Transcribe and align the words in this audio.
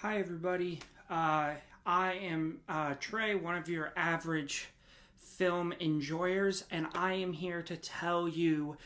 Hi, 0.00 0.18
everybody. 0.18 0.80
Uh, 1.08 1.52
I 1.86 2.12
am 2.12 2.60
uh, 2.68 2.96
Trey, 3.00 3.34
one 3.34 3.56
of 3.56 3.66
your 3.66 3.94
average 3.96 4.68
film 5.16 5.72
enjoyers, 5.80 6.64
and 6.70 6.86
I 6.94 7.14
am 7.14 7.32
here 7.32 7.62
to 7.62 7.78
tell 7.78 8.28
you 8.28 8.76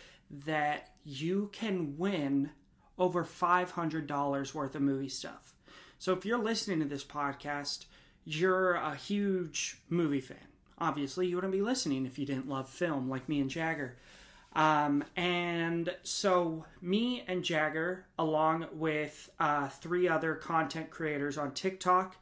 that 0.47 0.91
you 1.05 1.51
can 1.53 1.99
win 1.99 2.51
over 2.97 3.25
$500 3.25 4.55
worth 4.55 4.75
of 4.77 4.83
movie 4.83 5.09
stuff. 5.09 5.53
So 5.99 6.13
if 6.13 6.25
you're 6.25 6.39
listening 6.39 6.79
to 6.79 6.87
this 6.87 7.05
podcast, 7.05 7.87
you're 8.25 8.75
a 8.75 8.95
huge 8.95 9.79
movie 9.89 10.21
fan. 10.21 10.39
Obviously, 10.79 11.27
you 11.27 11.35
wouldn't 11.35 11.53
be 11.53 11.61
listening 11.61 12.07
if 12.07 12.21
you 12.21 12.25
didn't 12.25 12.49
love 12.49 12.69
film 12.69 13.11
like 13.11 13.29
me 13.29 13.41
and 13.41 13.51
Jagger. 13.51 13.97
Um, 14.53 15.05
and 15.17 15.95
so, 16.03 16.65
me 16.83 17.25
and 17.29 17.45
Jagger, 17.45 18.07
along 18.19 18.67
with 18.73 19.31
uh, 19.39 19.69
three 19.69 20.09
other 20.09 20.35
content 20.35 20.91
creators 20.91 21.39
on 21.39 21.53
TikTok, 21.53 22.17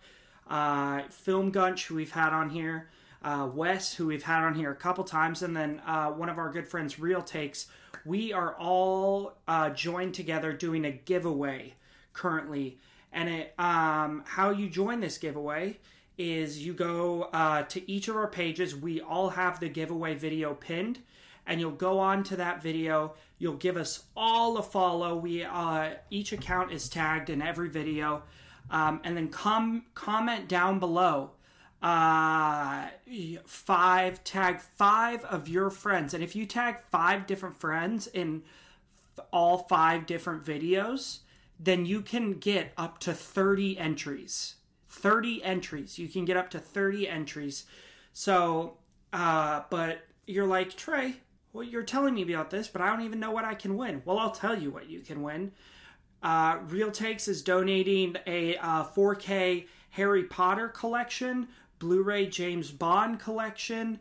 uh, 0.49 1.02
Film 1.09 1.51
Gunch, 1.51 1.87
who 1.87 1.95
we've 1.95 2.12
had 2.12 2.33
on 2.33 2.51
here, 2.51 2.91
uh, 3.23 3.49
Wes, 3.52 3.95
who 3.95 4.07
we've 4.07 4.23
had 4.23 4.45
on 4.45 4.55
here 4.55 4.71
a 4.71 4.77
couple 4.77 5.05
times, 5.05 5.43
and 5.43 5.57
then 5.57 5.80
uh, 5.87 6.11
one 6.11 6.29
of 6.29 6.38
our 6.38 6.51
good 6.51 6.69
friends, 6.69 6.99
Real 6.99 7.23
Takes, 7.23 7.66
we 8.05 8.33
are 8.33 8.55
all 8.55 9.38
uh, 9.49 9.71
joined 9.71 10.15
together 10.15 10.52
doing 10.52 10.85
a 10.85 10.93
giveaway 10.93 11.74
currently. 12.13 12.79
And 13.13 13.29
it, 13.29 13.55
um, 13.59 14.23
how 14.27 14.51
you 14.51 14.69
join 14.69 15.01
this 15.01 15.19
giveaway 15.19 15.79
is 16.19 16.65
you 16.65 16.74
go 16.74 17.23
uh, 17.33 17.63
to 17.63 17.91
each 17.91 18.09
of 18.09 18.16
our 18.16 18.27
pages. 18.27 18.77
We 18.77 19.01
all 19.01 19.30
have 19.30 19.60
the 19.60 19.69
giveaway 19.69 20.15
video 20.15 20.55
pinned 20.55 21.01
and 21.48 21.59
you'll 21.59 21.70
go 21.73 21.98
on 21.98 22.23
to 22.25 22.37
that 22.37 22.62
video. 22.62 23.15
You'll 23.38 23.55
give 23.55 23.77
us 23.77 24.05
all 24.15 24.59
a 24.59 24.62
follow. 24.62 25.16
We 25.16 25.43
uh, 25.43 25.95
each 26.11 26.33
account 26.33 26.71
is 26.73 26.88
tagged 26.88 27.30
in 27.30 27.43
every 27.43 27.71
video, 27.71 28.23
um, 28.71 29.01
and 29.02 29.16
then 29.16 29.29
com- 29.29 29.87
comment 29.95 30.47
down 30.47 30.79
below. 30.79 31.33
Uh, 31.80 32.88
five 33.46 34.23
tag 34.24 34.60
five 34.60 35.24
of 35.24 35.49
your 35.49 35.71
friends, 35.71 36.13
and 36.13 36.23
if 36.23 36.37
you 36.37 36.45
tag 36.45 36.76
five 36.91 37.26
different 37.26 37.57
friends 37.57 38.07
in 38.09 38.43
all 39.32 39.59
five 39.59 40.04
different 40.04 40.45
videos, 40.45 41.21
then 41.59 41.87
you 41.87 42.02
can 42.02 42.35
get 42.35 42.73
up 42.76 42.99
to 42.99 43.15
thirty 43.15 43.79
entries. 43.79 44.57
Thirty 44.88 45.43
entries. 45.43 45.99
You 45.99 46.09
can 46.09 46.24
get 46.24 46.37
up 46.37 46.51
to 46.51 46.59
thirty 46.59 47.09
entries. 47.09 47.65
So, 48.13 48.79
uh, 49.13 49.63
but 49.71 50.01
you're 50.26 50.46
like 50.46 50.76
Trey 50.76 51.15
well, 51.59 51.66
you're 51.66 51.82
telling 51.82 52.14
me 52.14 52.23
about 52.23 52.51
this, 52.51 52.68
but 52.68 52.80
I 52.80 52.87
don't 52.87 53.04
even 53.04 53.18
know 53.18 53.32
what 53.32 53.45
I 53.45 53.54
can 53.54 53.76
win. 53.76 54.01
Well, 54.04 54.20
I'll 54.20 54.30
tell 54.30 54.56
you 54.56 54.70
what 54.70 54.88
you 54.88 55.01
can 55.01 55.23
win. 55.23 55.51
Uh, 56.23 56.59
Real 56.68 56.92
Takes 56.92 57.26
is 57.26 57.42
donating 57.42 58.14
a 58.28 58.56
uh, 58.59 58.84
4K 58.84 59.66
Harry 59.90 60.23
Potter 60.23 60.68
collection, 60.68 61.48
Blu 61.80 62.04
ray 62.04 62.26
James 62.26 62.70
Bond 62.70 63.18
collection, 63.18 63.98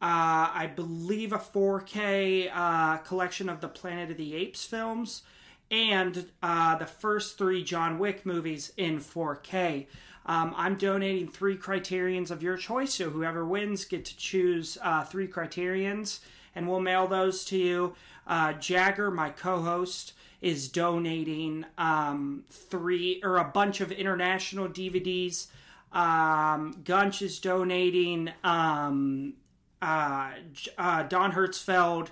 uh, 0.00 0.54
I 0.54 0.70
believe 0.72 1.32
a 1.32 1.38
4K 1.38 2.48
uh, 2.54 2.98
collection 2.98 3.48
of 3.48 3.60
the 3.60 3.68
Planet 3.68 4.12
of 4.12 4.16
the 4.16 4.36
Apes 4.36 4.64
films, 4.64 5.22
and 5.68 6.30
uh, 6.44 6.76
the 6.76 6.86
first 6.86 7.36
three 7.36 7.64
John 7.64 7.98
Wick 7.98 8.24
movies 8.24 8.72
in 8.76 9.00
4K. 9.00 9.88
Um, 10.26 10.54
I'm 10.56 10.76
donating 10.76 11.26
three 11.26 11.56
criterions 11.56 12.30
of 12.30 12.40
your 12.40 12.56
choice, 12.56 12.94
so 12.94 13.10
whoever 13.10 13.44
wins 13.44 13.84
get 13.84 14.04
to 14.04 14.16
choose 14.16 14.78
uh, 14.80 15.02
three 15.02 15.26
criterions 15.26 16.20
and 16.54 16.68
we'll 16.68 16.80
mail 16.80 17.06
those 17.06 17.44
to 17.46 17.58
you. 17.58 17.94
Uh, 18.26 18.52
Jagger, 18.54 19.10
my 19.10 19.30
co-host, 19.30 20.12
is 20.40 20.68
donating 20.68 21.66
um, 21.76 22.44
three 22.50 23.20
or 23.22 23.36
a 23.36 23.44
bunch 23.44 23.80
of 23.80 23.92
international 23.92 24.68
DVDs. 24.68 25.48
Um, 25.92 26.80
Gunch 26.84 27.22
is 27.22 27.40
donating 27.40 28.30
um, 28.44 29.34
uh, 29.82 30.30
uh, 30.78 31.02
Don 31.04 31.32
Hertzfeldt 31.32 32.08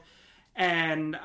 and 0.59 1.15
uh, 1.15 1.19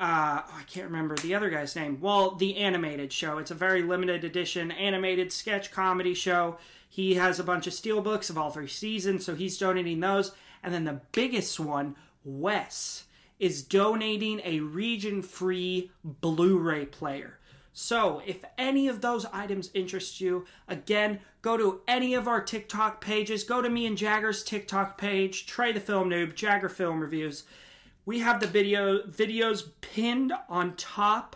oh, 0.46 0.56
I 0.58 0.62
can't 0.68 0.86
remember 0.86 1.16
the 1.16 1.34
other 1.34 1.50
guy's 1.50 1.74
name. 1.74 1.98
Well, 2.00 2.36
the 2.36 2.56
animated 2.56 3.12
show. 3.12 3.38
It's 3.38 3.50
a 3.50 3.56
very 3.56 3.82
limited 3.82 4.22
edition 4.22 4.70
animated 4.70 5.32
sketch 5.32 5.72
comedy 5.72 6.14
show. 6.14 6.56
He 6.88 7.14
has 7.14 7.40
a 7.40 7.44
bunch 7.44 7.66
of 7.66 7.72
steelbooks 7.72 8.30
of 8.30 8.38
all 8.38 8.52
three 8.52 8.68
seasons, 8.68 9.26
so 9.26 9.34
he's 9.34 9.58
donating 9.58 9.98
those. 9.98 10.30
And 10.62 10.72
then 10.72 10.84
the 10.84 11.00
biggest 11.10 11.58
one, 11.58 11.96
Wes 12.24 13.04
is 13.38 13.62
donating 13.62 14.40
a 14.44 14.60
region 14.60 15.22
free 15.22 15.90
Blu 16.02 16.58
ray 16.58 16.86
player. 16.86 17.38
So, 17.76 18.22
if 18.24 18.44
any 18.56 18.86
of 18.86 19.00
those 19.00 19.26
items 19.26 19.70
interest 19.74 20.20
you, 20.20 20.46
again, 20.68 21.18
go 21.42 21.56
to 21.56 21.80
any 21.88 22.14
of 22.14 22.28
our 22.28 22.40
TikTok 22.40 23.00
pages. 23.00 23.42
Go 23.42 23.60
to 23.60 23.68
me 23.68 23.86
and 23.86 23.98
Jagger's 23.98 24.44
TikTok 24.44 24.96
page, 24.96 25.46
Trey 25.46 25.72
the 25.72 25.80
Film 25.80 26.08
Noob, 26.08 26.36
Jagger 26.36 26.68
Film 26.68 27.00
Reviews. 27.00 27.42
We 28.06 28.20
have 28.20 28.38
the 28.38 28.46
video 28.46 29.02
videos 29.02 29.70
pinned 29.80 30.32
on 30.48 30.76
top 30.76 31.34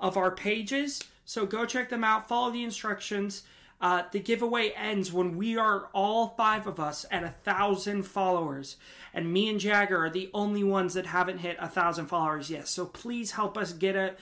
of 0.00 0.16
our 0.16 0.32
pages, 0.32 1.04
so 1.24 1.46
go 1.46 1.64
check 1.64 1.88
them 1.88 2.02
out. 2.02 2.26
Follow 2.26 2.50
the 2.50 2.64
instructions. 2.64 3.44
Uh, 3.80 4.04
the 4.10 4.20
giveaway 4.20 4.70
ends 4.70 5.12
when 5.12 5.36
we 5.36 5.56
are 5.56 5.88
all 5.92 6.28
five 6.28 6.66
of 6.66 6.80
us 6.80 7.04
at 7.10 7.22
a 7.22 7.34
thousand 7.44 8.04
followers, 8.04 8.76
and 9.12 9.32
me 9.32 9.48
and 9.50 9.60
Jagger 9.60 10.02
are 10.04 10.10
the 10.10 10.30
only 10.32 10.64
ones 10.64 10.94
that 10.94 11.06
haven't 11.06 11.38
hit 11.38 11.56
a 11.60 11.68
thousand 11.68 12.06
followers 12.06 12.48
yet. 12.48 12.68
So 12.68 12.86
please 12.86 13.32
help 13.32 13.58
us 13.58 13.72
get 13.72 13.94
it, 13.94 14.18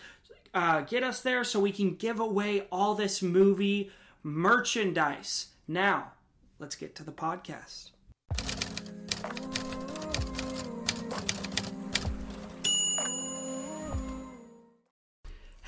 uh, 0.52 0.80
get 0.80 1.04
us 1.04 1.20
there, 1.20 1.44
so 1.44 1.60
we 1.60 1.72
can 1.72 1.94
give 1.94 2.18
away 2.18 2.66
all 2.72 2.94
this 2.94 3.22
movie 3.22 3.90
merchandise. 4.24 5.48
Now, 5.68 6.12
let's 6.58 6.74
get 6.74 6.96
to 6.96 7.04
the 7.04 7.12
podcast. 7.12 7.90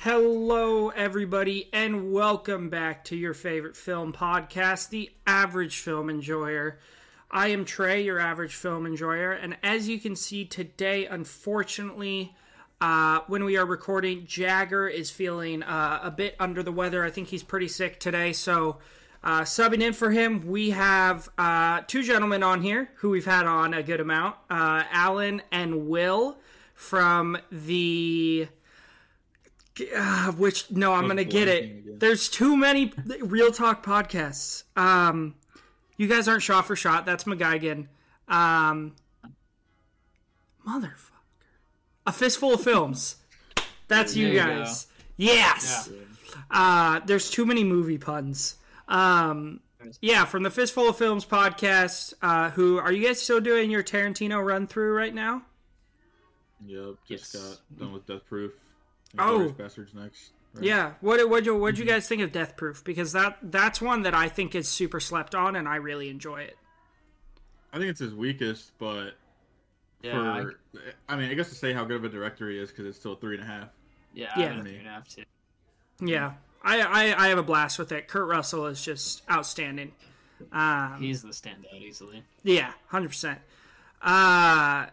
Hello, 0.09 0.87
everybody, 0.87 1.67
and 1.73 2.13
welcome 2.13 2.69
back 2.69 3.03
to 3.03 3.15
your 3.17 3.33
favorite 3.33 3.75
film 3.75 4.13
podcast, 4.13 4.87
The 4.87 5.11
Average 5.27 5.79
Film 5.79 6.09
Enjoyer. 6.09 6.79
I 7.29 7.49
am 7.49 7.65
Trey, 7.65 8.05
your 8.05 8.17
average 8.17 8.55
film 8.55 8.85
enjoyer, 8.85 9.33
and 9.33 9.57
as 9.63 9.89
you 9.89 9.99
can 9.99 10.15
see 10.15 10.45
today, 10.45 11.07
unfortunately, 11.07 12.33
uh, 12.79 13.19
when 13.27 13.43
we 13.43 13.57
are 13.57 13.65
recording, 13.65 14.25
Jagger 14.25 14.87
is 14.87 15.11
feeling 15.11 15.61
uh, 15.61 15.99
a 16.01 16.09
bit 16.09 16.37
under 16.39 16.63
the 16.63 16.71
weather. 16.71 17.03
I 17.03 17.09
think 17.09 17.27
he's 17.27 17.43
pretty 17.43 17.67
sick 17.67 17.99
today, 17.99 18.31
so 18.31 18.77
uh, 19.25 19.41
subbing 19.41 19.81
in 19.81 19.91
for 19.91 20.11
him, 20.11 20.47
we 20.47 20.69
have 20.69 21.27
uh, 21.37 21.81
two 21.85 22.01
gentlemen 22.01 22.43
on 22.43 22.61
here 22.61 22.91
who 22.99 23.09
we've 23.09 23.25
had 23.25 23.45
on 23.45 23.73
a 23.73 23.83
good 23.83 23.99
amount 23.99 24.37
uh, 24.49 24.83
Alan 24.89 25.41
and 25.51 25.89
Will 25.89 26.37
from 26.73 27.37
the 27.51 28.47
uh, 29.95 30.31
which 30.33 30.69
no, 30.71 30.93
I'm 30.93 31.07
gonna 31.07 31.23
get 31.23 31.47
it. 31.47 31.99
There's 31.99 32.29
too 32.29 32.55
many 32.55 32.93
real 33.21 33.51
talk 33.51 33.85
podcasts. 33.85 34.63
Um, 34.75 35.35
you 35.97 36.07
guys 36.07 36.27
aren't 36.27 36.43
shot 36.43 36.65
for 36.65 36.75
shot. 36.75 37.05
That's 37.05 37.23
McGuigan. 37.25 37.87
Um, 38.27 38.95
motherfucker, 40.67 41.11
a 42.05 42.11
fistful 42.11 42.53
of 42.53 42.61
films. 42.61 43.17
That's 43.87 44.15
you 44.15 44.33
guys. 44.33 44.87
You 45.15 45.33
yes. 45.33 45.89
Yeah. 45.91 46.01
Uh, 46.51 46.99
there's 47.05 47.29
too 47.29 47.45
many 47.45 47.63
movie 47.63 47.97
puns. 47.97 48.57
Um, 48.87 49.61
yeah, 50.01 50.25
from 50.25 50.43
the 50.43 50.49
Fistful 50.49 50.89
of 50.89 50.97
Films 50.97 51.25
podcast. 51.25 52.13
Uh, 52.21 52.49
who 52.51 52.77
are 52.77 52.91
you 52.91 53.05
guys 53.05 53.21
still 53.21 53.39
doing 53.39 53.69
your 53.69 53.83
Tarantino 53.83 54.43
run 54.45 54.67
through 54.67 54.93
right 54.93 55.13
now? 55.13 55.43
Yep, 56.65 56.95
just 57.07 57.33
yes. 57.33 57.43
got 57.43 57.79
done 57.79 57.93
with 57.93 58.05
Death 58.07 58.25
Proof. 58.27 58.53
Oh, 59.19 59.53
Basterds 59.57 59.93
next. 59.93 60.31
Right? 60.53 60.65
Yeah. 60.65 60.93
What 61.01 61.29
what 61.29 61.45
you 61.45 61.55
what 61.55 61.77
you 61.77 61.85
guys 61.85 62.07
think 62.07 62.21
of 62.21 62.31
Death 62.31 62.57
Proof? 62.57 62.83
Because 62.83 63.13
that 63.13 63.37
that's 63.41 63.81
one 63.81 64.03
that 64.03 64.13
I 64.13 64.29
think 64.29 64.55
is 64.55 64.67
super 64.67 64.99
slept 64.99 65.35
on, 65.35 65.55
and 65.55 65.67
I 65.67 65.75
really 65.75 66.09
enjoy 66.09 66.41
it. 66.41 66.57
I 67.71 67.77
think 67.77 67.89
it's 67.89 67.99
his 67.99 68.13
weakest, 68.13 68.71
but 68.79 69.11
yeah, 70.01 70.41
for 70.41 70.53
I, 71.07 71.13
I 71.13 71.17
mean, 71.17 71.29
I 71.29 71.33
guess 71.33 71.49
to 71.49 71.55
say 71.55 71.73
how 71.73 71.83
good 71.85 71.97
of 71.97 72.03
a 72.05 72.09
director 72.09 72.49
he 72.49 72.57
is 72.57 72.69
because 72.69 72.85
it's 72.85 72.97
still 72.97 73.15
three 73.15 73.35
and 73.35 73.43
a 73.43 73.47
half. 73.47 73.69
Yeah, 74.13 74.31
yeah, 74.37 74.61
three 74.61 74.77
and 74.77 74.87
a 74.87 74.89
half 74.89 75.07
too. 75.07 75.23
Yeah, 76.01 76.33
I, 76.63 76.81
I 76.81 77.25
I 77.25 77.27
have 77.27 77.37
a 77.37 77.43
blast 77.43 77.77
with 77.77 77.91
it. 77.91 78.07
Kurt 78.07 78.27
Russell 78.27 78.67
is 78.67 78.83
just 78.83 79.21
outstanding. 79.29 79.91
Um, 80.51 80.97
He's 80.99 81.23
the 81.23 81.29
standout 81.29 81.81
easily. 81.81 82.23
Yeah, 82.43 82.71
hundred 82.87 83.09
percent. 83.09 83.39
Uh 84.01 84.87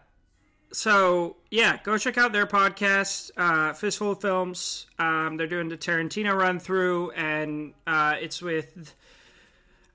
so 0.71 1.37
yeah, 1.51 1.77
go 1.83 1.97
check 1.97 2.17
out 2.17 2.33
their 2.33 2.45
podcast, 2.45 3.31
uh, 3.37 3.73
Fistful 3.73 4.11
of 4.11 4.21
Films. 4.21 4.87
Um, 4.99 5.37
they're 5.37 5.47
doing 5.47 5.69
the 5.69 5.77
Tarantino 5.77 6.35
run 6.35 6.59
through, 6.59 7.11
and 7.11 7.73
uh, 7.87 8.15
it's 8.19 8.41
with 8.41 8.93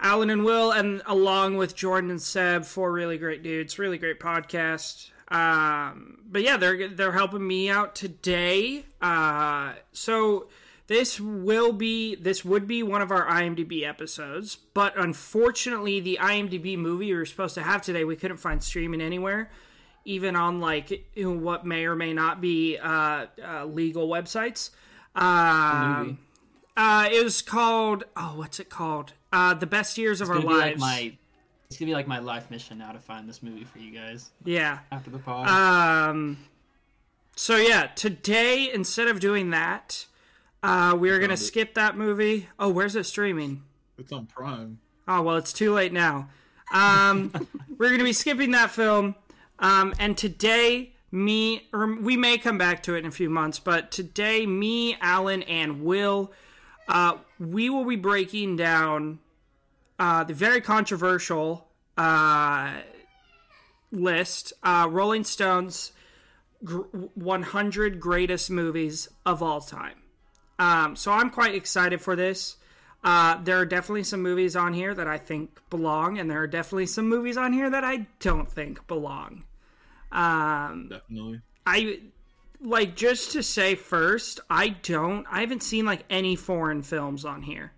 Alan 0.01 0.31
and 0.31 0.45
Will, 0.45 0.73
and 0.73 1.03
along 1.07 1.57
with 1.57 1.77
Jordan 1.77 2.11
and 2.11 2.23
Seb, 2.23 2.65
four 2.65 2.93
really 2.93 3.19
great 3.19 3.43
dudes. 3.43 3.79
Really 3.79 3.99
great 3.99 4.21
podcast. 4.21 5.11
Um, 5.29 6.19
but 6.27 6.43
yeah, 6.43 6.57
they're 6.57 6.89
they're 6.89 7.13
helping 7.13 7.47
me 7.47 7.69
out 7.69 7.95
today. 7.95 8.85
Uh, 9.01 9.75
so 9.93 10.49
this 10.91 11.21
will 11.21 11.73
be 11.73 12.17
this 12.17 12.45
would 12.45 12.67
be 12.67 12.83
one 12.83 13.01
of 13.01 13.13
our 13.13 13.25
IMDb 13.27 13.87
episodes, 13.87 14.57
but 14.57 14.99
unfortunately, 14.99 16.01
the 16.01 16.19
IMDb 16.21 16.77
movie 16.77 17.13
we 17.13 17.15
were 17.15 17.25
supposed 17.25 17.55
to 17.55 17.63
have 17.63 17.83
today 17.83 18.03
we 18.03 18.17
couldn't 18.17 18.39
find 18.39 18.61
streaming 18.61 19.01
anywhere, 19.01 19.53
even 20.05 20.37
on 20.37 20.61
like 20.61 21.05
what 21.17 21.67
may 21.67 21.85
or 21.87 21.95
may 21.95 22.13
not 22.13 22.41
be 22.41 22.79
uh, 22.79 23.27
uh, 23.45 23.65
legal 23.67 24.09
websites. 24.09 24.71
Uh, 25.15 26.07
uh, 26.77 27.09
it 27.11 27.23
was 27.23 27.43
called 27.43 28.05
oh, 28.17 28.35
what's 28.37 28.61
it 28.61 28.69
called? 28.69 29.13
Uh, 29.33 29.55
the 29.55 29.67
best 29.67 29.99
years 29.99 30.21
of 30.21 30.31
our 30.31 30.41
lives. 30.41 30.49
Like 30.49 30.79
my, 30.79 31.13
it's 31.69 31.79
gonna 31.79 31.91
be 31.91 31.95
like 31.95 32.09
my 32.09 32.19
life 32.19 32.51
mission 32.51 32.79
now 32.79 32.93
to 32.93 32.99
find 32.99 33.29
this 33.29 33.43
movie 33.43 33.65
for 33.65 33.79
you 33.79 33.93
guys. 33.93 34.31
Yeah. 34.45 34.81
After 34.91 35.11
the 35.11 35.19
pod. 35.19 35.49
Um. 35.49 36.39
So 37.37 37.57
yeah, 37.57 37.87
today 37.95 38.71
instead 38.73 39.09
of 39.09 39.21
doing 39.21 39.51
that, 39.51 40.07
uh, 40.63 40.97
we 40.99 41.11
are 41.11 41.19
gonna 41.19 41.37
skip 41.37 41.75
that 41.75 41.97
movie. 41.97 42.49
Oh, 42.59 42.69
where's 42.69 42.97
it 42.97 43.05
streaming? 43.05 43.63
It's 43.99 44.13
on 44.13 44.27
Prime. 44.27 44.79
Oh 45.07 45.23
well, 45.23 45.37
it's 45.37 45.53
too 45.53 45.73
late 45.73 45.93
now. 45.93 46.29
Um, 46.73 47.33
we're 47.79 47.91
gonna 47.91 48.05
be 48.05 48.13
skipping 48.13 48.53
that 48.53 48.71
film. 48.71 49.15
Um, 49.61 49.95
and 49.99 50.17
today, 50.17 50.95
me 51.13 51.69
or 51.73 51.95
we 52.01 52.17
may 52.17 52.39
come 52.39 52.59
back 52.59 52.83
to 52.85 52.95
it 52.95 53.01
in 53.01 53.07
a 53.07 53.11
few 53.11 53.31
months, 53.31 53.59
but 53.59 53.91
today, 53.91 54.47
me, 54.47 54.97
Alan, 55.01 55.43
and 55.45 55.85
Will, 55.85 56.33
uh, 56.89 57.19
we 57.39 57.71
will 57.71 57.85
be 57.85 57.97
breaking 57.97 58.57
down 58.57 59.21
uh, 59.99 60.25
the 60.25 60.35
very 60.35 60.61
controversial 60.61 61.69
uh, 61.97 62.73
list, 63.93 64.53
uh, 64.63 64.89
Rolling 64.91 65.25
Stones. 65.25 65.93
100 66.63 68.01
greatest 68.01 68.51
movies 68.51 69.09
of 69.25 69.43
all 69.43 69.61
time. 69.61 70.03
Um, 70.59 70.95
so 70.95 71.11
I'm 71.11 71.31
quite 71.31 71.55
excited 71.55 72.03
for 72.03 72.15
this. 72.15 72.57
Uh, 73.03 73.43
there 73.43 73.57
are 73.57 73.65
definitely 73.65 74.05
some 74.05 74.21
movies 74.21 74.55
on 74.55 74.75
here 74.75 74.93
that 74.93 75.09
I 75.09 75.17
think 75.17 75.59
belong, 75.71 76.19
and 76.19 76.31
there 76.31 76.43
are 76.43 76.47
definitely 76.47 76.87
some 76.87 77.09
movies 77.09 77.39
on 77.39 77.55
here 77.55 77.71
that 77.71 77.83
I 77.83 78.07
don't 78.19 78.51
think 78.51 78.87
belong. 78.87 79.45
Um, 80.13 80.89
definitely. 80.91 81.41
I 81.67 82.01
like 82.61 82.97
just 82.97 83.33
to 83.33 83.43
say 83.43 83.75
first, 83.75 84.41
I 84.49 84.69
don't. 84.69 85.27
I 85.31 85.41
haven't 85.41 85.63
seen 85.63 85.85
like 85.85 86.05
any 86.11 86.37
foreign 86.37 86.83
films 86.83 87.25
on 87.25 87.43
here. 87.43 87.73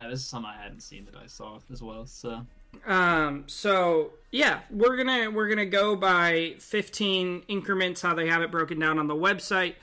Yeah, 0.00 0.08
this 0.08 0.20
is 0.20 0.26
some 0.26 0.44
I 0.44 0.56
hadn't 0.56 0.80
seen 0.80 1.04
that 1.06 1.16
I 1.16 1.26
saw 1.26 1.58
as 1.70 1.82
well. 1.82 2.06
So 2.06 2.46
um, 2.86 3.44
so 3.46 4.12
yeah, 4.30 4.60
we're 4.70 4.96
gonna 4.96 5.30
we're 5.30 5.48
gonna 5.48 5.66
go 5.66 5.94
by 5.94 6.54
15 6.58 7.44
increments 7.48 8.02
how 8.02 8.14
they 8.14 8.26
have 8.28 8.42
it 8.42 8.50
broken 8.50 8.78
down 8.78 8.98
on 8.98 9.06
the 9.06 9.14
website. 9.14 9.74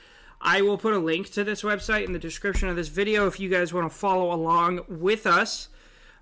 I 0.42 0.62
will 0.62 0.78
put 0.78 0.94
a 0.94 1.00
link 1.00 1.32
to 1.32 1.44
this 1.44 1.64
website 1.64 2.06
in 2.06 2.14
the 2.14 2.20
description 2.20 2.70
of 2.70 2.76
this 2.76 2.88
video 2.88 3.28
if 3.28 3.40
you 3.40 3.50
guys 3.50 3.74
want 3.74 3.90
to 3.92 3.98
follow 3.98 4.34
along 4.34 4.82
with 4.88 5.28
us. 5.28 5.70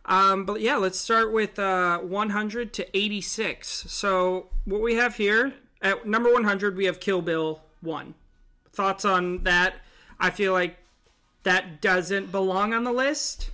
Um, 0.07 0.45
but 0.45 0.61
yeah, 0.61 0.77
let's 0.77 0.97
start 0.99 1.33
with 1.33 1.59
uh, 1.59 1.99
100 1.99 2.73
to 2.73 2.97
86. 2.97 3.85
So 3.87 4.47
what 4.65 4.81
we 4.81 4.95
have 4.95 5.17
here 5.17 5.53
at 5.81 6.07
number 6.07 6.31
100, 6.31 6.77
we 6.77 6.85
have 6.85 6.99
Kill 6.99 7.21
Bill 7.21 7.61
1. 7.81 8.13
Thoughts 8.71 9.05
on 9.05 9.43
that? 9.43 9.75
I 10.19 10.29
feel 10.29 10.53
like 10.53 10.77
that 11.43 11.81
doesn't 11.81 12.31
belong 12.31 12.73
on 12.73 12.83
the 12.83 12.91
list. 12.91 13.51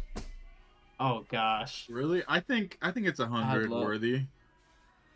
Oh 1.00 1.26
gosh. 1.30 1.88
Really? 1.90 2.24
I 2.28 2.40
think 2.40 2.78
I 2.82 2.92
think 2.92 3.08
it's 3.08 3.20
a 3.20 3.26
hundred 3.26 3.70
worthy. 3.70 4.24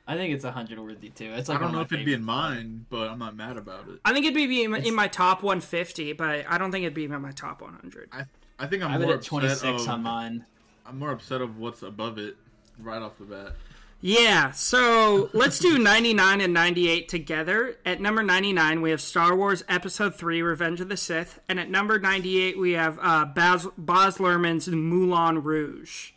I 0.07 0.15
think 0.15 0.33
it's 0.33 0.43
a 0.43 0.51
hundred 0.51 0.79
worthy 0.79 1.09
too. 1.09 1.31
It's 1.33 1.49
like 1.49 1.59
I 1.59 1.61
don't 1.61 1.71
know 1.71 1.81
if 1.81 1.91
it'd 1.91 2.05
be 2.05 2.13
in 2.13 2.23
mine, 2.23 2.85
but 2.89 3.09
I'm 3.09 3.19
not 3.19 3.35
mad 3.35 3.57
about 3.57 3.87
it. 3.89 3.99
I 4.03 4.13
think 4.13 4.25
it'd 4.25 4.35
be 4.35 4.63
in, 4.63 4.75
in 4.75 4.95
my 4.95 5.07
top 5.07 5.43
150, 5.43 6.13
but 6.13 6.45
I 6.49 6.57
don't 6.57 6.71
think 6.71 6.83
it'd 6.83 6.93
be 6.93 7.05
in 7.05 7.21
my 7.21 7.31
top 7.31 7.61
100. 7.61 8.09
I 8.11 8.23
I 8.59 8.67
think 8.67 8.83
I'm 8.83 8.91
I 8.91 8.97
more 8.97 9.15
at 9.15 9.21
26 9.21 9.63
of, 9.63 9.87
on 9.89 10.03
mine. 10.03 10.45
I'm 10.87 10.99
more 10.99 11.11
upset 11.11 11.41
of 11.41 11.57
what's 11.57 11.81
above 11.81 12.17
it 12.17 12.37
right 12.79 13.01
off 13.01 13.17
the 13.17 13.25
bat. 13.25 13.53
Yeah, 13.99 14.51
so 14.51 15.29
let's 15.33 15.57
do 15.57 15.79
99 15.79 16.39
and 16.39 16.53
98 16.53 17.09
together. 17.09 17.77
At 17.83 17.99
number 17.99 18.21
99, 18.21 18.81
we 18.81 18.91
have 18.91 19.01
Star 19.01 19.35
Wars 19.35 19.63
Episode 19.67 20.15
3 20.15 20.43
Revenge 20.43 20.81
of 20.81 20.87
the 20.87 20.97
Sith. 20.97 21.39
And 21.49 21.59
at 21.59 21.69
number 21.69 21.97
98, 21.99 22.59
we 22.59 22.73
have 22.73 22.99
uh, 23.01 23.25
Baz, 23.25 23.67
Baz 23.75 24.17
Luhrmann's 24.17 24.67
Moulin 24.67 25.41
Rouge. 25.41 26.11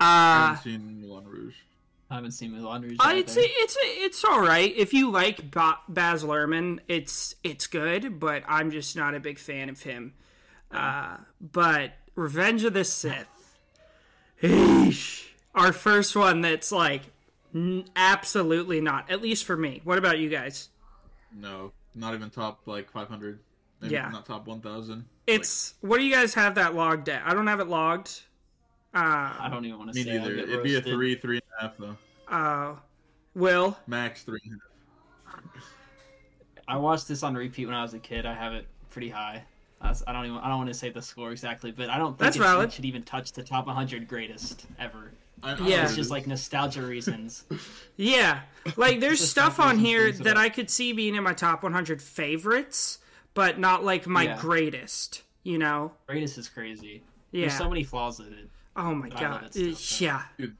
Uh, 0.00 0.04
I 0.04 0.46
haven't 0.46 0.62
seen 0.62 1.00
Moulin 1.00 1.24
Rouge. 1.26 1.54
I 2.10 2.14
haven't 2.14 2.32
seen 2.32 2.52
Moulin 2.52 2.82
Rouge. 2.82 2.96
Uh, 3.00 3.12
it's 3.14 3.36
it's 3.36 3.76
it's 3.80 4.24
all 4.24 4.40
right 4.40 4.72
if 4.76 4.92
you 4.92 5.10
like 5.10 5.50
ba- 5.50 5.78
Baz 5.88 6.22
Luhrmann. 6.22 6.78
It's 6.86 7.34
it's 7.42 7.66
good, 7.66 8.20
but 8.20 8.44
I'm 8.46 8.70
just 8.70 8.96
not 8.96 9.14
a 9.14 9.20
big 9.20 9.38
fan 9.38 9.68
of 9.68 9.82
him. 9.82 10.14
Uh, 10.70 11.16
but 11.40 11.92
Revenge 12.14 12.64
of 12.64 12.74
the 12.74 12.84
Sith, 12.84 13.26
Eesh. 14.48 15.26
our 15.54 15.72
first 15.72 16.14
one 16.16 16.40
that's 16.40 16.70
like 16.72 17.02
n- 17.54 17.84
absolutely 17.96 18.80
not. 18.80 19.10
At 19.10 19.22
least 19.22 19.44
for 19.44 19.56
me. 19.56 19.80
What 19.84 19.98
about 19.98 20.18
you 20.18 20.28
guys? 20.28 20.68
No, 21.36 21.72
not 21.94 22.14
even 22.14 22.30
top 22.30 22.60
like 22.66 22.90
500. 22.90 23.38
Maybe 23.80 23.94
yeah, 23.94 24.08
not 24.10 24.24
top 24.24 24.46
1,000. 24.46 25.04
It's 25.26 25.74
like, 25.82 25.90
what 25.90 25.98
do 25.98 26.04
you 26.04 26.14
guys 26.14 26.32
have 26.34 26.54
that 26.54 26.74
logged 26.74 27.08
at? 27.08 27.26
I 27.26 27.34
don't 27.34 27.46
have 27.46 27.60
it 27.60 27.68
logged. 27.68 28.22
Uh, 28.94 29.32
I 29.40 29.48
don't 29.50 29.64
even 29.64 29.78
want 29.78 29.92
to 29.92 29.96
me 29.96 30.04
say. 30.04 30.16
neither. 30.16 30.34
It'd 30.36 30.62
be 30.62 30.76
a 30.76 30.80
three, 30.80 31.16
three 31.16 31.36
and 31.36 31.44
a 31.58 31.62
half 31.62 31.76
though. 31.78 31.96
Uh, 32.28 32.76
Will 33.34 33.76
max 33.86 34.22
three 34.22 34.40
and 34.44 34.54
a 34.54 35.30
half. 35.30 35.40
I 36.68 36.76
watched 36.76 37.08
this 37.08 37.22
on 37.22 37.34
repeat 37.34 37.66
when 37.66 37.74
I 37.74 37.82
was 37.82 37.92
a 37.94 37.98
kid. 37.98 38.24
I 38.24 38.34
have 38.34 38.52
it 38.54 38.66
pretty 38.90 39.10
high. 39.10 39.42
I 40.06 40.12
don't 40.12 40.26
even. 40.26 40.38
I 40.38 40.48
don't 40.48 40.58
want 40.58 40.68
to 40.68 40.74
say 40.74 40.90
the 40.90 41.02
score 41.02 41.32
exactly, 41.32 41.70
but 41.70 41.90
I 41.90 41.98
don't 41.98 42.10
think 42.10 42.18
That's 42.18 42.36
valid. 42.36 42.68
it 42.68 42.72
should 42.72 42.84
even 42.84 43.02
touch 43.02 43.32
the 43.32 43.42
top 43.42 43.66
100 43.66 44.08
greatest 44.08 44.66
ever. 44.78 45.12
I, 45.42 45.56
yeah, 45.56 45.84
it's 45.84 45.94
just 45.94 46.10
like 46.10 46.26
nostalgia 46.26 46.82
reasons. 46.82 47.44
yeah, 47.96 48.40
like 48.76 49.00
there's 49.00 49.20
stuff 49.20 49.60
on 49.60 49.78
here 49.78 50.10
that 50.12 50.36
I 50.36 50.48
could 50.48 50.70
see 50.70 50.92
being 50.92 51.14
in 51.14 51.22
my 51.22 51.34
top 51.34 51.62
100 51.62 52.00
favorites, 52.00 52.98
but 53.34 53.58
not 53.58 53.84
like 53.84 54.06
my 54.06 54.24
yeah. 54.24 54.38
greatest. 54.38 55.22
You 55.42 55.58
know, 55.58 55.92
greatest 56.06 56.38
is 56.38 56.48
crazy. 56.48 57.02
Yeah, 57.30 57.42
there's 57.42 57.58
so 57.58 57.68
many 57.68 57.84
flaws 57.84 58.20
in 58.20 58.32
it. 58.32 58.48
Oh 58.76 58.94
my 58.94 59.10
god! 59.10 59.52
Stuff, 59.52 60.00
yeah, 60.00 60.22
Dude, 60.38 60.56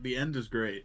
the 0.00 0.16
end 0.16 0.36
is 0.36 0.46
great. 0.46 0.84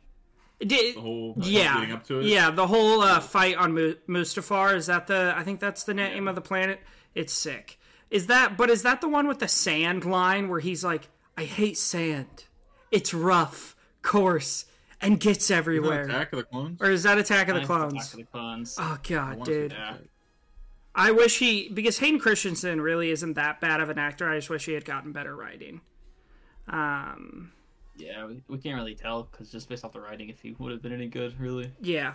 Did, 0.60 0.96
the 0.96 1.02
whole 1.02 1.34
yeah, 1.38 2.00
yeah, 2.22 2.50
the 2.50 2.66
whole 2.66 3.02
uh, 3.02 3.20
fight 3.20 3.58
on 3.58 3.74
Mustafar 4.08 4.76
is 4.76 4.86
that 4.86 5.08
the? 5.08 5.34
I 5.36 5.44
think 5.44 5.60
that's 5.60 5.84
the 5.84 5.94
name 5.94 6.24
yeah. 6.24 6.30
of 6.30 6.36
the 6.36 6.42
planet. 6.42 6.80
It's 7.14 7.34
sick. 7.34 7.78
Is 8.10 8.28
that? 8.28 8.56
But 8.56 8.70
is 8.70 8.84
that 8.84 9.02
the 9.02 9.10
one 9.10 9.28
with 9.28 9.40
the 9.40 9.50
sand 9.50 10.06
line 10.06 10.48
where 10.48 10.62
he's 10.62 10.84
like, 10.84 11.10
"I 11.38 11.44
hate 11.44 11.78
sand. 11.78 12.46
It's 12.90 13.14
rough, 13.14 13.76
coarse, 14.02 14.66
and 15.02 15.20
gets 15.20 15.52
everywhere." 15.52 16.04
Attack 16.04 16.32
of 16.32 16.38
the 16.38 16.46
Clones, 16.46 16.82
or 16.82 16.90
is 16.90 17.04
that 17.04 17.18
Attack 17.18 17.50
of 17.50 17.56
the 17.56 17.66
Clones? 17.66 17.94
Attack 17.94 18.14
of 18.14 18.20
the 18.20 18.26
Clones. 18.26 18.78
Oh 18.80 18.98
god, 19.04 19.44
dude. 19.44 19.76
I 20.96 21.12
wish 21.12 21.38
he 21.38 21.68
because 21.68 22.00
Hayden 22.00 22.20
Christensen 22.20 22.80
really 22.80 23.12
isn't 23.12 23.34
that 23.34 23.60
bad 23.60 23.82
of 23.82 23.90
an 23.90 24.00
actor. 24.00 24.30
I 24.30 24.38
just 24.38 24.50
wish 24.50 24.66
he 24.66 24.74
had 24.74 24.86
gotten 24.86 25.12
better 25.12 25.36
writing. 25.36 25.82
Um, 26.70 27.52
yeah, 27.98 28.26
we, 28.26 28.42
we 28.48 28.58
can't 28.58 28.76
really 28.76 28.96
tell 28.96 29.24
because 29.24 29.52
just 29.52 29.70
based 29.70 29.86
off 29.86 29.94
the 29.94 30.00
writing, 30.00 30.30
if 30.30 30.42
he 30.42 30.56
would 30.58 30.72
have 30.72 30.82
been 30.82 30.94
any 30.94 31.08
good, 31.08 31.40
really. 31.40 31.72
Yeah. 31.82 32.14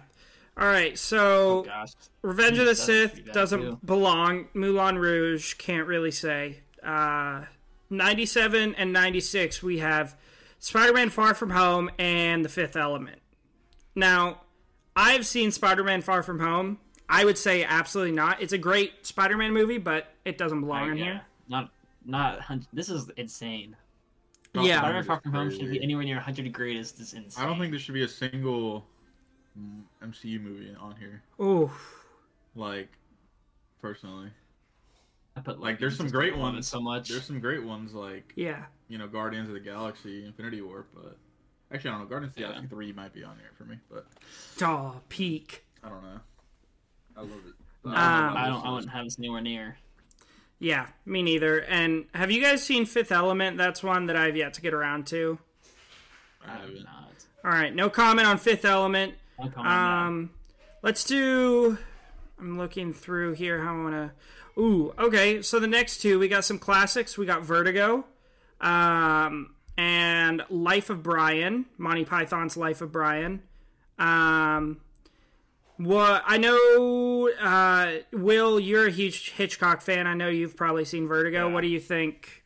All 0.58 0.66
right, 0.66 0.98
so 0.98 1.64
oh, 1.70 1.84
Revenge 2.22 2.58
of 2.58 2.66
the 2.66 2.74
Sith 2.74 3.32
doesn't 3.32 3.60
too. 3.60 3.78
belong. 3.84 4.48
Moulin 4.52 4.98
Rouge 4.98 5.54
can't 5.54 5.86
really 5.86 6.10
say. 6.10 6.58
Uh, 6.82 7.44
97 7.88 8.74
and 8.76 8.92
96 8.92 9.62
we 9.62 9.78
have 9.78 10.16
Spider-Man 10.58 11.10
Far 11.10 11.34
From 11.34 11.50
Home 11.50 11.90
and 11.98 12.44
The 12.44 12.48
Fifth 12.48 12.76
Element. 12.76 13.20
Now, 13.94 14.42
I've 14.94 15.26
seen 15.26 15.50
Spider-Man 15.50 16.02
Far 16.02 16.22
From 16.22 16.40
Home. 16.40 16.78
I 17.08 17.24
would 17.24 17.38
say 17.38 17.64
absolutely 17.64 18.12
not. 18.12 18.42
It's 18.42 18.52
a 18.52 18.58
great 18.58 19.06
Spider-Man 19.06 19.52
movie, 19.52 19.78
but 19.78 20.12
it 20.24 20.36
doesn't 20.36 20.60
belong 20.60 20.90
in 20.90 20.96
yeah. 20.98 21.04
here. 21.04 21.20
Not 21.48 21.70
not 22.04 22.40
this 22.72 22.88
is 22.88 23.10
insane. 23.16 23.76
Yeah, 24.54 24.78
Spider-Man 24.78 25.04
Far 25.04 25.20
From 25.20 25.32
Home 25.32 25.50
should 25.50 25.70
be 25.70 25.82
anywhere 25.82 26.04
near 26.04 26.16
100 26.16 26.52
greatest. 26.52 27.00
Is 27.00 27.14
insane. 27.14 27.42
I 27.42 27.46
don't 27.46 27.58
think 27.58 27.70
there 27.70 27.78
should 27.78 27.94
be 27.94 28.02
a 28.02 28.08
single 28.08 28.84
MCU 30.02 30.40
movie 30.40 30.74
on 30.80 30.96
here. 30.96 31.22
Oh, 31.38 31.72
like 32.56 32.88
personally, 33.80 34.30
I 35.36 35.40
put 35.40 35.60
like 35.60 35.78
there's 35.78 35.96
some 35.96 36.08
great 36.08 36.36
ones. 36.36 36.66
So 36.66 36.80
much. 36.80 37.08
There's 37.08 37.24
some 37.24 37.40
great 37.40 37.62
ones 37.62 37.94
like 37.94 38.32
yeah, 38.34 38.64
you 38.88 38.98
know 38.98 39.06
Guardians 39.06 39.48
of 39.48 39.54
the 39.54 39.60
Galaxy, 39.60 40.24
Infinity 40.24 40.62
War, 40.62 40.86
but 40.94 41.16
actually 41.72 41.90
I 41.90 41.92
don't 41.94 42.02
know. 42.02 42.08
Guardians 42.08 42.32
of 42.32 42.36
the 42.36 42.40
Galaxy 42.42 42.66
three 42.66 42.92
might 42.92 43.12
be 43.12 43.22
on 43.22 43.36
here 43.36 43.50
for 43.56 43.64
me, 43.64 43.76
but 43.90 44.06
oh 44.62 45.00
peak. 45.08 45.64
I 45.84 45.88
don't 45.88 46.02
know. 46.02 46.20
I 47.16 47.20
love 47.20 47.30
it. 47.30 47.54
Um, 47.84 47.94
I 47.94 48.48
don't. 48.48 48.66
I 48.66 48.72
wouldn't 48.72 48.92
have 48.92 49.04
this 49.04 49.18
anywhere 49.18 49.40
near. 49.40 49.78
Yeah, 50.60 50.86
me 51.06 51.22
neither. 51.22 51.60
And 51.62 52.04
have 52.14 52.30
you 52.30 52.42
guys 52.42 52.62
seen 52.62 52.84
Fifth 52.84 53.10
Element? 53.10 53.56
That's 53.56 53.82
one 53.82 54.06
that 54.06 54.16
I've 54.16 54.36
yet 54.36 54.54
to 54.54 54.60
get 54.60 54.74
around 54.74 55.06
to. 55.08 55.38
I 56.46 56.52
have 56.52 56.70
not. 56.84 57.10
All 57.42 57.50
right, 57.50 57.74
no 57.74 57.88
comment 57.88 58.28
on 58.28 58.36
Fifth 58.36 58.66
Element. 58.66 59.14
No 59.38 59.62
um, 59.62 60.30
let's 60.82 61.04
do. 61.04 61.78
I'm 62.38 62.58
looking 62.58 62.92
through 62.92 63.32
here 63.34 63.62
how 63.62 63.74
I 63.74 63.82
want 63.82 63.94
to. 63.94 64.60
Ooh, 64.60 64.92
okay. 64.98 65.40
So 65.40 65.58
the 65.58 65.66
next 65.66 66.02
two, 66.02 66.18
we 66.18 66.28
got 66.28 66.44
some 66.44 66.58
classics. 66.58 67.16
We 67.16 67.24
got 67.24 67.42
Vertigo, 67.42 68.04
um, 68.60 69.54
and 69.78 70.42
Life 70.50 70.90
of 70.90 71.02
Brian, 71.02 71.64
Monty 71.78 72.04
Python's 72.04 72.58
Life 72.58 72.82
of 72.82 72.92
Brian. 72.92 73.42
Um, 73.98 74.80
what 75.84 76.22
I 76.26 76.36
know, 76.38 77.30
uh, 77.40 77.92
Will, 78.12 78.60
you're 78.60 78.86
a 78.86 78.90
huge 78.90 79.30
Hitchcock 79.32 79.80
fan. 79.80 80.06
I 80.06 80.14
know 80.14 80.28
you've 80.28 80.56
probably 80.56 80.84
seen 80.84 81.08
Vertigo. 81.08 81.46
Yeah. 81.48 81.54
What 81.54 81.62
do 81.62 81.68
you 81.68 81.80
think? 81.80 82.44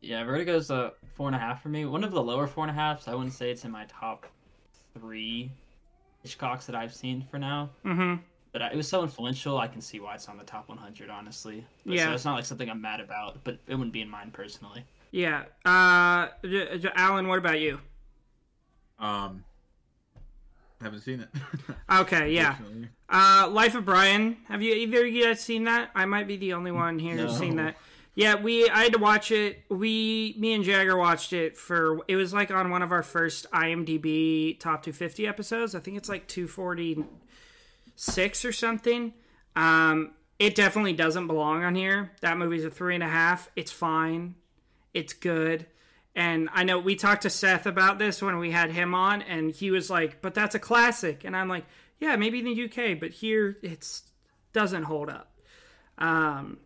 Yeah, 0.00 0.24
Vertigo's 0.24 0.70
a 0.70 0.92
four 1.14 1.28
and 1.28 1.36
a 1.36 1.38
half 1.38 1.62
for 1.62 1.68
me. 1.68 1.84
One 1.84 2.04
of 2.04 2.10
the 2.12 2.22
lower 2.22 2.46
four 2.46 2.64
and 2.64 2.70
a 2.70 2.74
halves. 2.74 3.08
I 3.08 3.14
wouldn't 3.14 3.32
say 3.34 3.50
it's 3.50 3.64
in 3.64 3.70
my 3.70 3.84
top 3.86 4.26
three 4.98 5.50
Hitchcocks 6.24 6.66
that 6.66 6.74
I've 6.74 6.92
seen 6.94 7.24
for 7.30 7.38
now. 7.38 7.70
Mm-hmm. 7.84 8.22
But 8.52 8.62
I- 8.62 8.70
it 8.70 8.76
was 8.76 8.88
so 8.88 9.02
influential, 9.02 9.58
I 9.58 9.66
can 9.68 9.80
see 9.80 10.00
why 10.00 10.14
it's 10.14 10.28
on 10.28 10.36
the 10.38 10.44
top 10.44 10.68
100, 10.68 11.10
honestly. 11.10 11.64
But, 11.86 11.94
Yeah. 11.94 12.06
So 12.06 12.12
it's 12.14 12.24
not 12.24 12.34
like 12.34 12.44
something 12.44 12.68
I'm 12.68 12.80
mad 12.80 13.00
about, 13.00 13.42
but 13.44 13.58
it 13.66 13.74
wouldn't 13.74 13.92
be 13.92 14.00
in 14.00 14.08
mine 14.08 14.30
personally. 14.32 14.84
Yeah. 15.10 15.44
Uh, 15.64 16.28
J- 16.44 16.78
J- 16.78 16.90
Alan, 16.96 17.28
what 17.28 17.38
about 17.38 17.60
you? 17.60 17.80
Um, 18.98 19.44
haven't 20.82 21.00
seen 21.00 21.20
it. 21.20 21.28
Okay, 21.90 22.32
yeah. 22.32 22.56
Uh, 23.08 23.48
Life 23.50 23.74
of 23.74 23.84
Brian. 23.84 24.38
Have 24.48 24.62
you 24.62 24.72
either 24.74 25.04
of 25.04 25.12
you 25.12 25.24
guys 25.24 25.40
seen 25.40 25.64
that? 25.64 25.90
I 25.94 26.06
might 26.06 26.26
be 26.26 26.36
the 26.38 26.54
only 26.54 26.72
one 26.72 26.98
here 26.98 27.14
who's 27.16 27.36
seen 27.38 27.56
that. 27.56 27.76
Yeah, 28.14 28.36
we. 28.36 28.68
I 28.70 28.84
had 28.84 28.92
to 28.94 28.98
watch 28.98 29.30
it. 29.30 29.64
We, 29.68 30.34
me 30.38 30.54
and 30.54 30.64
Jagger 30.64 30.96
watched 30.96 31.32
it 31.32 31.56
for. 31.56 32.00
It 32.08 32.16
was 32.16 32.32
like 32.32 32.50
on 32.50 32.70
one 32.70 32.82
of 32.82 32.90
our 32.92 33.02
first 33.02 33.46
IMDb 33.52 34.58
top 34.58 34.82
250 34.82 35.26
episodes. 35.26 35.74
I 35.74 35.80
think 35.80 35.96
it's 35.98 36.08
like 36.08 36.26
246 36.28 38.44
or 38.44 38.52
something. 38.52 39.12
Um, 39.56 40.12
it 40.38 40.54
definitely 40.54 40.92
doesn't 40.94 41.26
belong 41.26 41.64
on 41.64 41.74
here. 41.74 42.12
That 42.20 42.38
movie's 42.38 42.64
a 42.64 42.70
three 42.70 42.94
and 42.94 43.04
a 43.04 43.08
half. 43.08 43.50
It's 43.56 43.72
fine. 43.72 44.36
It's 44.92 45.12
good. 45.12 45.66
And 46.16 46.48
I 46.52 46.62
know 46.64 46.78
we 46.78 46.94
talked 46.94 47.22
to 47.22 47.30
Seth 47.30 47.66
about 47.66 47.98
this 47.98 48.22
when 48.22 48.38
we 48.38 48.50
had 48.52 48.70
him 48.70 48.94
on, 48.94 49.22
and 49.22 49.50
he 49.50 49.70
was 49.70 49.90
like, 49.90 50.22
"But 50.22 50.34
that's 50.34 50.54
a 50.54 50.60
classic." 50.60 51.24
And 51.24 51.36
I'm 51.36 51.48
like, 51.48 51.64
"Yeah, 51.98 52.14
maybe 52.16 52.38
in 52.38 52.44
the 52.44 52.64
UK, 52.64 52.94
but 53.00 53.10
here 53.10 53.58
it's 53.62 54.04
doesn't 54.52 54.84
hold 54.84 55.10
up." 55.10 55.32
Um, 55.98 56.58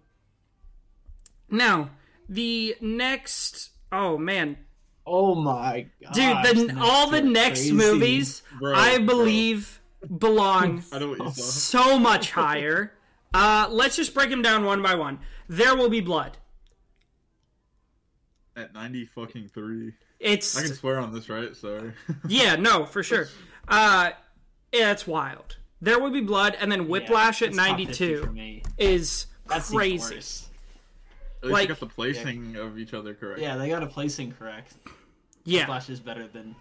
now 1.51 1.91
the 2.29 2.77
next, 2.81 3.71
oh 3.91 4.19
man, 4.19 4.59
Oh 5.07 5.35
my 5.35 5.87
god. 6.03 6.13
dude, 6.13 6.69
the, 6.71 6.79
all 6.81 7.09
the 7.09 7.23
next 7.23 7.71
movies 7.71 8.43
Bro, 8.59 8.75
I 8.75 8.99
bro. 8.99 9.07
believe 9.07 9.81
belong 10.19 10.83
I 10.93 10.99
know 10.99 11.09
what 11.09 11.19
you 11.21 11.31
saw. 11.33 11.81
so 11.85 11.99
much 11.99 12.31
higher. 12.33 12.93
Uh, 13.33 13.67
let's 13.71 13.97
just 13.97 14.13
break 14.15 14.29
them 14.31 14.43
down 14.43 14.65
one 14.65 14.83
by 14.83 14.95
one. 14.95 15.21
There 15.49 15.75
will 15.77 15.89
be 15.89 16.01
blood. 16.01 16.37
At 18.59 18.75
ninety 18.75 19.05
fucking 19.05 19.51
three. 19.55 19.93
It's 20.19 20.59
I 20.59 20.63
can 20.63 20.75
swear 20.75 20.99
on 20.99 21.13
this, 21.13 21.29
right? 21.29 21.55
Sorry. 21.55 21.93
Yeah, 22.29 22.57
no, 22.57 22.85
for 22.87 23.05
sure. 23.05 23.29
Uh, 23.69 24.11
yeah, 24.73 24.91
it's 24.91 25.07
wild. 25.07 25.57
There 25.81 26.01
will 26.01 26.11
be 26.11 26.21
blood, 26.23 26.57
and 26.61 26.73
then 26.73 26.89
Whiplash 26.89 27.41
at 27.43 27.49
It's 27.51 27.57
top 27.57 27.67
50 27.79 27.85
ninety-two 27.85 28.23
For 28.25 28.33
me. 28.33 28.63
is 28.79 29.27
That's 29.47 29.71
crazy. 29.71 30.05
At 30.07 30.11
least 30.17 30.49
Like- 31.43 31.63
you 31.63 31.69
got 31.69 31.79
the 31.81 31.87
placing 31.87 32.57
of 32.57 32.79
each 32.81 32.95
other 32.95 33.15
correct. 33.15 33.41
Yeah, 33.41 33.57
they 33.57 33.69
got 33.69 33.85
a 33.85 33.87
placing 33.87 34.33
correct. 34.33 34.75
Yeah, 35.45 35.67
Flash 35.67 35.89
is 35.89 36.01
better 36.01 36.27
than 36.27 36.57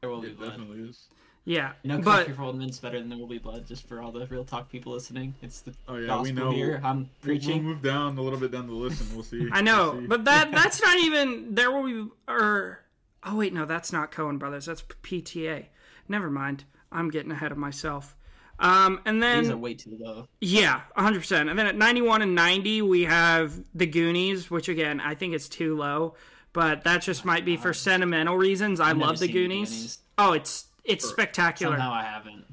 There 0.00 0.08
Will 0.08 0.20
Be 0.20 0.28
it 0.28 0.38
Blood. 0.38 0.50
definitely 0.50 0.88
is. 0.88 1.08
Yeah. 1.44 1.72
no 1.84 1.96
know, 1.96 2.02
but 2.02 2.16
Country 2.18 2.34
for 2.34 2.42
Old 2.42 2.56
Men's 2.58 2.78
better 2.78 2.98
than 3.00 3.08
There 3.08 3.18
Will 3.18 3.26
Be 3.26 3.38
Blood, 3.38 3.66
just 3.66 3.88
for 3.88 4.00
all 4.02 4.12
the 4.12 4.26
real 4.26 4.44
talk 4.44 4.68
people 4.70 4.92
listening. 4.92 5.34
It's 5.42 5.62
the 5.62 5.74
Oh 5.88 5.96
yeah, 5.96 6.06
gospel 6.08 6.22
we 6.24 6.32
know. 6.32 6.50
here. 6.52 6.80
I'm 6.84 6.96
We'll, 6.98 7.04
we'll 7.04 7.06
preaching. 7.22 7.64
move 7.64 7.82
down 7.82 8.16
a 8.18 8.22
little 8.22 8.38
bit 8.38 8.50
down 8.52 8.66
the 8.66 8.72
list 8.74 9.00
and 9.00 9.12
we'll 9.14 9.24
see. 9.24 9.48
I 9.52 9.60
know, 9.62 9.92
We'll 9.92 10.00
see. 10.02 10.06
but 10.06 10.24
that 10.26 10.50
that's 10.52 10.80
not 10.82 10.98
even. 10.98 11.54
There 11.54 11.70
will 11.70 11.84
be 11.84 12.10
or 12.28 12.80
oh 13.24 13.36
wait, 13.36 13.52
no, 13.52 13.64
that's 13.64 13.92
not 13.92 14.12
Coen 14.12 14.38
Brothers. 14.38 14.66
That's 14.66 14.82
PTA. 14.82 15.66
Never 16.08 16.30
mind. 16.30 16.64
I'm 16.92 17.10
getting 17.10 17.30
ahead 17.32 17.52
of 17.52 17.58
myself. 17.58 18.16
Um, 18.58 19.00
and 19.06 19.22
then 19.22 19.44
These 19.44 19.50
are 19.52 19.56
way 19.56 19.72
too 19.74 19.96
low. 19.98 20.28
Yeah, 20.42 20.82
100%. 20.98 21.48
And 21.48 21.58
then 21.58 21.66
at 21.66 21.76
91 21.76 22.20
and 22.20 22.34
90, 22.34 22.82
we 22.82 23.04
have 23.04 23.54
The 23.74 23.86
Goonies, 23.86 24.50
which 24.50 24.68
again, 24.68 25.00
I 25.00 25.14
think 25.14 25.32
it's 25.32 25.48
too 25.48 25.78
low, 25.78 26.14
but 26.52 26.84
that 26.84 27.00
just 27.00 27.24
might 27.24 27.46
be 27.46 27.56
for 27.56 27.72
sentimental 27.72 28.36
reasons. 28.36 28.78
I 28.78 28.88
never 28.88 29.00
love 29.00 29.10
The 29.18 29.26
seen 29.26 29.26
The 29.28 29.32
Goonies. 29.32 29.70
Goonies. 29.70 29.98
Oh, 30.18 30.32
it's 30.32 30.66
it's 30.90 31.08
spectacular. 31.08 31.72
Somehow 31.76 31.92
I 31.92 32.02
haven't. 32.04 32.44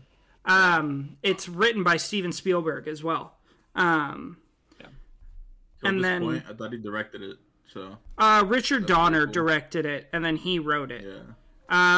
Um, 0.45 1.17
it's 1.23 1.49
written 1.49 1.83
by 1.83 1.97
Steven 1.97 2.31
Spielberg 2.31 2.87
as 2.87 3.03
well. 3.03 3.33
Um, 3.75 4.37
So 4.79 5.87
and 5.89 6.03
then- 6.03 6.21
point, 6.23 6.43
I 6.49 6.53
thought 6.53 6.71
he 6.71 6.77
directed 6.79 7.21
it. 7.21 7.37
So 7.71 7.97
uh, 8.17 8.43
Richard 8.47 8.85
Donner 8.87 9.25
cool. 9.25 9.33
directed 9.33 9.85
it, 9.85 10.07
and 10.13 10.23
then 10.23 10.37
he 10.37 10.57
wrote 10.57 10.89
it. 10.91 11.03
yeah, 11.05 11.21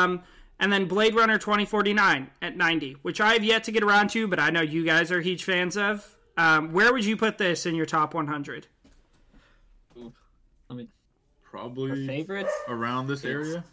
Um, 0.04 0.24
and 0.60 0.74
then 0.74 0.86
Blade 0.88 1.14
Runner 1.16 1.38
2049 1.38 2.30
at 2.42 2.58
90, 2.58 2.98
which 3.04 3.22
I 3.22 3.34
have 3.34 3.44
yet 3.44 3.64
to 3.66 3.72
get 3.72 3.84
around 3.84 4.10
to, 4.10 4.28
but 4.28 4.40
I 4.40 4.50
know 4.50 4.62
you 4.62 4.84
guys 4.84 5.12
are 5.12 5.22
huge 5.22 5.44
fans 5.44 5.78
of. 5.78 6.18
Um, 6.38 6.74
where 6.74 6.92
would 6.92 7.06
you 7.06 7.16
put 7.16 7.38
this 7.38 7.66
in 7.68 7.76
your 7.76 7.86
top 7.86 8.14
100? 8.16 8.68
Let 9.96 10.76
me. 10.78 10.88
probably 11.44 12.06
Favorites? 12.08 12.52
around 12.68 13.08
this 13.08 13.24
area. 13.24 13.64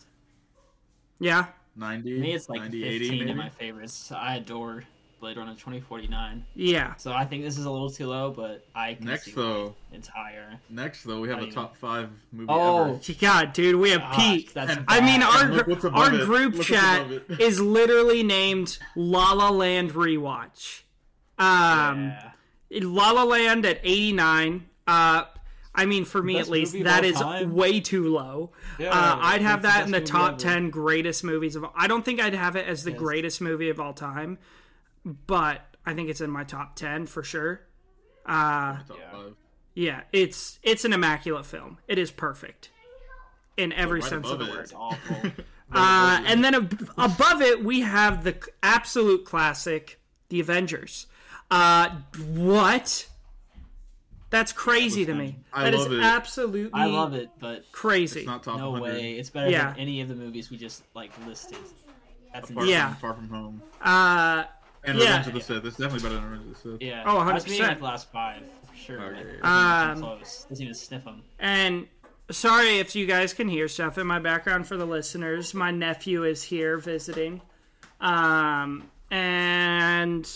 Yeah. 1.18 1.46
90, 1.76 2.14
For 2.16 2.20
me, 2.20 2.32
it's 2.34 2.48
like 2.48 2.60
90, 2.62 2.82
15 2.82 2.92
80 3.02 3.18
maybe. 3.18 3.30
in 3.30 3.36
my 3.36 3.48
favorites. 3.50 4.10
I 4.12 4.36
adore 4.36 4.84
Blade 5.20 5.36
Runner 5.36 5.52
2049. 5.52 6.44
Yeah. 6.54 6.94
So 6.96 7.12
I 7.12 7.24
think 7.24 7.42
this 7.42 7.56
is 7.58 7.64
a 7.64 7.70
little 7.70 7.90
too 7.90 8.06
low, 8.06 8.30
but 8.30 8.64
I 8.74 8.94
can 8.94 9.06
Next 9.06 9.24
see 9.26 9.32
though, 9.32 9.74
it's 9.92 10.08
higher. 10.08 10.58
next 10.70 11.04
though, 11.04 11.20
we 11.20 11.28
have 11.30 11.40
a 11.42 11.50
top 11.50 11.76
five 11.76 12.10
movie 12.32 12.46
Oh, 12.50 12.94
ever. 12.96 13.12
God, 13.20 13.52
dude, 13.52 13.76
we 13.76 13.90
have 13.90 14.00
gosh, 14.02 14.16
peak. 14.16 14.52
that's 14.52 14.72
And- 14.76 14.84
I 14.88 15.00
mean, 15.00 15.22
our 15.22 15.50
look 15.66 15.84
our 15.94 16.14
it. 16.14 16.24
group 16.26 16.54
Look 16.54 16.66
chat 16.66 17.06
is 17.40 17.60
literally 17.60 18.22
named 18.22 18.78
La 18.94 19.32
La 19.32 19.48
Land 19.50 19.92
rewatch. 19.92 20.82
Um, 21.38 22.08
yeah. 22.08 22.30
La 22.70 23.10
La 23.12 23.24
Land 23.24 23.64
at 23.66 23.80
89. 23.82 24.68
Uh, 24.86 25.24
I 25.78 25.84
mean, 25.86 26.04
for 26.06 26.22
me 26.22 26.34
Best 26.36 26.48
at 26.48 26.52
least, 26.52 26.72
movie 26.72 26.80
of 26.80 26.84
that 26.86 27.04
all 27.04 27.10
is 27.10 27.16
time? 27.20 27.54
way 27.54 27.80
too 27.80 28.08
low. 28.08 28.50
Yeah, 28.78 28.90
uh, 28.90 29.18
I'd 29.20 29.42
have 29.42 29.58
it's 29.58 29.68
the 29.74 29.78
that 29.78 29.84
in 29.86 29.92
the 29.92 30.00
top 30.00 30.30
ever. 30.30 30.38
10 30.38 30.70
greatest 30.70 31.22
movies 31.22 31.54
of. 31.54 31.64
all 31.64 31.72
I 31.76 31.86
don't 31.86 32.04
think 32.04 32.20
I'd 32.20 32.34
have 32.34 32.56
it 32.56 32.66
as 32.66 32.82
the 32.84 32.90
Yes. 32.92 32.98
greatest 32.98 33.40
movie 33.42 33.68
of 33.68 33.78
all 33.78 33.92
time, 33.92 34.38
but 35.04 35.60
I 35.84 35.94
think 35.94 36.08
it's 36.08 36.20
in 36.20 36.30
my 36.30 36.44
top 36.44 36.76
10 36.76 37.06
for 37.06 37.22
sure. 37.22 37.60
Uh, 38.24 38.78
Yeah. 38.88 39.22
yeah, 39.74 40.00
it's 40.12 40.58
it's 40.62 40.84
an 40.84 40.92
immaculate 40.92 41.46
film. 41.46 41.78
It 41.86 41.98
is 41.98 42.10
perfect 42.10 42.70
in 43.56 43.72
every 43.72 44.00
right 44.00 44.08
sense 44.08 44.28
of 44.28 44.38
the 44.38 44.46
it. 44.46 44.50
word. 44.50 44.60
It's 44.60 44.72
awful. 44.74 45.16
Uh, 45.72 46.22
and 46.26 46.44
then 46.44 46.54
ab- 46.54 46.90
above 46.96 47.42
it, 47.42 47.64
we 47.64 47.80
have 47.80 48.22
the 48.22 48.36
absolute 48.62 49.24
classic, 49.24 49.98
The 50.28 50.38
Avengers. 50.38 51.08
Uh, 51.50 51.88
what? 52.34 53.08
That's 54.30 54.52
crazy 54.52 55.04
to 55.06 55.14
me. 55.14 55.36
I 55.52 55.64
That 55.64 55.74
is 55.74 55.80
love 55.82 55.92
it. 55.92 56.00
absolutely 56.02 56.70
I 56.80 56.86
love 56.86 57.14
it, 57.14 57.30
but 57.38 57.70
crazy. 57.72 58.20
It's 58.20 58.26
not 58.26 58.42
top 58.42 58.58
no 58.58 58.70
100. 58.72 58.94
way. 58.94 59.12
It's 59.14 59.30
better 59.30 59.50
Yeah. 59.50 59.70
than 59.70 59.78
any 59.80 60.00
of 60.00 60.08
the 60.08 60.14
movies 60.16 60.50
we 60.50 60.56
just 60.56 60.82
like 60.94 61.12
listed. 61.26 61.58
That's 62.32 62.50
Far 62.50 62.64
insane. 62.64 62.74
Yeah. 62.74 62.88
from, 62.94 63.00
Far 63.00 63.14
from 63.14 63.28
home. 63.28 63.62
Uh, 63.80 64.44
And 64.84 64.98
Yeah. 64.98 65.04
Revenge 65.18 65.26
of 65.28 65.34
the 65.34 65.40
Sith. 65.40 65.64
It's 65.64 65.76
definitely 65.76 66.08
better 66.08 66.14
than 66.20 66.30
Revenge 66.30 66.48
of 66.56 66.62
the 66.62 66.70
Sith. 66.72 66.82
Yeah. 66.82 67.02
Oh, 67.06 67.16
I 67.18 67.32
was 67.34 67.44
meaning 67.46 67.60
100%. 67.62 67.68
like 67.68 67.78
the 67.78 67.84
last 67.84 68.12
five, 68.12 68.42
for 68.70 68.76
sure. 68.76 69.00
Okay. 69.02 69.38
but 69.40 69.48
Um, 69.48 69.54
wasn't 69.88 69.90
even 69.98 70.02
close. 70.18 70.46
Doesn't 70.48 70.62
even 70.64 70.74
sniff 70.74 71.04
them. 71.04 71.22
and 71.40 71.88
sorry 72.30 72.78
if 72.78 72.94
you 72.96 73.06
guys 73.06 73.32
can 73.34 73.48
hear 73.48 73.66
stuff 73.68 73.96
in 73.98 74.06
my 74.06 74.18
background 74.18 74.66
for 74.68 74.76
the 74.76 74.84
listeners. 74.86 75.54
My 75.54 75.70
nephew 75.70 76.24
is 76.24 76.42
here 76.44 76.76
visiting. 76.78 77.40
Um, 78.00 78.90
and 79.10 80.28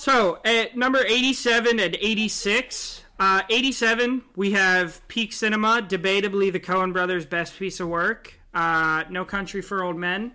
so 0.00 0.38
at 0.46 0.78
number 0.78 1.04
87 1.04 1.78
and 1.78 1.94
86, 1.94 3.04
uh, 3.18 3.42
87, 3.50 4.22
we 4.34 4.52
have 4.52 5.06
Peak 5.08 5.32
Cinema, 5.34 5.86
debatably 5.86 6.50
the 6.50 6.58
Coen 6.58 6.94
brothers' 6.94 7.26
best 7.26 7.58
piece 7.58 7.80
of 7.80 7.88
work. 7.88 8.40
Uh, 8.54 9.04
no 9.10 9.26
Country 9.26 9.60
for 9.60 9.84
Old 9.84 9.96
Men. 9.96 10.32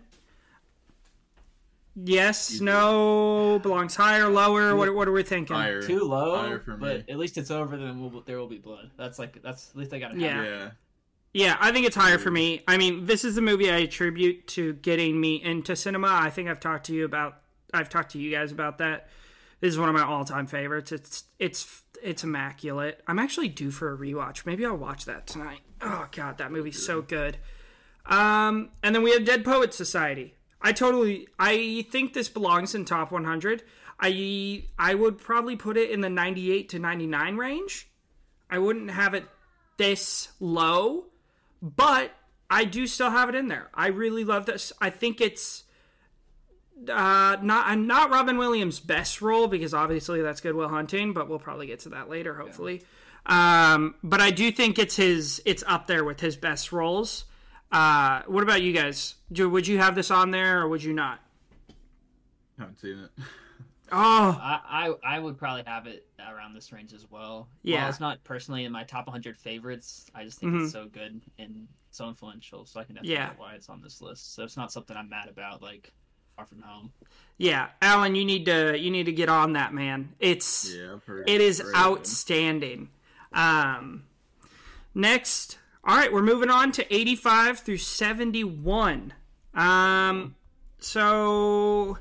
Yes, 1.95 2.59
no, 2.61 3.57
belongs 3.63 3.95
higher, 3.95 4.29
lower. 4.29 4.75
What, 4.75 4.93
what 4.93 5.07
are 5.07 5.11
we 5.11 5.23
thinking? 5.23 5.55
Higher. 5.55 5.81
Too 5.81 6.03
low, 6.03 6.35
Higher 6.35 6.59
for 6.59 6.75
but 6.77 7.09
at 7.09 7.17
least 7.17 7.39
it's 7.39 7.49
over. 7.49 7.75
Then 7.75 8.01
we'll, 8.01 8.21
there 8.21 8.37
will 8.37 8.47
be 8.47 8.59
blood. 8.59 8.91
That's 8.97 9.17
like 9.17 9.41
that's 9.41 9.71
at 9.71 9.75
least 9.77 9.93
I 9.93 9.99
got 9.99 10.11
to 10.11 10.19
Yeah. 10.19 10.43
Yeah. 10.43 10.69
Yeah, 11.33 11.57
I 11.59 11.71
think 11.71 11.87
it's 11.87 11.95
higher 11.95 12.17
for 12.19 12.31
me. 12.31 12.61
I 12.67 12.77
mean, 12.77 13.07
this 13.07 13.25
is 13.25 13.35
the 13.35 13.41
movie 13.41 13.71
I 13.71 13.79
attribute 13.79 14.47
to 14.49 14.73
getting 14.73 15.19
me 15.19 15.41
into 15.43 15.75
cinema. 15.75 16.07
I 16.09 16.29
think 16.29 16.49
I've 16.49 16.61
talked 16.61 16.85
to 16.85 16.93
you 16.93 17.03
about 17.03 17.41
I've 17.73 17.89
talked 17.89 18.11
to 18.11 18.19
you 18.19 18.31
guys 18.31 18.51
about 18.51 18.77
that. 18.77 19.09
This 19.61 19.73
is 19.73 19.79
one 19.79 19.89
of 19.89 19.95
my 19.95 20.03
all-time 20.03 20.47
favorites. 20.47 20.91
It's 20.91 21.23
it's 21.39 21.83
it's 22.03 22.23
immaculate. 22.23 23.01
I'm 23.07 23.19
actually 23.19 23.47
due 23.47 23.71
for 23.71 23.93
a 23.93 23.97
rewatch. 23.97 24.45
Maybe 24.45 24.65
I'll 24.65 24.77
watch 24.77 25.05
that 25.05 25.27
tonight. 25.27 25.61
Oh 25.81 26.07
god, 26.11 26.37
that 26.37 26.51
movie's 26.51 26.85
so 26.85 27.01
good. 27.01 27.37
Um 28.05 28.69
and 28.83 28.93
then 28.93 29.03
we 29.03 29.11
have 29.11 29.25
Dead 29.25 29.43
Poets 29.43 29.77
Society. 29.77 30.35
I 30.61 30.71
totally 30.71 31.27
I 31.39 31.85
think 31.89 32.13
this 32.13 32.29
belongs 32.29 32.75
in 32.75 32.85
top 32.85 33.11
100. 33.11 33.63
I 33.99 34.63
I 34.77 34.93
would 34.93 35.17
probably 35.17 35.55
put 35.55 35.77
it 35.77 35.89
in 35.89 36.01
the 36.01 36.09
98 36.09 36.69
to 36.69 36.79
99 36.79 37.37
range. 37.37 37.89
I 38.49 38.59
wouldn't 38.59 38.91
have 38.91 39.13
it 39.13 39.25
this 39.77 40.29
low, 40.39 41.05
but 41.61 42.11
I 42.49 42.65
do 42.65 42.87
still 42.87 43.09
have 43.09 43.29
it 43.29 43.35
in 43.35 43.47
there. 43.47 43.69
I 43.73 43.87
really 43.87 44.23
love 44.23 44.45
this. 44.45 44.71
I 44.79 44.89
think 44.89 45.19
it's 45.19 45.63
uh, 46.81 47.37
not 47.41 47.67
I'm 47.67 47.87
not 47.87 48.09
Robin 48.11 48.37
Williams' 48.37 48.79
best 48.79 49.21
role 49.21 49.47
because 49.47 49.73
obviously 49.73 50.21
that's 50.21 50.41
Good 50.41 50.55
Will 50.55 50.69
Hunting, 50.69 51.13
but 51.13 51.27
we'll 51.29 51.39
probably 51.39 51.67
get 51.67 51.79
to 51.81 51.89
that 51.89 52.09
later, 52.09 52.35
hopefully. 52.35 52.83
Um, 53.25 53.95
but 54.03 54.21
I 54.21 54.31
do 54.31 54.51
think 54.51 54.77
it's 54.77 54.95
his 54.95 55.41
it's 55.45 55.63
up 55.67 55.87
there 55.87 56.03
with 56.03 56.19
his 56.19 56.35
best 56.35 56.71
roles. 56.71 57.25
Uh, 57.71 58.21
what 58.27 58.43
about 58.43 58.61
you 58.61 58.71
guys? 58.73 59.15
Do, 59.31 59.49
Would 59.49 59.67
you 59.67 59.79
have 59.79 59.95
this 59.95 60.11
on 60.11 60.31
there 60.31 60.61
or 60.61 60.67
would 60.69 60.83
you 60.83 60.93
not? 60.93 61.19
I 62.57 62.61
haven't 62.61 62.79
seen 62.79 62.99
it. 62.99 63.11
Oh, 63.91 64.35
I, 64.41 64.59
I 65.03 65.15
I 65.15 65.19
would 65.19 65.37
probably 65.37 65.61
have 65.67 65.85
it 65.85 66.07
around 66.19 66.55
this 66.55 66.71
range 66.73 66.91
as 66.91 67.05
well. 67.11 67.47
Yeah. 67.61 67.81
While 67.81 67.89
it's 67.89 67.99
not 67.99 68.23
personally 68.23 68.65
in 68.65 68.71
my 68.71 68.83
top 68.83 69.05
100 69.05 69.37
favorites. 69.37 70.09
I 70.15 70.23
just 70.23 70.39
think 70.39 70.55
it's 70.59 70.71
so 70.71 70.87
good 70.87 71.21
and 71.37 71.67
so 71.91 72.07
influential, 72.07 72.65
so 72.65 72.79
I 72.79 72.83
can 72.83 72.95
definitely 72.95 73.15
Mm-hmm. 73.17 73.21
Yeah. 73.23 73.29
get 73.29 73.39
why 73.39 73.53
it's 73.53 73.69
on 73.69 73.83
this 73.83 74.01
list. 74.01 74.33
So 74.33 74.43
it's 74.43 74.57
not 74.57 74.71
something 74.71 74.97
I'm 74.97 75.07
mad 75.07 75.29
about, 75.29 75.61
like 75.61 75.93
Far 76.35 76.45
From 76.45 76.61
Home. 76.61 76.91
yeah, 77.37 77.69
Alan, 77.81 78.15
you 78.15 78.25
need 78.25 78.45
to 78.45 78.77
you 78.77 78.91
need 78.91 79.05
to 79.05 79.11
get 79.11 79.29
on 79.29 79.53
that, 79.53 79.73
man. 79.73 80.13
It's 80.19 80.73
Yeah, 80.73 80.97
heard 81.05 81.29
it 81.29 81.41
is 81.41 81.63
outstanding. 81.75 82.89
Um, 83.31 84.03
next, 84.93 85.57
all 85.83 85.95
right, 85.95 86.11
we're 86.11 86.21
moving 86.21 86.49
on 86.49 86.71
to 86.73 86.93
85 86.93 87.59
through 87.59 87.77
71. 87.77 89.13
Um, 89.53 90.35
so 90.79 91.97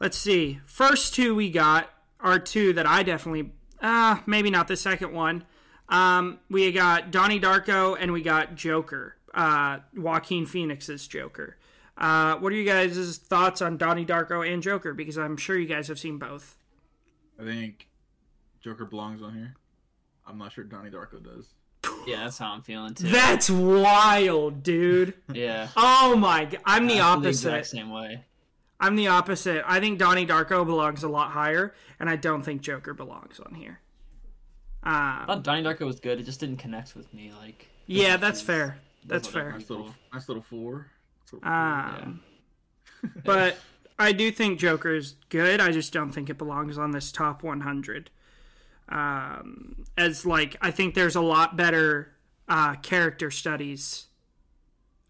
let's 0.00 0.16
see. 0.16 0.60
First 0.66 1.14
two 1.14 1.34
we 1.34 1.50
got 1.50 1.90
are 2.20 2.38
two 2.38 2.72
that 2.74 2.86
I 2.86 3.02
definitely, 3.02 3.52
uh, 3.80 4.18
maybe 4.26 4.50
not 4.50 4.68
the 4.68 4.76
second 4.76 5.12
one. 5.12 5.44
Um, 5.88 6.38
we 6.48 6.70
got 6.72 7.10
Donnie 7.10 7.40
Darko 7.40 7.96
and 7.98 8.12
we 8.12 8.22
got 8.22 8.54
Joker, 8.54 9.16
uh, 9.34 9.78
Joaquin 9.94 10.46
Phoenix's 10.46 11.06
Joker. 11.06 11.56
Uh, 12.02 12.36
what 12.38 12.52
are 12.52 12.56
you 12.56 12.64
guys' 12.66 13.16
thoughts 13.16 13.62
on 13.62 13.76
Donnie 13.76 14.04
Darko 14.04 14.46
and 14.46 14.62
Joker? 14.62 14.92
Because 14.92 15.16
I'm 15.16 15.36
sure 15.36 15.56
you 15.56 15.66
guys 15.68 15.86
have 15.88 15.98
seen 16.00 16.18
both. 16.18 16.58
I 17.40 17.44
think 17.44 17.88
Joker 18.60 18.84
belongs 18.84 19.22
on 19.22 19.34
here. 19.34 19.54
I'm 20.26 20.36
not 20.36 20.52
sure 20.52 20.64
Donnie 20.64 20.90
Darko 20.90 21.22
does. 21.22 21.46
Yeah, 22.06 22.24
that's 22.24 22.38
how 22.38 22.52
I'm 22.52 22.62
feeling 22.62 22.94
too. 22.94 23.06
That's 23.08 23.48
wild, 23.48 24.62
dude. 24.64 25.14
yeah. 25.32 25.68
Oh 25.76 26.16
my 26.16 26.44
god, 26.46 26.60
I'm 26.64 26.86
the 26.88 27.00
I 27.00 27.14
feel 27.14 27.26
exact 27.26 27.54
opposite. 27.56 27.70
same 27.76 27.90
way. 27.90 28.24
I'm 28.80 28.96
the 28.96 29.06
opposite. 29.06 29.62
I 29.64 29.78
think 29.78 30.00
Donnie 30.00 30.26
Darko 30.26 30.66
belongs 30.66 31.04
a 31.04 31.08
lot 31.08 31.30
higher, 31.30 31.72
and 32.00 32.10
I 32.10 32.16
don't 32.16 32.42
think 32.42 32.62
Joker 32.62 32.94
belongs 32.94 33.38
on 33.38 33.54
here. 33.54 33.78
I 34.82 35.20
Um, 35.20 35.26
thought 35.26 35.42
Donnie 35.44 35.62
Darko 35.62 35.86
was 35.86 36.00
good. 36.00 36.18
It 36.18 36.24
just 36.24 36.40
didn't 36.40 36.56
connect 36.58 36.96
with 36.96 37.12
me. 37.14 37.32
Like. 37.40 37.68
yeah, 37.86 38.16
that's 38.16 38.40
fair. 38.40 38.78
That's 39.06 39.28
fair. 39.28 39.50
other 39.50 39.58
Nice 39.58 39.70
little, 39.70 39.94
nice 40.12 40.28
little 40.28 40.42
four. 40.42 40.88
Nice 41.24 41.32
little 41.32 41.40
four. 41.40 41.52
Um, 41.52 42.20
but 43.24 43.58
I 43.98 44.12
do 44.12 44.30
think 44.30 44.58
Joker's 44.58 45.16
good. 45.28 45.60
I 45.60 45.70
just 45.70 45.92
don't 45.92 46.12
think 46.12 46.30
it 46.30 46.38
belongs 46.38 46.78
on 46.78 46.90
this 46.92 47.12
top 47.12 47.42
100. 47.42 48.10
Um, 48.88 49.84
as 49.96 50.26
like, 50.26 50.56
I 50.60 50.70
think 50.70 50.94
there's 50.94 51.16
a 51.16 51.20
lot 51.20 51.56
better 51.56 52.12
uh, 52.48 52.74
character 52.76 53.30
studies 53.30 54.06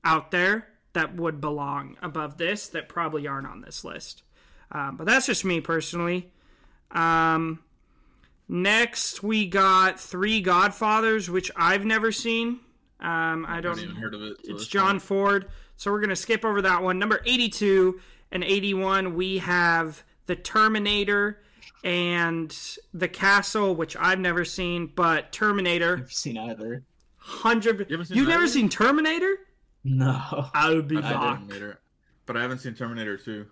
out 0.05 0.31
there 0.31 0.69
that 0.93 1.17
would 1.17 1.41
belong 1.41 1.97
above 2.03 2.37
this 2.37 2.69
that 2.69 2.89
probably 2.89 3.27
aren't 3.27 3.47
on 3.47 3.61
this 3.63 3.85
list. 3.85 4.23
Um, 4.71 4.97
but 4.97 5.07
that's 5.07 5.27
just 5.27 5.45
me 5.45 5.61
personally. 5.61 6.31
Um, 6.91 7.61
next, 8.49 9.23
we 9.23 9.47
got 9.49 9.99
Three 9.99 10.41
Godfathers, 10.41 11.31
which 11.31 11.51
I've 11.57 11.85
never 11.85 12.13
seen. 12.13 12.61
Um, 13.01 13.47
I 13.49 13.59
I 13.59 13.61
don't 13.61 13.79
even 13.81 13.97
heard 13.97 14.15
of 14.15 14.23
it. 14.23 14.37
it's 14.45 14.67
John 14.67 14.99
fine. 14.99 15.01
Ford. 15.01 15.49
So 15.83 15.91
we're 15.91 15.99
going 15.99 16.11
to 16.11 16.17
skip 16.17 16.45
over 16.45 16.63
that 16.63 16.81
one. 16.81 17.01
Number 17.01 17.21
82 17.27 18.01
and 18.31 18.45
81, 18.45 19.17
we 19.17 19.39
have 19.39 20.05
The 20.27 20.37
Terminator 20.37 21.43
and 21.83 22.57
The 22.95 23.09
Castle, 23.09 23.75
which 23.75 23.97
I've 23.97 24.21
never 24.21 24.45
seen, 24.45 24.93
but 24.95 25.33
Terminator, 25.33 25.97
Never 25.97 26.09
seen 26.09 26.39
either. 26.39 26.85
100. 27.19 27.91
You 27.91 27.99
haven't 27.99 28.17
You've 28.17 28.29
never 28.29 28.47
seen 28.47 28.69
Terminator? 28.69 29.39
No. 29.83 30.51
I 30.55 30.73
would 30.73 30.87
be 30.87 30.99
I've 30.99 31.03
seen 31.03 31.13
fucked. 31.15 31.41
Terminator, 31.49 31.81
but 32.27 32.37
I 32.37 32.43
haven't 32.43 32.59
seen 32.59 32.75
Terminator 32.75 33.17
2. 33.17 33.45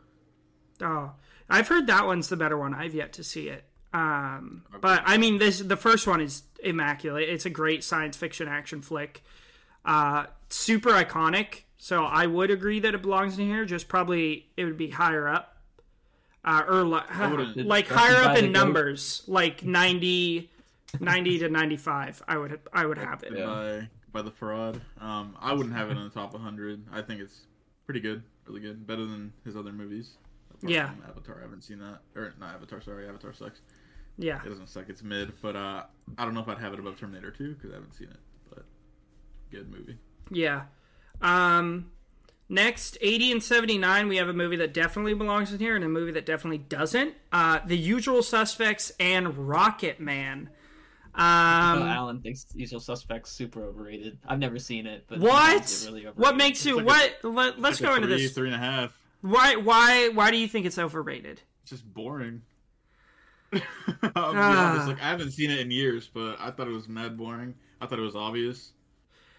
Oh, 0.82 1.10
I've 1.48 1.66
heard 1.66 1.88
that 1.88 2.06
one's 2.06 2.28
the 2.28 2.36
better 2.36 2.56
one. 2.56 2.74
I've 2.74 2.94
yet 2.94 3.12
to 3.14 3.24
see 3.24 3.48
it. 3.48 3.64
Um, 3.92 4.62
but 4.80 5.02
I 5.04 5.18
mean, 5.18 5.38
this 5.38 5.58
the 5.58 5.76
first 5.76 6.06
one 6.06 6.20
is 6.20 6.44
immaculate. 6.62 7.28
It's 7.28 7.44
a 7.44 7.50
great 7.50 7.82
science 7.82 8.16
fiction 8.16 8.46
action 8.46 8.82
flick. 8.82 9.24
Uh, 9.84 10.26
super 10.48 10.90
iconic. 10.90 11.62
So 11.82 12.04
I 12.04 12.26
would 12.26 12.50
agree 12.50 12.78
that 12.80 12.94
it 12.94 13.00
belongs 13.00 13.38
in 13.38 13.46
here. 13.46 13.64
Just 13.64 13.88
probably 13.88 14.46
it 14.54 14.66
would 14.66 14.76
be 14.76 14.90
higher 14.90 15.26
up, 15.26 15.56
uh, 16.44 16.62
or 16.68 16.82
li- 16.84 17.00
like 17.64 17.88
higher 17.88 18.16
up 18.16 18.34
by 18.34 18.40
the 18.40 18.46
in 18.46 18.52
goat. 18.52 18.60
numbers, 18.60 19.22
like 19.26 19.64
90, 19.64 20.50
90 21.00 21.38
to 21.38 21.48
ninety 21.48 21.78
five. 21.78 22.22
I 22.28 22.36
would 22.36 22.60
I 22.70 22.84
would 22.84 22.98
have 22.98 23.22
it. 23.22 23.34
By 23.34 23.88
by 24.12 24.20
the 24.22 24.30
fraud. 24.30 24.82
Um, 25.00 25.34
I 25.40 25.54
wouldn't 25.54 25.74
have 25.74 25.88
it 25.90 25.96
in 25.96 26.04
the 26.04 26.10
top 26.10 26.34
100. 26.34 26.84
I 26.92 27.00
think 27.00 27.20
it's 27.22 27.46
pretty 27.86 28.00
good, 28.00 28.22
really 28.46 28.60
good, 28.60 28.86
better 28.86 29.06
than 29.06 29.32
his 29.46 29.56
other 29.56 29.72
movies. 29.72 30.18
Apart 30.52 30.70
Yeah. 30.70 30.90
from 30.90 31.04
Avatar. 31.08 31.38
I 31.38 31.42
haven't 31.42 31.62
seen 31.62 31.78
that, 31.78 32.00
or 32.14 32.34
not 32.38 32.56
Avatar. 32.56 32.82
Sorry, 32.82 33.08
Avatar 33.08 33.32
sucks. 33.32 33.62
Yeah. 34.18 34.42
It 34.44 34.48
doesn't 34.50 34.68
suck. 34.68 34.90
It's 34.90 35.02
mid, 35.02 35.32
but 35.40 35.56
uh, 35.56 35.84
I 36.18 36.24
don't 36.26 36.34
know 36.34 36.40
if 36.40 36.48
I'd 36.48 36.58
have 36.58 36.74
it 36.74 36.78
above 36.78 36.98
Terminator 37.00 37.30
2 37.30 37.54
because 37.54 37.70
I 37.70 37.74
haven't 37.76 37.94
seen 37.94 38.08
it. 38.08 38.18
But 38.50 38.64
good 39.50 39.70
movie. 39.70 39.96
Yeah. 40.30 40.64
Um, 41.20 41.90
next, 42.48 42.96
80 43.00 43.32
and 43.32 43.42
79, 43.42 44.08
we 44.08 44.16
have 44.16 44.28
a 44.28 44.32
movie 44.32 44.56
that 44.56 44.72
definitely 44.74 45.14
belongs 45.14 45.52
in 45.52 45.58
here 45.58 45.76
and 45.76 45.84
a 45.84 45.88
movie 45.88 46.12
that 46.12 46.26
definitely 46.26 46.58
doesn't. 46.58 47.14
Uh, 47.32 47.60
the 47.66 47.76
Usual 47.76 48.22
Suspects 48.22 48.92
and 49.00 49.28
Rocketman. 49.28 50.48
Oh, 51.14 51.20
Um, 51.22 51.82
Alan 51.82 52.20
thinks 52.20 52.46
Usual 52.54 52.80
Suspects 52.80 53.32
super 53.32 53.64
overrated. 53.64 54.18
I've 54.26 54.38
never 54.38 54.58
seen 54.58 54.86
it, 54.86 55.04
but 55.08 55.18
what? 55.18 55.56
it 55.64 55.82
really 55.86 56.04
what 56.14 56.36
makes 56.36 56.64
you 56.64 56.76
like 56.80 56.84
a- 57.22 57.28
what? 57.28 57.34
let, 57.34 57.60
let's 57.60 57.80
Like 57.80 57.88
go 57.90 57.94
a 57.94 57.96
into 57.96 58.08
three, 58.08 58.22
this. 58.22 58.32
three 58.32 58.46
and 58.46 58.54
a 58.54 58.58
half. 58.58 58.96
Why? 59.22 59.56
Why? 59.56 60.08
Why 60.10 60.30
do 60.30 60.36
you 60.38 60.46
think 60.48 60.66
it's 60.66 60.78
overrated? 60.78 61.42
It's 61.62 61.70
just 61.72 61.92
boring. 61.92 62.42
I'll 63.52 64.32
be 64.32 64.38
honest, 64.38 64.86
like 64.86 65.02
I 65.02 65.08
haven't 65.10 65.32
seen 65.32 65.50
it 65.50 65.58
in 65.58 65.70
years, 65.72 66.08
but 66.08 66.36
I 66.38 66.52
thought 66.52 66.68
it 66.68 66.72
was 66.72 66.88
mad 66.88 67.18
boring. 67.18 67.54
I 67.80 67.86
thought 67.86 67.98
it 67.98 68.02
was 68.02 68.14
obvious. 68.14 68.70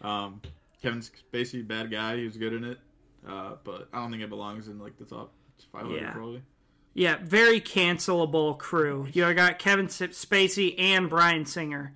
Um, 0.02 0.42
Kevin 0.82 1.00
Spacey, 1.02 1.66
bad 1.68 1.92
guy, 1.92 2.18
he 2.18 2.26
was 2.26 2.38
good 2.38 2.54
in 2.54 2.64
it, 2.64 2.80
uh, 3.28 3.56
but 3.64 3.88
I 3.94 4.00
don't 4.02 4.12
think 4.12 4.24
it 4.24 4.30
belongs 4.30 4.68
in 4.68 4.80
like 4.80 4.98
the 4.98 5.06
top 5.06 5.32
500 5.72 5.96
Yeah. 6.02 6.12
probably. 6.12 6.42
Yeah, 6.94 7.18
very 7.24 7.62
cancelable 7.62 8.58
crew. 8.58 9.08
You 9.14 9.34
got 9.34 9.60
Kevin 9.60 9.88
Spacey 9.88 10.76
and 10.78 11.10
Bryan 11.10 11.46
Singer. 11.46 11.94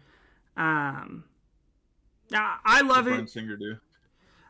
Um, 0.55 1.25
I 2.33 2.57
I 2.63 2.81
love 2.81 3.05
Bryan 3.05 3.25
it. 3.25 3.29
Singer 3.29 3.57
do. 3.57 3.75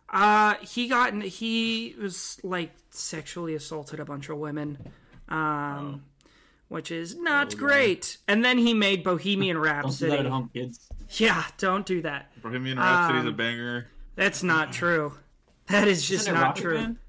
Uh, 0.07 0.53
he 0.61 0.87
got 0.87 1.19
he 1.23 1.95
was 1.99 2.39
like 2.43 2.71
sexually 2.91 3.55
assaulted 3.55 3.99
a 3.99 4.05
bunch 4.05 4.29
of 4.29 4.37
women, 4.37 4.77
um, 5.29 6.03
which 6.67 6.91
is 6.91 7.15
not 7.17 7.47
Oh, 7.47 7.49
yeah. 7.57 7.59
great. 7.59 8.17
And 8.27 8.45
then 8.45 8.59
he 8.59 8.73
made 8.75 9.03
Bohemian 9.03 9.55
Don't 9.57 9.63
do 9.63 9.69
that 9.69 9.83
Rhapsody. 9.83 10.13
at 10.17 10.25
home, 10.27 10.49
kids. 10.53 10.87
Yeah, 11.17 11.43
don't 11.57 11.85
do 11.87 12.03
that. 12.03 12.39
Bohemian 12.43 12.77
Rhapsody's 12.77 13.21
Um, 13.21 13.27
a 13.29 13.31
banger. 13.31 13.87
That's 14.15 14.43
not 14.43 14.71
true. 14.73 15.13
That 15.67 15.87
is 15.87 16.07
just 16.07 16.23
Isn't 16.23 16.35
it 16.35 16.37
not 16.37 16.43
Rocket 16.47 16.61
true. 16.61 16.73
Man? 16.75 16.99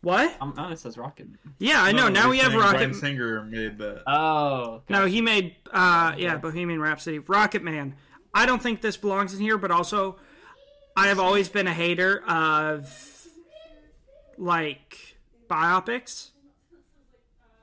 What? 0.00 0.34
I'm 0.40 0.52
honest, 0.58 0.82
says 0.82 0.98
Rocket. 0.98 1.26
Man. 1.28 1.38
Yeah, 1.58 1.82
I 1.82 1.92
know. 1.92 2.08
No, 2.08 2.22
now 2.22 2.30
we 2.30 2.38
have 2.38 2.54
Rocket. 2.54 2.72
Bryan 2.78 2.94
Singer 2.94 3.44
made 3.44 3.78
that. 3.78 4.02
Oh. 4.06 4.82
No, 4.88 5.06
he 5.06 5.20
made 5.20 5.56
uh 5.72 6.14
yeah, 6.18 6.36
Bohemian 6.36 6.80
Rhapsody. 6.80 7.20
Rocketman. 7.20 7.92
I 8.34 8.46
don't 8.46 8.62
think 8.62 8.80
this 8.80 8.96
belongs 8.96 9.34
in 9.34 9.40
here, 9.40 9.58
but 9.58 9.70
also 9.70 10.16
I 10.96 11.08
have 11.08 11.20
always 11.20 11.48
been 11.48 11.66
a 11.66 11.74
hater 11.74 12.22
of 12.26 13.26
like 14.38 15.16
biopics. 15.48 16.30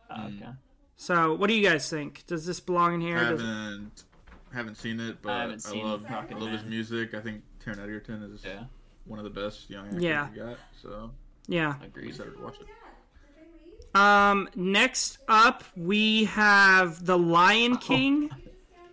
Oh, 0.09 0.27
okay. 0.27 0.49
So, 0.95 1.35
what 1.35 1.47
do 1.47 1.53
you 1.53 1.67
guys 1.67 1.89
think? 1.89 2.25
Does 2.27 2.45
this 2.45 2.59
belong 2.59 2.95
in 2.95 3.01
here? 3.01 3.17
I 3.17 3.29
Does- 3.29 3.41
haven't 3.41 4.03
haven't 4.53 4.75
seen 4.75 4.99
it, 4.99 5.21
but 5.21 5.31
I, 5.31 5.41
haven't 5.41 5.61
seen 5.61 5.83
love 5.83 6.03
Rocket 6.09 6.37
I 6.37 6.39
love 6.39 6.51
his 6.51 6.63
music. 6.63 7.13
I 7.13 7.19
think 7.21 7.43
Taron 7.77 7.83
Egerton 7.83 8.23
is 8.33 8.43
Yeah, 8.45 8.63
one 9.05 9.19
of 9.19 9.25
the 9.25 9.41
best 9.41 9.69
young 9.69 9.85
actors 9.87 10.03
Yeah. 10.03 10.29
we 10.31 10.37
got. 10.37 10.57
So 10.81 11.11
yeah. 11.47 11.75
I'm 11.79 11.83
agreed. 11.87 12.09
excited 12.09 12.35
to 12.35 12.41
watch 12.43 12.55
it. 12.59 12.67
Um 13.95 14.49
next 14.55 15.17
up 15.27 15.63
we 15.75 16.25
have 16.25 17.05
The 17.05 17.17
Lion 17.17 17.77
King 17.77 18.29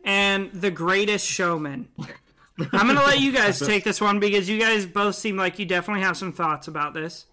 and 0.04 0.50
The 0.52 0.70
Greatest 0.70 1.26
Showman. 1.26 1.88
I'm 2.72 2.86
going 2.86 2.96
to 2.96 3.02
let 3.04 3.20
you 3.20 3.32
guys 3.32 3.58
take 3.66 3.84
this 3.84 4.00
one 4.00 4.18
because 4.18 4.48
you 4.48 4.58
guys 4.58 4.86
both 4.86 5.14
seem 5.14 5.36
like 5.36 5.58
you 5.58 5.66
definitely 5.66 6.02
have 6.04 6.16
some 6.16 6.32
thoughts 6.32 6.68
about 6.68 6.94
this. 6.94 7.26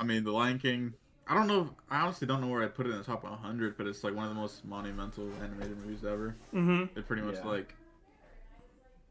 I 0.00 0.04
mean, 0.04 0.24
The 0.24 0.32
Lion 0.32 0.58
King 0.58 0.94
I 1.28 1.34
don't 1.34 1.46
know. 1.48 1.70
I 1.90 2.00
honestly 2.02 2.26
don't 2.26 2.40
know 2.40 2.46
where 2.46 2.62
I'd 2.62 2.74
put 2.74 2.86
it 2.86 2.90
in 2.90 2.98
the 2.98 3.04
top 3.04 3.24
100, 3.24 3.76
but 3.76 3.86
it's 3.88 4.04
like 4.04 4.14
one 4.14 4.24
of 4.24 4.30
the 4.30 4.40
most 4.40 4.64
monumental 4.64 5.28
animated 5.42 5.76
movies 5.78 6.04
ever. 6.04 6.36
Mm-hmm. 6.54 6.96
It 6.98 7.06
pretty 7.08 7.22
much 7.22 7.34
Yeah. 7.36 7.46
like 7.46 7.74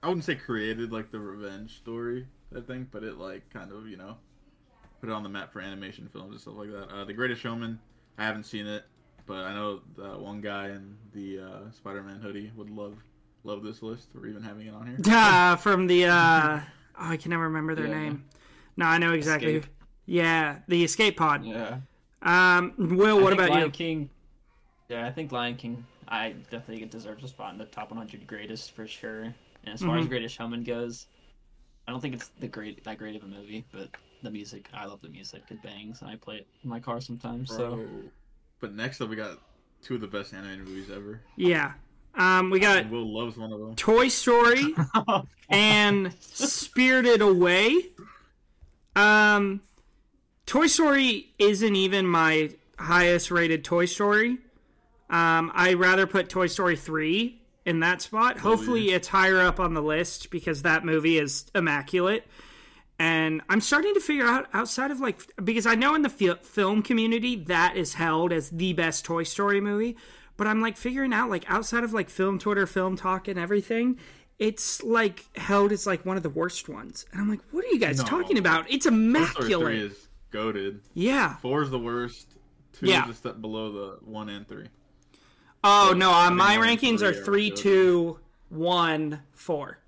I 0.06 0.08
wouldn't 0.08 0.24
say 0.24 0.36
created 0.36 0.92
like 0.92 1.10
the 1.12 1.20
revenge 1.20 1.78
story, 1.78 2.28
I 2.56 2.62
think, 2.62 2.92
but 2.92 3.04
it 3.04 3.18
like 3.18 3.50
kind 3.52 3.72
of 3.72 3.88
you 3.88 3.98
know 3.98 4.18
put 5.02 5.10
it 5.10 5.14
on 5.14 5.24
the 5.24 5.30
map 5.30 5.52
for 5.52 5.62
animation 5.62 6.08
films 6.14 6.32
and 6.34 6.40
stuff 6.42 6.54
like 6.58 6.70
that. 6.72 6.94
Uh, 6.94 7.06
the 7.06 7.14
Greatest 7.14 7.42
Showman, 7.42 7.80
I 8.20 8.24
haven't 8.24 8.44
seen 8.44 8.68
it, 8.68 8.84
but 9.26 9.38
I 9.46 9.54
know 9.56 9.82
that 9.98 10.20
one 10.20 10.42
guy 10.42 10.68
in 10.70 10.96
the 11.14 11.40
uh, 11.40 11.72
Spider-Man 11.72 12.20
hoodie 12.20 12.52
would 12.56 12.70
love 12.70 12.98
love 13.44 13.64
this 13.64 13.82
list 13.82 14.10
or 14.16 14.28
even 14.28 14.44
having 14.44 14.68
it 14.68 14.76
on 14.76 14.86
here. 14.86 14.98
Uh, 15.08 15.56
from 15.56 15.88
the 15.88 16.06
uh, 16.06 16.60
oh, 16.60 16.64
I 17.00 17.18
can 17.18 17.32
never 17.32 17.46
remember 17.46 17.74
their 17.74 17.88
Yeah. 17.88 18.00
name. 18.00 18.26
No, 18.78 18.86
I 18.86 19.00
know 19.00 19.12
exactly. 19.14 19.56
Escape. 19.56 19.74
Yeah, 20.06 20.60
the 20.68 20.84
Escape 20.84 21.18
Pod. 21.18 21.44
Yeah. 21.44 21.80
Um, 22.22 22.74
Will, 22.78 23.20
what 23.22 23.30
think 23.30 23.42
about 23.42 23.50
Lion 23.50 23.66
you? 23.66 23.72
King. 23.72 24.10
Yeah, 24.88 25.08
I 25.08 25.12
think 25.12 25.32
Lion 25.32 25.56
King. 25.56 25.84
I 26.08 26.34
definitely 26.52 26.76
think 26.76 26.82
it 26.84 26.92
deserves 26.92 27.24
a 27.24 27.28
spot 27.28 27.54
in 27.54 27.58
the 27.58 27.66
top 27.66 27.90
100 27.90 28.28
greatest 28.28 28.74
for 28.76 28.86
sure. 28.86 29.34
And 29.66 29.74
as 29.74 29.82
far 29.82 29.98
as 29.98 30.06
Mhm. 30.06 30.10
Greatest 30.10 30.36
Showman 30.36 30.64
goes, 30.64 31.08
I 31.88 31.92
don't 31.92 32.02
think 32.02 32.16
it's 32.16 32.30
the 32.40 32.48
great 32.48 32.84
that 32.84 32.98
great 32.98 33.16
of 33.16 33.24
a 33.24 33.28
movie, 33.28 33.66
but 33.72 33.90
the 34.22 34.32
music, 34.32 34.70
I 34.74 34.86
love 34.86 35.02
the 35.02 35.10
music. 35.10 35.44
It 35.50 35.62
bangs, 35.62 36.02
and 36.02 36.10
I 36.10 36.16
play 36.16 36.38
it 36.38 36.48
in 36.64 36.70
my 36.70 36.80
car 36.80 37.02
sometimes. 37.02 37.50
So 37.50 37.88
But 38.60 38.74
next 38.74 39.02
up, 39.02 39.10
we 39.10 39.16
got 39.16 39.40
two 39.82 39.96
of 39.96 40.02
the 40.02 40.08
best 40.08 40.34
animated 40.34 40.68
movies 40.68 40.90
ever. 40.90 41.22
Yeah. 41.36 41.74
Um, 42.16 42.50
we 42.50 42.60
got 42.60 42.78
And 42.78 42.92
Will 42.92 43.12
loves 43.14 43.38
one 43.38 43.52
of 43.52 43.60
them. 43.60 43.76
Toy 43.76 44.08
Story 44.08 44.74
and 45.50 46.14
Spirited 46.22 47.22
Away. 47.22 47.90
Um, 48.96 49.62
Toy 50.46 50.68
Story 50.68 51.34
isn't 51.38 51.76
even 51.76 52.08
my 52.08 52.52
highest 52.80 53.32
rated 53.32 53.64
Toy 53.64 53.86
Story. 53.86 54.38
Um, 55.10 55.52
I 55.54 55.74
rather 55.74 56.08
put 56.08 56.30
Toy 56.30 56.48
Story 56.48 56.76
three 56.78 57.42
in 57.66 57.80
that 57.82 58.02
spot. 58.02 58.38
Hopefully, 58.38 58.92
it's 58.92 59.08
higher 59.08 59.40
up 59.42 59.60
on 59.60 59.74
the 59.74 59.82
list 59.82 60.30
because 60.32 60.62
that 60.62 60.86
movie 60.86 61.18
is 61.18 61.46
immaculate. 61.56 62.26
And 62.98 63.42
I'm 63.50 63.60
starting 63.60 63.94
to 63.96 64.00
figure 64.00 64.26
out 64.26 64.48
outside 64.54 64.90
of 64.92 65.02
like 65.02 65.20
because 65.44 65.66
I 65.66 65.76
know 65.76 65.96
in 65.96 66.02
the 66.02 66.10
fi- 66.10 66.36
film 66.44 66.82
community 66.82 67.36
that 67.48 67.76
is 67.76 67.94
held 67.94 68.32
as 68.32 68.50
the 68.52 68.72
best 68.74 69.04
Toy 69.04 69.24
Story 69.24 69.60
movie, 69.60 69.98
but 70.38 70.48
I'm 70.48 70.62
like 70.62 70.78
figuring 70.78 71.12
out 71.14 71.30
like 71.30 71.44
outside 71.50 71.84
of 71.84 71.92
like 71.92 72.10
film 72.10 72.40
Twitter, 72.40 72.66
film 72.66 72.96
talk, 72.96 73.28
and 73.28 73.38
everything, 73.38 74.00
it's 74.40 74.82
like 74.82 75.26
held 75.38 75.74
as 75.74 75.86
like 75.86 76.06
one 76.06 76.16
of 76.16 76.24
the 76.24 76.30
worst 76.30 76.70
ones. 76.70 77.06
And 77.12 77.20
I'm 77.20 77.30
like, 77.30 77.42
what 77.52 77.66
are 77.66 77.70
you 77.70 77.80
guys 77.80 77.98
No. 77.98 78.06
talking 78.06 78.38
about? 78.38 78.72
It's 78.72 78.86
Toy 78.86 78.92
Story 78.92 79.04
immaculate. 79.06 79.68
three 79.68 79.80
is 79.88 80.08
goaded. 80.32 80.80
yeah. 80.94 81.36
Four 81.38 81.64
is 81.64 81.72
the 81.72 81.80
worst. 81.80 82.28
Two 82.72 82.86
Yeah. 82.86 83.04
is 83.06 83.10
a 83.12 83.14
step 83.16 83.42
below 83.42 83.72
the 83.74 83.98
one 84.06 84.30
and 84.30 84.48
three. 84.48 84.68
Oh 85.68 85.94
no, 85.98 86.12
uh, 86.14 86.30
my 86.30 86.58
rankings 86.58 87.02
are 87.02 87.10
are 87.10 87.14
three, 87.26 87.50
good. 87.50 87.58
two, 87.58 88.20
one, 88.50 89.22
four. 89.34 89.80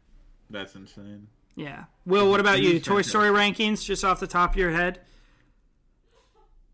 That's 0.50 0.74
insane. 0.76 1.28
Yeah. 1.56 1.86
Will, 2.06 2.30
what 2.30 2.40
about 2.40 2.62
you? 2.62 2.80
Toy 2.80 3.04
Story 3.04 3.30
rankings, 3.30 3.84
just 3.86 4.04
off 4.04 4.20
the 4.20 4.26
top 4.28 4.52
of 4.52 4.58
your 4.58 4.72
head. 4.72 5.00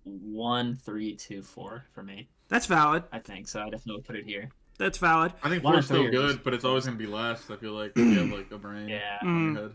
one, 0.03 0.77
three, 0.77 1.15
two, 1.15 1.41
four 1.41 1.85
for 1.93 2.03
me. 2.03 2.27
That's 2.49 2.65
valid. 2.65 3.03
I 3.11 3.19
think 3.19 3.47
so. 3.47 3.61
I 3.61 3.65
definitely 3.69 3.95
would 3.95 4.05
put 4.05 4.15
it 4.17 4.25
here. 4.25 4.49
That's 4.77 4.97
valid. 4.97 5.33
I 5.43 5.49
think 5.49 5.63
One 5.63 5.73
four's 5.75 5.85
still 5.85 6.09
good, 6.09 6.43
but 6.43 6.53
it's 6.53 6.65
always 6.65 6.85
gonna 6.85 6.97
be 6.97 7.05
last. 7.07 7.49
I 7.51 7.55
feel 7.57 7.73
like 7.73 7.91
if 7.95 7.97
you 7.97 8.19
have 8.19 8.31
like 8.31 8.51
a 8.51 8.57
brain 8.57 8.89
Yeah. 8.89 9.19
Mm. 9.23 9.27
on 9.27 9.53
your 9.53 9.63
head. 9.63 9.71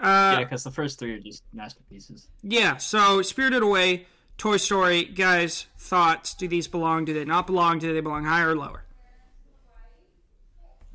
Yeah, 0.00 0.32
Uh, 0.34 0.38
because 0.38 0.64
the 0.64 0.70
first 0.70 0.98
three 0.98 1.14
are 1.14 1.20
just 1.20 1.42
masterpieces. 1.52 2.28
yeah. 2.42 2.76
So 2.76 3.22
Spirited 3.22 3.62
Away, 3.62 4.06
Toy 4.38 4.56
Story, 4.56 5.04
guys, 5.04 5.66
thoughts? 5.78 6.32
Do 6.34 6.46
these 6.46 6.68
belong? 6.68 7.04
Do 7.04 7.12
they 7.12 7.24
not 7.24 7.46
belong? 7.46 7.80
Do 7.80 7.92
they 7.92 8.00
belong 8.00 8.24
higher 8.24 8.50
or 8.50 8.56
lower? 8.56 8.84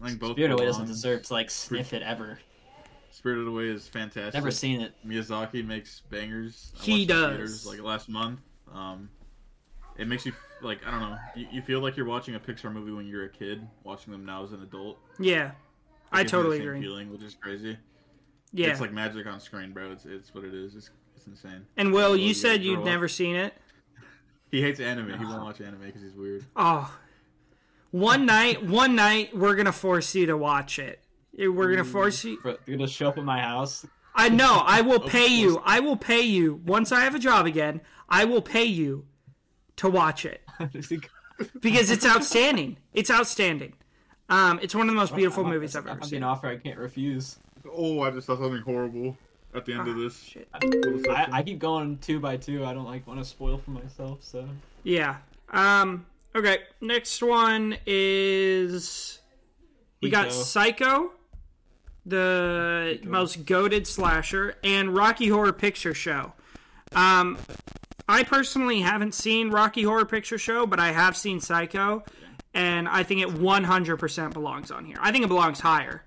I 0.02 0.08
think 0.08 0.20
both. 0.20 0.32
Spirited 0.32 0.58
Away 0.58 0.66
doesn't 0.66 0.88
deserve 0.88 1.24
to 1.24 1.34
like 1.34 1.50
sniff 1.50 1.94
it 1.94 2.02
ever. 2.02 2.40
Spirited 3.12 3.48
Away 3.48 3.66
is 3.68 3.88
fantastic. 3.88 4.34
Never 4.34 4.52
seen 4.52 4.82
it. 4.82 4.94
Miyazaki 5.06 5.66
makes 5.66 6.02
bangers. 6.10 6.72
I 6.80 6.84
He 6.84 6.92
watched 6.92 7.00
it 7.00 7.02
in 7.02 7.08
does. 7.08 7.30
Theaters, 7.32 7.68
like 7.68 7.82
last 7.82 8.10
month. 8.10 8.40
Um, 8.74 9.10
it 9.98 10.08
makes 10.08 10.26
you 10.26 10.34
like 10.62 10.80
I 10.86 10.92
don't 10.92 11.02
know. 11.02 11.18
You, 11.36 11.48
you 11.52 11.62
feel 11.62 11.82
like 11.82 11.98
you're 11.98 12.06
watching 12.06 12.36
a 12.36 12.40
Pixar 12.40 12.72
movie 12.72 12.92
when 12.92 13.06
you're 13.08 13.26
a 13.26 13.30
kid. 13.30 13.68
Watching 13.84 14.12
them 14.14 14.26
now 14.26 14.44
as 14.44 14.54
an 14.54 14.62
adult. 14.64 15.00
Yeah, 15.20 15.48
It 15.50 15.54
I 16.14 16.20
gives 16.24 16.32
the 16.32 16.38
totally 16.38 16.58
same 16.60 16.68
agree. 16.70 16.82
Feeling, 16.82 17.12
which 17.12 17.24
is 17.24 17.36
crazy. 17.36 17.78
Yeah. 18.54 18.70
It's 18.70 18.80
like 18.82 18.94
magic 18.94 19.26
on 19.28 19.40
screen, 19.40 19.74
bro. 19.74 19.92
It's 19.92 20.06
it's 20.06 20.34
what 20.34 20.44
it 20.46 20.54
is. 20.54 20.76
It's, 20.76 20.90
it's 21.28 21.44
insane. 21.44 21.66
and 21.78 21.94
Will, 21.94 22.16
you 22.16 22.28
you 22.30 22.34
said 22.34 22.64
you'd 22.64 22.80
up. 22.80 22.86
never 22.86 23.08
seen 23.08 23.36
it. 23.36 23.54
He 24.52 24.62
hates 24.62 24.80
anime. 24.80 25.18
He 25.18 25.26
won't 25.26 25.42
watch 25.44 25.62
anime 25.62 25.82
because 25.82 26.02
he's 26.02 26.14
weird. 26.14 26.46
Oh, 26.56 26.96
one 27.92 28.26
night, 28.28 28.64
one 28.64 28.96
night, 28.96 29.36
we're 29.36 29.56
gonna 29.56 29.72
force 29.72 30.14
you 30.16 30.26
to 30.28 30.38
watch 30.38 30.80
it. 30.80 31.00
We're 31.38 31.70
gonna 31.72 31.84
force 31.84 32.24
you. 32.24 32.40
Bro, 32.40 32.58
You're 32.66 32.78
gonna 32.78 32.88
show 32.88 33.10
up 33.10 33.18
at 33.18 33.24
my 33.24 33.40
house. 33.42 33.86
I 34.16 34.30
know. 34.30 34.62
I 34.66 34.82
will 34.82 35.00
pay 35.10 35.28
you. 35.28 35.62
I 35.66 35.80
will 35.80 35.98
pay 35.98 36.22
you 36.22 36.62
once 36.66 36.92
I 36.92 37.02
have 37.02 37.16
a 37.16 37.20
job 37.20 37.46
again. 37.48 37.82
I 38.08 38.26
will 38.26 38.42
pay 38.44 38.66
you 38.66 39.06
to 39.78 39.90
watch 39.90 40.24
it 40.26 40.42
because 41.62 41.90
it's 41.90 42.06
outstanding. 42.06 42.78
It's 42.94 43.10
outstanding. 43.10 43.74
Um, 44.30 44.60
it's 44.62 44.76
one 44.76 44.88
of 44.88 44.94
the 44.94 45.00
most 45.00 45.16
beautiful 45.16 45.44
movies 45.44 45.76
I've 45.76 45.88
ever 45.88 46.00
I've 46.02 46.08
seen. 46.08 46.18
an 46.18 46.24
offer 46.24 46.48
I 46.48 46.58
can't 46.58 46.78
refuse. 46.78 47.38
Oh, 47.72 48.02
I 48.02 48.12
just 48.12 48.28
saw 48.28 48.36
something 48.38 48.62
horrible 48.62 49.18
at 49.56 49.66
the 49.66 49.74
end 49.74 49.88
of 49.88 49.98
this. 49.98 50.22
Shit. 50.22 50.48
I. 50.54 51.28
I 51.32 51.44
keep 51.44 51.60
going 51.60 51.98
two 52.00 52.20
by 52.20 52.38
two. 52.38 52.66
I 52.66 52.74
don't 52.74 52.86
like 52.86 53.06
want 53.08 53.20
to 53.20 53.26
spoil 53.26 53.58
for 53.58 53.72
myself. 53.72 54.20
So 54.24 54.48
Yeah. 54.84 55.18
Um. 55.50 56.06
Okay. 56.36 56.60
Next 56.82 57.22
one 57.22 57.78
is 57.86 59.20
we 60.02 60.10
got 60.10 60.26
Nico. 60.26 60.36
Psycho, 60.36 61.12
the 62.06 63.00
most 63.04 63.46
goaded 63.46 63.88
slasher, 63.88 64.56
and 64.64 64.96
Rocky 64.96 65.30
Horror 65.30 65.54
Picture 65.54 65.94
Show. 65.94 66.34
Um, 66.94 67.38
I 68.08 68.24
personally 68.24 68.82
haven't 68.82 69.14
seen 69.14 69.50
Rocky 69.50 69.84
Horror 69.84 70.06
Picture 70.06 70.38
Show, 70.38 70.66
but 70.66 70.80
I 70.80 70.92
have 70.92 71.16
seen 71.16 71.40
Psycho, 71.40 72.04
and 72.54 72.88
I 72.88 73.04
think 73.04 73.22
it 73.22 73.30
100% 73.30 74.34
belongs 74.34 74.72
on 74.72 74.86
here. 74.86 74.98
I 75.00 75.12
think 75.12 75.24
it 75.24 75.30
belongs 75.30 75.60
higher. 75.62 76.04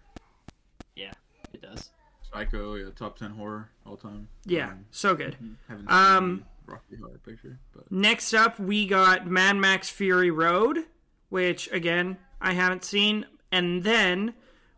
yeah, 0.94 1.12
it 1.52 1.62
does. 1.62 1.90
Psycho, 2.36 2.74
yeah, 2.74 2.90
top 2.94 3.18
ten 3.18 3.30
horror 3.30 3.70
all 3.86 3.96
time. 3.96 4.28
Yeah, 4.44 4.70
Um, 4.72 4.84
so 4.90 5.14
good. 5.14 5.36
haven't 5.68 5.90
Um, 5.90 6.28
seen 6.38 6.44
the 6.66 6.72
Rocky 6.72 6.96
Horror 6.96 7.18
Picture, 7.24 7.58
but 7.74 7.90
Next 7.90 8.34
up, 8.34 8.58
we 8.60 8.86
got 8.86 9.26
Mad 9.26 9.56
Max 9.56 9.88
Fury 9.88 10.30
Road, 10.30 10.84
which 11.30 11.70
again 11.72 12.18
I 12.40 12.52
haven't 12.52 12.84
seen, 12.84 13.24
and 13.50 13.82
then 13.84 14.34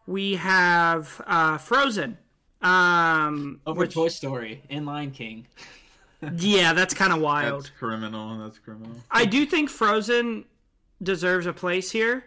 we 0.06 0.36
have 0.36 1.20
uh, 1.26 1.58
Frozen. 1.58 2.18
Um, 2.62 3.60
Over 3.66 3.80
which, 3.80 3.94
Toy 3.94 4.08
Story 4.08 4.62
and 4.70 4.86
Lion 4.86 5.10
King. 5.10 5.46
yeah, 6.36 6.72
that's 6.72 6.94
kind 6.94 7.12
of 7.12 7.20
wild. 7.20 7.64
that's 7.64 7.70
criminal. 7.70 8.38
That's 8.38 8.58
criminal. 8.58 8.92
I 9.10 9.24
do 9.24 9.44
think 9.46 9.68
Frozen 9.68 10.44
deserves 11.02 11.46
a 11.46 11.52
place 11.52 11.90
here. 11.90 12.24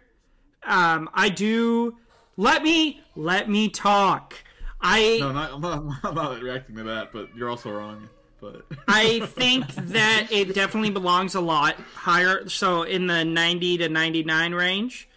Um, 0.64 1.10
I 1.14 1.30
do. 1.30 1.98
Let 2.38 2.64
me 2.64 3.02
let 3.16 3.50
me 3.50 3.70
talk. 3.70 4.36
I 4.82 5.18
No, 5.20 5.32
not, 5.32 5.54
I'm, 5.54 5.62
not, 5.62 5.84
I'm 6.04 6.16
not 6.16 6.42
reacting 6.42 6.76
to 6.78 6.84
that, 6.84 7.12
but 7.12 7.30
you're 7.36 7.50
also 7.50 7.72
wrong. 7.72 8.10
But 8.40 8.66
I 8.88 9.20
think 9.26 9.68
that 9.76 10.28
it 10.32 10.54
definitely 10.54 10.90
belongs 10.90 11.36
a 11.36 11.42
lot 11.42 11.76
higher, 11.96 12.50
so 12.50 12.84
in 12.84 13.08
the 13.08 13.24
90 13.24 13.78
to 13.80 13.90
99 13.90 14.54
range. 14.54 15.08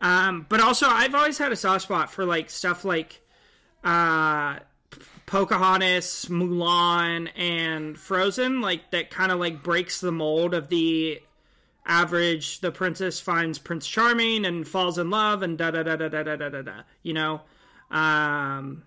Um, 0.00 0.46
but 0.48 0.60
also, 0.60 0.86
I've 0.86 1.14
always 1.14 1.38
had 1.38 1.52
a 1.52 1.56
soft 1.56 1.82
spot 1.82 2.12
for 2.12 2.24
like 2.24 2.50
stuff 2.50 2.84
like 2.84 3.20
uh, 3.82 4.58
Pocahontas, 5.26 6.26
Mulan, 6.26 7.30
and 7.36 7.98
Frozen, 7.98 8.60
like 8.60 8.90
that 8.92 9.10
kind 9.10 9.32
of 9.32 9.40
like 9.40 9.62
breaks 9.62 10.00
the 10.00 10.12
mold 10.12 10.54
of 10.54 10.68
the 10.68 11.20
average. 11.86 12.60
The 12.60 12.70
princess 12.70 13.18
finds 13.20 13.58
Prince 13.58 13.86
Charming 13.86 14.44
and 14.44 14.68
falls 14.68 14.98
in 14.98 15.10
love, 15.10 15.42
and 15.42 15.56
da 15.56 15.70
da 15.70 15.82
da 15.82 15.96
da 15.96 16.08
da 16.08 16.22
da 16.22 16.36
da 16.36 16.48
da 16.50 16.62
da. 16.62 16.82
You 17.02 17.14
know, 17.14 17.40
um, 17.90 18.82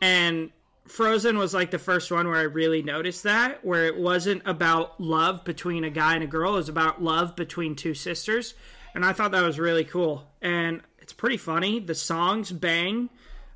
and 0.00 0.50
Frozen 0.86 1.38
was 1.38 1.54
like 1.54 1.70
the 1.70 1.78
first 1.78 2.10
one 2.10 2.26
where 2.26 2.36
I 2.36 2.42
really 2.42 2.82
noticed 2.82 3.22
that, 3.22 3.64
where 3.64 3.86
it 3.86 3.96
wasn't 3.96 4.42
about 4.44 5.00
love 5.00 5.44
between 5.44 5.84
a 5.84 5.90
guy 5.90 6.14
and 6.14 6.24
a 6.24 6.26
girl, 6.26 6.54
it 6.54 6.56
was 6.56 6.68
about 6.68 7.02
love 7.02 7.36
between 7.36 7.76
two 7.76 7.94
sisters. 7.94 8.54
And 8.94 9.04
I 9.04 9.12
thought 9.12 9.30
that 9.30 9.44
was 9.44 9.58
really 9.58 9.84
cool. 9.84 10.26
And 10.42 10.82
it's 10.98 11.12
pretty 11.12 11.36
funny. 11.36 11.78
The 11.78 11.94
songs 11.94 12.50
bang. 12.50 13.08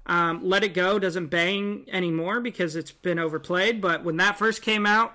Um, 0.06 0.44
Let 0.44 0.62
It 0.62 0.74
Go 0.74 0.98
doesn't 0.98 1.26
bang 1.26 1.86
anymore 1.90 2.40
because 2.40 2.76
it's 2.76 2.92
been 2.92 3.18
overplayed, 3.18 3.80
but 3.80 4.04
when 4.04 4.18
that 4.18 4.38
first 4.38 4.62
came 4.62 4.86
out, 4.86 5.12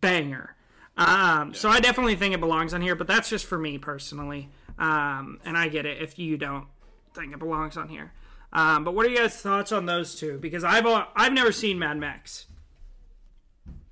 banger. 0.00 0.54
Um, 0.96 1.54
So 1.54 1.68
I 1.68 1.80
definitely 1.80 2.16
think 2.16 2.34
it 2.34 2.40
belongs 2.40 2.72
on 2.72 2.80
here, 2.82 2.94
but 2.94 3.06
that's 3.06 3.28
just 3.28 3.44
for 3.44 3.58
me 3.58 3.78
personally. 3.78 4.48
Um, 4.78 5.40
and 5.44 5.58
I 5.58 5.68
get 5.68 5.86
it 5.86 6.00
if 6.00 6.18
you 6.18 6.36
don't 6.36 6.66
think 7.14 7.32
it 7.32 7.38
belongs 7.38 7.76
on 7.76 7.88
here. 7.88 8.12
Um, 8.52 8.84
but 8.84 8.94
what 8.94 9.06
are 9.06 9.08
you 9.08 9.16
guys' 9.18 9.36
thoughts 9.36 9.72
on 9.72 9.86
those 9.86 10.14
two? 10.14 10.38
Because 10.38 10.62
I've 10.64 10.86
uh, 10.86 11.06
I've 11.16 11.32
never 11.32 11.52
seen 11.52 11.78
Mad 11.78 11.96
Max. 11.98 12.46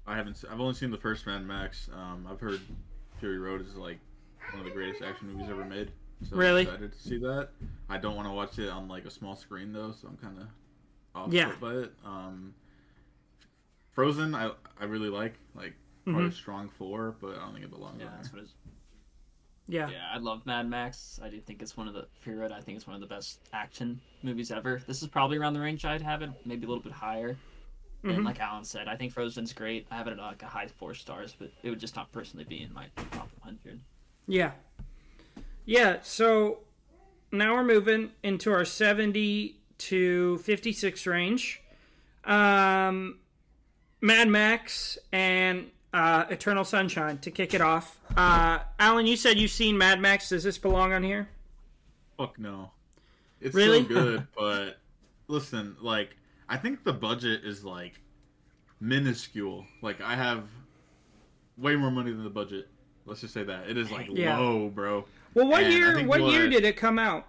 I 0.07 0.16
haven't. 0.16 0.42
I've 0.51 0.61
only 0.61 0.75
seen 0.75 0.90
the 0.90 0.99
first 0.99 1.27
Mad 1.27 1.46
Max. 1.46 1.88
Um, 1.94 2.27
I've 2.31 2.40
heard 2.40 2.61
Fury 3.20 3.38
Road 3.38 3.66
is 3.66 3.75
like 3.77 3.99
one 4.51 4.61
of 4.61 4.64
the 4.66 4.70
greatest 4.73 5.03
action 5.03 5.33
movies 5.33 5.49
ever 5.49 5.64
made. 5.64 5.92
So 6.29 6.37
Really? 6.37 6.62
I'm 6.62 6.68
excited 6.75 6.92
to 6.92 6.99
see 6.99 7.18
that. 7.18 7.49
I 7.88 7.96
don't 7.96 8.14
want 8.16 8.29
to 8.29 8.33
watch 8.33 8.59
it 8.59 8.68
on 8.68 8.88
like 8.88 9.07
a 9.07 9.11
small 9.11 9.35
screen 9.37 9.73
though, 9.73 9.92
so 9.92 10.09
I'm 10.09 10.16
kind 10.18 10.38
of 10.38 10.46
off 11.14 11.33
Yeah. 11.33 11.49
put 11.51 11.61
by 11.61 11.73
it. 11.75 11.92
Um, 12.05 12.55
Frozen, 13.92 14.35
I 14.35 14.51
I 14.79 14.85
really 14.85 15.09
like 15.09 15.35
like 15.55 15.75
probably 16.05 16.25
Mhm. 16.25 16.29
a 16.29 16.33
strong 16.33 16.68
four, 16.68 17.14
but 17.20 17.37
I 17.37 17.40
don't 17.44 17.53
think 17.53 17.64
it 17.64 17.70
belongs 17.70 18.01
Yeah, 18.01 18.07
on 18.09 18.12
that's 18.16 18.29
there. 18.29 18.40
what 18.40 18.44
it's. 18.44 18.55
Yeah. 19.70 19.88
Yeah, 19.90 20.04
I 20.12 20.18
love 20.18 20.44
Mad 20.46 20.68
Max. 20.68 21.20
I 21.22 21.28
do 21.28 21.40
think 21.40 21.62
it's 21.62 21.76
one 21.76 21.88
of 21.88 21.94
the 21.94 22.06
Fury 22.20 22.38
Road. 22.38 22.52
I 22.52 22.61
think 22.61 22.76
it's 22.76 22.87
one 22.87 22.94
of 22.94 23.00
the 23.00 23.06
best 23.06 23.40
action 23.52 24.00
movies 24.22 24.50
ever. 24.50 24.83
This 24.87 25.02
is 25.02 25.09
probably 25.09 25.38
around 25.38 25.54
the 25.54 25.61
range 25.61 25.85
I'd 25.85 26.02
have 26.02 26.22
it, 26.22 26.30
maybe 26.44 26.64
a 26.64 26.68
little 26.68 26.83
bit 26.83 26.92
higher. 26.92 27.37
Mhm. 28.04 28.14
And 28.16 28.24
like 28.24 28.40
Alan 28.40 28.64
said, 28.64 28.88
I 28.88 28.96
think 28.96 29.12
Frozen's 29.12 29.52
great. 29.52 29.87
I 29.90 29.96
have 29.96 30.06
it 30.09 30.12
at 30.12 30.18
like 30.18 30.42
a 30.42 30.46
high 30.46 30.66
four 30.66 30.94
stars, 30.94 31.35
but 31.38 31.50
it 31.62 31.70
would 31.70 31.80
just 31.80 31.96
not 31.96 32.11
personally 32.12 32.44
be 32.44 32.62
in 32.62 32.72
my 32.72 32.87
top 33.12 33.30
100. 33.42 33.80
Yeah. 34.26 34.52
Yeah, 35.66 35.98
so 36.02 36.61
now 37.30 37.54
we're 37.54 37.64
moving 37.64 38.11
into 38.22 38.52
our 38.52 38.64
70 38.64 39.56
to 39.78 40.38
56 40.38 41.06
range. 41.06 41.62
Um, 42.24 43.18
Mad 44.00 44.28
Max 44.28 44.98
and 45.12 45.70
uh, 45.92 46.24
Eternal 46.31 46.64
Sunshine 46.64 47.18
to 47.18 47.31
kick 47.31 47.55
it 47.55 47.61
off. 47.61 47.98
Uh, 48.16 48.61
Alan, 48.79 49.07
you 49.07 49.16
said 49.16 49.38
you've 49.38 49.50
seen 49.50 49.76
Mad 49.79 50.00
Max. 50.00 50.29
Does 50.29 50.44
this 50.44 50.59
belong 50.59 50.92
on 50.92 51.03
here? 51.03 51.29
Fuck 52.16 52.38
no. 52.38 52.70
It's 53.40 53.55
Really? 53.55 53.83
so 53.83 53.88
good, 53.88 54.26
but 54.37 54.79
listen, 55.29 55.76
like 55.81 56.16
I 56.48 56.57
think 56.57 56.85
the 56.85 56.92
budget 56.92 57.44
is 57.44 57.64
like 57.64 58.00
minuscule. 58.81 59.66
Like 59.83 60.00
I 60.00 60.14
have 60.14 60.44
way 61.57 61.76
more 61.76 61.90
money 61.90 62.11
than 62.12 62.24
the 62.24 62.31
budget. 62.31 62.68
Let's 63.07 63.20
just 63.22 63.35
say 63.35 63.44
that. 63.44 63.68
It 63.68 63.76
is 63.76 63.90
like 63.90 64.09
Yeah. 64.11 64.38
low, 64.38 64.68
bro. 64.68 65.05
Well, 65.35 65.46
what 65.48 65.62
And 65.64 65.72
year? 65.72 66.07
What 66.07 66.22
year 66.22 66.48
did 66.48 66.64
it 66.64 66.76
come 66.76 66.98
out? 66.98 67.26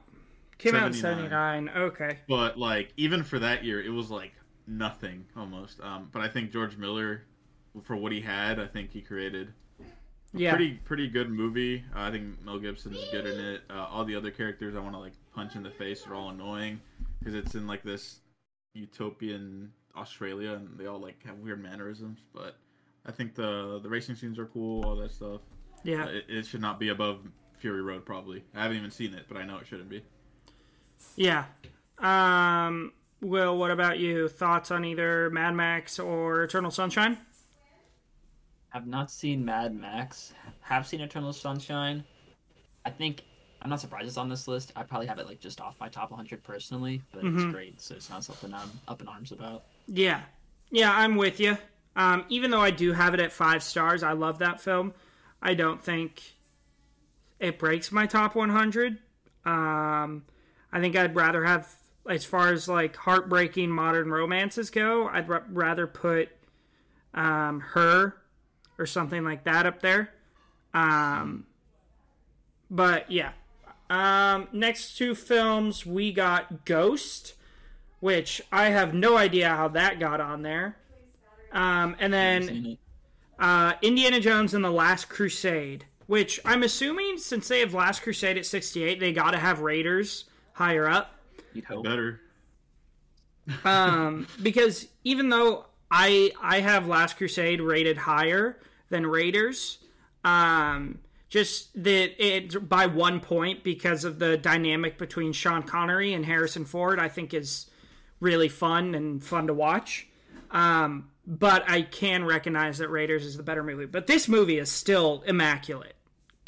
Came 0.58 0.76
out 0.76 0.88
in 0.88 0.94
79. 0.94 1.30
79. 1.70 1.84
Okay. 1.84 2.20
But 2.28 2.58
like 2.58 2.94
even 2.98 3.24
for 3.24 3.40
that 3.40 3.64
year, 3.64 3.82
it 3.82 3.90
was 3.90 4.12
like 4.12 4.34
nothing 4.68 5.26
almost. 5.36 5.80
Um, 5.82 6.10
but 6.12 6.22
I 6.22 6.28
think 6.28 6.52
George 6.52 6.78
Miller, 6.78 7.24
for 7.84 7.96
what 7.96 8.12
he 8.12 8.22
had, 8.22 8.60
I 8.60 8.68
think 8.68 8.92
he 8.92 9.02
created 9.02 9.54
a 9.80 9.84
Yeah. 10.34 10.52
pretty 10.56 10.74
pretty 10.86 11.08
good 11.08 11.30
movie. 11.30 11.84
Uh, 11.96 12.02
I 12.02 12.12
think 12.12 12.42
Mel 12.44 12.60
Gibson's 12.60 12.98
good 13.12 13.26
in 13.26 13.40
it. 13.40 13.62
Uh, 13.70 13.86
all 13.90 14.04
the 14.06 14.16
other 14.16 14.32
characters 14.32 14.76
I 14.76 14.80
want 14.80 14.94
to 14.96 15.00
like 15.00 15.14
punch 15.34 15.56
in 15.56 15.64
the 15.64 15.72
face 15.72 16.06
are 16.08 16.14
all 16.16 16.30
annoying 16.30 16.80
because 17.20 17.34
it's 17.36 17.56
in 17.56 17.68
like 17.68 17.84
this 17.84 18.20
utopian 18.74 19.72
Australia 19.96 20.54
and 20.54 20.78
they 20.78 20.86
all 20.86 21.00
like 21.00 21.22
have 21.26 21.38
weird 21.40 21.62
mannerisms. 21.62 22.20
But 22.34 22.56
I 23.06 23.12
think 23.12 23.36
the 23.36 23.80
the 23.82 23.90
racing 23.90 24.16
scenes 24.16 24.40
are 24.40 24.46
cool, 24.48 24.84
all 24.86 24.96
that 24.98 25.12
stuff. 25.12 25.42
Yeah. 25.84 26.06
Uh, 26.06 26.10
it, 26.10 26.26
it 26.30 26.46
should 26.46 26.62
not 26.62 26.80
be 26.80 26.90
above 26.90 27.20
Fury 27.58 27.82
Road 27.82 28.06
probably. 28.06 28.44
I 28.56 28.64
haven't 28.64 28.78
even 28.78 28.92
seen 28.92 29.14
it, 29.14 29.26
but 29.28 29.38
I 29.38 29.44
know 29.46 29.58
it 29.58 29.68
shouldn't 29.68 29.90
be. 29.90 30.04
Yeah. 31.16 31.46
Um, 32.00 32.94
Will, 33.22 33.58
what 33.58 33.70
about 33.72 34.00
you? 34.00 34.28
Thoughts 34.28 34.72
on 34.72 34.84
either 34.86 35.30
Mad 35.30 35.56
Max 35.56 36.00
or 36.00 36.44
Eternal 36.44 36.72
Sunshine? 36.72 37.18
Have 38.72 38.88
not 38.88 39.12
seen 39.12 39.44
Mad 39.46 39.76
Max. 39.76 40.34
Have 40.62 40.88
seen 40.88 41.02
Eternal 41.02 41.34
Sunshine. 41.34 42.04
I 42.86 42.90
think 42.90 43.24
I'm 43.62 43.70
not 43.70 43.80
surprised 43.80 44.08
it's 44.08 44.18
on 44.18 44.28
this 44.30 44.48
list. 44.48 44.72
I 44.76 44.84
probably 44.84 45.08
have 45.08 45.20
it 45.20 45.28
like 45.28 45.40
just 45.40 45.62
off 45.62 45.76
my 45.80 45.88
top 45.90 46.10
100 46.10 46.42
personally, 46.44 47.02
but 47.14 47.24
Mhm. 47.24 47.36
it's 47.36 47.54
great, 47.54 47.80
so 47.82 47.96
it's 47.96 48.10
not 48.10 48.24
something 48.24 48.54
I'm 48.54 48.72
up 48.88 49.02
in 49.02 49.08
arms 49.08 49.32
about. 49.32 49.66
Yeah. 49.88 50.22
Yeah, 50.72 50.92
I'm 50.96 51.16
with 51.16 51.40
you. 51.40 51.58
Um, 51.96 52.26
even 52.30 52.50
though 52.50 52.62
I 52.62 52.72
do 52.72 52.94
have 52.94 53.14
it 53.14 53.20
at 53.20 53.32
five 53.32 53.62
stars, 53.62 54.02
I 54.04 54.14
love 54.14 54.40
that 54.40 54.62
film. 54.62 54.94
I 55.42 55.54
don't 55.54 55.82
think 55.84 56.24
it 57.40 57.60
breaks 57.60 57.92
my 57.92 58.06
top 58.08 58.36
100. 58.36 59.00
Um, 59.46 60.24
I 60.72 60.80
think 60.80 60.96
I'd 60.96 61.16
rather 61.16 61.44
have, 61.44 61.76
as 62.10 62.24
far 62.24 62.54
as 62.54 62.68
like 62.70 62.96
heartbreaking 62.96 63.70
modern 63.70 64.10
romances 64.10 64.70
go, 64.70 65.08
I'd 65.10 65.30
r- 65.30 65.44
rather 65.50 65.86
put 65.88 66.30
um, 67.14 67.60
her 67.60 68.16
or 68.82 68.86
something 68.86 69.24
like 69.24 69.44
that 69.44 69.66
up 69.66 69.82
there. 69.82 70.10
Um, 70.74 71.46
but 72.70 73.10
yeah. 73.12 73.32
Um, 73.90 74.48
next 74.52 74.98
two 74.98 75.16
films, 75.16 75.86
we 75.86 76.12
got 76.12 76.66
Ghost 76.66 77.36
which 78.02 78.42
I 78.52 78.70
have 78.70 78.94
no 78.94 79.16
idea 79.16 79.48
how 79.50 79.70
that 79.70 80.00
got 80.00 80.20
on 80.20 80.42
there. 80.42 80.76
Um, 81.54 81.96
and 82.00 82.12
then 82.12 82.78
uh, 83.40 83.74
Indiana 83.82 84.20
Jones 84.20 84.54
and 84.54 84.66
the 84.66 84.72
Last 84.72 85.08
Crusade, 85.08 85.86
which 86.08 86.40
I'm 86.44 86.64
assuming 86.64 87.18
since 87.18 87.48
they 87.48 87.60
have 87.60 87.74
Last 87.74 88.02
Crusade 88.02 88.38
at 88.38 88.46
68, 88.46 89.00
they 89.00 89.14
got 89.14 89.32
to 89.32 89.38
have 89.38 89.62
Raiders 89.62 90.26
higher 90.54 90.90
up. 90.90 91.16
You'd 91.54 91.66
hope. 91.66 91.84
Better. 91.84 92.22
Um, 93.64 94.28
because 94.42 94.88
even 95.04 95.30
though 95.30 95.66
I 95.92 96.32
I 96.42 96.60
have 96.62 96.88
Last 96.88 97.18
Crusade 97.18 97.62
rated 97.62 97.98
higher 97.98 98.58
than 98.92 99.08
Raiders, 99.08 99.80
um, 100.24 101.00
just 101.30 101.74
that 101.84 102.24
it 102.24 102.70
by 102.70 102.86
one 102.86 103.20
point 103.20 103.64
because 103.64 104.06
of 104.06 104.20
the 104.20 104.38
dynamic 104.38 104.98
between 105.00 105.34
Sean 105.34 105.64
Connery 105.64 106.14
and 106.14 106.24
Harrison 106.26 106.66
Ford, 106.66 107.00
I 107.00 107.08
think 107.08 107.34
is 107.34 107.70
really 108.20 108.50
fun 108.50 108.94
and 108.94 109.24
fun 109.24 109.48
to 109.48 109.54
watch. 109.54 110.08
Um, 110.52 111.10
but 111.26 111.70
I 111.70 111.82
can 111.82 112.26
recognize 112.26 112.80
that 112.80 112.90
Raiders 112.90 113.26
is 113.26 113.38
the 113.38 113.44
better 113.44 113.64
movie. 113.64 113.86
But 113.86 114.08
this 114.08 114.28
movie 114.28 114.60
is 114.60 114.70
still 114.70 115.24
immaculate. 115.26 115.96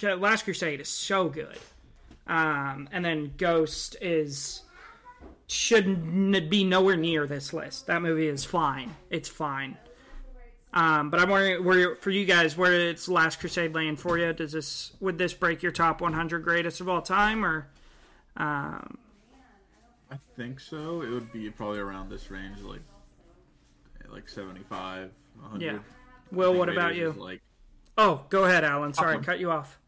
Last 0.01 0.43
Crusade 0.43 0.81
is 0.81 0.89
so 0.89 1.29
good. 1.29 1.57
Um, 2.27 2.89
and 2.91 3.03
then 3.03 3.33
Ghost 3.37 3.95
is 4.01 4.61
shouldn't 5.47 6.49
be 6.49 6.63
nowhere 6.63 6.97
near 6.97 7.27
this 7.27 7.53
list. 7.53 7.87
That 7.87 8.01
movie 8.01 8.27
is 8.27 8.43
fine. 8.43 8.95
It's 9.09 9.29
fine. 9.29 9.77
Um, 10.73 11.09
but 11.11 11.19
I'm 11.19 11.29
wondering, 11.29 11.63
where 11.63 11.95
for 11.97 12.09
you 12.09 12.25
guys, 12.25 12.57
where 12.57 12.73
it's 12.73 13.07
Last 13.07 13.39
Crusade 13.39 13.75
land 13.75 13.99
for 13.99 14.17
you? 14.17 14.33
Does 14.33 14.51
this 14.53 14.93
would 14.99 15.17
this 15.19 15.33
break 15.33 15.61
your 15.61 15.71
top 15.71 16.01
100 16.01 16.39
greatest 16.43 16.81
of 16.81 16.89
all 16.89 17.01
time, 17.01 17.45
or 17.45 17.67
um, 18.37 18.97
I 20.11 20.17
think 20.35 20.59
so. 20.59 21.01
It 21.03 21.09
would 21.09 21.31
be 21.31 21.49
probably 21.51 21.79
around 21.79 22.09
this 22.09 22.31
range, 22.31 22.59
like 22.61 22.81
like 24.09 24.27
75, 24.27 25.11
100. 25.39 25.61
Yeah. 25.65 25.79
Will, 26.31 26.53
what 26.53 26.69
about 26.69 26.95
you? 26.95 27.11
Like, 27.11 27.41
Oh, 27.97 28.25
go 28.29 28.45
ahead, 28.45 28.63
Alan. 28.63 28.93
Sorry, 28.93 29.09
I 29.09 29.11
Awesome. 29.13 29.23
cut 29.23 29.39
you 29.39 29.51
off. 29.51 29.79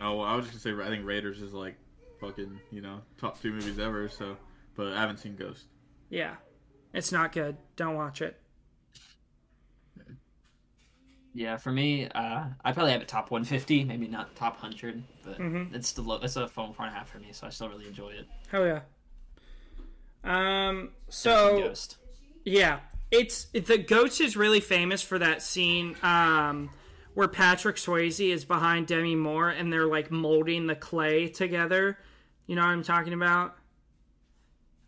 oh, 0.00 0.16
well, 0.18 0.26
I 0.26 0.36
was 0.36 0.46
just 0.48 0.64
gonna 0.64 0.76
say, 0.80 0.84
I 0.84 0.88
think 0.88 1.04
Raiders 1.04 1.40
is 1.42 1.52
like 1.52 1.74
fucking, 2.20 2.60
you 2.70 2.80
know, 2.80 3.00
top 3.18 3.40
two 3.42 3.52
movies 3.52 3.80
ever. 3.80 4.08
So, 4.08 4.36
but 4.76 4.92
I 4.92 5.00
haven't 5.00 5.16
seen 5.16 5.34
Ghost. 5.34 5.64
Yeah, 6.08 6.34
it's 6.92 7.10
not 7.10 7.32
good. 7.32 7.56
Don't 7.74 7.96
watch 7.96 8.22
it. 8.22 8.38
Yeah, 11.36 11.56
for 11.56 11.72
me, 11.72 12.06
uh, 12.08 12.44
I 12.64 12.72
probably 12.72 12.92
have 12.92 13.02
it 13.02 13.08
top 13.08 13.30
150, 13.32 13.82
maybe 13.84 14.06
not 14.06 14.36
top 14.36 14.54
100, 14.62 15.02
but 15.24 15.38
Mhm. 15.38 15.74
it's 15.74 15.88
still 15.88 16.12
it's 16.22 16.36
a 16.36 16.46
four 16.46 16.72
four 16.72 16.86
and 16.86 16.94
a 16.94 16.98
half 16.98 17.10
for 17.10 17.18
me, 17.18 17.28
so 17.32 17.46
I 17.46 17.50
still 17.50 17.68
really 17.68 17.86
enjoy 17.88 18.10
it. 18.10 18.28
Hell 18.50 18.64
yeah. 18.64 18.80
Um. 20.22 20.90
So 21.08 21.58
Ghost. 21.60 21.98
Yeah, 22.44 22.80
it's 23.10 23.46
the 23.46 23.78
Ghost 23.78 24.20
is 24.20 24.36
really 24.36 24.60
famous 24.60 25.02
for 25.02 25.18
that 25.18 25.42
scene 25.42 25.96
um, 26.02 26.70
where 27.14 27.28
Patrick 27.28 27.76
Swayze 27.76 28.32
is 28.32 28.44
behind 28.44 28.86
Demi 28.86 29.16
Moore 29.16 29.50
and 29.50 29.72
they're 29.72 29.86
like 29.86 30.10
molding 30.10 30.66
the 30.66 30.76
clay 30.76 31.28
together. 31.28 31.98
You 32.46 32.56
know 32.56 32.62
what 32.62 32.68
I'm 32.68 32.82
talking 32.84 33.12
about? 33.12 33.56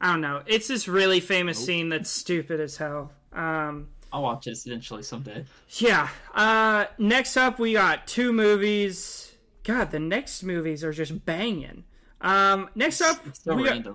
I 0.00 0.12
don't 0.12 0.20
know. 0.20 0.42
It's 0.46 0.68
this 0.68 0.88
really 0.88 1.20
famous 1.20 1.64
scene 1.64 1.88
that's 1.88 2.10
stupid 2.10 2.60
as 2.60 2.76
hell. 2.76 3.12
Um, 3.32 3.88
I'll 4.16 4.22
watch 4.22 4.46
it 4.46 4.58
eventually 4.64 5.02
someday. 5.02 5.44
yeah. 5.68 6.08
Uh, 6.34 6.86
next 6.96 7.36
up, 7.36 7.58
we 7.58 7.74
got 7.74 8.06
two 8.06 8.32
movies. 8.32 9.30
God, 9.62 9.90
the 9.90 9.98
next 9.98 10.42
movies 10.42 10.82
are 10.82 10.92
just 10.92 11.26
banging. 11.26 11.84
Um, 12.22 12.70
next 12.74 13.02
up, 13.02 13.18
so 13.34 13.54
we 13.54 13.64
got, 13.64 13.86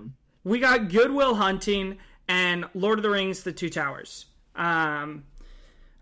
we 0.44 0.60
got 0.60 0.90
Good 0.90 1.10
Will 1.10 1.34
Hunting 1.34 1.98
and 2.28 2.66
Lord 2.72 3.00
of 3.00 3.02
the 3.02 3.10
Rings: 3.10 3.42
The 3.42 3.52
Two 3.52 3.68
Towers. 3.68 4.26
Um, 4.54 5.24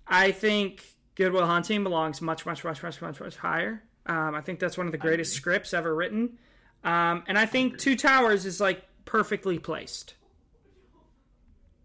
I 0.07 0.33
think 0.33 0.85
Good 1.15 1.33
Will 1.33 1.47
Hunting 1.47 1.83
belongs 1.83 2.21
much, 2.21 2.45
much, 2.45 2.63
much, 2.63 2.83
much, 2.83 3.01
much, 3.01 3.21
much 3.21 3.37
higher. 3.37 3.83
Um, 4.05 4.35
I 4.35 4.43
think 4.43 4.61
that's 4.61 4.77
one 4.77 4.85
of 4.85 4.93
the 4.93 4.99
greatest 4.99 5.33
scripts 5.33 5.73
ever 5.73 5.95
written. 5.95 6.37
Um, 6.85 7.25
and 7.27 7.39
I 7.39 7.47
think 7.47 7.79
Two 7.79 7.97
Towers 7.97 8.45
is 8.45 8.61
like 8.61 8.85
perfectly 9.07 9.59
placed. 9.59 10.13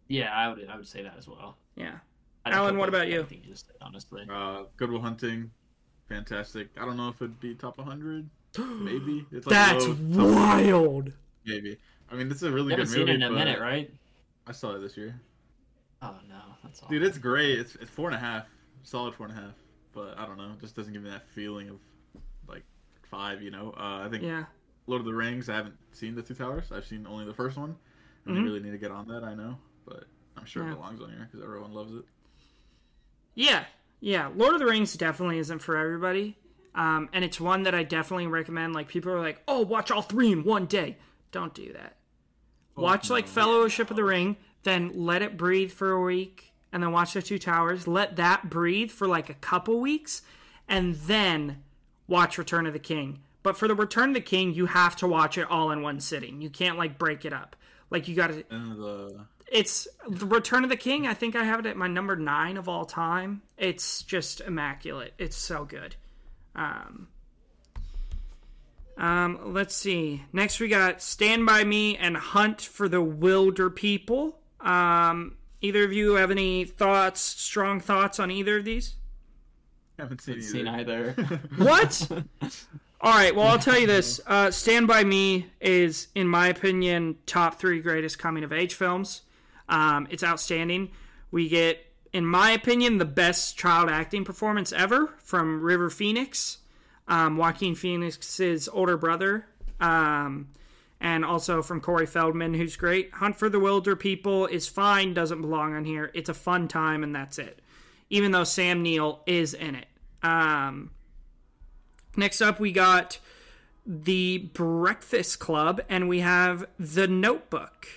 Yeah, 0.09 0.33
I 0.33 0.49
would 0.49 0.67
I 0.69 0.75
would 0.75 0.87
say 0.87 1.01
that 1.03 1.15
as 1.17 1.29
well. 1.29 1.55
Yeah. 1.75 1.99
I 2.45 2.49
don't 2.51 2.59
Alan, 2.59 2.77
what 2.77 2.89
about 2.89 3.07
you? 3.07 3.21
I 3.21 3.23
think 3.25 3.43
you 3.45 3.51
just 3.51 3.67
did, 3.67 3.77
honestly. 3.81 4.23
Uh, 4.29 4.63
Good 4.77 4.91
Will 4.91 5.01
Hunting, 5.01 5.49
fantastic. 6.07 6.69
I 6.79 6.85
don't 6.85 6.95
know 6.97 7.09
if 7.09 7.15
it'd 7.21 7.39
be 7.39 7.55
top 7.55 7.77
100. 7.77 8.29
Maybe 8.59 9.25
it's 9.31 9.47
like 9.47 9.53
That's 9.53 9.85
low, 9.87 10.31
wild. 10.33 11.11
Maybe. 11.45 11.77
I 12.09 12.15
mean, 12.15 12.29
it's 12.31 12.43
a 12.43 12.51
really 12.51 12.65
You 12.73 12.79
haven't 12.79 12.85
good 12.85 12.91
seen 12.93 12.99
movie. 13.01 13.11
it 13.11 13.15
in 13.15 13.23
a 13.23 13.31
minute, 13.31 13.59
right? 13.59 13.91
I 14.47 14.51
saw 14.51 14.75
it 14.75 14.79
this 14.79 14.95
year. 14.95 15.19
Oh 16.01 16.15
no, 16.29 16.39
that's 16.63 16.81
all. 16.83 16.89
Dude, 16.89 17.01
it's 17.03 17.17
great. 17.17 17.57
It's 17.57 17.75
it's 17.75 17.89
four 17.89 18.07
and 18.09 18.15
a 18.15 18.19
half. 18.19 18.45
solid 18.83 19.15
four 19.15 19.25
and 19.27 19.35
a 19.37 19.41
half. 19.41 19.53
But 19.91 20.17
I 20.19 20.25
don't 20.27 20.37
know, 20.37 20.51
it 20.53 20.59
just 20.61 20.75
doesn't 20.75 20.93
give 20.93 21.01
me 21.01 21.09
that 21.09 21.27
feeling 21.29 21.69
of 21.69 21.77
like 22.47 22.63
five. 23.09 23.41
You 23.41 23.49
know, 23.49 23.73
uh, 23.77 24.03
I 24.05 24.09
think 24.09 24.21
Yeah. 24.23 24.45
Lord 24.87 24.99
of 24.99 25.05
the 25.07 25.13
Rings. 25.15 25.49
I 25.49 25.55
haven't 25.55 25.75
seen 25.93 26.13
the 26.13 26.21
Two 26.21 26.35
Towers. 26.35 26.71
I've 26.71 26.85
seen 26.85 27.07
only 27.07 27.25
the 27.25 27.33
first 27.33 27.57
one, 27.57 27.75
and 28.25 28.35
Mhm. 28.35 28.39
they 28.39 28.43
really 28.43 28.59
need 28.59 28.71
to 28.71 28.77
get 28.77 28.91
on 28.91 29.07
that. 29.07 29.23
I 29.23 29.33
know, 29.33 29.57
but 29.85 30.03
I'm 30.37 30.45
sure 30.45 30.63
Yeah. 30.63 30.73
it 30.73 30.75
belongs 30.75 31.01
on 31.01 31.09
here 31.09 31.27
because 31.31 31.43
everyone 31.43 31.73
loves 31.73 31.93
it. 31.95 32.05
Yeah, 33.35 33.65
yeah. 33.99 34.29
Lord 34.35 34.53
of 34.53 34.59
the 34.59 34.65
Rings 34.65 34.93
definitely 34.93 35.37
isn't 35.39 35.59
for 35.59 35.77
everybody, 35.77 36.37
um, 36.73 37.09
and 37.13 37.23
it's 37.23 37.39
one 37.39 37.63
that 37.63 37.75
I 37.75 37.83
definitely 37.83 38.27
recommend. 38.27 38.73
Like 38.73 38.87
people 38.87 39.11
are 39.11 39.19
like, 39.19 39.41
"Oh, 39.47 39.61
watch 39.61 39.91
all 39.91 40.01
three 40.01 40.31
in 40.31 40.43
one 40.43 40.65
day." 40.65 40.97
Don't 41.31 41.53
do 41.53 41.73
that. 41.73 41.97
watch 42.77 43.09
like 43.09 43.25
no. 43.25 43.31
Fellowship 43.31 43.89
of 43.89 43.97
the 43.97 44.03
Ring, 44.03 44.37
then 44.63 44.91
let 44.95 45.21
it 45.21 45.37
breathe 45.37 45.71
for 45.71 45.91
a 45.91 46.01
week, 46.01 46.53
and 46.71 46.81
then 46.81 46.91
watch 46.91 47.13
the 47.13 47.21
Two 47.21 47.37
Towers. 47.37 47.87
Let 47.87 48.15
that 48.15 48.49
breathe 48.49 48.89
for 48.89 49.07
like 49.07 49.29
a 49.29 49.35
couple 49.35 49.79
weeks, 49.79 50.21
and 50.67 50.95
then 50.95 51.61
watch 52.07 52.37
Return 52.37 52.65
of 52.65 52.73
the 52.73 52.79
King. 52.79 53.19
But 53.43 53.57
for 53.57 53.67
the 53.67 53.75
Return 53.75 54.09
of 54.09 54.15
the 54.15 54.21
King, 54.21 54.53
you 54.53 54.67
have 54.67 54.95
to 54.97 55.07
watch 55.07 55.37
it 55.37 55.49
all 55.49 55.71
in 55.71 55.81
one 55.81 55.99
sitting. 55.99 56.41
You 56.41 56.49
can't 56.49 56.77
like 56.77 56.97
break 56.97 57.25
it 57.25 57.33
up. 57.33 57.55
Like 57.91 58.07
you 58.07 58.15
got 58.15 58.27
to 58.27 58.43
And 58.49 58.71
the 58.79 59.25
it's 59.51 59.87
the 60.07 60.25
Return 60.25 60.63
of 60.63 60.69
the 60.69 60.77
King. 60.77 61.07
I 61.07 61.13
think 61.13 61.35
I 61.35 61.43
have 61.43 61.59
it 61.59 61.65
at 61.65 61.77
my 61.77 61.87
number 61.87 62.15
nine 62.15 62.57
of 62.57 62.67
all 62.67 62.85
time. 62.85 63.41
It's 63.57 64.03
just 64.03 64.41
immaculate. 64.41 65.13
It's 65.17 65.37
so 65.37 65.65
good. 65.65 65.95
Um, 66.55 67.07
um, 68.97 69.53
let's 69.53 69.75
see. 69.75 70.23
Next, 70.31 70.59
we 70.59 70.67
got 70.67 71.01
Stand 71.01 71.45
by 71.45 71.63
Me 71.63 71.97
and 71.97 72.15
Hunt 72.15 72.61
for 72.61 72.87
the 72.87 73.03
Wilderpeople. 73.03 74.33
Um, 74.61 75.35
either 75.61 75.83
of 75.83 75.93
you 75.93 76.13
have 76.13 76.31
any 76.31 76.65
thoughts, 76.65 77.21
strong 77.21 77.79
thoughts 77.79 78.19
on 78.19 78.31
either 78.31 78.57
of 78.57 78.65
these? 78.65 78.95
haven't 79.99 80.21
seen 80.21 80.35
either. 80.35 80.43
Seen 80.43 80.67
either. 80.67 81.41
What? 81.57 82.07
All 83.01 83.13
right. 83.13 83.35
Well, 83.35 83.47
I'll 83.47 83.59
tell 83.59 83.77
you 83.77 83.87
this. 83.87 84.19
Uh, 84.25 84.51
Stand 84.51 84.87
by 84.87 85.03
Me 85.03 85.47
is, 85.61 86.07
in 86.15 86.27
my 86.27 86.47
opinion, 86.47 87.17
top 87.25 87.59
three 87.59 87.79
greatest 87.81 88.17
coming 88.17 88.43
of 88.43 88.51
age 88.51 88.73
films. 88.73 89.21
Um, 89.67 90.07
it's 90.09 90.23
outstanding. 90.23 90.91
We 91.31 91.49
get, 91.49 91.85
in 92.13 92.25
my 92.25 92.51
opinion, 92.51 92.97
the 92.97 93.05
best 93.05 93.57
child 93.57 93.89
acting 93.89 94.23
performance 94.23 94.71
ever 94.71 95.13
from 95.17 95.61
River 95.61 95.89
Phoenix, 95.89 96.59
um, 97.07 97.37
Joaquin 97.37 97.75
Phoenix's 97.75 98.67
older 98.69 98.97
brother, 98.97 99.45
um, 99.79 100.49
and 101.01 101.25
also 101.25 101.61
from 101.61 101.81
Corey 101.81 102.05
Feldman, 102.05 102.53
who's 102.53 102.75
great. 102.75 103.13
Hunt 103.13 103.37
for 103.37 103.49
the 103.49 103.59
Wilderpeople 103.59 104.49
is 104.49 104.67
fine, 104.67 105.13
doesn't 105.13 105.41
belong 105.41 105.73
on 105.75 105.85
here. 105.85 106.11
It's 106.13 106.29
a 106.29 106.33
fun 106.33 106.67
time, 106.67 107.03
and 107.03 107.13
that's 107.13 107.37
it. 107.37 107.61
Even 108.09 108.31
though 108.31 108.43
Sam 108.43 108.81
Neill 108.81 109.21
is 109.25 109.53
in 109.53 109.75
it. 109.75 109.87
Um, 110.23 110.91
Next 112.17 112.41
up, 112.41 112.59
we 112.59 112.71
got 112.71 113.19
the 113.85 114.37
Breakfast 114.53 115.39
Club, 115.39 115.81
and 115.89 116.07
we 116.07 116.21
have 116.21 116.65
the 116.79 117.07
Notebook. 117.07 117.87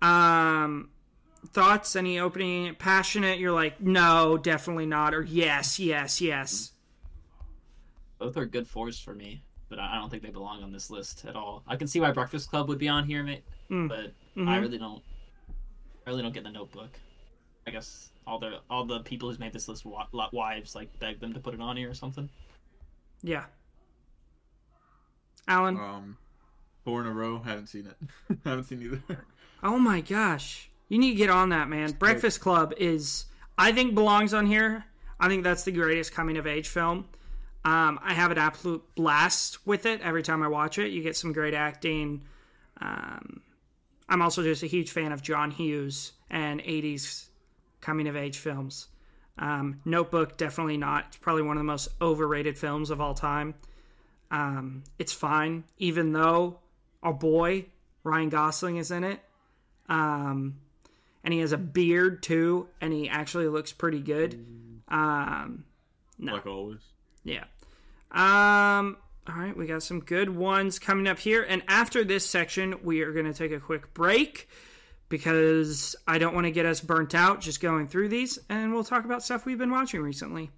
Um, 0.00 0.90
thoughts? 1.48 1.96
Any 1.96 2.18
opening? 2.18 2.74
Passionate? 2.76 3.38
You're 3.38 3.52
like, 3.52 3.80
no, 3.80 4.36
definitely 4.38 4.86
not, 4.86 5.14
or 5.14 5.22
yes, 5.22 5.78
yes, 5.78 6.20
yes. 6.20 6.72
Both 8.18 8.36
are 8.36 8.46
good 8.46 8.68
fours 8.68 8.98
for 8.98 9.14
me, 9.14 9.42
but 9.68 9.78
I 9.78 9.94
I 9.96 9.98
don't 9.98 10.08
think 10.10 10.22
they 10.22 10.30
belong 10.30 10.62
on 10.62 10.72
this 10.72 10.90
list 10.90 11.24
at 11.24 11.34
all. 11.36 11.62
I 11.66 11.76
can 11.76 11.86
see 11.88 11.98
why 12.00 12.12
Breakfast 12.12 12.48
Club 12.50 12.68
would 12.68 12.78
be 12.78 12.88
on 12.88 13.04
here, 13.04 13.22
mate, 13.22 13.44
Mm. 13.70 13.88
but 13.88 14.12
Mm-hmm. 14.36 14.48
I 14.48 14.56
really 14.58 14.78
don't. 14.78 15.02
I 16.06 16.10
really 16.10 16.22
don't 16.22 16.32
get 16.32 16.42
the 16.44 16.50
Notebook. 16.50 16.88
I 17.66 17.70
guess 17.70 18.10
all 18.26 18.38
the 18.38 18.60
all 18.70 18.84
the 18.86 19.00
people 19.00 19.28
who's 19.28 19.38
made 19.38 19.52
this 19.52 19.68
list 19.68 19.84
wa- 19.84 20.06
wives 20.32 20.74
like 20.74 20.96
beg 21.00 21.20
them 21.20 21.34
to 21.34 21.40
put 21.40 21.52
it 21.54 21.60
on 21.60 21.76
here 21.76 21.90
or 21.90 21.94
something. 21.94 22.28
Yeah. 23.22 23.44
Alan. 25.48 25.76
Um, 25.76 26.16
four 26.84 27.00
in 27.00 27.06
a 27.06 27.12
row. 27.12 27.40
Haven't 27.40 27.66
seen 27.68 27.86
it. 27.86 28.38
haven't 28.44 28.64
seen 28.64 28.82
either. 28.82 29.26
Oh 29.62 29.78
my 29.78 30.00
gosh. 30.00 30.70
You 30.88 30.98
need 30.98 31.12
to 31.12 31.16
get 31.16 31.30
on 31.30 31.50
that, 31.50 31.68
man. 31.68 31.92
Breakfast 31.92 32.40
Club 32.40 32.74
is, 32.76 33.26
I 33.56 33.72
think, 33.72 33.94
belongs 33.94 34.34
on 34.34 34.46
here. 34.46 34.84
I 35.18 35.28
think 35.28 35.44
that's 35.44 35.64
the 35.64 35.72
greatest 35.72 36.12
coming 36.12 36.36
of 36.36 36.46
age 36.46 36.68
film. 36.68 37.06
Um, 37.64 38.00
I 38.02 38.12
have 38.12 38.30
an 38.30 38.38
absolute 38.38 38.82
blast 38.94 39.64
with 39.66 39.86
it 39.86 40.00
every 40.00 40.22
time 40.22 40.42
I 40.42 40.48
watch 40.48 40.78
it. 40.78 40.90
You 40.90 41.02
get 41.02 41.16
some 41.16 41.32
great 41.32 41.54
acting. 41.54 42.22
Um, 42.80 43.40
I'm 44.08 44.20
also 44.20 44.42
just 44.42 44.62
a 44.62 44.66
huge 44.66 44.90
fan 44.90 45.12
of 45.12 45.22
John 45.22 45.50
Hughes 45.50 46.12
and 46.28 46.60
80s 46.60 47.26
coming 47.80 48.08
of 48.08 48.16
age 48.16 48.38
films. 48.38 48.88
Um, 49.38 49.80
Notebook, 49.84 50.36
definitely 50.36 50.76
not. 50.76 51.06
It's 51.08 51.16
probably 51.16 51.42
one 51.42 51.56
of 51.56 51.60
the 51.60 51.64
most 51.64 51.88
overrated 52.00 52.58
films 52.58 52.90
of 52.90 53.00
all 53.00 53.14
time. 53.14 53.54
Um, 54.30 54.84
it's 54.98 55.12
fine, 55.12 55.64
even 55.78 56.12
though 56.12 56.58
our 57.02 57.12
boy 57.12 57.66
Ryan 58.04 58.28
Gosling 58.28 58.76
is 58.76 58.90
in 58.90 59.04
it. 59.04 59.20
Um, 59.88 60.58
and 61.24 61.32
he 61.32 61.40
has 61.40 61.52
a 61.52 61.58
beard 61.58 62.22
too, 62.22 62.68
and 62.80 62.92
he 62.92 63.08
actually 63.08 63.48
looks 63.48 63.72
pretty 63.72 64.00
good. 64.00 64.44
Um, 64.88 65.64
no. 66.18 66.34
Like 66.34 66.46
always. 66.46 66.80
yeah. 67.24 67.44
Um, 68.10 68.96
all 69.26 69.36
right, 69.36 69.56
we 69.56 69.66
got 69.66 69.82
some 69.82 70.00
good 70.00 70.28
ones 70.28 70.78
coming 70.78 71.06
up 71.06 71.18
here. 71.18 71.46
And 71.48 71.62
after 71.68 72.04
this 72.04 72.28
section, 72.28 72.76
we 72.82 73.02
are 73.02 73.12
going 73.12 73.26
to 73.26 73.32
take 73.32 73.52
a 73.52 73.60
quick 73.60 73.94
break 73.94 74.48
because 75.08 75.96
I 76.06 76.18
don't 76.18 76.34
want 76.34 76.46
to 76.46 76.50
get 76.50 76.66
us 76.66 76.80
burnt 76.80 77.14
out 77.14 77.40
just 77.40 77.60
going 77.60 77.86
through 77.86 78.08
these. 78.08 78.38
And 78.48 78.72
we'll 78.72 78.84
talk 78.84 79.04
about 79.04 79.22
stuff 79.22 79.46
we've 79.46 79.58
been 79.58 79.70
watching 79.70 80.00
recently. 80.02 80.50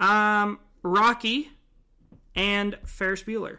Um, 0.00 0.58
Rocky 0.82 1.50
and 2.34 2.76
Ferris 2.84 3.22
Bueller. 3.22 3.58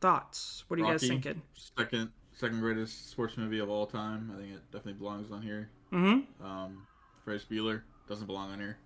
Thoughts? 0.00 0.64
What 0.68 0.78
are 0.78 0.82
you 0.82 0.88
guys 0.88 1.02
Rocky, 1.02 1.08
thinking? 1.08 1.42
Second, 1.78 2.10
second 2.40 2.60
greatest 2.60 3.10
sports 3.10 3.36
movie 3.36 3.58
of 3.58 3.68
all 3.68 3.86
time. 3.86 4.32
I 4.34 4.40
think 4.40 4.54
it 4.54 4.62
definitely 4.72 4.94
belongs 4.94 5.30
on 5.30 5.42
here. 5.42 5.68
Mm-hmm. 5.92 6.44
Um, 6.44 6.86
Ferris 7.24 7.44
Bueller 7.44 7.82
doesn't 8.08 8.26
belong 8.26 8.50
on 8.50 8.58
here. 8.58 8.78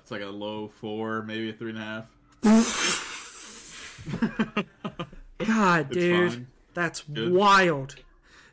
It's 0.00 0.10
like 0.10 0.22
a 0.22 0.26
low 0.26 0.68
four, 0.68 1.22
maybe 1.22 1.50
a 1.50 1.52
three 1.52 1.70
and 1.70 1.78
a 1.78 1.82
half. 1.82 2.06
God, 5.46 5.90
dude, 5.90 6.32
fine. 6.32 6.46
that's 6.74 7.02
Good. 7.02 7.32
wild. 7.32 7.96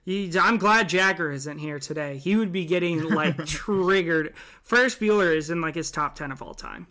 You, 0.06 0.32
I'm 0.40 0.58
glad 0.58 0.90
Jagger 0.90 1.32
isn't 1.32 1.58
here 1.58 1.80
today. 1.80 2.18
He 2.18 2.36
would 2.36 2.52
be 2.52 2.66
getting 2.66 3.04
like 3.04 3.38
triggered. 3.46 4.34
Ferris 4.62 4.96
Bueller 4.96 5.36
is 5.36 5.50
in 5.50 5.62
like 5.62 5.76
his 5.76 5.90
top 5.90 6.16
ten 6.16 6.32
of 6.32 6.42
all 6.42 6.54
time. 6.54 6.88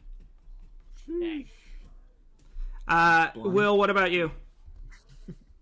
Uh, 2.89 3.29
Will, 3.37 3.79
what 3.79 3.91
about 3.91 4.11
you? 4.11 4.33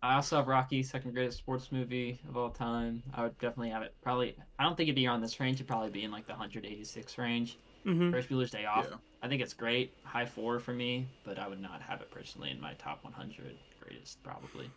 I 0.02 0.14
also 0.14 0.36
have 0.36 0.48
Rocky, 0.48 0.82
second 0.82 1.12
greatest 1.12 1.38
sports 1.38 1.70
movie 1.70 2.18
of 2.28 2.36
all 2.36 2.48
time. 2.50 3.02
I 3.14 3.22
would 3.24 3.38
definitely 3.38 3.70
have 3.70 3.82
it. 3.82 3.94
Probably, 4.02 4.34
I 4.58 4.62
don't 4.64 4.74
think 4.76 4.88
it'd 4.88 4.94
be 4.96 5.06
on 5.06 5.20
this 5.20 5.38
range. 5.40 5.56
It'd 5.56 5.68
probably 5.68 5.90
be 5.90 6.04
in 6.04 6.10
like 6.10 6.26
the 6.26 6.32
186 6.32 7.18
range. 7.18 7.58
Mhm. 7.84 8.10
Ferris 8.10 8.26
Bueller's 8.26 8.50
Day 8.50 8.64
Off. 8.64 8.86
Yeah. 8.90 8.96
I 9.22 9.28
think 9.28 9.42
it's 9.42 9.52
great, 9.52 9.92
high 10.04 10.24
four 10.26 10.58
for 10.58 10.72
me, 10.72 11.06
but 11.24 11.38
I 11.38 11.48
would 11.48 11.60
not 11.60 11.82
have 11.82 12.00
it 12.00 12.10
personally 12.10 12.50
in 12.50 12.60
my 12.60 12.72
top 12.74 13.04
100 13.04 13.56
greatest. 13.80 14.22
Probably. 14.22 14.70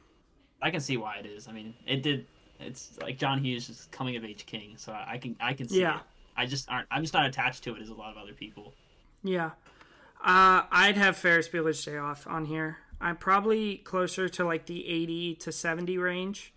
I 0.62 0.72
can 0.72 0.80
see 0.82 0.98
why 0.98 1.18
it 1.18 1.26
is. 1.26 1.48
I 1.48 1.52
mean, 1.54 1.74
it 1.86 2.04
did. 2.04 2.26
It's 2.60 2.98
like 3.02 3.18
John 3.18 3.40
Hughes 3.44 3.70
is 3.70 3.88
coming 3.92 4.16
of 4.16 4.24
age 4.26 4.46
king, 4.46 4.76
so 4.78 4.92
I 4.94 5.14
I 5.14 5.18
can 5.18 5.36
I 5.40 5.54
can 5.54 5.68
see 5.70 5.82
Yeah. 5.82 5.98
it. 6.00 6.04
I 6.36 6.46
just 6.46 6.70
aren't. 6.70 6.88
I'm 6.92 7.02
just 7.02 7.14
not 7.14 7.26
attached 7.26 7.64
to 7.66 7.76
it 7.76 7.82
as 7.82 7.90
a 7.90 7.94
lot 7.94 8.12
of 8.12 8.18
other 8.18 8.34
people. 8.34 8.74
Yeah, 9.24 9.52
uh, 10.22 10.64
I'd 10.72 10.96
have 10.98 11.16
Ferris 11.18 11.48
Bueller's 11.50 11.84
Day 11.84 11.98
Off 11.98 12.26
on 12.28 12.46
here. 12.46 12.78
I'm 13.04 13.18
probably 13.18 13.78
closer 13.78 14.30
to 14.30 14.46
like 14.46 14.66
the 14.66 14.88
80 14.88 15.36
to 15.36 15.52
70 15.52 15.98
range. 15.98 16.54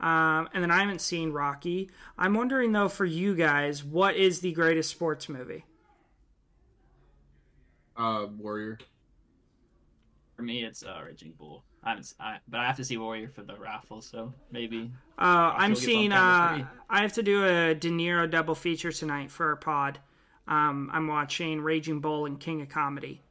Um, 0.00 0.48
and 0.52 0.62
then 0.64 0.70
I 0.72 0.80
haven't 0.80 1.00
seen 1.00 1.30
Rocky. 1.32 1.90
I'm 2.18 2.34
wondering 2.34 2.72
though, 2.72 2.88
for 2.88 3.04
you 3.04 3.34
guys, 3.36 3.84
what 3.84 4.16
is 4.16 4.40
the 4.40 4.52
greatest 4.52 4.90
sports 4.90 5.28
movie? 5.28 5.64
Uh, 7.96 8.26
Warrior. 8.38 8.78
For 10.36 10.42
me, 10.42 10.64
it's 10.64 10.82
uh, 10.82 11.00
Raging 11.06 11.34
Bull. 11.38 11.62
I 11.84 11.90
haven't, 11.90 12.04
s- 12.04 12.14
I, 12.18 12.38
but 12.48 12.60
I 12.60 12.66
have 12.66 12.76
to 12.76 12.84
see 12.84 12.96
Warrior 12.96 13.28
for 13.28 13.42
the 13.42 13.54
raffle, 13.56 14.00
so 14.00 14.32
maybe. 14.50 14.90
Uh, 15.18 15.52
I'm 15.56 15.74
seeing. 15.74 16.10
bumped 16.10 16.22
down 16.22 16.58
to 16.60 16.64
Uh. 16.64 16.68
I 16.88 17.02
have 17.02 17.12
to 17.14 17.22
do 17.22 17.44
a 17.44 17.74
De 17.74 17.90
Niro 17.90 18.30
double 18.30 18.54
feature 18.54 18.92
tonight 18.92 19.30
for 19.30 19.46
our 19.48 19.56
pod. 19.56 19.98
Um, 20.48 20.90
I'm 20.92 21.06
watching 21.06 21.60
Raging 21.60 22.00
Bull 22.00 22.26
and 22.26 22.40
King 22.40 22.62
of 22.62 22.68
Comedy. 22.68 23.22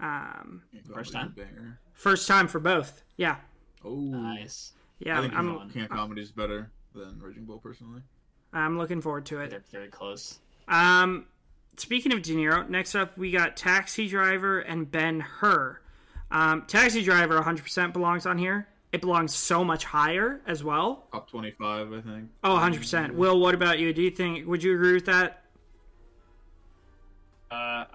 Um, 0.00 0.62
First 0.94 1.12
time? 1.12 1.32
Banger. 1.36 1.78
first 1.92 2.28
time 2.28 2.46
for 2.48 2.60
both. 2.60 3.02
Yeah, 3.16 3.36
Oh, 3.84 3.94
Nice. 3.96 4.72
yeah. 5.00 5.18
I 5.18 5.22
think 5.22 5.34
I'm 5.34 5.56
fun. 5.56 5.70
King 5.70 5.82
of 5.82 5.88
Comedy 5.90 6.22
is 6.22 6.30
better 6.32 6.70
than 6.94 7.18
Raging 7.20 7.44
Bull 7.44 7.58
personally. 7.58 8.02
I'm 8.52 8.78
looking 8.78 9.00
forward 9.00 9.26
to 9.26 9.40
it. 9.40 9.50
They're 9.50 9.64
very 9.70 9.88
close. 9.88 10.38
Um, 10.68 11.26
speaking 11.76 12.12
of 12.12 12.22
De 12.22 12.34
Niro, 12.34 12.68
next 12.68 12.94
up 12.94 13.16
we 13.18 13.30
got 13.30 13.56
Taxi 13.56 14.06
Driver 14.08 14.60
and 14.60 14.90
Ben 14.90 15.20
Hur. 15.20 15.80
Um, 16.30 16.62
Taxi 16.66 17.02
Driver 17.02 17.40
100% 17.40 17.92
belongs 17.92 18.24
on 18.26 18.38
here. 18.38 18.68
It 18.92 19.00
belongs 19.02 19.34
so 19.34 19.64
much 19.64 19.84
higher 19.84 20.40
as 20.46 20.64
well. 20.64 21.08
Top 21.12 21.28
twenty-five, 21.30 21.92
I 21.92 22.00
think. 22.00 22.30
Oh, 22.42 22.56
100%. 22.56 23.12
Will, 23.12 23.38
what 23.38 23.54
about 23.54 23.78
you? 23.78 23.92
Do 23.92 24.00
you 24.00 24.10
think? 24.10 24.46
Would 24.46 24.62
you 24.62 24.74
agree 24.74 24.94
with 24.94 25.04
that? 25.06 25.37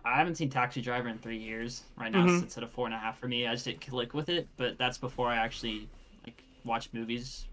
I 0.05 0.17
haven't 0.17 0.35
seen 0.35 0.49
Taxi 0.49 0.81
Driver 0.81 1.07
in 1.07 1.17
three 1.17 1.37
years. 1.37 1.83
Right 1.97 2.11
now, 2.11 2.25
Mhm. 2.25 2.43
it's 2.43 2.57
at 2.57 2.63
a 2.63 2.67
four 2.67 2.85
and 2.87 2.93
a 2.93 2.97
half 2.99 3.17
for 3.19 3.27
me. 3.27 3.47
I 3.47 3.53
just 3.53 3.65
didn't 3.65 3.81
click 3.81 4.13
with 4.13 4.29
it, 4.29 4.47
but 4.57 4.77
that's 4.77 4.97
before 4.97 5.29
I 5.29 5.37
actually 5.37 5.87
like 6.25 6.43
watch 6.65 6.89
movies 6.93 7.47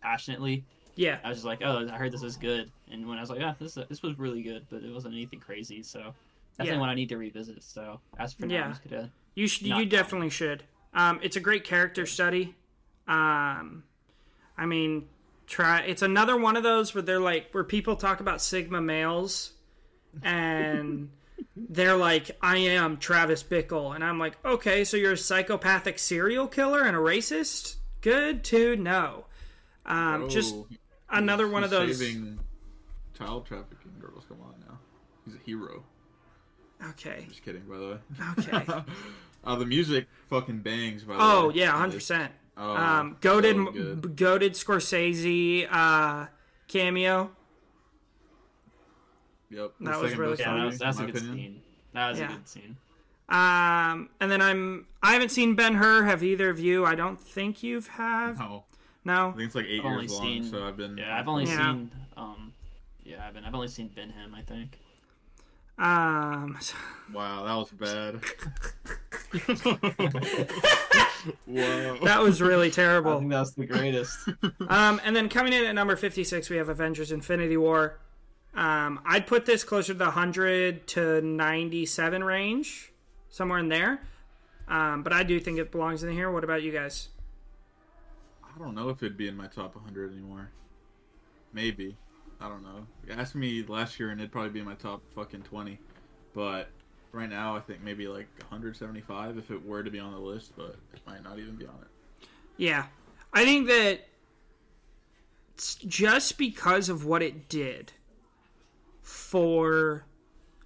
passionately. 0.00 0.64
Yeah. 0.94 1.18
I 1.22 1.28
was 1.28 1.38
just 1.38 1.46
like, 1.46 1.60
oh, 1.62 1.88
I 1.88 1.96
heard 1.96 2.12
this 2.12 2.22
was 2.22 2.36
good, 2.36 2.70
and 2.90 3.06
when 3.08 3.18
I 3.18 3.20
was 3.20 3.30
like, 3.30 3.40
yeah, 3.40 3.54
this 3.58 3.74
this 3.74 4.02
was 4.02 4.18
really 4.18 4.42
good, 4.42 4.66
but 4.70 4.82
it 4.82 4.92
wasn't 4.92 5.14
anything 5.14 5.40
crazy. 5.40 5.82
So 5.82 6.14
definitely 6.56 6.74
Yeah. 6.74 6.80
one 6.80 6.88
I 6.88 6.94
need 6.94 7.08
to 7.10 7.18
revisit. 7.18 7.62
So 7.62 8.00
as 8.18 8.32
for 8.32 8.46
now, 8.46 8.54
Yeah. 8.54 8.64
I'm 8.64 8.70
just 8.72 8.88
gonna 8.88 9.10
You 9.34 9.46
should. 9.46 9.66
You 9.68 9.86
definitely 9.86 10.30
should. 10.30 10.64
Um, 10.92 11.20
it's 11.22 11.36
a 11.36 11.40
great 11.40 11.64
character 11.64 12.04
study. 12.06 12.54
Um, 13.06 13.84
I 14.58 14.66
mean, 14.66 15.08
try. 15.46 15.80
It's 15.82 16.02
another 16.02 16.36
one 16.36 16.56
of 16.56 16.62
those 16.62 16.94
where 16.94 17.02
they're 17.02 17.20
like 17.20 17.50
where 17.52 17.64
people 17.64 17.94
talk 17.96 18.20
about 18.20 18.40
sigma 18.42 18.80
males, 18.80 19.52
and 20.22 21.10
they're 21.56 21.96
like, 21.96 22.30
"I 22.42 22.56
am 22.58 22.96
Travis 22.98 23.42
Bickle," 23.42 23.94
and 23.94 24.02
I'm 24.04 24.18
like, 24.18 24.36
"Okay, 24.44 24.84
so 24.84 24.96
you're 24.96 25.12
a 25.12 25.16
psychopathic 25.18 25.98
serial 25.98 26.46
killer 26.48 26.82
and 26.82 26.96
a 26.96 27.00
racist? 27.00 27.76
Good 28.00 28.44
to 28.44 28.76
know." 28.76 29.26
Um, 29.86 30.28
just 30.28 30.54
Oh, 30.54 30.66
another 31.10 31.44
he's- 31.44 31.52
one 31.52 31.64
of 31.64 31.70
those. 31.70 31.98
Saving 31.98 32.40
child 33.16 33.46
trafficking 33.46 33.92
girls. 34.00 34.24
Come 34.28 34.40
on 34.42 34.54
now. 34.68 34.78
He's 35.24 35.34
a 35.34 35.38
hero. 35.44 35.84
Okay. 36.90 37.26
Just 37.28 37.42
kidding, 37.44 37.62
by 37.68 37.76
the 37.76 37.86
way. 37.86 37.98
Okay. 38.38 38.82
uh, 39.44 39.56
the 39.56 39.66
music 39.66 40.06
fucking 40.28 40.60
bangs. 40.60 41.04
By 41.04 41.14
the 41.14 41.18
way. 41.18 41.24
Oh 41.26 41.48
way. 41.48 41.54
yeah, 41.56 41.72
hundred 41.72 41.96
this. 41.96 42.08
percent. 42.08 42.32
Oh, 42.56 42.76
Um, 42.76 43.16
goaded, 43.20 43.56
so 43.56 43.94
goaded 43.96 44.52
Scorsese 44.54 45.66
uh, 45.70 46.26
cameo. 46.68 47.30
Yep. 49.50 49.72
That 49.80 50.00
was 50.00 50.16
really 50.16 50.32
best 50.32 50.40
yeah, 50.40 50.46
that 50.46 50.52
funny, 50.56 50.66
was, 50.70 50.78
that's 50.78 50.98
in 50.98 51.04
a 51.04 51.06
good 51.12 51.16
opinion. 51.22 51.36
scene. 51.36 51.62
That 51.92 52.10
was 52.10 52.18
Yeah. 52.20 52.26
a 52.26 52.36
good 52.36 52.48
scene. 52.48 52.76
Um, 53.28 54.08
and 54.20 54.30
then 54.30 54.40
I'm 54.42 54.86
I 55.02 55.12
haven't 55.12 55.30
seen 55.30 55.54
Ben 55.54 55.74
Hur. 55.74 56.04
Have 56.04 56.22
either 56.22 56.50
of 56.50 56.58
you? 56.60 56.84
I 56.86 56.94
don't 56.94 57.20
think 57.20 57.62
you've 57.62 57.86
have. 57.88 58.38
No, 58.38 58.64
No. 59.04 59.28
I 59.28 59.32
think 59.32 59.42
it's 59.46 59.54
like 59.54 59.66
8 59.66 59.84
I've 59.84 60.00
years 60.00 60.12
long. 60.12 60.22
seen- 60.22 60.44
So 60.44 60.64
I've 60.66 60.76
been. 60.76 60.96
Yeah, 60.98 61.16
I've 61.18 61.28
only 61.28 61.44
Yeah. 61.44 61.72
seen 61.72 61.90
um, 62.16 62.52
yeah, 63.04 63.26
I've 63.26 63.34
been 63.34 63.44
I've 63.44 63.54
only 63.54 63.68
seen 63.68 63.88
Ben 63.88 64.10
Him. 64.10 64.34
I 64.34 64.42
think. 64.42 64.78
Um, 65.78 66.58
Wow, 67.14 67.44
that 67.44 67.54
was 67.56 67.70
bad. 67.70 68.20
Whoa. 71.46 71.98
that 72.04 72.20
was 72.22 72.40
really 72.40 72.68
I 72.68 72.70
terrible. 72.70 73.18
think 73.18 73.30
that's 73.30 73.52
the 73.52 73.66
greatest. 73.66 74.16
Um, 74.68 75.00
and 75.04 75.14
then 75.14 75.28
coming 75.28 75.52
in 75.52 75.64
at 75.64 75.74
number 75.74 75.96
56, 75.96 76.48
we 76.50 76.56
have 76.56 76.68
Avengers 76.68 77.12
Infinity 77.12 77.56
War. 77.56 77.98
Um, 78.54 79.00
I'd 79.04 79.26
put 79.26 79.46
this 79.46 79.62
closer 79.62 79.92
to 79.92 79.98
the 79.98 80.04
100 80.06 80.86
to 80.88 81.20
97 81.20 82.24
range, 82.24 82.92
somewhere 83.28 83.58
in 83.58 83.68
there. 83.68 84.00
Um, 84.68 85.02
but 85.02 85.12
I 85.12 85.22
do 85.22 85.40
think 85.40 85.58
it 85.58 85.70
belongs 85.70 86.02
in 86.02 86.12
here. 86.12 86.30
What 86.30 86.44
about 86.44 86.62
you 86.62 86.72
guys? 86.72 87.08
I 88.44 88.58
don't 88.58 88.74
know 88.74 88.88
if 88.88 89.02
it'd 89.02 89.16
be 89.16 89.28
in 89.28 89.36
my 89.36 89.46
top 89.46 89.74
100 89.74 90.12
anymore. 90.12 90.50
Maybe. 91.52 91.96
I 92.40 92.48
don't 92.48 92.62
know. 92.62 92.86
You 93.06 93.14
asked 93.14 93.34
me 93.34 93.64
last 93.66 93.98
year 94.00 94.10
and 94.10 94.20
it'd 94.20 94.32
probably 94.32 94.50
be 94.50 94.60
in 94.60 94.64
my 94.64 94.74
top 94.74 95.02
fucking 95.14 95.42
20. 95.42 95.78
But 96.34 96.68
right 97.12 97.28
now, 97.28 97.56
I 97.56 97.60
think 97.60 97.82
maybe 97.82 98.08
like 98.08 98.28
175 98.38 99.38
if 99.38 99.50
it 99.50 99.64
were 99.64 99.82
to 99.82 99.90
be 99.90 99.98
on 99.98 100.12
the 100.12 100.18
list, 100.18 100.52
but 100.56 100.76
it 100.94 101.00
might 101.06 101.22
not 101.22 101.38
even 101.38 101.56
be 101.56 101.66
on 101.66 101.78
it. 101.82 102.28
Yeah. 102.56 102.86
I 103.32 103.44
think 103.44 103.68
that 103.68 104.00
it's 105.54 105.74
just 105.76 106.38
because 106.38 106.88
of 106.88 107.04
what 107.04 107.22
it 107.22 107.48
did 107.48 107.92
for 109.02 110.04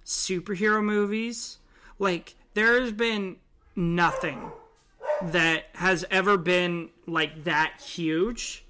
superhero 0.05 0.83
movies, 0.83 1.57
like, 1.99 2.35
there's 2.53 2.91
been 2.91 3.37
nothing 3.75 4.51
that 5.21 5.65
has 5.73 6.05
ever 6.11 6.37
been 6.37 6.89
like 7.07 7.43
that 7.45 7.81
huge 7.81 8.65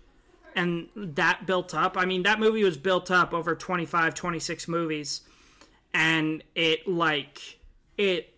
and 0.55 0.88
that 0.95 1.45
built 1.45 1.74
up. 1.74 1.97
I 1.97 2.05
mean, 2.05 2.24
that 2.24 2.39
movie 2.39 2.63
was 2.63 2.78
built 2.78 3.11
up 3.11 3.34
over 3.34 3.55
25, 3.55 4.13
26 4.13 4.68
movies, 4.68 5.22
and 5.93 6.43
it, 6.55 6.88
like, 6.88 7.59
it 7.97 8.36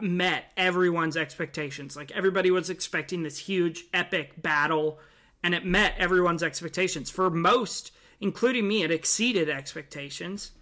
met 0.00 0.52
everyone's 0.56 1.16
expectations. 1.16 1.96
Like 1.96 2.10
everybody 2.12 2.50
was 2.50 2.70
expecting 2.70 3.22
this 3.22 3.38
huge 3.38 3.84
epic 3.92 4.40
battle 4.40 4.98
and 5.42 5.54
it 5.54 5.64
met 5.64 5.94
everyone's 5.98 6.42
expectations. 6.42 7.10
For 7.10 7.30
most, 7.30 7.92
including 8.20 8.66
me, 8.66 8.82
it 8.82 8.90
exceeded 8.90 9.48
expectations. 9.48 10.52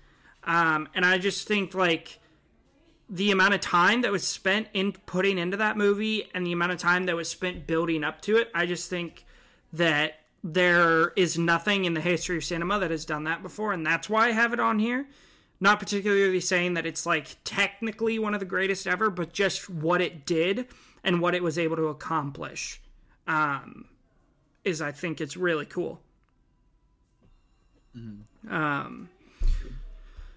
Um, 0.44 0.88
and 0.94 1.04
I 1.04 1.18
just 1.18 1.48
think 1.48 1.74
like 1.74 2.20
the 3.08 3.30
amount 3.30 3.54
of 3.54 3.60
time 3.60 4.02
that 4.02 4.12
was 4.12 4.26
spent 4.26 4.68
in 4.74 4.92
putting 4.92 5.38
into 5.38 5.56
that 5.56 5.76
movie 5.76 6.28
and 6.34 6.46
the 6.46 6.52
amount 6.52 6.72
of 6.72 6.78
time 6.78 7.06
that 7.06 7.16
was 7.16 7.28
spent 7.28 7.66
building 7.66 8.04
up 8.04 8.20
to 8.22 8.36
it, 8.36 8.50
I 8.54 8.66
just 8.66 8.90
think 8.90 9.24
that 9.72 10.20
there 10.42 11.08
is 11.16 11.36
nothing 11.38 11.84
in 11.84 11.94
the 11.94 12.00
history 12.00 12.36
of 12.36 12.44
cinema 12.44 12.78
that 12.78 12.90
has 12.90 13.04
done 13.04 13.24
that 13.24 13.42
before, 13.42 13.72
and 13.72 13.84
that's 13.84 14.08
why 14.08 14.28
I 14.28 14.32
have 14.32 14.52
it 14.52 14.60
on 14.60 14.78
here 14.78 15.06
not 15.60 15.80
particularly 15.80 16.40
saying 16.40 16.74
that 16.74 16.86
it's 16.86 17.06
like 17.06 17.36
technically 17.44 18.18
one 18.18 18.34
of 18.34 18.40
the 18.40 18.46
greatest 18.46 18.86
ever, 18.86 19.10
but 19.10 19.32
just 19.32 19.70
what 19.70 20.00
it 20.00 20.26
did 20.26 20.66
and 21.02 21.20
what 21.20 21.34
it 21.34 21.42
was 21.42 21.58
able 21.58 21.76
to 21.76 21.86
accomplish 21.86 22.80
um, 23.26 23.86
is, 24.64 24.82
I 24.82 24.92
think, 24.92 25.20
it's 25.20 25.36
really 25.36 25.66
cool. 25.66 26.00
Um, 28.50 29.08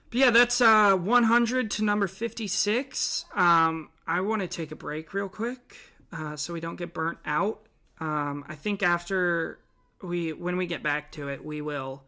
but 0.09 0.19
yeah, 0.19 0.31
that's 0.31 0.61
uh, 0.61 0.95
100 0.95 1.71
to 1.71 1.83
number 1.83 2.07
56. 2.07 3.25
Um, 3.35 3.89
I 4.07 4.21
want 4.21 4.41
to 4.41 4.47
take 4.47 4.71
a 4.71 4.75
break 4.75 5.13
real 5.13 5.29
quick 5.29 5.77
uh, 6.11 6.35
so 6.35 6.53
we 6.53 6.59
don't 6.59 6.77
get 6.77 6.93
burnt 6.93 7.19
out. 7.25 7.61
Um, 7.99 8.45
I 8.47 8.55
think 8.55 8.81
after 8.81 9.59
we, 10.01 10.33
when 10.33 10.57
we 10.57 10.65
get 10.65 10.81
back 10.81 11.11
to 11.13 11.29
it, 11.29 11.43
we 11.43 11.61
will 11.61 12.03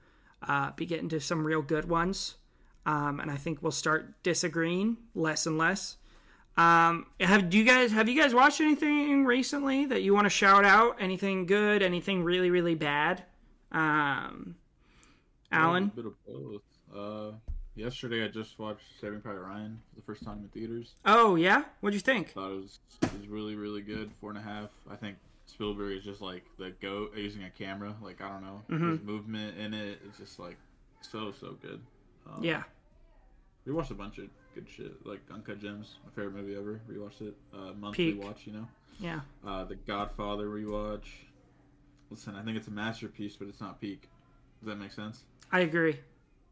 uh, 0.48 0.72
be 0.76 0.86
getting 0.86 1.10
to 1.10 1.20
some 1.20 1.46
real 1.46 1.62
good 1.62 1.88
ones 1.88 2.36
um, 2.86 3.20
and 3.20 3.30
I 3.30 3.36
think 3.36 3.62
we'll 3.62 3.72
start 3.72 4.24
disagreeing 4.24 4.98
less 5.14 5.46
and 5.46 5.58
less. 5.58 5.98
Um, 6.58 7.08
have 7.20 7.50
do 7.50 7.58
you 7.58 7.64
guys 7.64 7.92
have 7.92 8.10
you 8.10 8.20
guys 8.20 8.34
watched 8.34 8.60
anything 8.60 9.26
recently 9.26 9.86
that 9.86 10.02
you 10.02 10.14
want 10.14 10.26
to 10.26 10.30
shout 10.30 10.66
out? 10.66 10.98
Anything 11.00 11.46
good? 11.46 11.82
Anything 11.82 12.24
really 12.24 12.50
really 12.50 12.76
bad? 12.76 13.24
Um, 13.72 14.56
Alan, 15.52 15.84
A 15.86 15.88
bit 15.88 16.06
of 16.06 16.14
both. 16.26 16.62
Uh, 16.96 17.32
yesterday 17.76 18.24
I 18.24 18.28
just 18.28 18.58
watched 18.60 18.84
Saving 19.00 19.22
Private 19.22 19.42
Ryan 19.42 19.82
for 19.90 19.96
the 19.98 20.02
first 20.06 20.24
time 20.24 20.40
in 20.40 20.48
theaters. 20.50 20.94
oh 21.06 21.36
yeah, 21.36 21.64
what'd 21.82 21.94
you 21.94 22.00
think? 22.02 22.30
Thought 22.32 22.52
it 22.52 22.58
was, 22.62 22.80
it 23.04 23.14
was 23.20 23.28
really, 23.28 23.56
really 23.56 23.82
good. 23.82 24.12
Four 24.20 24.30
and 24.32 24.40
a 24.40 24.42
half. 24.42 24.70
I 24.90 24.96
think 24.96 25.18
Spielberg 25.46 25.98
is 25.98 26.04
just 26.04 26.22
like 26.22 26.44
the 26.58 26.72
goat 26.82 27.14
using 27.16 27.44
a 27.44 27.50
camera. 27.50 27.96
Like 28.02 28.22
I 28.22 28.30
don't 28.30 28.42
know, 28.42 28.62
Mm-hmm. 28.70 28.92
his 28.92 29.02
movement 29.02 29.58
in 29.58 29.74
it. 29.74 29.88
it 29.88 30.02
is 30.10 30.18
just 30.18 30.40
like 30.40 30.58
so 31.02 31.32
so 31.32 31.58
good. 31.62 31.82
Um, 32.32 32.44
Yeah, 32.44 32.64
we 33.66 33.72
watched 33.74 33.92
a 33.92 33.96
bunch 33.96 34.18
of 34.20 34.26
good 34.54 34.68
shit, 34.70 35.06
like 35.06 35.22
Uncut 35.34 35.60
Gems, 35.60 35.96
my 36.06 36.12
favorite 36.12 36.36
movie 36.36 36.56
ever. 36.58 36.82
Rewatched 36.90 37.22
it, 37.22 37.36
uh, 37.54 37.72
monthly 37.80 38.14
Peak. 38.14 38.24
watch, 38.24 38.42
you 38.46 38.54
know. 38.54 38.68
yeah, 39.00 39.22
Uh, 39.46 39.64
the 39.64 39.76
Godfather 39.76 40.48
rewatch. 40.48 41.06
Listen, 42.10 42.36
I 42.36 42.44
think 42.44 42.58
it's 42.58 42.68
a 42.68 42.72
masterpiece, 42.72 43.38
but 43.38 43.48
it's 43.48 43.62
not 43.62 43.80
peak. 43.80 44.10
Does 44.62 44.68
that 44.68 44.76
make 44.78 44.92
sense? 44.92 45.24
I 45.52 45.62
agree. 45.62 46.00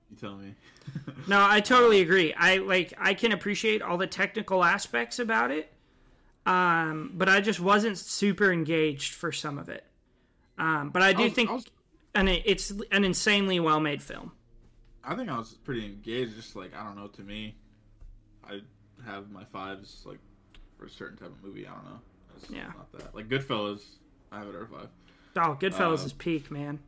You 0.10 0.18
tell 0.20 0.36
me. 0.36 0.54
No, 1.28 1.46
I 1.48 1.60
totally 1.60 2.02
agree. 2.02 2.34
I 2.34 2.58
like 2.58 2.94
I 2.98 3.14
can 3.14 3.32
appreciate 3.32 3.84
all 3.84 3.98
the 3.98 4.08
technical 4.08 4.64
aspects 4.64 5.20
about 5.20 5.52
it, 5.52 5.72
um, 6.48 7.12
but 7.14 7.30
I 7.30 7.42
just 7.42 7.60
wasn't 7.60 7.98
super 8.00 8.52
engaged 8.52 9.14
for 9.14 9.32
some 9.32 9.60
of 9.60 9.70
it. 9.70 9.84
Um, 10.58 10.90
but 10.90 11.04
I 11.04 11.14
do 11.14 11.22
I 11.24 11.26
was- 11.26 11.34
think, 11.34 11.50
I 11.50 11.54
was- 11.54 11.66
it's 12.16 12.72
an 12.92 13.04
insanely 13.04 13.60
well 13.60 13.80
made 13.80 14.02
film. 14.02 14.32
I 15.04 15.14
think 15.16 15.30
I 15.30 15.38
was 15.38 15.54
pretty 15.64 15.86
engaged. 15.86 16.36
Just 16.36 16.56
like 16.56 16.76
I 16.76 16.84
don't 16.84 16.96
know, 16.96 17.08
to 17.08 17.22
me, 17.22 17.56
I 18.44 18.62
have 19.06 19.30
my 19.30 19.44
fives 19.44 20.04
like 20.06 20.20
for 20.78 20.86
a 20.86 20.90
certain 20.90 21.18
type 21.18 21.30
of 21.30 21.44
movie. 21.44 21.68
I 21.68 21.74
don't 21.76 21.86
know. 21.86 22.00
It's 22.38 22.50
Yeah. 22.50 22.68
not 22.68 22.92
that. 22.94 23.14
Like 23.14 23.28
Goodfellas, 23.30 23.82
I 24.32 24.40
have 24.40 24.48
it 24.48 24.56
at 24.56 24.62
a 24.64 24.66
five. 24.66 24.90
Oh, 25.36 25.56
Goodfellas 25.62 26.02
Uh, 26.02 26.06
is 26.06 26.14
peak, 26.14 26.50
man. 26.50 26.80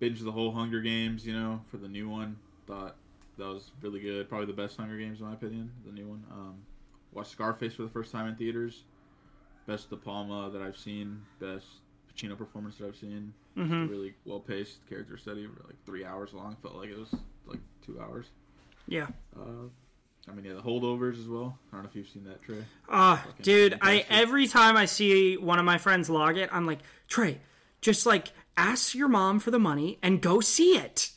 Binge 0.00 0.20
the 0.20 0.32
whole 0.32 0.50
Hunger 0.50 0.80
Games, 0.80 1.26
you 1.26 1.32
know, 1.32 1.60
for 1.70 1.76
the 1.76 1.88
new 1.88 2.08
one. 2.08 2.36
Thought 2.66 2.96
that 3.38 3.46
was 3.46 3.70
really 3.82 4.00
good. 4.00 4.28
Probably 4.28 4.46
the 4.46 4.52
best 4.52 4.76
Hunger 4.76 4.96
Games 4.98 5.20
in 5.20 5.26
my 5.26 5.34
opinion. 5.34 5.70
The 5.86 5.92
new 5.92 6.06
one. 6.08 6.24
Um, 6.32 6.54
watched 7.12 7.30
Scarface 7.30 7.74
for 7.74 7.82
the 7.82 7.88
first 7.90 8.10
time 8.10 8.26
in 8.26 8.34
theaters. 8.36 8.82
Best 9.66 9.90
De 9.90 9.96
Palma 9.96 10.50
that 10.50 10.62
I've 10.62 10.76
seen. 10.76 11.20
Best 11.38 11.66
Pacino 12.12 12.36
performance 12.36 12.76
that 12.78 12.86
I've 12.88 12.96
seen. 12.96 13.32
Mhm. 13.56 13.90
really 13.90 14.14
well 14.24 14.40
paced 14.40 14.86
character 14.88 15.16
study. 15.16 15.46
Like 15.46 15.76
three 15.84 16.04
hours 16.04 16.32
long. 16.32 16.56
Felt 16.62 16.76
like 16.76 16.88
it 16.88 16.98
was 16.98 17.14
like 17.46 17.60
two 17.84 18.00
hours. 18.00 18.26
Yeah. 18.88 19.08
Uh, 19.38 19.68
I 20.28 20.32
mean, 20.32 20.44
yeah, 20.44 20.54
the 20.54 20.62
holdovers 20.62 21.18
as 21.18 21.26
well. 21.28 21.58
I 21.72 21.76
don't 21.76 21.82
know 21.84 21.88
if 21.90 21.96
you've 21.96 22.08
seen 22.08 22.24
that, 22.24 22.40
Trey. 22.42 22.64
Ah, 22.88 23.22
Fucking 23.26 23.42
dude, 23.42 23.78
I 23.82 24.04
every 24.08 24.46
time 24.46 24.76
I 24.76 24.84
see 24.86 25.36
one 25.36 25.58
of 25.58 25.64
my 25.64 25.78
friends 25.78 26.08
log 26.08 26.36
it, 26.36 26.48
I'm 26.52 26.66
like, 26.66 26.78
Trey, 27.08 27.40
just 27.80 28.06
like 28.06 28.32
ask 28.56 28.94
your 28.94 29.08
mom 29.08 29.38
for 29.40 29.50
the 29.50 29.58
money 29.58 29.98
and 30.02 30.20
go 30.20 30.40
see 30.40 30.76
it. 30.76 31.10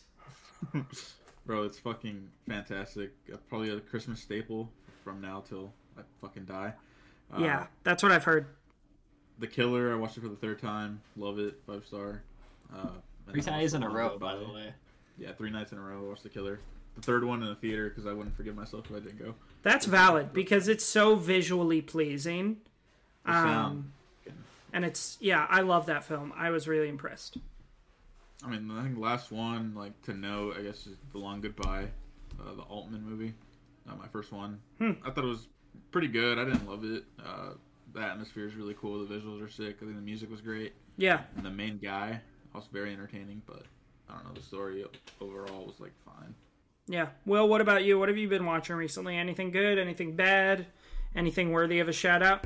Bro, 1.46 1.64
it's 1.64 1.80
fucking 1.80 2.30
fantastic. 2.48 3.12
Uh, 3.32 3.38
probably 3.50 3.70
a 3.70 3.80
Christmas 3.80 4.22
staple 4.22 4.70
from 5.04 5.20
now 5.22 5.44
till 5.48 5.74
I 5.98 6.02
fucking 6.22 6.46
die. 6.46 6.74
Uh, 7.36 7.40
yeah, 7.42 7.68
that's 7.84 8.02
what 8.02 8.12
I've 8.12 8.24
heard. 8.24 8.48
The 9.40 9.48
Killer. 9.48 9.92
I 9.92 9.96
watched 9.96 10.18
it 10.18 10.22
for 10.22 10.30
the 10.30 10.36
third 10.36 10.62
time. 10.62 11.02
Love 11.18 11.40
it. 11.40 11.60
Five 11.68 11.86
star. 11.86 12.24
Uh, 12.74 12.88
Three 13.30 13.42
then 13.42 13.54
I 13.54 13.58
times 13.60 13.74
in 13.74 13.84
a 13.84 13.90
row, 13.90 14.10
Long 14.10 14.20
by 14.20 14.36
the 14.36 14.48
way. 14.52 14.74
Yeah, 15.18 15.32
three 15.34 15.50
nights 15.50 15.72
in 15.72 15.78
a 15.78 15.82
row. 15.82 16.06
I 16.06 16.10
watched 16.10 16.24
The 16.24 16.30
Killer. 16.30 16.60
The 16.96 17.02
third 17.02 17.24
one 17.24 17.42
in 17.42 17.50
the 17.50 17.56
theater 17.56 17.90
because 17.90 18.06
I 18.06 18.14
wouldn't 18.14 18.36
forgive 18.38 18.56
myself 18.56 18.86
if 18.90 18.96
I 18.96 19.00
didn't 19.00 19.20
go. 19.20 19.34
That's 19.64 19.86
valid 19.86 20.32
because 20.34 20.68
it's 20.68 20.86
so 20.86 21.16
visually 21.16 21.82
pleasing. 21.82 22.58
The 23.26 23.32
Um, 23.32 23.44
sound. 23.48 23.92
And 24.74 24.84
it's 24.84 25.18
yeah, 25.22 25.46
I 25.50 25.62
love 25.62 25.86
that 25.86 26.04
film. 26.04 26.34
I 26.36 26.50
was 26.50 26.68
really 26.68 26.90
impressed. 26.90 27.38
I 28.44 28.50
mean, 28.50 28.70
I 28.72 28.82
think 28.84 28.96
the 28.96 29.02
last 29.02 29.32
one, 29.32 29.74
like 29.76 30.02
to 30.04 30.14
note, 30.14 30.58
I 30.58 30.64
guess, 30.64 30.86
is 30.88 30.98
The 31.14 31.20
Long 31.20 31.40
Goodbye, 31.40 31.88
uh, 32.40 32.56
the 32.56 32.64
Altman 32.64 33.04
movie. 33.04 33.34
Not 33.86 34.00
my 34.00 34.08
first 34.08 34.32
one. 34.34 34.60
Hmm. 34.80 34.92
I 35.06 35.12
thought 35.12 35.24
it 35.24 35.28
was 35.28 35.48
pretty 35.92 36.08
good. 36.08 36.38
I 36.40 36.46
didn't 36.46 36.68
love 36.68 36.84
it. 36.84 37.04
Uh, 37.24 37.52
the 37.94 38.02
atmosphere 38.02 38.48
is 38.48 38.56
really 38.56 38.74
cool. 38.74 39.06
The 39.06 39.14
visuals 39.14 39.42
are 39.44 39.50
sick. 39.50 39.78
I 39.82 39.86
think 39.86 39.96
the 39.96 40.02
music 40.02 40.30
was 40.30 40.42
great. 40.42 40.74
Yeah. 40.98 41.22
And 41.38 41.46
the 41.46 41.52
main 41.52 41.78
guy 41.78 42.20
also 42.54 42.68
very 42.74 42.92
entertaining. 42.92 43.42
But 43.46 43.64
I 44.10 44.16
don't 44.16 44.26
know, 44.26 44.34
the 44.34 44.42
story 44.42 44.84
overall 45.22 45.66
was 45.66 45.80
like 45.80 45.94
fine. 46.06 46.34
Yeah. 46.88 47.08
Well, 47.26 47.48
what 47.48 47.62
about 47.62 47.84
you? 47.84 47.98
What 47.98 48.10
have 48.10 48.18
you 48.18 48.28
been 48.28 48.46
watching 48.46 48.76
recently? 48.76 49.16
Anything 49.18 49.52
good? 49.52 49.78
Anything 49.78 50.16
bad? 50.16 50.66
Anything 51.16 51.52
worthy 51.52 51.80
of 51.80 51.88
a 51.88 51.94
shout 51.94 52.24
out? 52.24 52.46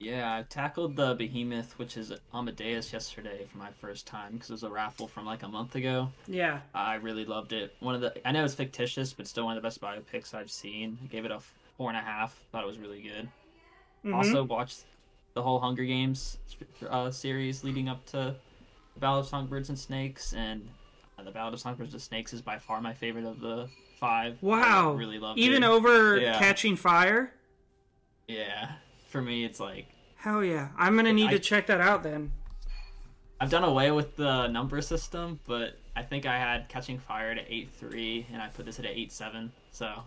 Yeah, 0.00 0.34
I 0.34 0.42
tackled 0.48 0.96
the 0.96 1.14
Behemoth, 1.14 1.78
which 1.78 1.98
is 1.98 2.10
Amadeus, 2.32 2.90
yesterday 2.90 3.44
for 3.44 3.58
my 3.58 3.70
first 3.70 4.06
time 4.06 4.32
because 4.32 4.48
it 4.48 4.54
was 4.54 4.62
a 4.62 4.70
raffle 4.70 5.06
from 5.06 5.26
like 5.26 5.42
a 5.42 5.48
month 5.48 5.74
ago. 5.74 6.08
Yeah. 6.26 6.60
I 6.74 6.94
really 6.94 7.26
loved 7.26 7.52
it. 7.52 7.76
One 7.80 7.94
of 7.94 8.00
the 8.00 8.26
I 8.26 8.32
know 8.32 8.42
it's 8.44 8.54
fictitious, 8.54 9.12
but 9.12 9.26
still 9.26 9.44
one 9.44 9.56
of 9.56 9.62
the 9.62 9.66
best 9.66 9.78
biopics 9.80 10.32
I've 10.32 10.50
seen. 10.50 10.96
I 11.04 11.06
gave 11.08 11.26
it 11.26 11.30
a 11.30 11.40
four 11.76 11.90
and 11.90 11.98
a 11.98 12.00
half. 12.00 12.34
Thought 12.50 12.64
it 12.64 12.66
was 12.66 12.78
really 12.78 13.02
good. 13.02 13.28
Mhm. 14.04 14.14
Also 14.14 14.42
watched 14.42 14.84
the 15.34 15.42
whole 15.42 15.60
Hunger 15.60 15.84
Games 15.84 16.38
uh, 16.88 17.10
series 17.10 17.62
leading 17.62 17.90
up 17.90 18.04
to 18.06 18.34
the 18.94 19.00
Ballad 19.00 19.24
of 19.24 19.28
Songbirds 19.28 19.68
and 19.68 19.78
Snakes, 19.78 20.32
and 20.32 20.66
uh, 21.18 21.22
the 21.24 21.30
Ballad 21.30 21.52
of 21.52 21.60
Songbirds 21.60 21.92
and 21.92 22.02
Snakes 22.02 22.32
is 22.32 22.40
by 22.40 22.58
far 22.58 22.80
my 22.80 22.94
favorite 22.94 23.26
of 23.26 23.40
the 23.40 23.68
five. 23.98 24.38
Wow. 24.40 24.94
I 24.94 24.96
really 24.96 25.18
loved 25.18 25.38
it. 25.38 25.42
Even 25.42 25.62
over 25.62 26.16
Yeah. 26.16 26.38
Catching 26.38 26.74
Fire? 26.76 27.34
yeah, 28.26 28.72
for 29.10 29.20
me 29.20 29.44
it's 29.44 29.60
like 29.60 29.86
Hell 30.16 30.44
yeah. 30.44 30.68
I'm 30.76 30.94
going 30.94 31.06
to 31.06 31.12
need 31.14 31.28
I- 31.28 31.32
to 31.32 31.38
check 31.38 31.66
that 31.68 31.80
out 31.80 32.02
then. 32.02 32.30
I've 33.40 33.48
done 33.48 33.64
away 33.64 33.90
with 33.90 34.16
the 34.16 34.48
number 34.48 34.82
system, 34.82 35.40
but 35.46 35.78
I 35.96 36.02
think 36.02 36.26
I 36.26 36.36
had 36.38 36.68
Catching 36.68 36.98
Fire 36.98 37.34
to 37.34 37.40
eight 37.54 37.70
three, 37.72 38.26
and 38.30 38.42
I 38.42 38.48
put 38.48 38.66
this 38.66 38.78
at 38.78 38.84
eight 38.84 39.12
seven. 39.12 39.50
So, 39.72 40.02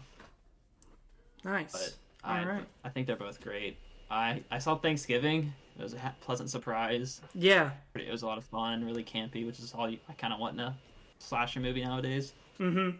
Nice. 1.44 1.72
but 1.72 1.94
I, 2.24 2.40
All 2.42 2.46
right. 2.46 2.66
I 2.84 2.90
think 2.90 3.08
they're 3.08 3.16
both 3.16 3.42
great. 3.42 3.78
I 4.12 4.44
I 4.52 4.60
saw 4.60 4.76
Thanksgiving. 4.76 5.52
It 5.80 5.82
was 5.82 5.94
a 5.96 6.16
pleasant 6.22 6.52
surprise. 6.52 7.22
Yeah. 7.34 7.72
It 7.96 8.12
was 8.12 8.22
a 8.22 8.28
lot 8.28 8.38
of 8.38 8.44
fun, 8.44 8.86
really 8.86 9.04
campy, 9.04 9.46
which 9.48 9.58
is 9.60 9.74
all 9.76 9.90
you, 9.90 9.98
I 10.08 10.14
kind 10.14 10.32
of 10.32 10.40
want 10.40 10.54
in 10.54 10.60
a 10.60 10.76
slasher 11.18 11.60
movie 11.60 11.84
nowadays. 11.84 12.34
Mhm. 12.60 12.98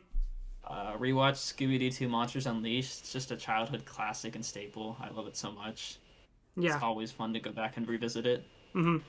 Uh, 0.66 0.94
rewatch 0.98 1.36
Scooby 1.36 1.78
Doo 1.80 1.92
2 1.92 2.08
Monsters 2.08 2.46
Unleashed. 2.48 3.02
It's 3.02 3.12
just 3.14 3.32
a 3.32 3.36
childhood 3.36 3.84
classic 3.86 4.36
and 4.36 4.46
staple. 4.46 4.96
I 5.02 5.10
love 5.10 5.28
it 5.28 5.36
so 5.36 5.52
much. 5.52 5.98
Yeah. 6.56 6.76
It's 6.76 6.84
always 6.84 7.12
fun 7.12 7.34
to 7.34 7.40
go 7.40 7.52
back 7.52 7.78
and 7.78 7.88
revisit 7.88 8.26
it. 8.26 8.46
Mhm. 8.74 9.02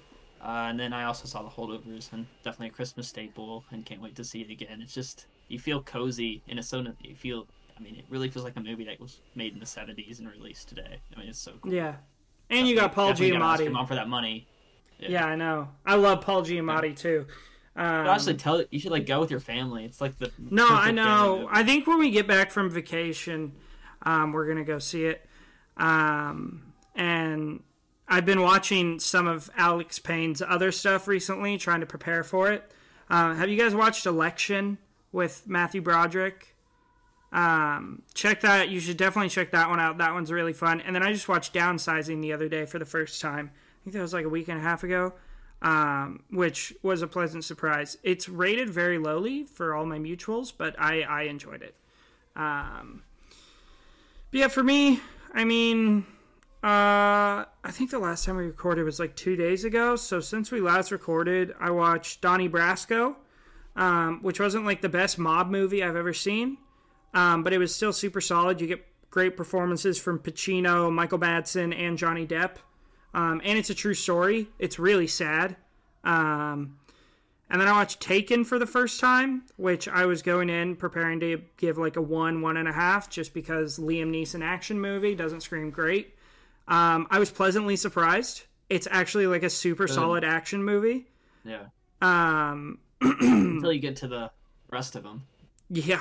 Uh, 0.42 0.66
and 0.68 0.78
then 0.78 0.92
I 0.92 1.04
also 1.04 1.26
saw 1.26 1.42
The 1.42 1.48
Holdovers, 1.48 2.12
and 2.12 2.26
definitely 2.42 2.68
a 2.68 2.70
Christmas 2.72 3.08
staple, 3.08 3.64
and 3.70 3.86
can't 3.86 4.00
wait 4.02 4.14
to 4.16 4.24
see 4.24 4.40
it 4.42 4.50
again. 4.50 4.82
It's 4.82 4.92
just 4.92 5.26
you 5.48 5.58
feel 5.58 5.82
cozy, 5.82 6.42
and 6.48 6.58
it's 6.58 6.68
so 6.68 6.84
you 7.02 7.14
feel. 7.14 7.46
I 7.76 7.80
mean, 7.80 7.96
it 7.96 8.04
really 8.08 8.28
feels 8.28 8.44
like 8.44 8.56
a 8.56 8.60
movie 8.60 8.84
that 8.84 9.00
was 9.00 9.20
made 9.34 9.52
in 9.52 9.58
the 9.58 9.66
'70s 9.66 10.18
and 10.20 10.28
released 10.28 10.68
today. 10.68 11.00
I 11.14 11.18
mean, 11.18 11.28
it's 11.28 11.38
so 11.38 11.52
cool. 11.60 11.72
Yeah. 11.72 11.96
And 12.50 12.68
you 12.68 12.76
got 12.76 12.92
Paul 12.92 13.12
Giamatti. 13.14 13.70
mom 13.70 13.86
for 13.86 13.94
that 13.94 14.08
money. 14.08 14.46
Yeah, 14.98 15.24
I 15.24 15.34
know. 15.34 15.68
I 15.84 15.94
love 15.96 16.20
Paul 16.20 16.42
Giamatti 16.42 16.96
too. 16.96 17.26
Um, 17.76 18.06
honestly, 18.06 18.34
tell 18.34 18.62
you 18.70 18.78
should 18.78 18.92
like 18.92 19.06
go 19.06 19.20
with 19.20 19.30
your 19.30 19.40
family. 19.40 19.84
It's 19.84 20.00
like 20.00 20.18
the 20.18 20.30
No, 20.38 20.68
I 20.68 20.92
know. 20.92 21.48
I 21.50 21.64
think 21.64 21.86
when 21.86 21.98
we 21.98 22.10
get 22.10 22.26
back 22.26 22.50
from 22.50 22.70
vacation, 22.70 23.52
um, 24.02 24.32
we're 24.32 24.46
gonna 24.46 24.64
go 24.64 24.78
see 24.78 25.06
it. 25.06 25.26
Um, 25.76 26.72
and 26.94 27.62
I've 28.06 28.24
been 28.24 28.40
watching 28.40 29.00
some 29.00 29.26
of 29.26 29.50
Alex 29.56 29.98
Payne's 29.98 30.40
other 30.40 30.70
stuff 30.70 31.08
recently, 31.08 31.58
trying 31.58 31.80
to 31.80 31.86
prepare 31.86 32.22
for 32.22 32.52
it. 32.52 32.70
Uh, 33.10 33.34
have 33.34 33.48
you 33.48 33.58
guys 33.58 33.74
watched 33.74 34.06
Election 34.06 34.78
with 35.10 35.42
Matthew 35.46 35.82
Broderick? 35.82 36.54
Um, 37.32 38.02
check 38.14 38.42
that. 38.42 38.68
You 38.68 38.78
should 38.78 38.96
definitely 38.96 39.30
check 39.30 39.50
that 39.50 39.68
one 39.68 39.80
out. 39.80 39.98
That 39.98 40.14
one's 40.14 40.30
really 40.30 40.52
fun. 40.52 40.80
And 40.80 40.94
then 40.94 41.02
I 41.02 41.12
just 41.12 41.28
watched 41.28 41.52
Downsizing 41.52 42.22
the 42.22 42.32
other 42.32 42.48
day 42.48 42.64
for 42.66 42.78
the 42.78 42.84
first 42.84 43.20
time. 43.20 43.50
I 43.52 43.84
think 43.84 43.94
that 43.94 44.02
was 44.02 44.14
like 44.14 44.24
a 44.24 44.28
week 44.28 44.46
and 44.46 44.58
a 44.58 44.62
half 44.62 44.84
ago 44.84 45.14
um, 45.62 46.22
which 46.30 46.74
was 46.82 47.02
a 47.02 47.06
pleasant 47.06 47.44
surprise. 47.44 47.96
It's 48.02 48.28
rated 48.28 48.70
very 48.70 48.98
lowly 48.98 49.44
for 49.44 49.74
all 49.74 49.86
my 49.86 49.98
mutuals, 49.98 50.52
but 50.56 50.74
I, 50.78 51.02
I 51.02 51.22
enjoyed 51.22 51.62
it. 51.62 51.74
Um, 52.36 53.02
but 54.30 54.40
yeah, 54.40 54.48
for 54.48 54.62
me, 54.62 55.00
I 55.32 55.44
mean, 55.44 56.06
uh, 56.62 57.44
I 57.64 57.70
think 57.70 57.90
the 57.90 57.98
last 57.98 58.24
time 58.24 58.36
we 58.36 58.44
recorded 58.44 58.84
was 58.84 58.98
like 58.98 59.14
two 59.16 59.36
days 59.36 59.64
ago. 59.64 59.96
So 59.96 60.20
since 60.20 60.50
we 60.50 60.60
last 60.60 60.90
recorded, 60.92 61.54
I 61.60 61.70
watched 61.70 62.20
Donnie 62.20 62.48
Brasco, 62.48 63.16
um, 63.76 64.20
which 64.22 64.40
wasn't 64.40 64.64
like 64.64 64.80
the 64.80 64.88
best 64.88 65.18
mob 65.18 65.50
movie 65.50 65.82
I've 65.82 65.96
ever 65.96 66.12
seen, 66.12 66.58
um, 67.12 67.42
but 67.42 67.52
it 67.52 67.58
was 67.58 67.74
still 67.74 67.92
super 67.92 68.20
solid. 68.20 68.60
You 68.60 68.66
get 68.66 68.86
great 69.10 69.36
performances 69.36 69.98
from 69.98 70.18
Pacino, 70.18 70.92
Michael 70.92 71.18
Madsen, 71.18 71.78
and 71.78 71.96
Johnny 71.96 72.26
Depp. 72.26 72.56
Um, 73.14 73.40
and 73.44 73.56
it's 73.58 73.70
a 73.70 73.74
true 73.74 73.94
story. 73.94 74.48
It's 74.58 74.78
really 74.78 75.06
sad. 75.06 75.56
Um, 76.02 76.78
and 77.48 77.60
then 77.60 77.68
I 77.68 77.72
watched 77.72 78.00
Taken 78.00 78.44
for 78.44 78.58
the 78.58 78.66
first 78.66 79.00
time, 79.00 79.44
which 79.56 79.86
I 79.86 80.06
was 80.06 80.22
going 80.22 80.50
in 80.50 80.76
preparing 80.76 81.20
to 81.20 81.40
give 81.56 81.78
like 81.78 81.96
a 81.96 82.02
one, 82.02 82.42
one 82.42 82.56
and 82.56 82.68
a 82.68 82.72
half, 82.72 83.08
just 83.08 83.32
because 83.32 83.78
Liam 83.78 84.10
Neeson 84.10 84.44
action 84.44 84.80
movie 84.80 85.14
doesn't 85.14 85.42
scream 85.42 85.70
great. 85.70 86.14
Um, 86.66 87.06
I 87.10 87.18
was 87.18 87.30
pleasantly 87.30 87.76
surprised. 87.76 88.42
It's 88.68 88.88
actually 88.90 89.26
like 89.26 89.42
a 89.42 89.50
super 89.50 89.86
solid 89.86 90.24
action 90.24 90.64
movie. 90.64 91.06
Yeah. 91.44 91.66
Um, 92.00 92.78
Until 93.00 93.72
you 93.72 93.80
get 93.80 93.96
to 93.96 94.08
the 94.08 94.30
rest 94.70 94.96
of 94.96 95.02
them. 95.02 95.22
yeah, 95.70 96.00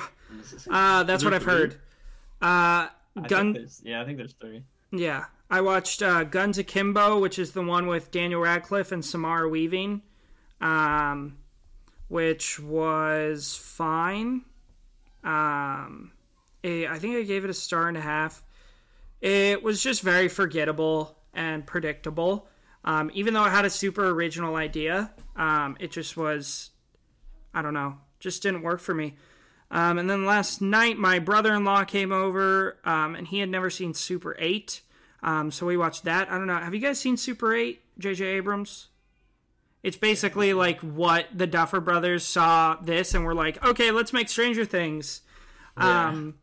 uh, 0.70 1.04
that's 1.04 1.22
what 1.22 1.34
I've 1.34 1.44
heard. 1.44 1.74
Uh, 2.42 2.88
I 3.16 3.28
Gun, 3.28 3.68
yeah, 3.82 4.02
I 4.02 4.04
think 4.04 4.18
there's 4.18 4.32
three. 4.32 4.62
Yeah, 4.90 5.26
I 5.50 5.60
watched 5.60 6.02
uh, 6.02 6.24
Guns 6.24 6.58
Akimbo, 6.58 7.20
which 7.20 7.38
is 7.38 7.52
the 7.52 7.62
one 7.62 7.86
with 7.86 8.10
Daniel 8.10 8.40
Radcliffe 8.40 8.92
and 8.92 9.04
Samara 9.04 9.48
Weaving, 9.48 10.02
um, 10.60 11.36
which 12.08 12.58
was 12.58 13.56
fine. 13.56 14.42
Um, 15.22 16.12
eh, 16.62 16.86
I 16.88 16.98
think 16.98 17.16
I 17.16 17.22
gave 17.22 17.44
it 17.44 17.50
a 17.50 17.54
star 17.54 17.88
and 17.88 17.96
a 17.96 18.00
half. 18.00 18.42
It 19.20 19.62
was 19.62 19.82
just 19.82 20.02
very 20.02 20.28
forgettable 20.28 21.16
and 21.32 21.66
predictable. 21.66 22.48
Um, 22.84 23.10
even 23.14 23.34
though 23.34 23.44
it 23.44 23.50
had 23.50 23.64
a 23.64 23.70
super 23.70 24.10
original 24.10 24.56
idea, 24.56 25.10
um, 25.36 25.76
it 25.80 25.90
just 25.90 26.16
was, 26.16 26.70
I 27.54 27.62
don't 27.62 27.74
know, 27.74 27.98
just 28.20 28.42
didn't 28.42 28.62
work 28.62 28.80
for 28.80 28.94
me. 28.94 29.16
Um, 29.70 29.98
and 29.98 30.08
then 30.08 30.26
last 30.26 30.60
night, 30.60 30.98
my 30.98 31.18
brother 31.18 31.54
in 31.54 31.64
law 31.64 31.84
came 31.84 32.12
over, 32.12 32.78
um, 32.84 33.14
and 33.14 33.26
he 33.26 33.38
had 33.38 33.48
never 33.48 33.70
seen 33.70 33.94
Super 33.94 34.36
8. 34.38 34.82
Um, 35.24 35.50
so 35.50 35.64
we 35.64 35.76
watched 35.78 36.04
that. 36.04 36.30
I 36.30 36.36
don't 36.36 36.46
know. 36.46 36.58
Have 36.58 36.74
you 36.74 36.80
guys 36.80 37.00
seen 37.00 37.16
Super 37.16 37.54
8, 37.54 37.80
J.J. 37.98 38.24
Abrams? 38.24 38.88
It's 39.82 39.96
basically 39.96 40.52
like 40.52 40.80
what 40.80 41.26
the 41.34 41.46
Duffer 41.46 41.80
Brothers 41.80 42.24
saw 42.24 42.76
this 42.76 43.14
and 43.14 43.24
were 43.24 43.34
like, 43.34 43.64
okay, 43.64 43.90
let's 43.90 44.12
make 44.12 44.28
Stranger 44.28 44.64
Things. 44.64 45.22
Um, 45.76 46.34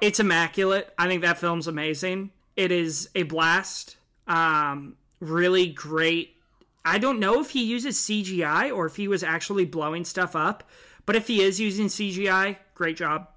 it's 0.00 0.20
immaculate. 0.20 0.92
I 0.98 1.08
think 1.08 1.22
that 1.22 1.38
film's 1.38 1.66
amazing. 1.66 2.30
It 2.54 2.70
is 2.70 3.08
a 3.14 3.24
blast. 3.24 3.96
Um, 4.26 4.96
really 5.20 5.66
great. 5.66 6.36
I 6.84 6.98
don't 6.98 7.18
know 7.18 7.40
if 7.40 7.50
he 7.50 7.64
uses 7.64 7.98
CGI 7.98 8.74
or 8.74 8.86
if 8.86 8.96
he 8.96 9.08
was 9.08 9.22
actually 9.22 9.64
blowing 9.64 10.04
stuff 10.04 10.36
up, 10.36 10.68
but 11.06 11.16
if 11.16 11.28
he 11.28 11.42
is 11.42 11.60
using 11.60 11.86
CGI, 11.86 12.56
great 12.74 12.96
job. 12.96 13.28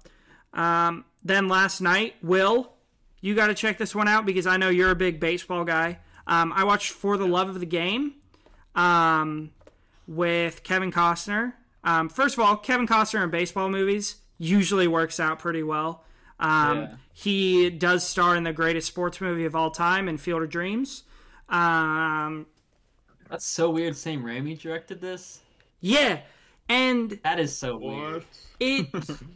Um, 0.52 1.04
then 1.24 1.48
last 1.48 1.80
night, 1.80 2.14
Will, 2.22 2.72
you 3.26 3.34
got 3.34 3.48
to 3.48 3.54
check 3.54 3.76
this 3.76 3.92
one 3.92 4.06
out 4.06 4.24
because 4.24 4.46
I 4.46 4.56
know 4.56 4.68
you're 4.68 4.92
a 4.92 4.96
big 4.96 5.18
baseball 5.18 5.64
guy. 5.64 5.98
Um, 6.28 6.52
I 6.52 6.62
watched 6.62 6.92
For 6.92 7.16
the 7.16 7.26
Love 7.26 7.48
of 7.48 7.58
the 7.58 7.66
Game 7.66 8.14
um, 8.76 9.50
with 10.06 10.62
Kevin 10.62 10.92
Costner. 10.92 11.54
Um, 11.82 12.08
first 12.08 12.38
of 12.38 12.44
all, 12.44 12.56
Kevin 12.56 12.86
Costner 12.86 13.24
in 13.24 13.30
baseball 13.30 13.68
movies 13.68 14.16
usually 14.38 14.86
works 14.86 15.18
out 15.18 15.40
pretty 15.40 15.64
well. 15.64 16.04
Um, 16.38 16.78
Yeah. 16.82 16.94
He 17.12 17.70
does 17.70 18.06
star 18.06 18.36
in 18.36 18.44
the 18.44 18.52
greatest 18.52 18.86
sports 18.86 19.20
movie 19.20 19.46
of 19.46 19.56
all 19.56 19.70
time 19.70 20.06
in 20.06 20.18
Field 20.18 20.42
of 20.42 20.50
Dreams. 20.50 21.02
Um, 21.48 22.46
That's 23.28 23.46
so 23.46 23.70
weird. 23.70 23.96
Sam 23.96 24.22
Raimi 24.22 24.56
directed 24.60 25.00
this. 25.00 25.40
yeah, 25.80 26.20
And 26.68 27.18
That 27.24 27.40
is 27.40 27.56
so 27.56 27.76
weird. 27.78 28.24
it 28.60 28.86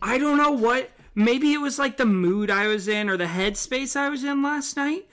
I 0.03 0.18
don't 0.18 0.36
know 0.36 0.53
what 0.53 0.91
maybe 1.25 1.53
it 1.53 1.61
was 1.61 1.79
like 1.79 1.97
the 1.97 2.07
mood 2.07 2.51
I 2.51 2.66
was 2.66 2.89
in 2.89 3.09
or 3.09 3.16
the 3.16 3.25
headspace 3.25 3.97
I 3.97 4.09
was 4.09 4.25
in 4.25 4.43
last 4.43 4.77
night. 4.77 5.09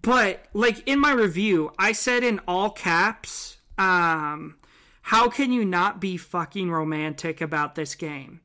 But 0.00 0.46
like 0.54 0.86
in 0.88 0.98
my 1.00 1.12
review, 1.12 1.72
I 1.78 1.92
said 1.92 2.24
in 2.24 2.40
all 2.48 2.70
caps, 2.70 3.58
um, 3.76 4.56
how 5.02 5.28
can 5.28 5.52
you 5.52 5.64
not 5.64 6.00
be 6.00 6.16
fucking 6.16 6.70
romantic 6.70 7.40
about 7.40 7.74
this 7.74 7.94
game? 7.94 8.40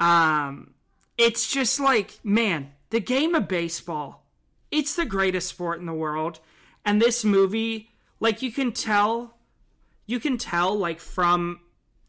Um, 0.00 0.74
it's 1.18 1.50
just 1.50 1.80
like, 1.80 2.18
man, 2.22 2.72
the 2.90 3.00
game 3.00 3.34
of 3.34 3.48
baseball, 3.48 4.26
it's 4.70 4.94
the 4.94 5.04
greatest 5.04 5.48
sport 5.48 5.80
in 5.80 5.86
the 5.86 5.92
world. 5.92 6.40
And 6.84 7.02
this 7.02 7.24
movie, 7.24 7.90
like 8.20 8.40
you 8.40 8.52
can 8.52 8.72
tell, 8.72 9.36
you 10.06 10.20
can 10.20 10.38
tell 10.38 10.74
like 10.74 11.00
from 11.00 11.60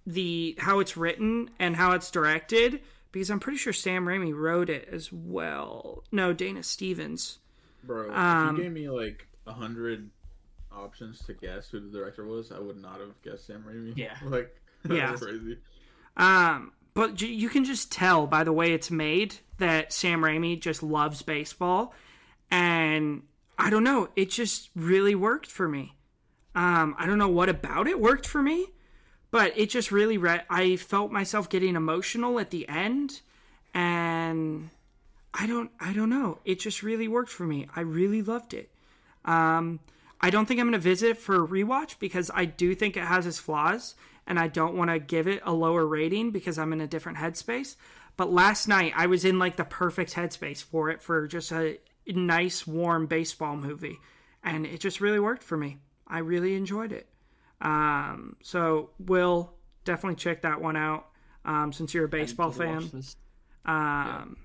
the 0.06 0.56
how 0.60 0.80
it's 0.80 0.96
written 0.96 1.50
and 1.60 1.76
how 1.76 1.92
it's 1.92 2.10
directed 2.10 2.80
because 3.12 3.30
I'm 3.30 3.40
pretty 3.40 3.58
sure 3.58 3.74
Sam 3.74 4.06
Raimi 4.06 4.34
wrote 4.36 4.70
it 4.70 4.88
as 4.92 5.12
well. 5.12 6.04
No, 6.12 6.34
Dana 6.34 6.64
Stevens. 6.64 7.40
Bro, 7.84 8.14
Um, 8.14 8.50
if 8.52 8.58
you 8.58 8.64
gave 8.64 8.74
me 8.74 8.90
like 8.90 9.28
a 9.46 9.54
hundred 9.54 10.10
options 10.72 11.20
to 11.26 11.34
guess 11.34 11.70
who 11.70 11.80
the 11.80 11.90
director 11.98 12.26
was, 12.26 12.52
I 12.52 12.60
would 12.60 12.78
not 12.82 13.00
have 13.00 13.20
guessed 13.24 13.48
Sam 13.48 13.64
Raimi. 13.68 13.94
Yeah. 13.96 14.16
like 14.26 14.56
that's 14.84 14.96
Yeah. 14.98 15.16
crazy. 15.28 15.58
Um, 16.18 16.74
but 16.94 17.16
j- 17.16 17.28
you 17.28 17.50
can 17.50 17.64
just 17.64 17.92
tell 17.92 18.28
by 18.28 18.44
the 18.44 18.54
way 18.54 18.74
it's 18.74 18.92
made 18.92 19.36
that 19.60 19.92
Sam 19.94 20.22
Raimi 20.22 20.60
just 20.60 20.84
loves 20.84 21.22
baseball, 21.22 21.94
and 22.52 23.24
I 23.58 23.70
don't 23.70 23.84
know, 23.84 24.10
it 24.16 24.30
just 24.30 24.70
really 24.76 25.16
worked 25.16 25.48
for 25.50 25.68
me. 25.68 25.96
Um, 26.56 26.96
I 26.98 27.06
don't 27.06 27.18
know 27.20 27.28
what 27.30 27.50
about 27.50 27.88
it 27.88 28.00
worked 28.00 28.26
for 28.28 28.42
me, 28.42 28.68
but 29.38 29.54
it 29.56 29.70
just 29.70 29.92
really 29.92 30.18
re- 30.18 30.42
I 30.50 30.78
felt 30.78 31.12
myself 31.12 31.48
getting 31.48 31.76
emotional 31.76 32.40
at 32.40 32.50
the 32.50 32.68
end, 32.68 33.22
and 33.72 34.72
I 35.32 35.46
don't 35.46 35.70
I 35.80 35.94
don't 35.94 36.10
know, 36.10 36.40
it 36.44 36.60
just 36.60 36.82
really 36.82 37.08
worked 37.08 37.30
for 37.30 37.44
me. 37.44 37.68
I 37.76 37.82
really 37.82 38.24
loved 38.24 38.56
it. 38.56 38.72
Um, 39.26 39.80
I 40.20 40.32
don't 40.32 40.48
think 40.48 40.60
I'm 40.60 40.66
going 40.66 40.72
to 40.72 40.80
visit 40.80 41.10
it 41.12 41.18
for 41.20 41.36
a 41.36 41.48
rewatch 41.48 42.00
because 42.00 42.32
I 42.34 42.46
do 42.46 42.74
think 42.74 42.98
it 42.98 43.04
has 43.04 43.28
its 43.28 43.38
flaws 43.38 43.94
and 44.26 44.40
I 44.40 44.48
don't 44.48 44.76
want 44.76 44.90
to 44.90 44.98
give 44.98 45.28
it 45.28 45.44
a 45.46 45.54
lower 45.54 45.86
rating 45.86 46.32
because 46.32 46.58
I'm 46.58 46.74
in 46.74 46.82
a 46.82 46.88
different 46.88 47.20
headspace. 47.20 47.76
But 48.16 48.34
last 48.34 48.68
night 48.68 48.94
I 48.96 49.06
was 49.06 49.24
in 49.24 49.38
like 49.38 49.56
the 49.56 49.66
perfect 49.66 50.16
headspace 50.16 50.64
for 50.64 50.90
it 50.90 51.00
for 51.00 51.28
just 51.28 51.52
a 51.52 51.78
nice, 52.08 52.66
warm 52.66 53.06
baseball 53.06 53.56
movie. 53.56 54.00
And 54.44 54.66
it 54.66 54.80
just 54.80 55.00
really 55.00 55.20
worked 55.20 55.44
for 55.44 55.58
me. 55.58 55.78
I 56.08 56.18
really 56.18 56.56
enjoyed 56.56 56.92
it. 56.92 57.08
Um, 57.62 58.36
so, 58.42 58.92
Will, 59.00 59.54
definitely 59.84 60.16
check 60.18 60.42
that 60.42 60.62
one 60.62 60.76
out 60.76 61.08
um, 61.46 61.74
since 61.74 61.94
you're 61.94 62.06
a 62.06 62.10
baseball 62.10 62.52
fan. 62.52 62.90
Um, 63.66 64.38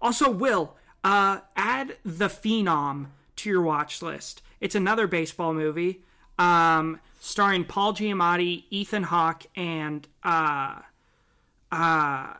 Also, 0.00 0.30
Will, 0.30 0.76
uh, 1.04 1.38
add 1.56 1.96
The 2.04 2.28
Phenom 2.28 3.06
to 3.36 3.50
your 3.50 3.62
watch 3.62 4.02
list. 4.02 4.42
It's 4.60 4.74
another 4.74 5.06
baseball 5.06 5.54
movie 5.54 6.02
um, 6.38 7.00
starring 7.20 7.64
Paul 7.64 7.94
Giamatti, 7.94 8.64
Ethan 8.70 9.04
Hawke, 9.04 9.44
and 9.56 10.06
uh, 10.24 10.80
uh, 11.70 12.34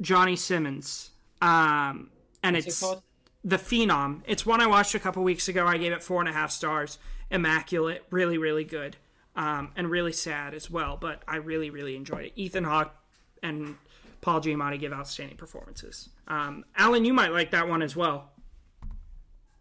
Johnny 0.00 0.36
Simmons. 0.36 1.10
Um, 1.40 2.10
and 2.42 2.54
What's 2.56 2.66
it's 2.66 2.80
called? 2.80 3.02
The 3.44 3.58
Phenom. 3.58 4.22
It's 4.26 4.44
one 4.44 4.60
I 4.60 4.66
watched 4.66 4.94
a 4.94 4.98
couple 4.98 5.22
weeks 5.22 5.48
ago. 5.48 5.66
I 5.66 5.78
gave 5.78 5.92
it 5.92 6.02
four 6.02 6.20
and 6.20 6.28
a 6.28 6.32
half 6.32 6.50
stars. 6.50 6.98
Immaculate. 7.30 8.04
Really, 8.10 8.38
really 8.38 8.64
good. 8.64 8.96
Um, 9.36 9.72
and 9.76 9.90
really 9.90 10.12
sad 10.12 10.54
as 10.54 10.70
well, 10.70 10.96
but 10.98 11.22
I 11.28 11.36
really, 11.36 11.68
really 11.68 11.94
enjoyed 11.94 12.24
it. 12.24 12.32
Ethan 12.36 12.64
Hawke 12.64 12.94
and 13.42 13.76
Paul 14.22 14.40
Giamatti 14.40 14.80
give 14.80 14.94
outstanding 14.94 15.36
performances. 15.36 16.08
Um, 16.26 16.64
Alan, 16.74 17.04
you 17.04 17.12
might 17.12 17.32
like 17.32 17.50
that 17.50 17.68
one 17.68 17.82
as 17.82 17.94
well. 17.94 18.30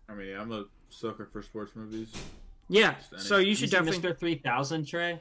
I 0.07 0.13
mean, 0.13 0.35
I'm 0.37 0.51
a 0.53 0.65
sucker 0.89 1.25
for 1.25 1.41
sports 1.41 1.73
movies. 1.75 2.11
Yeah, 2.69 2.95
so 3.17 3.37
you 3.37 3.49
You 3.49 3.55
should 3.55 3.69
see 3.69 3.75
definitely. 3.75 4.11
Mr. 4.11 4.17
3000, 4.17 4.85
Trey? 4.85 5.19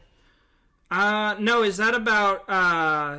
Uh, 0.90 1.34
no, 1.38 1.62
is 1.62 1.76
that 1.78 1.94
about 1.94 2.48
uh 2.48 3.18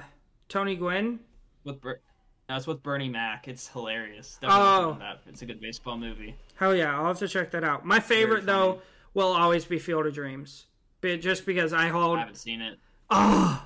Tony 0.50 0.76
Gwynn? 0.76 1.20
With 1.64 1.82
Ber- 1.82 2.02
That's 2.48 2.66
with 2.68 2.82
Bernie 2.82 3.10
Mac. 3.10 3.48
It's 3.48 3.68
hilarious. 3.68 4.40
Oh. 4.42 4.48
Definitely 4.48 4.66
oh. 4.66 4.98
that. 5.00 5.22
It's 5.28 5.42
a 5.42 5.46
good 5.46 5.60
baseball 5.60 5.98
movie. 5.98 6.36
Hell 6.56 6.76
yeah, 6.76 6.96
I'll 6.98 7.08
have 7.08 7.20
to 7.20 7.28
check 7.28 7.52
that 7.52 7.64
out. 7.64 7.86
My 7.86 8.00
favorite 8.00 8.46
though 8.46 8.82
will 9.14 9.34
always 9.34 9.66
be 9.66 9.80
Field 9.80 10.06
of 10.06 10.14
Dreams, 10.14 10.66
but 11.12 11.22
just 11.22 11.46
because 11.46 11.74
I 11.74 11.88
hold 11.88 12.18
I 12.18 12.22
haven't 12.22 12.36
seen 12.38 12.62
it. 12.62 12.78
oh, 13.10 13.66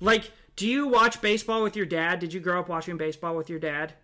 like, 0.00 0.30
do 0.56 0.68
you 0.68 0.88
watch 0.88 1.20
baseball 1.20 1.62
with 1.62 1.76
your 1.76 1.86
dad? 1.86 2.18
Did 2.18 2.32
you 2.32 2.40
grow 2.40 2.60
up 2.60 2.68
watching 2.68 2.96
baseball 2.96 3.36
with 3.36 3.48
your 3.48 3.58
dad? 3.58 3.94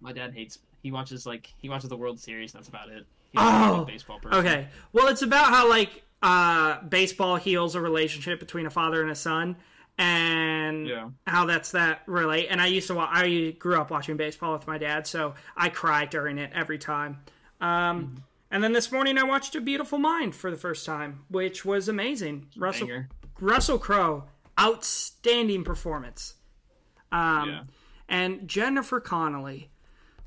My 0.00 0.12
dad 0.12 0.34
hates. 0.34 0.58
He 0.82 0.92
watches 0.92 1.26
like 1.26 1.52
he 1.58 1.68
watches 1.68 1.88
the 1.88 1.96
World 1.96 2.20
Series. 2.20 2.52
That's 2.52 2.68
about 2.68 2.88
it. 2.90 3.06
He's 3.32 3.40
Oh, 3.42 3.84
baseball 3.84 4.18
person. 4.20 4.38
Okay. 4.38 4.68
Well, 4.92 5.08
it's 5.08 5.22
about 5.22 5.46
how 5.48 5.68
like 5.68 6.02
uh 6.22 6.82
baseball 6.82 7.36
heals 7.36 7.74
a 7.74 7.80
relationship 7.80 8.38
between 8.40 8.66
a 8.66 8.70
father 8.70 9.02
and 9.02 9.10
a 9.10 9.14
son 9.14 9.56
and 9.98 10.86
Yeah. 10.86 11.08
how 11.26 11.44
that's 11.46 11.72
that 11.72 12.02
relate 12.06 12.48
and 12.50 12.60
I 12.60 12.66
used 12.66 12.86
to 12.88 12.94
wa- 12.94 13.08
I 13.10 13.54
grew 13.58 13.78
up 13.80 13.90
watching 13.90 14.16
baseball 14.16 14.52
with 14.52 14.66
my 14.66 14.78
dad, 14.78 15.06
so 15.06 15.34
I 15.56 15.68
cry 15.68 16.04
during 16.06 16.38
it 16.38 16.50
every 16.54 16.78
time. 16.78 17.18
Um 17.60 18.22
and 18.50 18.62
then 18.62 18.72
this 18.72 18.90
morning 18.92 19.18
I 19.18 19.24
watched 19.24 19.54
A 19.56 19.60
Beautiful 19.60 19.98
Mind 19.98 20.34
for 20.34 20.50
the 20.50 20.56
first 20.56 20.86
time, 20.86 21.24
which 21.28 21.64
was 21.64 21.88
amazing. 21.88 22.46
Russell 22.56 22.86
Banger. 22.86 23.08
Russell 23.40 23.78
Crowe, 23.78 24.24
outstanding 24.58 25.64
performance. 25.64 26.34
Um, 27.12 27.48
Yeah. 27.48 27.62
And 28.08 28.46
Jennifer 28.48 29.00
Connelly. 29.00 29.70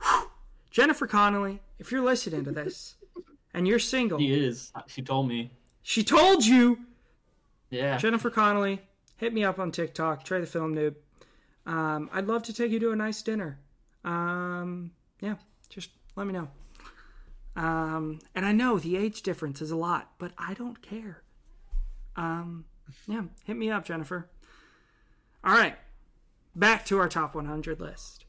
Whew. 0.02 0.30
Jennifer 0.70 1.08
Connelly, 1.08 1.62
if 1.80 1.92
you're 1.92 2.04
listening 2.04 2.44
to 2.46 2.52
this 2.52 2.96
and 3.54 3.68
you're 3.68 3.80
single, 3.80 4.20
He 4.20 4.32
is. 4.34 4.72
She 4.88 5.02
told 5.02 5.28
me. 5.28 5.52
she 5.82 6.04
told 6.04 6.46
you. 6.46 6.80
Yeah. 7.70 7.98
Jennifer 7.98 8.30
Connelly, 8.30 8.82
hit 9.18 9.34
me 9.34 9.44
up 9.44 9.60
on 9.60 9.72
TikTok, 9.72 10.24
Trey 10.24 10.42
the 10.42 10.48
Film 10.48 10.76
Noob. 10.76 10.96
Um, 11.66 12.10
I'd 12.12 12.26
love 12.28 12.44
to 12.44 12.54
take 12.54 12.72
you 12.72 12.80
to 12.80 12.92
a 12.92 12.96
nice 12.96 13.22
dinner. 13.22 13.60
Um, 14.04 14.92
yeah, 15.22 15.36
just 15.70 15.92
let 16.16 16.26
me 16.26 16.34
know. 16.34 16.48
Um, 17.56 18.20
and 18.36 18.46
I 18.46 18.52
know 18.52 18.78
the 18.80 18.96
age 18.98 19.22
difference 19.22 19.62
is 19.62 19.72
a 19.72 19.76
lot, 19.76 20.12
but 20.18 20.32
I 20.38 20.54
don't 20.54 20.82
care. 20.82 21.24
Um, 22.16 22.66
yeah, 23.08 23.24
hit 23.46 23.58
me 23.58 23.70
up, 23.70 23.86
Jennifer. 23.86 24.30
All 25.44 25.54
right, 25.56 25.76
back 26.56 26.86
to 26.86 26.98
our 27.00 27.10
top 27.10 27.36
100 27.36 27.80
list. 27.80 28.26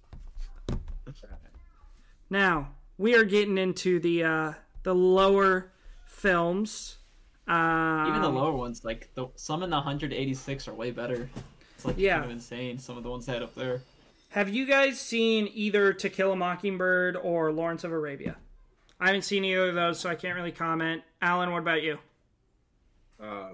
Now 2.28 2.70
we 2.98 3.14
are 3.16 3.24
getting 3.24 3.58
into 3.58 3.98
the 3.98 4.24
uh, 4.24 4.52
the 4.82 4.94
lower 4.94 5.72
films. 6.04 6.98
Um, 7.48 8.06
Even 8.08 8.22
the 8.22 8.28
lower 8.28 8.52
ones, 8.52 8.84
like 8.84 9.12
the 9.14 9.26
some 9.34 9.62
in 9.62 9.70
the 9.70 9.76
186 9.76 10.68
are 10.68 10.74
way 10.74 10.90
better. 10.92 11.28
It's 11.74 11.84
like 11.84 11.98
Yeah. 11.98 12.14
kind 12.20 12.26
of 12.26 12.30
insane. 12.30 12.78
Some 12.78 12.96
of 12.96 13.02
the 13.02 13.10
ones 13.10 13.26
they 13.26 13.32
had 13.32 13.42
up 13.42 13.54
there. 13.54 13.82
Have 14.30 14.48
you 14.48 14.64
guys 14.66 15.00
seen 15.00 15.48
either 15.52 15.92
To 15.92 16.08
Kill 16.08 16.30
a 16.32 16.36
Mockingbird 16.36 17.16
or 17.16 17.50
Lawrence 17.52 17.82
of 17.82 17.90
Arabia? 17.90 18.36
I 19.01 19.07
haven't 19.07 19.22
seen 19.22 19.44
either 19.44 19.70
of 19.70 19.74
those, 19.74 19.98
so 19.98 20.11
I 20.11 20.14
can't 20.14 20.36
really 20.36 20.53
comment. 20.53 21.03
Alan, 21.22 21.51
what 21.53 21.59
about 21.61 21.82
you? 21.82 21.98
Uh, 23.22 23.51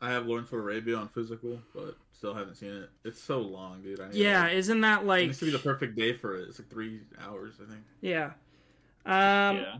I 0.00 0.10
have 0.10 0.26
Lawrence 0.26 0.48
of 0.52 0.58
Arabia 0.58 0.96
on 0.96 1.08
physical, 1.08 1.58
but 1.74 1.96
still 2.12 2.34
haven't 2.34 2.56
seen 2.56 2.70
it. 2.70 2.90
It's 3.04 3.20
so 3.20 3.40
long, 3.40 3.82
dude. 3.82 4.00
I 4.00 4.06
need 4.08 4.14
Yeah, 4.16 4.48
to, 4.48 4.54
isn't 4.54 4.80
that 4.82 5.02
it 5.02 5.06
like 5.06 5.26
needs 5.26 5.38
to 5.40 5.46
be 5.46 5.50
the 5.50 5.58
perfect 5.58 5.96
day 5.96 6.12
for 6.12 6.36
it. 6.36 6.48
It's 6.48 6.58
like 6.58 6.68
three 6.70 7.00
hours, 7.20 7.54
I 7.62 7.70
think. 7.70 7.84
yeah? 8.00 8.32
Um, 9.04 9.56
yeah. 9.58 9.76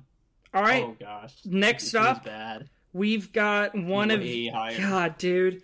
all 0.54 0.62
right, 0.62 0.84
Oh 0.84 0.96
gosh. 0.98 1.34
Next 1.44 1.84
This 1.86 1.94
up- 1.96 2.24
bad. 2.24 2.68
we've 2.92 3.32
got 3.32 3.74
one 3.74 4.10
of 4.10 4.20
Way 4.20 4.48
higher. 4.48 4.78
God, 4.78 5.18
dude. 5.18 5.62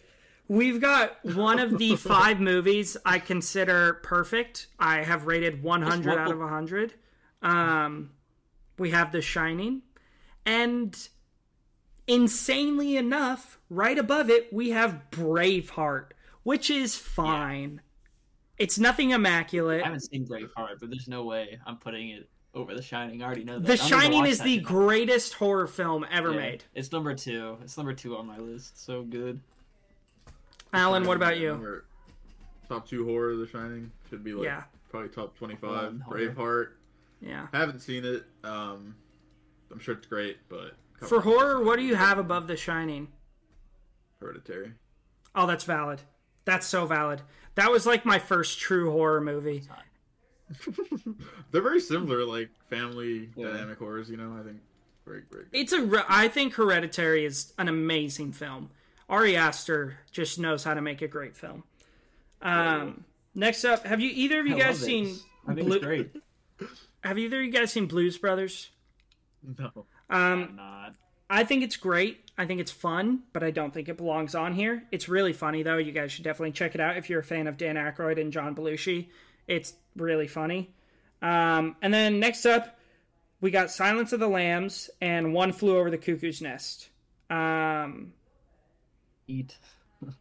We've 0.48 0.80
got 0.80 1.24
one 1.24 1.58
of 1.60 1.78
the 1.78 1.96
five 1.96 2.40
movies 2.40 2.96
I 3.06 3.18
consider 3.20 3.94
perfect. 4.02 4.66
I 4.78 4.98
have 5.02 5.26
rated 5.26 5.62
100 5.62 6.10
out 6.10 6.18
what- 6.26 6.30
of 6.32 6.38
100. 6.40 6.94
Um, 7.42 8.10
we 8.78 8.90
have 8.90 9.12
The 9.12 9.22
Shining. 9.22 9.82
And 10.44 10.96
insanely 12.06 12.96
enough, 12.96 13.58
right 13.70 13.98
above 13.98 14.28
it, 14.30 14.52
we 14.52 14.70
have 14.70 15.02
Braveheart, 15.10 16.12
which 16.42 16.70
is 16.70 16.96
fine. 16.96 17.80
It's 18.58 18.78
nothing 18.78 19.10
immaculate. 19.10 19.82
I 19.82 19.86
haven't 19.86 20.00
seen 20.00 20.26
Braveheart, 20.26 20.80
but 20.80 20.90
there's 20.90 21.08
no 21.08 21.24
way 21.24 21.58
I'm 21.66 21.76
putting 21.76 22.10
it 22.10 22.28
over 22.54 22.74
The 22.74 22.82
Shining. 22.82 23.22
I 23.22 23.26
already 23.26 23.44
know 23.44 23.58
that. 23.58 23.66
The 23.66 23.76
Shining 23.76 24.26
is 24.26 24.38
the 24.38 24.58
tonight. 24.58 24.64
greatest 24.66 25.34
horror 25.34 25.66
film 25.66 26.04
ever 26.10 26.30
Yeah. 26.32 26.36
made. 26.40 26.64
It's 26.74 26.92
number 26.92 27.14
two. 27.14 27.56
It's 27.62 27.76
number 27.76 27.94
two 27.94 28.16
on 28.16 28.26
my 28.26 28.38
list. 28.38 28.84
So 28.84 29.02
good. 29.02 29.40
Alan, 30.72 31.04
what 31.04 31.16
about 31.16 31.38
you? 31.38 31.82
Top 32.68 32.86
two 32.86 33.04
horror, 33.06 33.36
The 33.36 33.46
Shining 33.46 33.90
should 34.10 34.22
be 34.24 34.32
like 34.32 34.44
Yeah. 34.44 34.64
probably 34.90 35.08
top 35.08 35.36
twenty-five. 35.36 35.70
One 35.92 36.00
horror. 36.00 36.18
Braveheart. 36.18 36.68
Yeah. 37.24 37.46
I 37.52 37.58
haven't 37.58 37.78
seen 37.80 38.04
it. 38.04 38.24
Um, 38.44 38.96
I'm 39.70 39.78
sure 39.78 39.94
it's 39.94 40.06
great, 40.06 40.38
but 40.48 40.72
For 41.06 41.20
horror, 41.20 41.62
what 41.62 41.76
do 41.76 41.82
you 41.84 41.94
have 41.94 42.18
above 42.18 42.46
The 42.48 42.56
Shining? 42.56 43.08
Hereditary. 44.20 44.72
Oh, 45.34 45.46
that's 45.46 45.64
valid. 45.64 46.02
That's 46.44 46.66
so 46.66 46.84
valid. 46.86 47.22
That 47.54 47.70
was 47.70 47.86
like 47.86 48.04
my 48.04 48.18
first 48.18 48.58
true 48.58 48.90
horror 48.90 49.20
movie. 49.20 49.62
They're 51.50 51.62
very 51.62 51.80
similar, 51.80 52.24
like 52.24 52.50
family 52.68 53.30
Yeah. 53.36 53.48
dynamic 53.48 53.78
horrors. 53.78 54.10
You 54.10 54.16
know, 54.16 54.36
I 54.38 54.42
think 54.42 54.58
very 55.06 55.22
great. 55.22 55.46
It's 55.52 55.72
a. 55.72 55.82
re- 55.82 56.02
I 56.08 56.28
think 56.28 56.54
Hereditary 56.54 57.24
is 57.24 57.52
an 57.58 57.68
amazing 57.68 58.32
film. 58.32 58.70
Ari 59.08 59.36
Aster 59.36 59.98
just 60.10 60.38
knows 60.38 60.64
how 60.64 60.74
to 60.74 60.80
make 60.82 61.02
a 61.02 61.08
great 61.08 61.36
film. 61.36 61.64
Um, 62.42 63.04
next 63.34 63.64
up, 63.64 63.84
have 63.86 64.00
you 64.00 64.10
either 64.12 64.40
of 64.40 64.46
you 64.46 64.56
I 64.56 64.58
guys 64.58 64.78
seen? 64.80 65.16
I 65.46 65.54
think 65.54 65.66
Blue- 65.68 65.76
it's 65.76 65.84
great. 65.84 66.10
Have 67.02 67.18
either 67.18 67.38
of 67.40 67.44
you 67.44 67.50
guys 67.50 67.72
seen 67.72 67.86
Blues 67.86 68.18
Brothers? 68.18 68.70
No, 69.58 69.70
Um, 69.74 69.86
I'm 70.50 70.56
not. 70.56 70.94
I 71.28 71.44
think 71.44 71.62
it's 71.64 71.76
great. 71.76 72.30
I 72.38 72.46
think 72.46 72.60
it's 72.60 72.70
fun, 72.70 73.22
but 73.32 73.42
I 73.42 73.50
don't 73.50 73.72
think 73.72 73.88
it 73.88 73.96
belongs 73.96 74.34
on 74.34 74.52
here. 74.54 74.84
It's 74.92 75.08
really 75.08 75.32
funny 75.32 75.62
though. 75.62 75.78
You 75.78 75.92
guys 75.92 76.12
should 76.12 76.24
definitely 76.24 76.52
check 76.52 76.74
it 76.74 76.80
out 76.80 76.96
if 76.96 77.08
you're 77.10 77.20
a 77.20 77.24
fan 77.24 77.46
of 77.46 77.56
Dan 77.56 77.76
Aykroyd 77.76 78.20
and 78.20 78.32
John 78.32 78.54
Belushi. 78.54 79.08
It's 79.48 79.72
really 79.96 80.28
funny. 80.28 80.74
Um, 81.22 81.76
and 81.82 81.92
then 81.92 82.20
next 82.20 82.46
up, 82.46 82.78
we 83.40 83.50
got 83.50 83.70
Silence 83.70 84.12
of 84.12 84.20
the 84.20 84.28
Lambs 84.28 84.90
and 85.00 85.32
One 85.34 85.52
Flew 85.52 85.76
Over 85.76 85.90
the 85.90 85.98
Cuckoo's 85.98 86.40
Nest. 86.42 86.90
Um, 87.30 88.12
Eat 89.26 89.56
some 90.00 90.14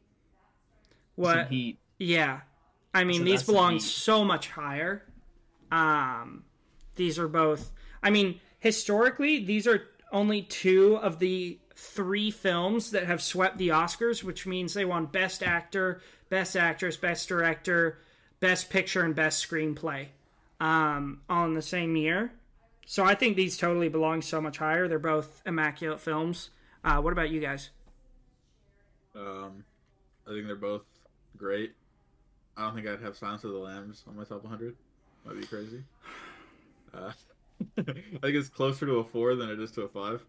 what? 1.15 1.47
heat. 1.49 1.77
Yeah, 1.99 2.41
I 2.93 3.03
mean 3.03 3.19
So 3.19 3.23
these 3.25 3.43
belong 3.43 3.73
heat. 3.73 3.81
so 3.83 4.23
much 4.23 4.47
higher. 4.49 5.03
Um, 5.71 6.43
these 6.95 7.17
are 7.19 7.27
both. 7.27 7.71
I 8.03 8.09
mean, 8.09 8.39
historically, 8.59 9.43
these 9.43 9.67
are 9.67 9.87
only 10.11 10.43
two 10.43 10.97
of 10.97 11.19
the 11.19 11.59
three 11.75 12.31
films 12.31 12.91
that 12.91 13.05
have 13.05 13.21
swept 13.21 13.57
the 13.57 13.69
Oscars, 13.69 14.23
which 14.23 14.45
means 14.45 14.73
they 14.73 14.85
won 14.85 15.05
Best 15.05 15.41
Actor, 15.41 16.01
Best 16.29 16.55
Actress, 16.55 16.97
Best 16.97 17.27
Director, 17.27 17.99
Best 18.39 18.69
Picture, 18.69 19.03
and 19.03 19.15
Best 19.15 19.47
Screenplay, 19.47 20.07
um, 20.59 21.21
all 21.29 21.45
in 21.45 21.53
the 21.53 21.61
same 21.61 21.95
year. 21.95 22.31
So 22.85 23.03
I 23.03 23.15
think 23.15 23.35
these 23.35 23.57
totally 23.57 23.89
belong 23.89 24.21
so 24.21 24.41
much 24.41 24.57
higher. 24.57 24.87
They're 24.87 24.99
both 24.99 25.41
immaculate 25.45 26.01
films. 26.01 26.49
Uh, 26.83 26.99
what 27.01 27.13
about 27.13 27.29
you 27.29 27.39
guys? 27.39 27.69
um, 29.15 29.63
I 30.27 30.31
think 30.31 30.47
they're 30.47 30.55
both 30.55 30.85
great. 31.37 31.73
I 32.57 32.65
don't 32.65 32.75
think 32.75 32.87
I'd 32.87 33.01
have 33.01 33.15
Silence 33.17 33.43
of 33.43 33.51
the 33.51 33.57
Lambs 33.57 34.03
on 34.07 34.15
my 34.15 34.23
top 34.23 34.43
100. 34.43 34.75
Might 35.25 35.39
be 35.39 35.47
crazy. 35.47 35.83
Uh, 36.93 37.11
I 37.77 37.83
think 37.83 38.23
it's 38.23 38.49
closer 38.49 38.85
to 38.85 38.93
a 38.95 39.03
four 39.03 39.35
than 39.35 39.49
it 39.49 39.59
is 39.59 39.71
to 39.71 39.81
a 39.83 39.87
five. 39.87 40.23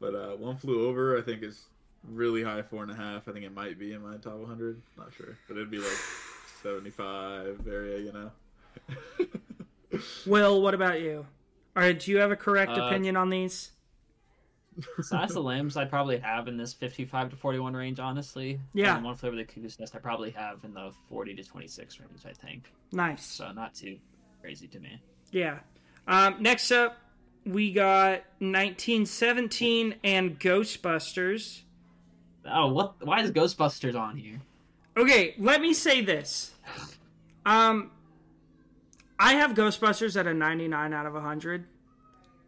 But 0.00 0.14
uh, 0.14 0.36
One 0.36 0.56
Flew 0.56 0.86
Over, 0.88 1.18
I 1.18 1.22
think 1.22 1.42
is 1.42 1.66
really 2.08 2.42
high, 2.42 2.62
four 2.62 2.82
and 2.82 2.90
a 2.92 2.94
half. 2.94 3.28
I 3.28 3.32
think 3.32 3.44
it 3.44 3.54
might 3.54 3.78
be 3.78 3.92
in 3.92 4.02
my 4.02 4.16
top 4.16 4.34
100. 4.36 4.80
Not 4.98 5.12
sure, 5.14 5.36
but 5.48 5.56
it'd 5.56 5.70
be 5.70 5.78
like 5.78 5.96
75 6.62 7.66
area, 7.68 7.98
you 7.98 8.12
know. 8.12 8.30
Will, 10.26 10.62
what 10.62 10.74
about 10.74 11.00
you? 11.00 11.26
All 11.76 11.82
right, 11.82 11.98
do 11.98 12.10
you 12.10 12.18
have 12.18 12.30
a 12.30 12.36
correct 12.36 12.72
Uh, 12.76 12.82
opinion 12.84 13.16
on 13.16 13.30
these? 13.30 13.70
Silence 15.02 15.30
of 15.30 15.34
the 15.36 15.42
Lambs, 15.42 15.76
I'd 15.76 15.88
probably 15.88 16.18
have 16.18 16.48
in 16.48 16.56
this 16.56 16.72
55 16.72 17.30
to 17.30 17.36
41 17.36 17.74
range, 17.74 18.00
honestly. 18.00 18.58
Yeah. 18.72 18.96
And 18.96 19.04
One 19.04 19.14
Flew 19.14 19.28
Over 19.28 19.36
the 19.36 19.44
Cuckoo's 19.44 19.78
Nest, 19.78 19.94
I 19.94 19.98
probably 19.98 20.30
have 20.32 20.64
in 20.64 20.74
the 20.74 20.92
40 21.08 21.34
to 21.34 21.44
26 21.44 22.00
range, 22.00 22.10
I 22.26 22.32
think. 22.32 22.72
Nice. 22.92 23.24
So 23.24 23.52
not 23.52 23.74
too 23.74 23.98
crazy 24.40 24.66
to 24.68 24.80
me. 24.80 25.00
Yeah. 25.30 25.60
Um, 26.06 26.36
next 26.40 26.70
up, 26.70 26.98
we 27.46 27.72
got 27.72 28.24
1917 28.38 29.96
and 30.04 30.38
Ghostbusters. 30.38 31.62
Oh, 32.46 32.68
what? 32.72 32.94
Why 33.04 33.22
is 33.22 33.30
Ghostbusters 33.30 33.98
on 33.98 34.16
here? 34.16 34.40
Okay, 34.96 35.34
let 35.38 35.60
me 35.60 35.72
say 35.74 36.02
this. 36.02 36.52
Um, 37.46 37.90
I 39.18 39.34
have 39.34 39.52
Ghostbusters 39.54 40.18
at 40.18 40.26
a 40.26 40.34
99 40.34 40.92
out 40.92 41.06
of 41.06 41.14
100. 41.14 41.64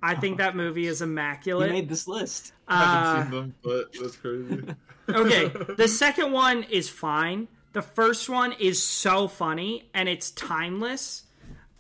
I 0.03 0.15
think 0.15 0.39
that 0.39 0.55
movie 0.55 0.87
is 0.87 1.01
You 1.01 1.07
immaculate. 1.07 1.73
made 1.73 1.89
this 1.89 2.07
list. 2.07 2.53
I 2.69 2.75
Uh, 2.75 2.87
haven't 2.87 3.23
seen 3.25 3.41
them, 3.41 3.55
but 3.65 3.93
that's 4.01 4.17
crazy. 4.17 4.63
okay, 5.09 5.49
the 5.77 5.89
second 5.89 6.33
one 6.33 6.63
is 6.65 6.89
fine. 6.89 7.49
The 7.73 7.83
first 7.83 8.29
one 8.29 8.53
is 8.53 8.83
so 8.83 9.27
funny 9.29 9.89
and 9.93 10.09
it's 10.09 10.31
timeless. 10.31 11.25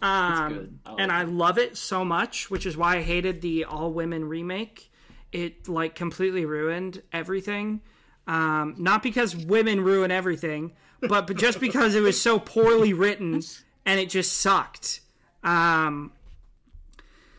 Um, 0.07 0.52
good. 0.52 0.78
I 0.84 0.90
like 0.90 1.00
and 1.00 1.12
I 1.12 1.22
it. 1.22 1.28
love 1.28 1.59
it 1.59 1.76
so 1.76 2.04
much, 2.04 2.50
which 2.50 2.66
is 2.66 2.76
why 2.76 2.96
I 2.96 3.02
hated 3.02 3.40
the 3.40 3.64
all 3.64 3.92
women 3.92 4.24
remake. 4.24 4.90
It 5.32 5.68
like 5.68 5.94
completely 5.94 6.44
ruined 6.44 7.02
everything. 7.12 7.80
Um, 8.26 8.74
not 8.78 9.02
because 9.02 9.36
women 9.36 9.80
ruin 9.80 10.11
everything, 10.11 10.72
but, 11.00 11.26
but 11.26 11.36
just 11.36 11.61
because 11.61 11.94
it 11.94 12.00
was 12.00 12.20
so 12.20 12.38
poorly 12.38 12.92
written 12.92 13.42
and 13.84 14.00
it 14.00 14.11
just 14.11 14.38
sucked. 14.38 15.00
Um, 15.44 16.12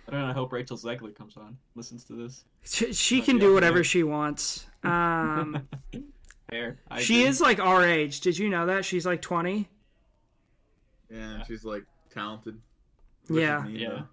I 0.08 0.12
don't 0.12 0.22
know. 0.22 0.28
I 0.28 0.34
hope 0.34 0.54
Rachel 0.54 0.78
Zegler 0.78 1.14
comes 1.14 1.36
on, 1.36 1.58
listens 1.76 2.06
to 2.06 2.14
this. 2.14 2.46
she, 2.64 2.94
she 2.94 3.22
can 3.22 3.38
do 3.38 3.54
whatever 3.54 3.80
yeah. 3.80 3.84
she 3.84 4.04
wants. 4.04 4.66
Um, 4.84 5.68
Fair. 6.50 6.80
I 6.90 7.02
she 7.02 7.22
agree. 7.22 7.30
is 7.30 7.42
like 7.42 7.60
our 7.60 7.84
age. 7.86 8.22
Did 8.22 8.38
you 8.38 8.48
know 8.48 8.68
that 8.68 8.86
she's 8.86 9.06
like 9.06 9.22
twenty? 9.22 9.68
yeah, 11.10 11.36
and 11.36 11.46
she's 11.46 11.66
like 11.66 11.84
talented. 12.18 12.60
Yeah. 13.30 13.62
Me, 13.64 13.80
Yeah. 13.80 13.90
though. 13.90 14.04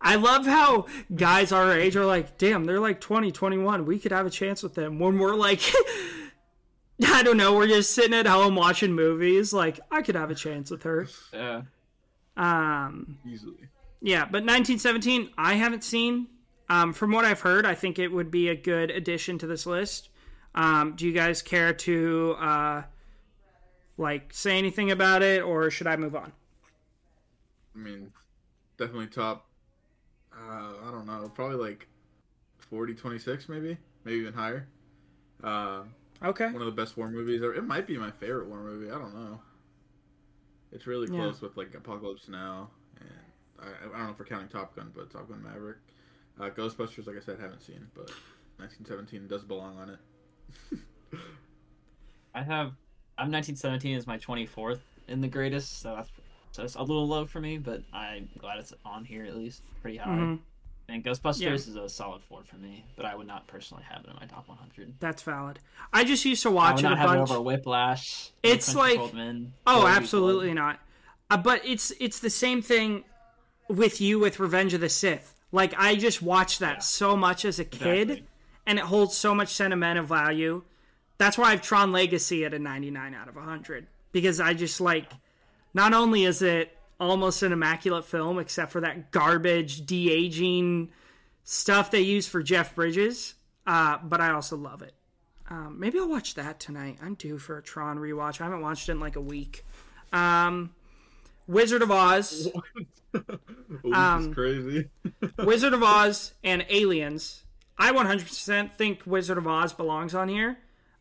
I 0.00 0.14
love 0.14 0.46
how 0.46 0.86
guys 1.14 1.50
our 1.50 1.72
age 1.72 1.96
are 1.96 2.06
like, 2.06 2.38
damn, 2.38 2.64
they're 2.64 2.78
like 2.78 3.00
20, 3.00 3.32
21. 3.32 3.84
We 3.84 3.98
could 3.98 4.12
have 4.12 4.26
a 4.26 4.30
chance 4.30 4.62
with 4.62 4.74
them. 4.74 4.98
When 5.00 5.18
we're 5.18 5.34
like, 5.34 5.60
I 7.04 7.22
don't 7.24 7.36
know, 7.36 7.54
we're 7.56 7.66
just 7.66 7.92
sitting 7.92 8.14
at 8.14 8.26
home 8.26 8.54
watching 8.54 8.92
movies. 8.92 9.52
Like, 9.52 9.80
I 9.90 10.02
could 10.02 10.14
have 10.14 10.30
a 10.30 10.34
chance 10.36 10.70
with 10.70 10.82
her. 10.84 11.08
Yeah. 11.32 11.62
Um, 12.36 13.18
easily. 13.26 13.56
yeah, 14.00 14.20
but 14.24 14.44
1917, 14.44 15.30
I 15.36 15.54
haven't 15.54 15.82
seen. 15.82 16.28
Um, 16.68 16.92
from 16.92 17.10
what 17.12 17.24
I've 17.24 17.40
heard, 17.40 17.64
I 17.66 17.74
think 17.74 17.98
it 17.98 18.08
would 18.08 18.30
be 18.30 18.48
a 18.50 18.54
good 18.54 18.90
addition 18.92 19.38
to 19.38 19.46
this 19.48 19.66
list. 19.66 20.10
Um, 20.54 20.94
do 20.96 21.06
you 21.06 21.12
guys 21.12 21.40
care 21.42 21.72
to, 21.72 22.36
uh, 22.38 22.82
like, 23.96 24.32
say 24.32 24.58
anything 24.58 24.90
about 24.92 25.22
it, 25.22 25.42
or 25.42 25.70
should 25.70 25.86
I 25.88 25.96
move 25.96 26.14
on? 26.14 26.32
I 27.78 27.80
mean, 27.80 28.12
definitely 28.78 29.08
top. 29.08 29.46
Uh, 30.32 30.74
I 30.88 30.90
don't 30.92 31.06
know, 31.06 31.30
probably 31.34 31.56
like 31.56 31.88
40, 32.58 32.94
26 32.94 33.48
maybe, 33.48 33.78
maybe 34.04 34.18
even 34.18 34.34
higher. 34.34 34.68
Uh, 35.42 35.84
Okay. 36.22 36.50
one 36.50 36.62
of 36.62 36.66
the 36.66 36.72
best 36.72 36.96
war 36.96 37.08
movies, 37.10 37.42
or 37.42 37.54
it 37.54 37.64
might 37.64 37.86
be 37.86 37.98
my 37.98 38.10
favorite 38.10 38.48
war 38.48 38.60
movie. 38.60 38.90
I 38.90 38.98
don't 38.98 39.14
know. 39.14 39.40
It's 40.72 40.86
really 40.86 41.08
Yeah. 41.08 41.14
close 41.14 41.40
with 41.40 41.56
like 41.56 41.74
Apocalypse 41.74 42.28
Now, 42.28 42.70
and 43.00 43.10
I, 43.60 43.68
I 43.86 43.98
don't 43.98 44.06
know 44.06 44.10
if 44.12 44.18
we're 44.18 44.26
counting 44.26 44.48
Top 44.48 44.76
Gun, 44.76 44.92
but 44.94 45.10
Top 45.10 45.28
Gun 45.28 45.42
Maverick, 45.42 45.78
uh, 46.40 46.50
Ghostbusters. 46.50 47.06
Like 47.06 47.16
I 47.16 47.20
said, 47.20 47.40
haven't 47.40 47.62
seen, 47.62 47.88
but 47.94 48.10
1917 48.58 49.26
does 49.28 49.44
belong 49.44 49.78
on 49.78 49.90
it. 49.90 49.98
I 52.34 52.42
have. 52.42 52.72
I'm 53.16 53.30
1917 53.30 53.96
is 53.96 54.06
my 54.06 54.18
24th 54.18 54.84
in 55.08 55.20
the 55.20 55.28
greatest, 55.28 55.80
so 55.80 55.94
that's 55.96 56.10
so 56.58 56.64
it's 56.64 56.74
a 56.74 56.82
little 56.82 57.06
low 57.06 57.24
for 57.24 57.40
me, 57.40 57.56
but 57.56 57.82
I'm 57.92 58.28
glad 58.38 58.58
it's 58.58 58.74
on 58.84 59.04
here 59.04 59.24
at 59.24 59.36
least, 59.36 59.62
pretty 59.80 59.96
high. 59.98 60.10
Mhm. 60.10 60.40
And 60.88 61.04
Ghostbusters 61.04 61.40
Yeah. 61.40 61.52
is 61.52 61.76
a 61.76 61.88
solid 61.88 62.20
four 62.22 62.42
for 62.42 62.56
me, 62.56 62.84
but 62.96 63.04
I 63.06 63.14
would 63.14 63.28
not 63.28 63.46
personally 63.46 63.84
have 63.88 64.04
it 64.04 64.10
in 64.10 64.16
my 64.16 64.26
top 64.26 64.48
100. 64.48 64.94
That's 64.98 65.22
valid. 65.22 65.60
I 65.92 66.02
just 66.02 66.24
used 66.24 66.42
to 66.42 66.48
I 66.48 66.52
watch 66.52 66.76
would 66.82 66.86
it 66.86 66.92
a 66.94 66.96
have 66.96 67.08
bunch. 67.10 67.30
it 67.30 67.32
over 67.34 67.40
Whiplash. 67.42 68.30
It's 68.42 68.74
No 68.74 68.80
Country 68.80 68.96
for 69.08 69.16
like- 69.18 69.46
Oh, 69.68 69.86
absolutely 69.86 70.52
not. 70.52 70.80
Uh, 71.30 71.36
but 71.36 71.64
it's 71.64 71.92
it's 72.00 72.18
the 72.18 72.30
same 72.30 72.60
thing 72.60 73.04
with 73.68 74.00
you 74.00 74.18
with 74.18 74.40
Revenge 74.40 74.74
of 74.74 74.80
the 74.80 74.88
Sith. 74.88 75.34
Like 75.52 75.74
I 75.78 75.94
just 75.94 76.22
watched 76.22 76.58
that 76.58 76.76
Yeah. 76.76 76.80
so 76.80 77.16
much 77.16 77.44
as 77.44 77.60
a 77.60 77.64
kid, 77.64 78.10
Exactly. 78.10 78.26
and 78.66 78.78
it 78.80 78.86
holds 78.86 79.16
so 79.16 79.32
much 79.34 79.50
sentimental 79.54 80.04
value. 80.04 80.64
That's 81.18 81.36
why 81.38 81.52
I've 81.52 81.62
Tron 81.62 81.92
Legacy 81.92 82.44
at 82.44 82.52
a 82.54 82.58
99 82.58 83.14
out 83.14 83.28
of 83.28 83.36
100 83.36 83.86
because 84.10 84.40
I 84.40 84.54
just 84.54 84.80
like. 84.80 85.12
Not 85.74 85.92
only 85.94 86.24
is 86.24 86.42
it 86.42 86.76
almost 87.00 87.42
an 87.42 87.52
immaculate 87.52 88.04
film, 88.04 88.38
except 88.38 88.72
for 88.72 88.80
that 88.80 89.10
garbage 89.10 89.86
de 89.86 90.10
aging 90.10 90.90
stuff 91.44 91.90
they 91.90 92.00
use 92.00 92.26
for 92.26 92.42
Jeff 92.42 92.74
Bridges, 92.74 93.34
uh, 93.66 93.98
but 94.02 94.20
I 94.20 94.32
also 94.32 94.56
love 94.56 94.82
it. 94.82 94.94
Um, 95.50 95.76
maybe 95.78 95.98
I'll 95.98 96.08
watch 96.08 96.34
that 96.34 96.60
tonight. 96.60 96.98
I'm 97.02 97.14
due 97.14 97.38
for 97.38 97.56
a 97.56 97.62
Tron 97.62 97.98
rewatch. 97.98 98.40
I 98.40 98.44
haven't 98.44 98.60
watched 98.60 98.88
it 98.88 98.92
in 98.92 99.00
like 99.00 99.16
a 99.16 99.20
week. 99.20 99.64
Um, 100.12 100.74
Wizard 101.46 101.80
of 101.82 101.90
Oz, 101.90 102.48
oh, 102.54 102.62
this 103.14 103.22
Um, 103.92 104.34
crazy. 104.34 104.90
Wizard 105.38 105.72
of 105.72 105.82
Oz, 105.82 106.34
and 106.44 106.66
Aliens. 106.68 107.44
I 107.78 107.92
100% 107.92 108.74
think 108.74 109.02
Wizard 109.06 109.38
of 109.38 109.46
Oz 109.46 109.72
belongs 109.72 110.14
on 110.14 110.28
here. 110.28 110.58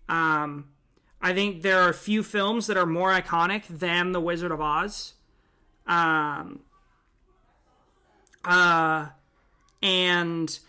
Um, 0.08 0.70
I 1.22 1.34
think 1.34 1.62
there 1.64 1.80
are 1.82 1.90
a 1.90 1.94
few 1.94 2.22
films 2.24 2.68
that 2.68 2.78
are 2.78 2.86
more 2.86 3.12
iconic 3.12 3.66
than 3.68 4.12
The 4.12 4.22
Wizard 4.22 4.52
of 4.52 4.62
Oz. 4.62 5.14
Um, 5.88 6.60
uh, 8.46 9.08
and 9.82 10.60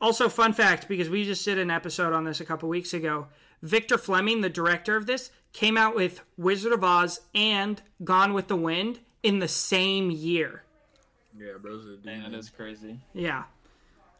also, 0.00 0.28
fun 0.28 0.52
fact 0.52 0.88
because 0.88 1.08
we 1.08 1.24
just 1.24 1.44
did 1.44 1.58
an 1.58 1.70
episode 1.70 2.12
on 2.12 2.24
this 2.24 2.40
a 2.40 2.44
couple 2.44 2.68
weeks 2.68 2.92
ago 2.94 3.28
Victor 3.62 3.96
Fleming, 3.96 4.40
the 4.40 4.48
director 4.50 4.96
of 4.96 5.06
this, 5.06 5.30
came 5.52 5.76
out 5.76 5.94
with 5.94 6.20
Wizard 6.36 6.72
of 6.72 6.82
Oz 6.82 7.20
and 7.34 7.80
Gone 8.02 8.32
with 8.34 8.48
the 8.48 8.56
Wind 8.56 8.98
in 9.22 9.38
the 9.38 9.46
same 9.48 10.10
year. 10.10 10.64
Yeah, 11.38 11.52
bro's 11.60 11.86
a 11.86 11.96
Dang, 11.96 12.18
that 12.20 12.24
demon. 12.26 12.34
is 12.34 12.50
crazy. 12.50 12.98
Yeah. 13.14 13.44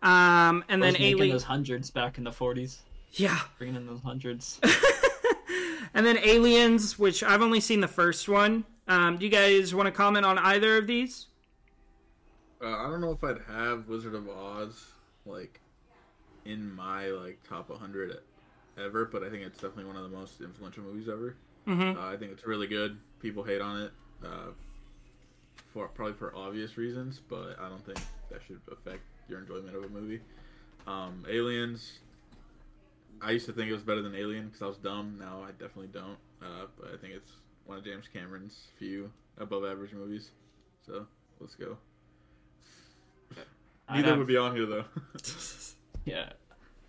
Um, 0.02 0.64
and 0.68 0.80
then 0.82 0.92
Then 0.92 1.02
making 1.02 1.06
Alien. 1.18 1.30
those 1.30 1.42
hundreds 1.44 1.90
back 1.90 2.18
in 2.18 2.24
the 2.24 2.30
40s, 2.30 2.78
Yeah. 3.12 3.38
bringing 3.58 3.76
in 3.76 3.86
those 3.86 4.00
hundreds. 4.02 4.60
And 5.94 6.06
then 6.06 6.18
Aliens, 6.18 6.98
which 6.98 7.22
I've 7.22 7.42
only 7.42 7.60
seen 7.60 7.80
the 7.80 7.88
first 7.88 8.28
one. 8.28 8.64
Um, 8.88 9.18
do 9.18 9.24
you 9.26 9.30
guys 9.30 9.74
want 9.74 9.86
to 9.86 9.92
comment 9.92 10.24
on 10.24 10.38
either 10.38 10.76
of 10.78 10.86
these? 10.86 11.26
Uh, 12.62 12.68
I 12.76 12.88
don't 12.88 13.00
know 13.00 13.12
if 13.12 13.22
I'd 13.24 13.40
have 13.48 13.88
Wizard 13.88 14.14
of 14.14 14.28
Oz 14.28 14.86
like 15.26 15.60
in 16.44 16.72
my 16.74 17.06
like 17.08 17.38
top 17.48 17.68
100 17.70 18.18
ever, 18.78 19.04
but 19.04 19.22
I 19.22 19.30
think 19.30 19.42
it's 19.44 19.58
definitely 19.58 19.84
one 19.84 19.96
of 19.96 20.02
the 20.02 20.16
most 20.16 20.40
influential 20.40 20.82
movies 20.82 21.08
ever. 21.08 21.36
Mhm. 21.66 21.96
Uh, 21.96 22.06
I 22.08 22.16
think 22.16 22.32
it's 22.32 22.46
really 22.46 22.66
good. 22.66 22.98
People 23.20 23.44
hate 23.44 23.60
on 23.60 23.82
it 23.82 23.92
uh, 24.24 24.50
for 25.72 25.88
probably 25.88 26.14
for 26.14 26.34
obvious 26.34 26.76
reasons, 26.76 27.20
but 27.28 27.56
I 27.60 27.68
don't 27.68 27.84
think 27.84 27.98
that 28.30 28.40
should 28.46 28.60
affect 28.70 29.02
your 29.28 29.40
enjoyment 29.40 29.76
of 29.76 29.84
a 29.84 29.88
movie. 29.88 30.20
Um, 30.86 31.24
Aliens. 31.28 32.00
I 33.22 33.30
used 33.30 33.46
to 33.46 33.52
think 33.52 33.68
it 33.70 33.72
was 33.72 33.82
better 33.82 34.02
than 34.02 34.14
Alien 34.14 34.46
because 34.46 34.62
I 34.62 34.66
was 34.66 34.76
dumb. 34.78 35.16
Now 35.18 35.42
I 35.46 35.52
definitely 35.52 35.88
don't. 35.92 36.18
Uh, 36.42 36.66
but 36.78 36.92
I 36.92 36.96
think 36.96 37.14
it's 37.14 37.32
one 37.66 37.78
of 37.78 37.84
James 37.84 38.06
Cameron's 38.12 38.66
few 38.78 39.10
above 39.38 39.64
average 39.64 39.92
movies. 39.92 40.30
So 40.84 41.06
let's 41.40 41.54
go. 41.54 41.76
I'd 43.88 43.96
Neither 43.96 44.08
have- 44.10 44.18
would 44.18 44.26
be 44.26 44.36
on 44.36 44.54
here 44.56 44.66
though. 44.66 44.84
Yeah. 46.04 46.30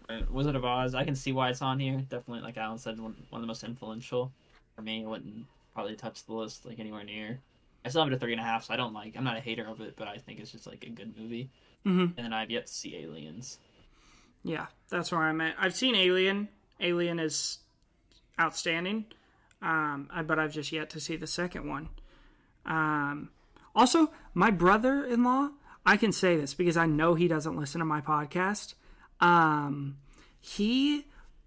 Uh, 0.09 0.21
Wizard 0.31 0.55
of 0.55 0.65
Oz, 0.65 0.95
I 0.95 1.03
can 1.05 1.15
see 1.15 1.33
why 1.33 1.49
it's 1.49 1.61
on 1.61 1.79
here. 1.79 1.97
Definitely, 2.09 2.41
like 2.41 2.57
Alan 2.57 2.79
said, 2.79 2.99
one, 2.99 3.15
one 3.29 3.39
of 3.39 3.41
the 3.43 3.47
most 3.47 3.63
influential. 3.63 4.31
For 4.75 4.81
me, 4.81 5.03
it 5.03 5.05
wouldn't 5.05 5.45
probably 5.75 5.95
touch 5.95 6.25
the 6.25 6.33
list 6.33 6.65
like 6.65 6.79
anywhere 6.79 7.03
near. 7.03 7.39
I 7.85 7.89
still 7.89 8.03
have 8.03 8.11
it 8.11 8.15
a 8.15 8.19
three 8.19 8.31
and 8.31 8.41
a 8.41 8.43
half, 8.43 8.63
so 8.63 8.73
I 8.73 8.77
don't 8.77 8.91
like. 8.91 9.15
I'm 9.15 9.23
not 9.23 9.37
a 9.37 9.39
hater 9.39 9.67
of 9.67 9.81
it, 9.81 9.93
but 9.95 10.07
I 10.07 10.17
think 10.17 10.39
it's 10.39 10.51
just 10.51 10.65
like 10.65 10.83
a 10.83 10.89
good 10.89 11.15
movie. 11.15 11.47
Mhm. 11.85 12.13
And 12.17 12.25
then 12.25 12.33
I've 12.33 12.49
yet 12.49 12.65
to 12.65 12.73
see 12.73 12.95
Aliens. 12.97 13.59
Yeah, 14.43 14.67
that's 14.89 15.11
where 15.11 15.21
I'm 15.21 15.41
at. 15.41 15.55
I've 15.59 15.75
seen 15.75 15.95
Alien. 15.95 16.49
Alien 16.79 17.19
is 17.19 17.59
outstanding, 18.39 19.05
um, 19.61 20.09
but 20.25 20.37
I've 20.37 20.51
just 20.51 20.71
yet 20.71 20.89
to 20.91 20.99
see 20.99 21.15
the 21.15 21.27
second 21.27 21.69
one. 21.69 21.89
Um, 22.65 23.29
also, 23.75 24.11
my 24.33 24.51
brother-in-law, 24.51 25.49
I 25.85 25.97
can 25.97 26.11
say 26.11 26.37
this 26.37 26.53
because 26.53 26.77
I 26.77 26.85
know 26.85 27.15
he 27.15 27.27
doesn't 27.27 27.57
listen 27.57 27.79
to 27.79 27.85
my 27.85 28.01
podcast. 28.01 28.73
Um, 29.19 29.97
he 30.39 31.05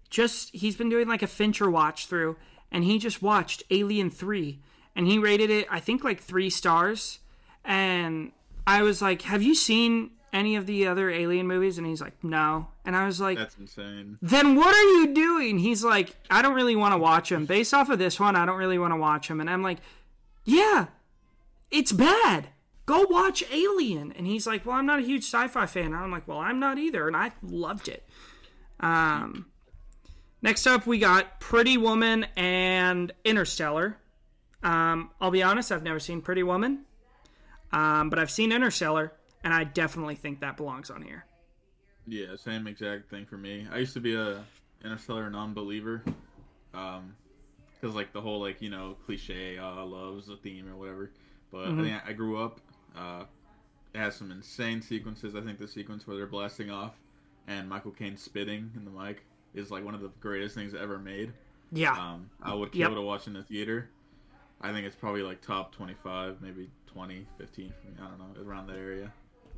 just 0.09 0.55
he's 0.55 0.75
been 0.75 0.89
doing 0.89 1.07
like 1.07 1.21
a 1.21 1.27
Fincher 1.27 1.69
watch 1.69 2.07
through, 2.07 2.37
and 2.71 2.83
he 2.83 2.97
just 2.97 3.21
watched 3.21 3.63
Alien 3.69 4.09
Three, 4.09 4.59
and 4.95 5.07
he 5.07 5.19
rated 5.19 5.49
it 5.49 5.67
I 5.69 5.79
think 5.79 6.03
like 6.03 6.19
three 6.19 6.49
stars, 6.49 7.19
and 7.63 8.31
I 8.65 8.81
was 8.81 9.01
like, 9.01 9.23
"Have 9.23 9.43
you 9.43 9.53
seen 9.53 10.11
any 10.33 10.55
of 10.55 10.65
the 10.65 10.87
other 10.87 11.09
Alien 11.09 11.47
movies?" 11.47 11.77
And 11.77 11.85
he's 11.87 12.01
like, 12.01 12.23
"No," 12.23 12.67
and 12.85 12.95
I 12.95 13.05
was 13.05 13.19
like, 13.19 13.37
That's 13.37 13.57
insane. 13.57 14.17
then 14.21 14.55
what 14.55 14.75
are 14.75 14.83
you 14.99 15.13
doing? 15.13 15.57
He's 15.59 15.83
like, 15.83 16.15
I 16.29 16.41
don't 16.41 16.53
really 16.55 16.75
want 16.75 16.93
to 16.93 16.97
watch 16.97 17.31
him. 17.31 17.45
Based 17.45 17.73
off 17.73 17.89
of 17.89 17.99
this 17.99 18.19
one, 18.19 18.35
I 18.35 18.45
don't 18.45 18.57
really 18.57 18.79
want 18.79 18.93
to 18.93 18.97
watch 18.97 19.29
him. 19.29 19.39
And 19.41 19.49
I'm 19.49 19.61
like, 19.63 19.79
yeah, 20.45 20.87
it's 21.71 21.91
bad. 21.91 22.47
Go 22.85 23.03
watch 23.09 23.43
Alien. 23.51 24.13
And 24.13 24.25
he's 24.25 24.47
like, 24.47 24.65
well, 24.65 24.77
I'm 24.77 24.85
not 24.85 24.99
a 24.99 25.01
huge 25.01 25.23
sci-fi 25.23 25.65
fan. 25.65 25.87
And 25.87 25.95
I'm 25.97 26.11
like, 26.11 26.27
well, 26.27 26.39
I'm 26.39 26.59
not 26.59 26.77
either. 26.77 27.05
And 27.07 27.17
I 27.17 27.33
loved 27.43 27.89
it. 27.89 28.07
Um, 28.79 29.47
next 30.41 30.65
up, 30.67 30.87
we 30.87 30.97
got 30.97 31.39
Pretty 31.41 31.77
Woman 31.77 32.25
and 32.37 33.11
Interstellar. 33.25 33.97
Um, 34.63 35.11
I'll 35.19 35.31
be 35.31 35.43
honest, 35.43 35.71
I've 35.71 35.83
never 35.83 35.99
seen 35.99 36.21
Pretty 36.21 36.43
Woman, 36.43 36.85
um, 37.71 38.09
but 38.09 38.17
I've 38.19 38.31
seen 38.31 38.51
Interstellar, 38.51 39.13
and 39.47 39.53
I 39.53 39.63
definitely 39.63 40.15
think 40.15 40.41
that 40.41 40.57
belongs 40.57 40.89
on 40.89 41.01
here. 41.01 41.23
Yeah, 42.05 42.35
same 42.35 42.67
exact 42.67 43.09
thing 43.09 43.25
for 43.25 43.37
me. 43.37 43.65
I 43.71 43.77
used 43.77 43.93
to 43.93 44.01
be 44.01 44.13
a 44.13 44.43
Interstellar 44.83 45.29
non-believer, 45.29 46.03
um, 46.73 47.15
because 47.79 47.95
like 47.95 48.11
the 48.11 48.19
whole 48.19 48.41
like 48.41 48.61
you 48.61 48.69
know 48.69 48.97
cliche 49.05 49.57
uh, 49.57 49.85
loves 49.85 50.27
the 50.27 50.35
theme 50.35 50.67
or 50.69 50.75
whatever. 50.75 51.11
But 51.49 51.67
I 51.69 51.81
think 51.81 52.01
I 52.05 52.11
grew 52.11 52.37
up. 52.43 52.59
Uh, 52.93 53.23
it 53.93 53.99
has 53.99 54.15
some 54.15 54.31
insane 54.31 54.81
sequences. 54.81 55.33
I 55.33 55.39
think 55.39 55.59
the 55.59 55.67
sequence 55.67 56.05
where 56.05 56.17
they're 56.17 56.27
blasting 56.27 56.69
off 56.69 56.99
and 57.47 57.69
Michael 57.69 57.91
Caine 57.91 58.17
spitting 58.17 58.69
in 58.75 58.83
the 58.83 58.91
mic 58.91 59.23
is 59.53 59.71
like 59.71 59.85
one 59.85 59.95
of 59.95 60.01
the 60.01 60.11
greatest 60.19 60.55
things 60.55 60.75
ever 60.75 60.97
made. 60.99 61.31
Yeah. 61.71 61.93
Um, 61.93 62.29
I 62.43 62.53
would 62.53 62.73
kill 62.73 62.81
Yep. 62.89 62.95
to 62.95 63.01
watch 63.01 63.27
in 63.27 63.33
the 63.33 63.43
theater. 63.43 63.89
I 64.59 64.73
think 64.73 64.85
it's 64.85 64.95
probably 64.97 65.21
like 65.21 65.41
top 65.41 65.71
25, 65.73 66.41
maybe 66.41 66.69
20, 66.87 67.25
15 67.37 67.73
for 67.81 67.87
me. 67.87 67.93
I 68.01 68.09
don't 68.09 68.19
know, 68.19 68.43
around 68.43 68.67
that 68.67 68.75
area. 68.77 69.13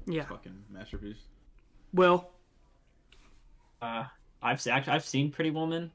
Yeah. 0.09 0.25
Fucking 0.25 0.63
masterpiece. 0.71 1.17
Well, 1.93 2.29
Uh, 3.81 4.05
I've 4.41 4.59
se- 4.61 4.71
actually 4.71 4.93
I've 4.93 5.05
seen 5.05 5.31
Pretty 5.31 5.51
Woman. 5.51 5.91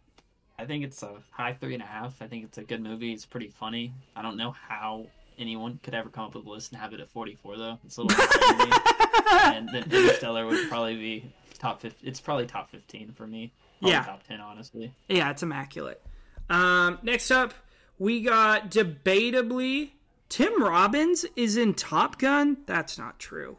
I 0.58 0.64
think 0.66 0.84
it's 0.84 1.02
a 1.02 1.16
high 1.30 1.52
three 1.52 1.74
and 1.74 1.82
a 1.82 1.86
half. 1.86 2.22
I 2.22 2.28
think 2.28 2.44
it's 2.44 2.58
a 2.58 2.62
good 2.62 2.80
movie. 2.82 3.12
It's 3.12 3.26
pretty 3.26 3.48
funny. 3.48 3.92
I 4.14 4.22
don't 4.22 4.36
know 4.36 4.52
how 4.52 5.06
anyone 5.38 5.80
could 5.82 5.94
ever 5.94 6.08
come 6.08 6.26
up 6.26 6.34
with 6.34 6.46
a 6.46 6.50
list 6.50 6.72
and 6.72 6.80
have 6.80 6.92
it 6.92 7.00
at 7.00 7.08
44 7.08 7.56
though. 7.56 7.78
It's 7.84 7.96
a 7.96 8.02
little 8.02 8.22
insane 8.24 8.70
to. 8.70 8.80
And 9.34 9.68
then 9.68 9.82
Interstellar 9.84 10.46
would 10.46 10.68
probably 10.68 10.96
be 10.96 11.32
top 11.58 11.80
50. 11.80 12.06
It's 12.06 12.20
probably 12.20 12.46
top 12.46 12.70
15 12.70 13.10
for 13.12 13.26
me. 13.26 13.52
Probably 13.80 13.92
Yeah. 13.92 14.04
top 14.04 14.22
10 14.28 14.40
honestly. 14.40 14.94
Yeah, 15.08 15.30
it's 15.30 15.42
immaculate. 15.42 16.00
Um, 16.48 16.98
next 17.02 17.30
up, 17.30 17.52
we 17.98 18.20
got 18.22 18.70
debatably 18.70 19.90
Tim 20.28 20.62
Robbins 20.62 21.24
is 21.36 21.56
in 21.56 21.74
Top 21.74 22.18
Gun. 22.18 22.58
That's 22.66 22.96
not 22.96 23.18
true. 23.18 23.56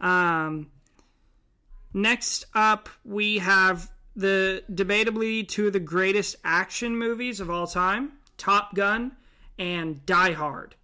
Um, 0.00 0.70
next 1.92 2.46
up, 2.54 2.88
we 3.04 3.38
have 3.38 3.90
the 4.16 4.62
debatably 4.72 5.46
two 5.46 5.68
of 5.68 5.72
the 5.72 5.80
greatest 5.80 6.36
action 6.44 6.96
movies 6.96 7.40
of 7.40 7.50
all 7.50 7.66
time 7.66 8.12
Top 8.36 8.74
Gun 8.74 9.12
and 9.58 10.04
Die 10.06 10.32
Hard. 10.32 10.74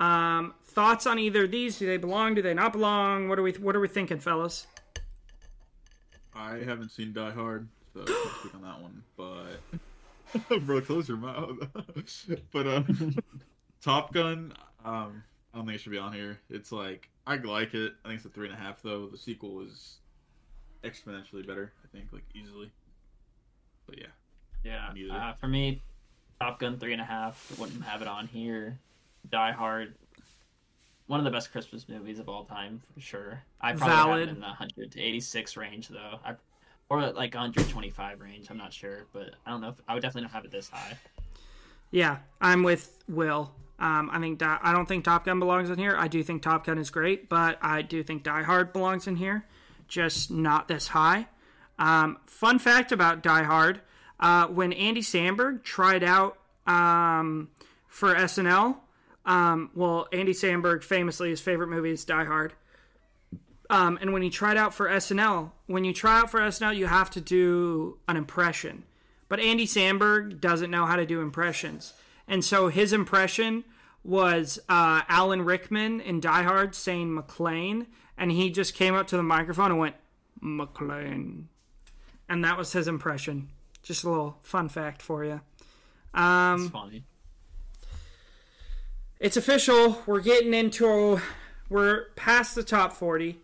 Um, 0.00 0.54
thoughts 0.64 1.06
on 1.06 1.18
either 1.18 1.44
of 1.44 1.50
these? 1.50 1.78
Do 1.78 1.86
they 1.86 1.96
belong? 1.96 2.34
Do 2.34 2.42
they 2.42 2.54
not 2.54 2.72
belong? 2.72 3.28
What 3.28 3.38
are 3.38 3.42
we 3.42 3.52
What 3.52 3.74
are 3.74 3.80
we 3.80 3.88
thinking, 3.88 4.20
fellas? 4.20 4.66
I 6.34 6.58
haven't 6.58 6.90
seen 6.90 7.12
Die 7.12 7.30
Hard, 7.32 7.68
so 7.92 8.04
speak 8.04 8.54
on 8.54 8.62
that 8.62 8.80
one. 8.80 9.02
But 9.16 10.60
bro, 10.66 10.80
close 10.80 11.08
your 11.08 11.16
mouth. 11.16 11.56
but 12.52 12.66
um, 12.66 13.16
Top 13.82 14.12
Gun, 14.12 14.52
um, 14.84 15.22
I 15.58 15.60
don't 15.60 15.66
think 15.66 15.80
it 15.80 15.82
should 15.82 15.90
be 15.90 15.98
on 15.98 16.12
here. 16.12 16.38
It's 16.50 16.70
like 16.70 17.08
I 17.26 17.34
like 17.34 17.74
it. 17.74 17.92
I 18.04 18.08
think 18.08 18.18
it's 18.18 18.26
a 18.26 18.28
three 18.28 18.48
and 18.48 18.56
a 18.56 18.60
half 18.60 18.80
though. 18.80 19.08
The 19.08 19.18
sequel 19.18 19.60
is 19.60 19.96
exponentially 20.84 21.44
better. 21.44 21.72
I 21.82 21.88
think 21.88 22.12
like 22.12 22.22
easily. 22.32 22.70
But 23.84 23.98
yeah, 23.98 24.92
Yeah. 24.94 25.16
Uh, 25.16 25.32
for 25.32 25.48
me, 25.48 25.82
Top 26.40 26.60
Gun 26.60 26.78
three 26.78 26.92
and 26.92 27.02
a 27.02 27.04
half. 27.04 27.52
Wouldn't 27.58 27.82
have 27.82 28.02
it 28.02 28.06
on 28.06 28.28
here. 28.28 28.78
Die 29.30 29.50
Hard. 29.50 29.96
One 31.08 31.18
of 31.18 31.24
the 31.24 31.32
best 31.32 31.50
Christmas 31.50 31.88
movies 31.88 32.20
of 32.20 32.28
all 32.28 32.44
time, 32.44 32.80
for 32.94 33.00
sure. 33.00 33.42
I 33.60 33.72
probably 33.72 34.20
have 34.20 34.28
it 34.28 34.28
in 34.28 34.40
the 34.40 34.46
100 34.46 34.92
to 34.92 35.00
86 35.00 35.56
range, 35.56 35.88
though. 35.88 36.20
I, 36.24 36.34
or 36.88 37.00
like 37.00 37.34
125 37.34 38.20
range. 38.20 38.46
I'm 38.48 38.58
not 38.58 38.72
sure, 38.72 39.06
but 39.12 39.30
I 39.44 39.50
don't 39.50 39.60
know. 39.60 39.70
If, 39.70 39.80
I 39.88 39.94
would 39.94 40.02
definitely 40.02 40.22
not 40.22 40.32
have 40.32 40.44
it 40.44 40.52
this 40.52 40.68
high. 40.68 40.96
Yeah, 41.90 42.18
I'm 42.40 42.62
with 42.62 43.02
Will. 43.08 43.50
Um, 43.78 44.10
I 44.12 44.18
think 44.18 44.42
I 44.42 44.72
don't 44.72 44.86
think 44.86 45.04
Top 45.04 45.24
Gun 45.24 45.38
belongs 45.38 45.70
in 45.70 45.78
here. 45.78 45.94
I 45.96 46.08
do 46.08 46.22
think 46.22 46.42
Top 46.42 46.66
Gun 46.66 46.78
is 46.78 46.90
great, 46.90 47.28
but 47.28 47.58
I 47.62 47.82
do 47.82 48.02
think 48.02 48.24
Die 48.24 48.42
Hard 48.42 48.72
belongs 48.72 49.06
in 49.06 49.16
here, 49.16 49.44
just 49.86 50.30
not 50.30 50.66
this 50.66 50.88
high. 50.88 51.28
Um, 51.78 52.18
fun 52.26 52.58
fact 52.58 52.90
about 52.90 53.22
Die 53.22 53.42
Hard: 53.44 53.80
uh, 54.18 54.48
when 54.48 54.72
Andy 54.72 55.00
Samberg 55.00 55.62
tried 55.62 56.02
out 56.02 56.38
um, 56.66 57.50
for 57.86 58.14
SNL, 58.14 58.78
um, 59.24 59.70
well, 59.74 60.08
Andy 60.12 60.32
Samberg 60.32 60.82
famously 60.82 61.30
his 61.30 61.40
favorite 61.40 61.68
movie 61.68 61.90
is 61.90 62.04
Die 62.04 62.24
Hard. 62.24 62.54
Um, 63.70 63.98
and 64.00 64.12
when 64.12 64.22
he 64.22 64.30
tried 64.30 64.56
out 64.56 64.72
for 64.72 64.88
SNL, 64.88 65.52
when 65.66 65.84
you 65.84 65.92
try 65.92 66.20
out 66.20 66.30
for 66.30 66.40
SNL, 66.40 66.74
you 66.74 66.86
have 66.86 67.10
to 67.10 67.20
do 67.20 67.98
an 68.08 68.16
impression. 68.16 68.84
But 69.28 69.40
Andy 69.40 69.66
Samberg 69.66 70.40
doesn't 70.40 70.70
know 70.70 70.86
how 70.86 70.96
to 70.96 71.04
do 71.04 71.20
impressions. 71.20 71.92
And 72.28 72.44
so 72.44 72.68
his 72.68 72.92
impression 72.92 73.64
was 74.04 74.58
uh, 74.68 75.02
Alan 75.08 75.42
Rickman 75.42 76.00
in 76.00 76.20
Die 76.20 76.42
Hard 76.42 76.74
saying 76.74 77.08
McClane. 77.08 77.86
And 78.16 78.30
he 78.30 78.50
just 78.50 78.74
came 78.74 78.94
up 78.94 79.06
to 79.08 79.16
the 79.16 79.22
microphone 79.22 79.70
and 79.70 79.80
went, 79.80 79.96
McClane. 80.42 81.44
And 82.28 82.44
that 82.44 82.58
was 82.58 82.72
his 82.72 82.86
impression. 82.86 83.48
Just 83.82 84.04
a 84.04 84.10
little 84.10 84.38
fun 84.42 84.68
fact 84.68 85.00
for 85.02 85.24
you. 85.24 85.40
Um, 86.14 86.62
It's 86.62 86.70
funny. 86.70 87.04
it's 89.20 89.36
official. 89.36 90.02
We're 90.06 90.20
getting 90.20 90.54
into 90.54 91.20
we're 91.68 92.06
past 92.16 92.54
the 92.54 92.62
top 92.62 92.92
40 92.92 93.38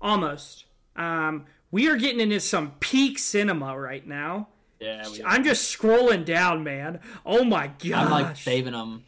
almost. 0.00 0.64
Um, 0.96 1.46
we 1.70 1.88
are 1.88 1.96
getting 1.96 2.20
into 2.20 2.40
some 2.40 2.72
peak 2.80 3.18
cinema 3.18 3.78
right 3.78 4.06
now. 4.06 4.48
Yeah, 4.82 5.08
we 5.10 5.22
I'm 5.24 5.44
just 5.44 5.76
scrolling 5.78 6.24
down, 6.24 6.64
man. 6.64 7.00
Oh 7.24 7.44
my 7.44 7.68
god! 7.68 7.92
I'm 8.06 8.10
like 8.10 8.36
saving 8.36 8.72
them. 8.72 9.04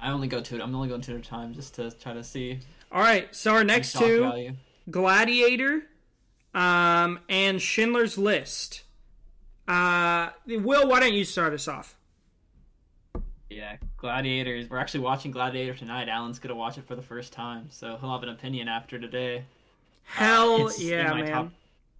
I 0.00 0.10
only 0.10 0.28
go 0.28 0.40
to 0.40 0.54
it. 0.56 0.60
I'm 0.62 0.74
only 0.74 0.88
going 0.88 1.00
two 1.00 1.12
at 1.14 1.18
a 1.20 1.22
time 1.22 1.52
just 1.54 1.74
to 1.76 1.90
try 1.90 2.12
to 2.14 2.24
see. 2.24 2.58
All 2.90 3.00
right, 3.00 3.32
so 3.34 3.52
our 3.52 3.64
next 3.64 3.96
two 3.96 4.20
value. 4.22 4.52
Gladiator 4.90 5.82
um, 6.54 7.20
and 7.28 7.60
Schindler's 7.60 8.18
List. 8.18 8.82
Uh, 9.68 10.30
Will, 10.46 10.88
why 10.88 11.00
don't 11.00 11.14
you 11.14 11.24
start 11.24 11.52
us 11.52 11.68
off? 11.68 11.96
Yeah, 13.48 13.76
Gladiators. 13.98 14.68
We're 14.70 14.78
actually 14.78 15.00
watching 15.00 15.30
Gladiator 15.30 15.74
tonight. 15.74 16.08
Alan's 16.08 16.38
gonna 16.38 16.54
watch 16.54 16.78
it 16.78 16.84
for 16.84 16.96
the 16.96 17.02
first 17.02 17.32
time, 17.32 17.66
so 17.70 17.96
he'll 18.00 18.10
have 18.12 18.22
an 18.22 18.30
opinion 18.30 18.68
after 18.68 18.98
today. 18.98 19.44
Hell 20.04 20.66
It's 20.68 20.80
in 20.80 20.88
yeah, 20.88 21.12
man. 21.14 21.26
top- 21.30 21.50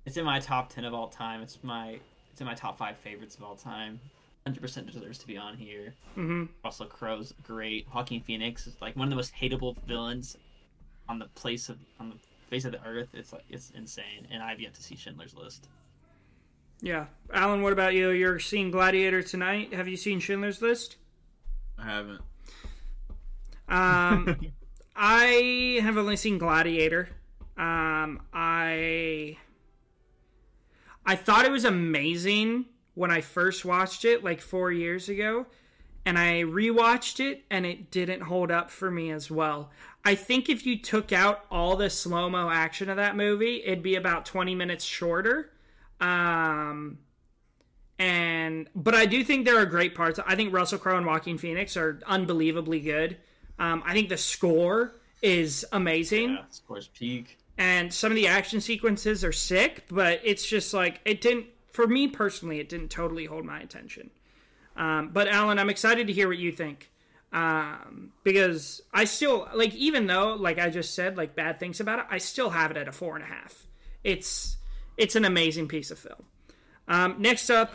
It's 0.06 0.16
in 0.16 0.24
my 0.24 0.40
top 0.40 0.70
ten 0.72 0.84
of 0.84 0.94
all 0.94 1.08
time. 1.08 1.42
It's 1.42 1.58
my 1.62 2.00
it's 2.32 2.40
in 2.40 2.46
my 2.46 2.54
top 2.54 2.76
five 2.78 2.96
favorites 2.96 3.36
of 3.36 3.44
all 3.44 3.54
time. 3.54 4.00
Hundred 4.46 4.60
percent 4.60 4.86
deserves 4.90 5.18
to 5.18 5.26
be 5.26 5.36
on 5.36 5.56
here. 5.56 5.94
hmm 6.14 6.46
Russell 6.64 6.86
Crowe's 6.86 7.32
great. 7.44 7.86
Joaquin 7.94 8.20
Phoenix 8.20 8.66
is 8.66 8.74
like 8.80 8.96
one 8.96 9.06
of 9.06 9.10
the 9.10 9.16
most 9.16 9.32
hateable 9.34 9.76
villains 9.86 10.36
on 11.08 11.18
the 11.18 11.26
place 11.34 11.68
of 11.68 11.78
on 12.00 12.08
the 12.10 12.16
face 12.48 12.64
of 12.64 12.72
the 12.72 12.84
earth. 12.84 13.08
It's 13.12 13.32
like 13.32 13.44
it's 13.48 13.70
insane, 13.70 14.26
and 14.30 14.42
I've 14.42 14.60
yet 14.60 14.74
to 14.74 14.82
see 14.82 14.96
Schindler's 14.96 15.34
List. 15.36 15.68
Yeah. 16.80 17.06
Allan, 17.32 17.62
what 17.62 17.72
about 17.72 17.94
you? 17.94 18.10
You're 18.10 18.40
seeing 18.40 18.72
Gladiator 18.72 19.22
tonight. 19.22 19.72
Have 19.72 19.86
you 19.86 19.96
seen 19.96 20.18
Schindler's 20.18 20.60
List? 20.60 20.96
I 21.78 21.84
haven't. 21.84 22.20
Um, 23.68 24.36
I 24.96 25.78
have 25.82 25.96
only 25.96 26.16
seen 26.16 26.38
Gladiator. 26.38 27.08
Um, 27.56 28.22
I 28.32 29.36
I 31.04 31.16
thought 31.16 31.44
it 31.44 31.50
was 31.50 31.64
amazing 31.64 32.66
when 32.94 33.10
I 33.10 33.20
first 33.20 33.64
watched 33.64 34.04
it, 34.04 34.22
like 34.22 34.40
four 34.40 34.70
years 34.70 35.08
ago, 35.08 35.46
and 36.04 36.18
I 36.18 36.42
rewatched 36.42 37.20
it, 37.20 37.44
and 37.50 37.64
it 37.64 37.90
didn't 37.90 38.22
hold 38.22 38.50
up 38.50 38.70
for 38.70 38.90
me 38.90 39.10
as 39.10 39.30
well. 39.30 39.70
I 40.04 40.14
think 40.14 40.48
if 40.48 40.66
you 40.66 40.78
took 40.78 41.12
out 41.12 41.44
all 41.50 41.76
the 41.76 41.88
slow 41.90 42.28
mo 42.28 42.50
action 42.50 42.88
of 42.90 42.96
that 42.96 43.16
movie, 43.16 43.62
it'd 43.64 43.82
be 43.82 43.94
about 43.94 44.26
twenty 44.26 44.54
minutes 44.54 44.84
shorter. 44.84 45.52
Um, 46.00 46.98
and 47.98 48.68
but 48.74 48.94
I 48.94 49.06
do 49.06 49.22
think 49.22 49.44
there 49.44 49.58
are 49.58 49.66
great 49.66 49.94
parts. 49.94 50.18
I 50.26 50.34
think 50.34 50.52
Russell 50.52 50.78
Crowe 50.78 50.96
and 50.96 51.06
Joaquin 51.06 51.38
Phoenix 51.38 51.76
are 51.76 52.00
unbelievably 52.06 52.80
good. 52.80 53.16
Um, 53.58 53.82
I 53.86 53.92
think 53.92 54.08
the 54.08 54.16
score 54.16 54.94
is 55.22 55.64
amazing, 55.72 56.30
Yeah, 56.30 56.44
scores 56.50 56.88
peak. 56.88 57.38
And 57.62 57.94
some 57.94 58.10
of 58.10 58.16
the 58.16 58.26
action 58.26 58.60
sequences 58.60 59.22
are 59.22 59.30
sick. 59.30 59.84
But 59.88 60.20
it's 60.24 60.44
just 60.44 60.74
like 60.74 61.00
it 61.04 61.20
didn't, 61.20 61.46
for 61.72 61.86
me 61.86 62.08
personally, 62.08 62.58
it 62.58 62.68
didn't 62.68 62.88
totally 62.88 63.26
hold 63.26 63.44
my 63.44 63.60
attention. 63.60 64.10
Um, 64.76 65.10
but 65.12 65.28
Allan, 65.28 65.60
I'm 65.60 65.70
excited 65.70 66.08
to 66.08 66.12
hear 66.12 66.26
what 66.26 66.38
you 66.38 66.50
think 66.50 66.90
um, 67.32 68.10
because 68.24 68.82
I 68.92 69.04
still 69.04 69.48
like, 69.54 69.74
even 69.76 70.08
though 70.08 70.34
like 70.34 70.58
I 70.58 70.70
just 70.70 70.94
said 70.94 71.16
like 71.16 71.36
bad 71.36 71.60
things 71.60 71.78
about 71.78 72.00
it, 72.00 72.06
I 72.10 72.18
still 72.18 72.50
have 72.50 72.72
it 72.72 72.76
at 72.76 72.88
a 72.88 72.92
four 72.92 73.14
and 73.14 73.24
a 73.24 73.28
half. 73.28 73.66
It's 74.02 74.56
it's 74.96 75.14
an 75.14 75.24
amazing 75.24 75.68
piece 75.68 75.90
of 75.90 75.98
film. 76.00 76.24
Um, 76.88 77.16
next 77.18 77.48
up, 77.48 77.72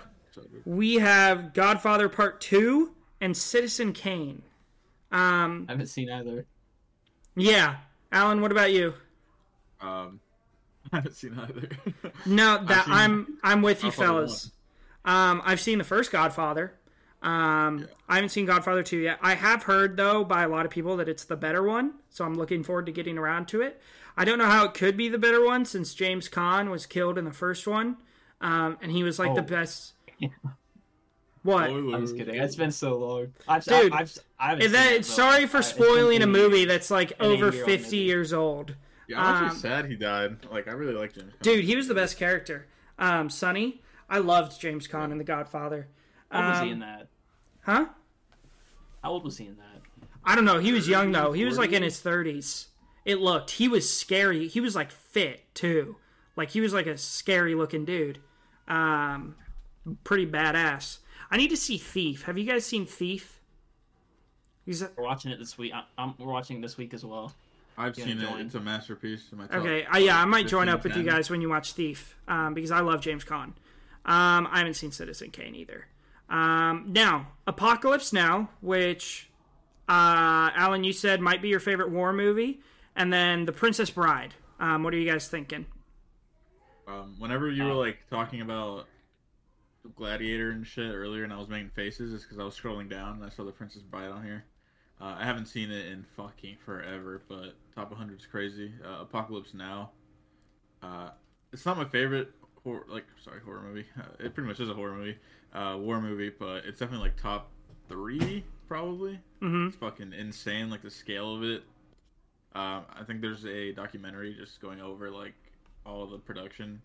we 0.65 0.95
have 0.95 1.53
Godfather 1.53 2.09
Part 2.09 2.41
Two 2.41 2.93
and 3.21 3.37
Citizen 3.37 3.93
Kane. 3.93 4.41
Um, 5.13 5.65
I 5.69 5.71
haven't 5.71 5.87
seen 5.87 6.09
either. 6.09 6.45
yeah, 7.37 7.77
Allan, 8.11 8.41
what 8.41 8.51
about 8.51 8.73
you? 8.73 8.93
Um, 9.81 10.19
I 10.91 10.97
haven't 10.97 11.15
seen 11.15 11.37
either. 11.39 11.69
No, 12.25 12.63
that 12.65 12.85
seen 12.85 12.93
I'm 12.93 13.37
I'm 13.43 13.61
with 13.61 13.83
you, 13.83 13.89
Godfather 13.89 14.07
fellas. 14.07 14.51
Um, 15.05 15.41
I've 15.45 15.59
seen 15.59 15.77
the 15.77 15.83
first 15.83 16.11
Godfather. 16.11 16.73
Um, 17.21 17.87
I 18.07 18.15
haven't 18.15 18.29
seen 18.29 18.45
Godfather 18.45 18.83
two 18.83 18.97
yet. 18.99 19.17
I 19.21 19.35
have 19.35 19.63
heard 19.63 19.97
though 19.97 20.23
by 20.23 20.43
a 20.43 20.47
lot 20.49 20.65
of 20.65 20.71
people 20.71 20.97
that 20.97 21.09
it's 21.09 21.25
the 21.25 21.35
better 21.35 21.63
one, 21.63 21.93
so 22.09 22.23
I'm 22.25 22.35
looking 22.35 22.63
forward 22.63 22.85
to 22.85 22.91
getting 22.91 23.17
around 23.17 23.47
to 23.49 23.61
it. 23.61 23.81
I 24.15 24.25
don't 24.25 24.37
know 24.37 24.45
how 24.45 24.65
it 24.65 24.73
could 24.73 24.97
be 24.97 25.09
the 25.09 25.17
better 25.17 25.43
one 25.43 25.65
since 25.65 25.93
James 25.93 26.29
Caan 26.29 26.69
was 26.71 26.85
killed 26.85 27.17
in 27.17 27.25
the 27.25 27.31
first 27.33 27.67
one, 27.67 27.97
um, 28.41 28.77
and 28.81 28.91
he 28.91 29.03
was 29.03 29.19
like 29.19 29.35
the 29.35 29.41
Oh. 29.41 29.45
best. 29.45 29.93
What? 31.43 31.69
I'm 31.69 32.01
just 32.01 32.17
kidding. 32.17 32.35
It's 32.35 32.57
been 32.57 32.73
so 32.73 32.97
long. 32.97 33.33
I've, 33.47 33.63
Dude, 33.63 33.93
I've, 33.93 34.01
I've, 34.01 34.19
I 34.37 34.49
haven't 34.49 34.61
seen 34.63 34.71
that, 34.73 34.91
it, 34.91 35.05
sorry 35.05 35.45
for 35.45 35.59
it's 35.59 35.71
been 35.71 35.83
spoiling 35.85 36.21
a 36.21 36.27
movie 36.27 36.65
that's 36.65 36.91
like 36.91 37.13
over 37.21 37.53
50 37.53 37.95
years 37.95 38.33
old. 38.33 38.75
Yeah, 39.07 39.21
I'm 39.21 39.35
actually 39.35 39.49
Um, 39.49 39.57
sad 39.57 39.85
he 39.85 39.95
died. 39.95 40.45
Like, 40.51 40.67
I 40.67 40.71
really 40.71 40.93
liked 40.93 41.15
James. 41.15 41.33
Caan. 41.33 41.41
Dude, 41.41 41.65
he 41.65 41.75
was 41.75 41.87
the 41.87 41.95
best 41.95 42.17
character. 42.17 42.67
Um, 42.99 43.29
Sonny, 43.29 43.81
I 44.09 44.19
loved 44.19 44.59
James 44.59 44.87
Caan 44.87 45.11
in 45.11 45.17
The 45.17 45.23
Godfather. 45.23 45.87
How 46.31 46.39
old 46.41 46.49
was 46.51 46.59
he 46.59 46.65
Um, 46.67 46.73
in 46.73 46.79
that? 46.79 47.07
Huh? 47.61 47.85
How 49.03 49.11
old 49.11 49.23
was 49.23 49.37
he 49.37 49.45
in 49.45 49.57
that? 49.57 49.81
I 50.23 50.35
don't 50.35 50.45
know. 50.45 50.59
He 50.59 50.73
was 50.73 50.87
young 50.89 51.11
though. 51.11 51.31
He 51.31 51.45
was 51.45 51.57
like 51.57 51.71
in 51.71 51.83
his 51.83 51.99
thirties. 52.01 52.67
It 53.05 53.19
looked. 53.19 53.51
He 53.51 53.69
was 53.69 53.89
scary. 53.89 54.47
He 54.49 54.59
was 54.59 54.75
like 54.75 54.91
fit 54.91 55.45
too. 55.53 55.95
Like 56.35 56.49
he 56.49 56.59
was 56.59 56.73
like 56.73 56.85
a 56.87 56.97
scary 56.97 57.55
looking 57.55 57.85
dude. 57.85 58.19
Um, 58.67 59.35
pretty 60.03 60.25
badass. 60.27 60.97
I 61.31 61.37
need 61.37 61.49
to 61.51 61.57
see 61.57 61.77
Thief. 61.77 62.23
Have 62.23 62.37
you 62.37 62.43
guys 62.43 62.65
seen 62.65 62.85
Thief? 62.85 63.39
He's 64.65 64.81
a, 64.81 64.91
We're 64.97 65.03
watching 65.05 65.31
it 65.31 65.39
this 65.39 65.57
week. 65.57 65.71
I, 65.73 65.83
I'm, 65.97 66.13
we're 66.17 66.31
watching 66.33 66.57
it 66.57 66.61
this 66.61 66.77
week 66.77 66.93
as 66.93 67.05
well. 67.05 67.31
I've 67.77 67.95
seen 67.95 68.19
it. 68.19 68.27
It's 68.39 68.55
a 68.55 68.59
masterpiece. 68.59 69.31
In 69.31 69.37
my 69.37 69.45
okay. 69.45 69.85
I, 69.89 69.99
yeah, 69.99 70.19
I 70.19 70.25
might 70.25 70.47
join 70.47 70.65
15, 70.65 70.73
up 70.73 70.83
with 70.83 70.95
you 70.95 71.03
guys 71.03 71.29
when 71.29 71.41
you 71.41 71.49
watch 71.49 71.73
Thief 71.73 72.17
um, 72.27 72.55
because 72.55 72.71
I 72.71 72.79
love 72.79 73.01
James 73.01 73.23
Caan. 73.23 73.53
Um, 74.03 74.47
I 74.51 74.59
haven't 74.59 74.73
seen 74.73 74.91
Citizen 74.91 75.29
Kane 75.29 75.53
either. 75.53 75.85
Um, 76.29 76.85
now, 76.89 77.27
Apocalypse 77.45 78.11
Now, 78.11 78.49
which 78.61 79.29
uh, 79.87 80.49
Allan, 80.55 80.83
you 80.83 80.91
said 80.91 81.21
might 81.21 81.41
be 81.41 81.49
your 81.49 81.59
favorite 81.59 81.91
war 81.91 82.11
movie, 82.13 82.61
and 82.95 83.13
then 83.13 83.45
The 83.45 83.51
Princess 83.51 83.89
Bride. 83.89 84.33
Um, 84.59 84.83
what 84.83 84.93
are 84.93 84.97
you 84.97 85.09
guys 85.09 85.27
thinking? 85.27 85.67
Um, 86.87 87.15
whenever 87.19 87.49
you 87.49 87.63
were 87.63 87.73
like 87.73 87.99
talking 88.09 88.41
about 88.41 88.87
Gladiator 89.95 90.49
and 90.49 90.65
shit 90.65 90.93
earlier, 90.93 91.23
and 91.23 91.31
I 91.31 91.37
was 91.37 91.47
making 91.47 91.69
faces, 91.69 92.13
it's 92.13 92.23
because 92.23 92.39
I 92.39 92.43
was 92.43 92.59
scrolling 92.59 92.89
down 92.89 93.17
and 93.17 93.25
I 93.25 93.29
saw 93.29 93.43
the 93.43 93.51
Princess 93.51 93.83
Bride 93.83 94.09
on 94.09 94.23
here. 94.23 94.45
Uh, 94.99 95.15
I 95.19 95.25
haven't 95.25 95.45
seen 95.45 95.71
it 95.71 95.87
in 95.87 96.05
fucking 96.15 96.57
forever, 96.65 97.21
but 97.27 97.53
top 97.75 97.91
100 97.91 98.19
is 98.19 98.25
crazy. 98.25 98.71
Uh, 98.83 99.01
Apocalypse 99.01 99.53
Now. 99.53 99.91
Uh, 100.81 101.09
it's 101.53 101.65
not 101.65 101.77
my 101.77 101.85
favorite 101.85 102.31
horror, 102.63 102.85
like 102.87 103.05
sorry 103.23 103.39
horror 103.43 103.61
movie. 103.61 103.85
Uh, 103.97 104.03
it 104.19 104.33
pretty 104.33 104.47
much 104.47 104.59
is 104.59 104.69
a 104.69 104.73
horror 104.73 104.95
movie, 104.95 105.17
uh, 105.53 105.77
war 105.79 106.01
movie, 106.01 106.29
but 106.29 106.65
it's 106.65 106.79
definitely 106.79 107.07
like 107.07 107.21
top 107.21 107.49
three 107.87 108.43
probably. 108.67 109.19
Mm-hmm. 109.41 109.67
It's 109.67 109.77
fucking 109.77 110.13
insane, 110.13 110.69
like 110.69 110.81
the 110.81 110.91
scale 110.91 111.35
of 111.35 111.43
it. 111.43 111.63
Um, 112.53 112.85
I 112.89 113.03
think 113.05 113.21
there's 113.21 113.45
a 113.45 113.71
documentary 113.73 114.33
just 114.33 114.59
going 114.61 114.81
over 114.81 115.11
like 115.11 115.35
all 115.85 116.05
the 116.07 116.17
production 116.17 116.81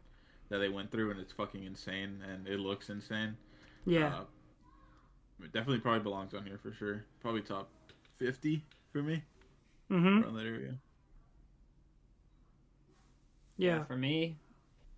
that 0.49 0.59
they 0.59 0.69
went 0.69 0.91
through, 0.91 1.11
and 1.11 1.21
it's 1.21 1.33
fucking 1.33 1.65
insane, 1.65 2.23
and 2.31 2.47
it 2.47 2.61
looks 2.61 2.91
insane. 2.91 3.37
Yeah. 3.87 4.09
Uh, 4.09 4.25
it 5.43 5.53
definitely 5.53 5.81
probably 5.81 6.03
belongs 6.03 6.35
on 6.35 6.45
here 6.45 6.59
for 6.63 6.73
sure. 6.73 7.05
Probably 7.21 7.41
top 7.41 7.69
fifty 8.25 8.65
for 8.93 9.03
me 9.03 9.23
mm-hmm. 9.91 10.23
around 10.23 10.37
that 10.37 10.47
area. 10.47 10.75
Yeah. 13.57 13.85
For 13.85 13.97
me, 13.97 14.37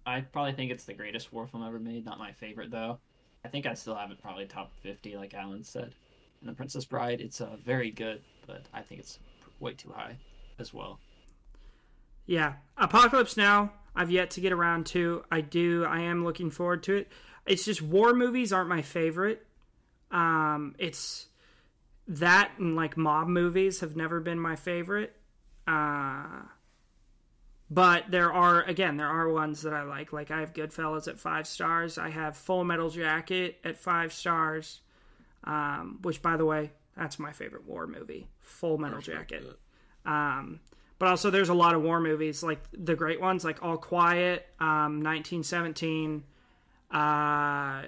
I 0.06 0.20
probably 0.20 0.52
think 0.52 0.70
it's 0.70 0.84
the 0.84 0.94
greatest 0.94 1.32
war 1.32 1.46
film 1.46 1.64
ever 1.66 1.78
made. 1.78 2.04
Not 2.04 2.18
my 2.18 2.32
favorite 2.32 2.70
though. 2.70 2.98
I 3.44 3.48
think 3.48 3.66
I 3.66 3.74
still 3.74 3.94
have 3.94 4.10
it 4.10 4.22
probably 4.22 4.46
top 4.46 4.72
50, 4.82 5.16
like 5.16 5.34
Allan 5.34 5.64
said. 5.64 5.94
And 6.40 6.48
The 6.48 6.54
Princess 6.54 6.84
Bride, 6.84 7.20
it's 7.20 7.40
uh, 7.40 7.56
very 7.64 7.90
good, 7.90 8.22
but 8.46 8.62
I 8.72 8.80
think 8.80 9.00
it's 9.00 9.18
way 9.60 9.74
too 9.74 9.92
high 9.94 10.16
as 10.58 10.72
well. 10.72 10.98
Yeah. 12.26 12.54
Apocalypse 12.78 13.36
Now, 13.36 13.72
I've 13.94 14.10
yet 14.10 14.30
to 14.30 14.40
get 14.40 14.52
around 14.52 14.86
to. 14.86 15.24
I 15.30 15.42
do. 15.42 15.84
I 15.84 16.00
am 16.00 16.24
looking 16.24 16.50
forward 16.50 16.82
to 16.84 16.96
it. 16.96 17.08
It's 17.46 17.64
just 17.64 17.82
war 17.82 18.14
movies 18.14 18.52
aren't 18.52 18.70
my 18.70 18.80
favorite. 18.80 19.46
Um, 20.10 20.74
it's 20.78 21.28
that 22.08 22.52
and 22.58 22.76
like 22.76 22.96
mob 22.96 23.28
movies 23.28 23.80
have 23.80 23.96
never 23.96 24.20
been 24.20 24.38
my 24.38 24.56
favorite. 24.56 25.16
Uh, 25.66 26.42
but 27.70 28.10
there 28.10 28.32
are 28.32 28.62
again 28.62 28.96
there 28.96 29.08
are 29.08 29.28
ones 29.28 29.62
that 29.62 29.72
I 29.72 29.82
like. 29.82 30.12
Like 30.12 30.30
I 30.30 30.40
have 30.40 30.52
Goodfellas 30.52 31.08
at 31.08 31.18
five 31.18 31.46
stars. 31.46 31.98
I 31.98 32.10
have 32.10 32.36
Full 32.36 32.64
Metal 32.64 32.90
Jacket 32.90 33.58
at 33.64 33.78
five 33.78 34.12
stars. 34.12 34.80
Um, 35.44 35.98
which 36.02 36.22
by 36.22 36.36
the 36.36 36.44
way, 36.44 36.72
that's 36.96 37.18
my 37.18 37.32
favorite 37.32 37.66
war 37.66 37.86
movie. 37.86 38.28
Full 38.40 38.78
Metal 38.78 39.00
Jacket. 39.00 39.44
Um, 40.06 40.60
but 40.98 41.08
also, 41.08 41.30
there's 41.30 41.48
a 41.48 41.54
lot 41.54 41.74
of 41.74 41.82
war 41.82 42.00
movies, 42.00 42.42
like 42.42 42.60
the 42.72 42.94
great 42.94 43.20
ones, 43.20 43.44
like 43.44 43.62
All 43.62 43.76
Quiet, 43.76 44.46
um, 44.60 45.02
1917, 45.02 46.22
uh, 46.90 47.82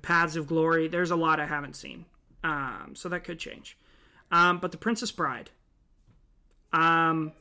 Paths 0.00 0.36
of 0.36 0.46
Glory. 0.46 0.88
There's 0.88 1.10
a 1.10 1.16
lot 1.16 1.40
I 1.40 1.46
haven't 1.46 1.74
seen, 1.76 2.04
um, 2.42 2.92
so 2.94 3.08
that 3.08 3.24
could 3.24 3.38
change. 3.38 3.76
Um, 4.30 4.58
but 4.58 4.72
The 4.72 4.78
Princess 4.78 5.12
Bride. 5.12 5.50
Um, 6.72 7.32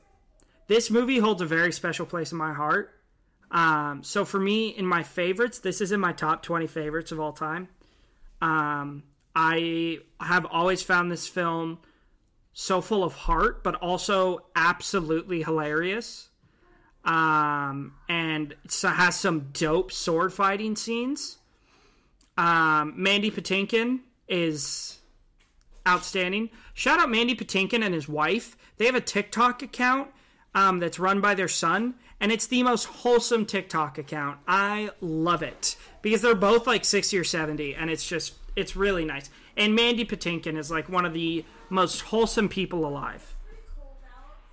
this 0.68 0.92
movie 0.92 1.20
holds 1.20 1.42
a 1.42 1.46
very 1.46 1.72
special 1.72 2.06
place 2.06 2.32
in 2.32 2.38
my 2.38 2.54
heart. 2.54 2.94
Um, 3.50 4.04
so 4.04 4.24
for 4.24 4.40
me, 4.40 4.70
in 4.70 4.86
my 4.86 5.04
favorites, 5.04 5.60
this 5.60 5.82
is 5.82 5.92
in 5.92 6.00
my 6.00 6.14
top 6.14 6.44
20 6.44 6.68
favorites 6.68 7.12
of 7.12 7.20
all 7.20 7.34
time. 7.34 7.68
Um, 8.42 9.04
I 9.36 10.00
have 10.20 10.46
always 10.46 10.82
found 10.82 11.12
this 11.12 11.28
film 11.28 11.80
so 12.54 12.82
full 12.82 13.04
of 13.04 13.14
heart, 13.14 13.64
but 13.64 13.76
also 13.76 14.46
absolutely 14.56 15.44
hilarious. 15.44 16.30
Um, 17.04 17.94
and 18.08 18.56
it 18.64 18.82
has 18.84 19.16
some 19.16 19.50
dope 19.54 19.92
sword 19.92 20.34
fighting 20.34 20.76
scenes. 20.76 21.38
Um, 22.38 22.94
Mandy 22.96 23.32
Patinkin 23.32 24.00
is 24.32 25.00
outstanding. 25.88 26.50
Shout 26.74 27.00
out 27.00 27.12
Mandy 27.12 27.36
Patinkin 27.36 27.84
and 27.84 27.94
his 27.94 28.08
wife. 28.08 28.58
They 28.78 28.86
have 28.86 28.96
a 28.96 29.02
TikTok 29.02 29.62
account 29.62 30.10
um, 30.56 30.80
that's 30.80 30.98
run 30.98 31.22
by 31.22 31.36
their 31.36 31.48
son, 31.48 31.96
and 32.20 32.32
it's 32.32 32.48
the 32.48 32.64
most 32.64 32.86
wholesome 32.86 33.46
TikTok 33.46 33.98
account. 33.98 34.40
I 34.48 34.90
love 35.02 35.44
it 35.44 35.76
because 36.02 36.22
they're 36.22 36.36
both 36.36 36.66
like 36.66 36.86
60 36.86 37.18
or 37.18 37.24
70, 37.24 37.76
and 37.76 37.90
it's 37.90 38.08
just, 38.08 38.34
it's 38.56 38.76
really 38.76 39.06
nice. 39.06 39.30
And 39.58 39.76
Mandy 39.76 40.06
Patinkin 40.06 40.58
is 40.58 40.72
like 40.72 40.90
one 40.90 41.06
of 41.06 41.14
the 41.14 41.46
most 41.70 42.02
wholesome 42.02 42.50
people 42.50 42.86
alive. 42.86 43.36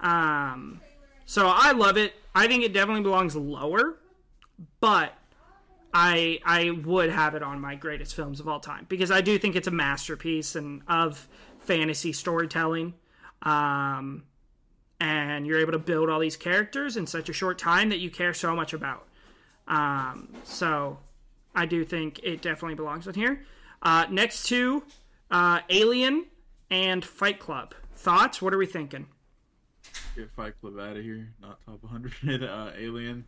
Um, 0.01 0.81
so 1.27 1.51
I 1.53 1.73
love 1.73 1.97
it. 1.97 2.15
I 2.35 2.47
think 2.47 2.65
it 2.65 2.73
definitely 2.73 3.03
belongs 3.03 3.35
lower, 3.35 3.97
but 4.81 5.13
I 5.93 6.41
I 6.45 6.71
would 6.71 7.11
have 7.11 7.35
it 7.35 7.43
on 7.43 7.61
my 7.61 7.75
greatest 7.75 8.15
films 8.15 8.41
of 8.41 8.49
all 8.49 8.61
time 8.61 8.87
because 8.89 9.11
I 9.11 9.21
do 9.21 9.39
think 9.39 9.57
it's 9.57 9.69
a 9.69 9.73
masterpiece 9.73 10.55
and 10.55 10.83
of 10.89 11.29
fantasy 11.61 12.13
storytelling. 12.13 12.95
Um, 13.43 14.25
and 15.01 15.47
you're 15.47 15.61
able 15.61 15.73
to 15.73 15.79
build 15.79 16.11
all 16.11 16.19
these 16.19 16.37
characters 16.37 16.97
in 16.97 17.07
such 17.07 17.29
a 17.29 17.33
short 17.33 17.59
time 17.59 17.89
that 17.91 17.99
you 17.99 18.11
care 18.11 18.35
so 18.35 18.55
much 18.55 18.73
about. 18.73 19.07
Um, 19.69 20.29
so 20.45 20.99
I 21.55 21.67
do 21.67 21.85
think 21.85 22.21
it 22.23 22.43
definitely 22.43 22.75
belongs 22.75 23.07
on 23.07 23.15
here. 23.15 23.45
Uh, 23.83 24.07
next 24.11 24.45
to 24.49 24.83
uh, 25.31 25.61
Alien 25.71 26.27
and 26.71 27.05
Fight 27.05 27.39
Club. 27.39 27.75
Thoughts? 27.95 28.43
What 28.43 28.53
are 28.53 28.59
we 28.59 28.67
thinking? 28.67 29.07
Get 30.17 30.31
Fight 30.33 30.55
Club 30.61 30.79
out 30.79 30.97
of 30.97 31.05
here. 31.05 31.33
Not 31.41 31.61
top 31.65 31.83
100. 31.83 32.43
Uh, 32.49 32.73
Alien, 32.77 33.25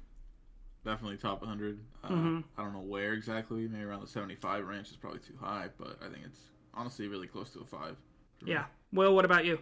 definitely 0.85 1.17
top 1.17 1.41
100. 1.41 1.79
Uh, 2.05 2.09
Mhm. 2.09 2.45
I 2.57 2.63
don't 2.63 2.73
know 2.73 2.81
where 2.81 3.13
exactly. 3.13 3.69
Maybe 3.69 3.85
around 3.85 4.01
the 4.01 4.07
75 4.07 4.67
range 4.67 4.89
is 4.89 4.97
probably 4.97 5.21
too 5.21 5.37
high, 5.41 5.69
but 5.79 5.99
I 6.03 6.09
think 6.09 6.25
it's 6.25 6.41
honestly 6.75 7.09
really 7.09 7.27
close 7.27 7.51
to 7.51 7.61
a 7.61 7.65
five. 7.65 7.97
for 8.39 8.47
me. 8.47 8.53
Yeah. 8.53 8.65
Will, 8.93 9.15
what 9.15 9.25
about 9.27 9.45
you? 9.45 9.59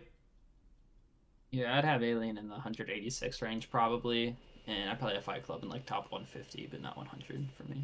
Yeah, 1.50 1.76
I'd 1.78 1.84
have 1.84 2.02
Alien 2.02 2.38
in 2.38 2.46
the 2.48 2.54
186 2.54 3.40
range 3.42 3.70
probably, 3.70 4.36
and 4.66 4.90
I 4.90 4.94
probably 4.94 5.16
have 5.16 5.24
Fight 5.24 5.42
Club 5.44 5.62
in 5.62 5.68
like 5.68 5.84
top 5.86 6.12
150, 6.12 6.66
but 6.70 6.80
not 6.80 6.96
100 6.96 7.48
for 7.56 7.64
me. 7.64 7.82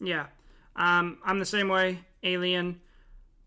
Yeah. 0.00 0.26
Um, 0.74 1.18
I'm 1.24 1.38
the 1.38 1.44
same 1.44 1.68
way. 1.68 2.00
Alien. 2.22 2.80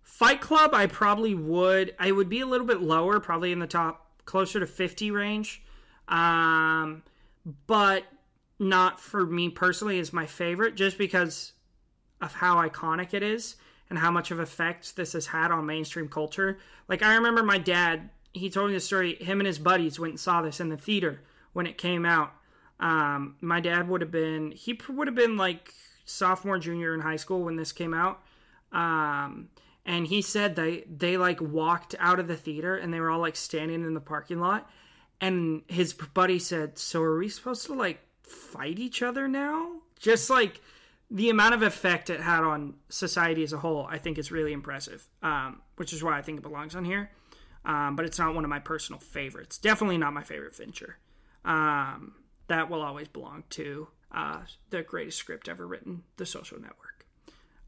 Fight 0.03 0.39
Club, 0.39 0.73
I 0.75 0.85
probably 0.85 1.33
would. 1.33 1.95
I 1.99 2.11
would 2.11 2.29
be 2.29 2.39
a 2.41 2.45
little 2.45 2.67
bit 2.67 2.81
lower, 2.81 3.19
probably 3.19 3.51
in 3.51 3.57
the 3.59 3.65
top, 3.67 4.21
closer 4.25 4.59
to 4.59 4.67
50 4.67 5.09
range. 5.11 5.63
Um, 6.07 7.01
but 7.65 8.05
not 8.59 8.99
for 8.99 9.25
me 9.25 9.49
personally 9.49 9.99
is 9.99 10.13
my 10.13 10.25
favorite, 10.25 10.75
just 10.75 10.97
because 10.97 11.53
of 12.21 12.33
how 12.33 12.55
iconic 12.55 13.13
it 13.13 13.23
is 13.23 13.55
and 13.89 13.99
how 13.99 14.11
much 14.11 14.31
of 14.31 14.39
effect 14.39 14.95
this 14.95 15.13
has 15.13 15.27
had 15.27 15.51
on 15.51 15.65
mainstream 15.65 16.07
culture. 16.07 16.57
Like, 16.87 17.03
I 17.03 17.15
remember 17.15 17.43
my 17.43 17.57
dad, 17.57 18.09
he 18.33 18.49
told 18.49 18.67
me 18.69 18.73
the 18.73 18.79
story. 18.79 19.15
Him 19.15 19.39
and 19.39 19.47
his 19.47 19.59
buddies 19.59 19.99
went 19.99 20.11
and 20.11 20.19
saw 20.19 20.41
this 20.41 20.59
in 20.59 20.69
the 20.69 20.77
theater 20.77 21.21
when 21.53 21.67
it 21.67 21.77
came 21.77 22.05
out. 22.05 22.31
Um, 22.79 23.35
my 23.41 23.59
dad 23.59 23.87
would 23.87 24.01
have 24.01 24.11
been, 24.11 24.51
he 24.51 24.79
would 24.89 25.07
have 25.07 25.15
been 25.15 25.37
like 25.37 25.73
sophomore, 26.05 26.59
junior 26.59 26.93
in 26.93 27.01
high 27.01 27.15
school 27.15 27.43
when 27.43 27.55
this 27.55 27.71
came 27.71 27.93
out. 27.93 28.21
Um, 28.71 29.49
and 29.85 30.07
he 30.07 30.21
said 30.21 30.55
they 30.55 30.83
they 30.89 31.17
like 31.17 31.39
walked 31.39 31.95
out 31.99 32.19
of 32.19 32.27
the 32.27 32.35
theater 32.35 32.75
and 32.75 32.93
they 32.93 32.99
were 32.99 33.11
all 33.11 33.19
like 33.19 33.35
standing 33.35 33.83
in 33.83 33.93
the 33.93 34.01
parking 34.01 34.39
lot 34.39 34.69
and 35.21 35.61
his 35.67 35.93
buddy 35.93 36.39
said 36.39 36.77
so 36.77 37.01
are 37.01 37.17
we 37.17 37.29
supposed 37.29 37.65
to 37.65 37.73
like 37.73 37.99
fight 38.25 38.79
each 38.79 39.01
other 39.01 39.27
now 39.27 39.71
just 39.99 40.29
like 40.29 40.61
the 41.11 41.29
amount 41.29 41.53
of 41.53 41.61
effect 41.61 42.09
it 42.09 42.19
had 42.19 42.43
on 42.43 42.73
society 42.89 43.43
as 43.43 43.53
a 43.53 43.57
whole 43.57 43.85
i 43.89 43.97
think 43.97 44.17
is 44.17 44.31
really 44.31 44.53
impressive 44.53 45.07
um, 45.23 45.61
which 45.77 45.93
is 45.93 46.03
why 46.03 46.17
i 46.17 46.21
think 46.21 46.39
it 46.39 46.41
belongs 46.41 46.75
on 46.75 46.85
here 46.85 47.09
um, 47.65 47.95
but 47.95 48.05
it's 48.05 48.19
not 48.19 48.35
one 48.35 48.43
of 48.43 48.49
my 48.49 48.59
personal 48.59 48.99
favorites 48.99 49.57
definitely 49.57 49.97
not 49.97 50.13
my 50.13 50.23
favorite 50.23 50.55
fincher 50.55 50.97
um, 51.43 52.15
that 52.47 52.69
will 52.69 52.81
always 52.81 53.07
belong 53.07 53.43
to 53.49 53.87
uh, 54.11 54.39
the 54.69 54.81
greatest 54.81 55.17
script 55.17 55.47
ever 55.47 55.67
written 55.67 56.03
the 56.17 56.25
social 56.25 56.59
network 56.59 56.95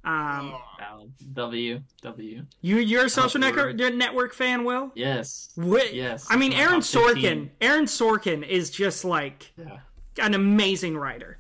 um, 0.08 0.56
Valid. 0.80 1.12
W 1.34 1.82
W. 2.02 2.46
you 2.62 2.78
you're 2.78 3.06
a 3.06 3.10
social 3.10 3.42
network 3.42 3.76
network 3.76 4.34
fan, 4.34 4.64
Will? 4.64 4.92
Yes. 4.96 5.50
Yes. 5.58 6.28
I 6.30 6.38
mean, 6.38 6.54
Aaron 6.54 6.80
Sorkin. 6.80 7.50
Aaron 7.60 7.86
Sorkin 7.86 8.48
is 8.48 8.70
just 8.70 9.04
like 9.04 9.52
Yeah. 9.58 9.80
An 10.20 10.34
amazing 10.34 10.98
writer. 10.98 11.38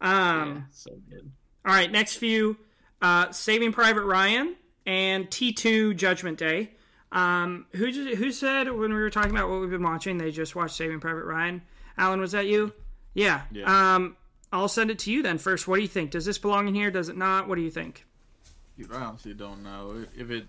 Um, 0.00 0.56
yeah. 0.56 0.60
So 0.72 0.90
good. 1.10 1.30
All 1.64 1.72
right, 1.72 1.90
next 1.90 2.16
few: 2.16 2.56
uh, 3.02 3.30
Saving 3.32 3.72
Private 3.72 4.04
Ryan 4.04 4.56
and 4.84 5.30
T 5.30 5.52
two 5.52 5.94
Judgment 5.94 6.38
Day. 6.38 6.70
Um, 7.12 7.66
who 7.72 7.86
who 7.90 8.30
said 8.32 8.70
when 8.70 8.92
we 8.92 9.00
were 9.00 9.10
talking 9.10 9.30
about 9.30 9.48
what 9.48 9.60
we've 9.60 9.70
been 9.70 9.82
watching, 9.82 10.18
they 10.18 10.30
just 10.30 10.54
watched 10.54 10.76
Saving 10.76 11.00
Private 11.00 11.24
Ryan? 11.24 11.62
Allan, 11.98 12.20
was 12.20 12.32
that 12.32 12.46
you? 12.46 12.72
Yeah. 13.14 13.42
Yeah. 13.50 13.94
Um, 13.94 14.16
I'll 14.52 14.68
send 14.68 14.90
it 14.90 14.98
to 15.00 15.10
you 15.10 15.22
then 15.22 15.38
first. 15.38 15.66
What 15.66 15.76
do 15.76 15.82
you 15.82 15.88
think? 15.88 16.10
Does 16.10 16.24
this 16.24 16.38
belong 16.38 16.68
in 16.68 16.74
here? 16.74 16.90
Does 16.90 17.08
it 17.08 17.16
not? 17.16 17.48
What 17.48 17.56
do 17.56 17.62
you 17.62 17.70
think? 17.70 18.04
Dude, 18.78 18.92
I 18.92 19.02
honestly 19.02 19.34
don't 19.34 19.62
know. 19.62 20.04
If 20.16 20.30
it 20.30 20.46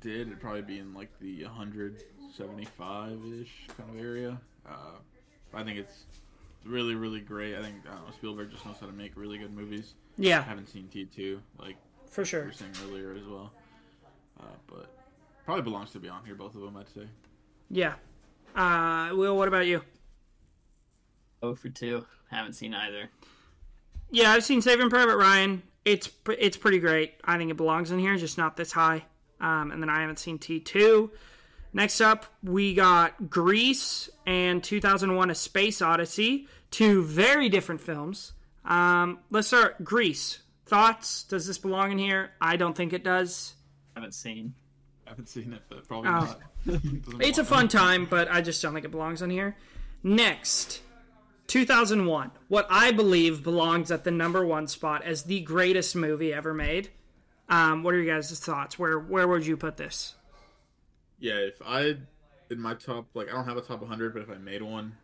did, 0.00 0.28
it'd 0.28 0.40
probably 0.40 0.62
be 0.62 0.78
in 0.78 0.94
like 0.94 1.10
the 1.20 1.44
175 1.44 3.10
ish 3.40 3.52
kind 3.76 3.90
of 3.90 4.00
area. 4.02 4.40
Uh, 4.68 4.96
I 5.54 5.62
think 5.62 5.78
it's 5.78 6.06
really, 6.66 6.94
really 6.94 7.20
great. 7.20 7.56
I 7.56 7.62
think 7.62 7.76
I 7.88 7.94
know, 7.94 8.00
Spielberg 8.14 8.50
just 8.50 8.64
knows 8.66 8.76
how 8.80 8.86
to 8.86 8.92
make 8.92 9.12
really 9.16 9.38
good 9.38 9.52
movies. 9.54 9.94
I 10.18 10.22
Yeah, 10.22 10.42
haven't 10.42 10.68
seen 10.68 10.88
T2, 10.92 11.38
like 11.58 11.76
for 12.08 12.24
sure. 12.24 12.46
you 12.46 12.52
sure. 12.52 12.66
were 12.68 12.72
saying 12.74 12.88
earlier 12.88 13.12
as 13.12 13.26
well. 13.26 13.52
Uh, 14.40 14.44
but 14.66 14.90
probably 15.44 15.62
belongs 15.62 15.92
to 15.92 15.98
be 15.98 16.08
on 16.08 16.24
here, 16.24 16.34
both 16.34 16.54
of 16.54 16.60
them, 16.62 16.76
I'd 16.76 16.88
say. 16.88 17.06
Yeah. 17.70 17.94
Uh, 18.54 19.14
Will, 19.14 19.36
what 19.36 19.48
about 19.48 19.66
you? 19.66 19.82
Oh 21.42 21.54
for 21.54 21.68
two. 21.68 22.06
Haven't 22.30 22.54
seen 22.54 22.74
either. 22.74 23.08
Yeah, 24.10 24.30
I've 24.32 24.44
seen 24.44 24.62
Saving 24.62 24.90
Private 24.90 25.16
Ryan. 25.16 25.62
It's 25.84 26.10
it's 26.38 26.56
pretty 26.56 26.78
great. 26.78 27.14
I 27.24 27.36
think 27.38 27.50
it 27.50 27.56
belongs 27.56 27.90
in 27.90 27.98
here, 27.98 28.16
just 28.16 28.38
not 28.38 28.56
this 28.56 28.72
high. 28.72 29.04
Um, 29.40 29.70
and 29.70 29.82
then 29.82 29.90
I 29.90 30.00
haven't 30.00 30.18
seen 30.18 30.38
T 30.38 30.60
two. 30.60 31.10
Next 31.72 32.00
up, 32.00 32.24
we 32.42 32.72
got 32.74 33.28
Grease 33.28 34.08
and 34.26 34.64
2001: 34.64 35.30
A 35.30 35.34
Space 35.34 35.82
Odyssey, 35.82 36.48
two 36.76 37.02
very 37.02 37.48
different 37.48 37.80
films. 37.80 38.34
Um, 38.66 39.20
let's 39.30 39.48
start 39.48 39.82
Grease. 39.82 40.40
Thoughts? 40.66 41.22
Does 41.22 41.46
this 41.46 41.56
belong 41.56 41.92
in 41.92 41.98
here? 41.98 42.32
I 42.38 42.56
don't 42.56 42.76
think 42.76 42.92
it 42.92 43.02
does. 43.02 43.54
Haven't 43.94 44.12
seen. 44.12 44.52
I 45.06 45.10
haven't 45.10 45.30
seen 45.30 45.54
it, 45.54 45.62
but 45.70 45.88
probably 45.88 46.10
Oh. 46.10 46.12
not. 46.12 46.40
Doesn't 46.66 47.22
It's 47.22 47.38
a 47.38 47.44
fun 47.46 47.68
time, 47.68 48.04
but 48.04 48.30
I 48.30 48.42
just 48.42 48.60
don't 48.60 48.74
think 48.74 48.84
it 48.84 48.90
belongs 48.90 49.22
on 49.22 49.30
here. 49.30 49.56
Next, 50.02 50.82
2001. 51.46 52.30
What 52.48 52.66
I 52.68 52.92
believe 52.92 53.42
belongs 53.42 53.90
at 53.90 54.04
the 54.04 54.10
number 54.10 54.44
one 54.44 54.66
spot 54.66 55.02
as 55.02 55.22
the 55.22 55.40
greatest 55.40 55.96
movie 55.96 56.34
ever 56.34 56.52
made. 56.52 56.90
Um, 57.48 57.84
what 57.84 57.94
are 57.94 58.02
your 58.02 58.14
guys' 58.14 58.38
thoughts? 58.38 58.78
Where 58.78 58.98
where 58.98 59.26
would 59.26 59.46
you 59.46 59.56
put 59.56 59.78
this? 59.78 60.14
Yeah, 61.20 61.36
if 61.36 61.62
I 61.64 61.96
in 62.50 62.60
my 62.60 62.74
top 62.74 63.06
like 63.14 63.28
I 63.28 63.32
don't 63.32 63.46
have 63.46 63.56
a 63.56 63.62
top 63.62 63.80
100, 63.80 64.12
but 64.12 64.22
if 64.22 64.28
I 64.30 64.34
made 64.34 64.60
one, 64.62 64.96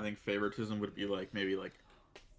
I 0.00 0.02
think 0.02 0.18
favoritism 0.18 0.80
would 0.80 0.94
be 0.94 1.04
like 1.06 1.32
maybe 1.34 1.56
like 1.56 1.74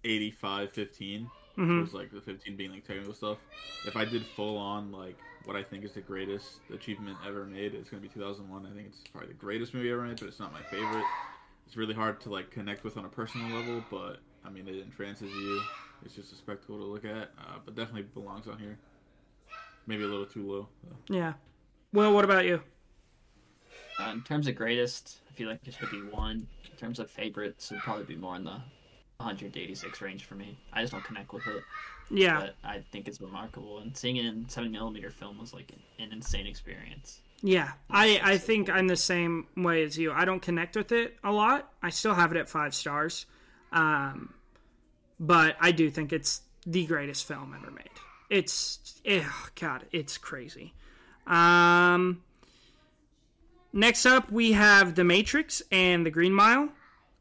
85 0.04 0.72
15. 0.72 1.30
Mhm. 1.56 1.78
It 1.78 1.80
was 1.82 1.94
like 1.94 2.10
the 2.10 2.20
15 2.20 2.56
being 2.56 2.70
like 2.72 2.84
technical 2.86 3.14
stuff. 3.14 3.38
If 3.86 3.96
I 3.96 4.04
did 4.04 4.24
full 4.24 4.56
on 4.58 4.90
like 4.90 5.16
what 5.44 5.54
I 5.56 5.62
think 5.62 5.84
is 5.84 5.92
the 5.92 6.00
greatest 6.00 6.60
achievement 6.72 7.18
ever 7.26 7.44
made, 7.44 7.74
it's 7.74 7.88
gonna 7.90 8.00
be 8.02 8.08
2001. 8.08 8.66
I 8.66 8.70
think 8.74 8.88
it's 8.88 9.00
probably 9.12 9.28
the 9.28 9.34
greatest 9.34 9.74
movie 9.74 9.90
ever 9.90 10.02
made, 10.02 10.18
but 10.18 10.28
it's 10.28 10.40
not 10.40 10.52
my 10.52 10.62
favorite. 10.62 11.04
It's 11.66 11.76
really 11.76 11.94
hard 11.94 12.20
to 12.22 12.30
like 12.30 12.50
connect 12.50 12.84
with 12.84 12.96
on 12.96 13.04
a 13.04 13.08
personal 13.08 13.48
level, 13.56 13.84
but 13.90 14.20
I 14.44 14.50
mean 14.50 14.66
it 14.66 14.80
entrances 14.82 15.32
you. 15.32 15.60
It's 16.04 16.14
just 16.16 16.32
a 16.32 16.36
spectacle 16.36 16.78
to 16.78 16.84
look 16.84 17.04
at, 17.04 17.30
uh, 17.38 17.58
but 17.64 17.76
definitely 17.76 18.02
belongs 18.14 18.48
on 18.48 18.58
here. 18.58 18.76
Maybe 19.86 20.02
a 20.02 20.06
little 20.08 20.26
too 20.26 20.50
low. 20.50 20.68
though. 20.84 21.14
Yeah. 21.16 21.34
Well, 21.92 22.12
what 22.12 22.24
about 22.24 22.44
you? 22.44 22.60
Uh, 24.00 24.10
in 24.10 24.22
terms 24.22 24.46
of 24.48 24.54
greatest, 24.56 25.20
I 25.30 25.32
feel 25.34 25.48
like 25.48 25.60
it 25.66 25.74
should 25.74 25.90
be 25.90 26.02
one. 26.02 26.46
In 26.82 26.86
terms 26.88 26.98
of 26.98 27.08
favorites, 27.12 27.70
it'd 27.70 27.80
probably 27.84 28.04
be 28.04 28.16
more 28.16 28.34
in 28.34 28.42
the 28.42 28.60
186 29.18 30.00
range 30.00 30.24
for 30.24 30.34
me. 30.34 30.58
I 30.72 30.80
just 30.80 30.92
don't 30.92 31.04
connect 31.04 31.32
with 31.32 31.46
it, 31.46 31.62
Yeah. 32.10 32.40
but 32.40 32.56
I 32.64 32.80
think 32.90 33.06
it's 33.06 33.20
remarkable. 33.20 33.78
And 33.78 33.96
seeing 33.96 34.16
it 34.16 34.24
in 34.26 34.48
7 34.48 34.68
millimeter 34.72 35.08
film 35.10 35.38
was 35.38 35.54
like 35.54 35.70
an, 35.70 36.04
an 36.04 36.12
insane 36.12 36.44
experience. 36.48 37.20
Yeah, 37.40 37.70
I, 37.88 38.20
I 38.24 38.36
think 38.38 38.68
I'm 38.68 38.88
the 38.88 38.96
same 38.96 39.46
way 39.56 39.84
as 39.84 39.96
you. 39.96 40.10
I 40.10 40.24
don't 40.24 40.42
connect 40.42 40.74
with 40.74 40.90
it 40.90 41.16
a 41.22 41.30
lot. 41.30 41.72
I 41.84 41.90
still 41.90 42.14
have 42.14 42.32
it 42.32 42.36
at 42.36 42.48
five 42.48 42.74
stars. 42.74 43.26
Um, 43.70 44.34
but 45.20 45.54
I 45.60 45.70
do 45.70 45.88
think 45.88 46.12
it's 46.12 46.40
the 46.66 46.84
greatest 46.86 47.28
film 47.28 47.54
ever 47.56 47.70
made. 47.70 47.90
It's 48.28 49.00
oh 49.08 49.48
god, 49.60 49.84
it's 49.92 50.18
crazy. 50.18 50.74
Um, 51.28 52.22
next 53.72 54.06
up, 54.06 54.30
we 54.30 54.52
have 54.52 54.94
The 54.94 55.04
Matrix 55.04 55.62
and 55.70 56.04
The 56.04 56.10
Green 56.10 56.32
Mile. 56.32 56.68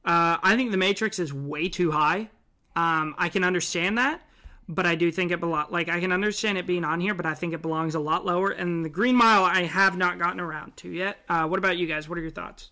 Uh, 0.03 0.37
I 0.41 0.55
think 0.55 0.71
The 0.71 0.77
Matrix 0.77 1.19
is 1.19 1.33
way 1.33 1.69
too 1.69 1.91
high. 1.91 2.29
Um, 2.75 3.15
I 3.17 3.29
can 3.29 3.43
understand 3.43 3.97
that, 3.97 4.21
but 4.67 4.85
I 4.85 4.95
do 4.95 5.11
think 5.11 5.31
it 5.31 5.39
belongs. 5.39 5.71
Like 5.71 5.89
I 5.89 5.99
can 5.99 6.11
understand 6.11 6.57
it 6.57 6.65
being 6.65 6.85
on 6.85 6.99
here, 6.99 7.13
but 7.13 7.25
I 7.25 7.33
think 7.33 7.53
it 7.53 7.61
belongs 7.61 7.95
a 7.95 7.99
lot 7.99 8.25
lower. 8.25 8.49
And 8.49 8.83
The 8.85 8.89
Green 8.89 9.15
Mile, 9.15 9.43
I 9.43 9.63
have 9.63 9.97
not 9.97 10.17
gotten 10.19 10.39
around 10.39 10.77
to 10.77 10.89
yet. 10.89 11.17
Uh, 11.27 11.47
what 11.47 11.57
about 11.57 11.77
you 11.77 11.87
guys? 11.87 12.07
What 12.07 12.17
are 12.17 12.21
your 12.21 12.31
thoughts? 12.31 12.71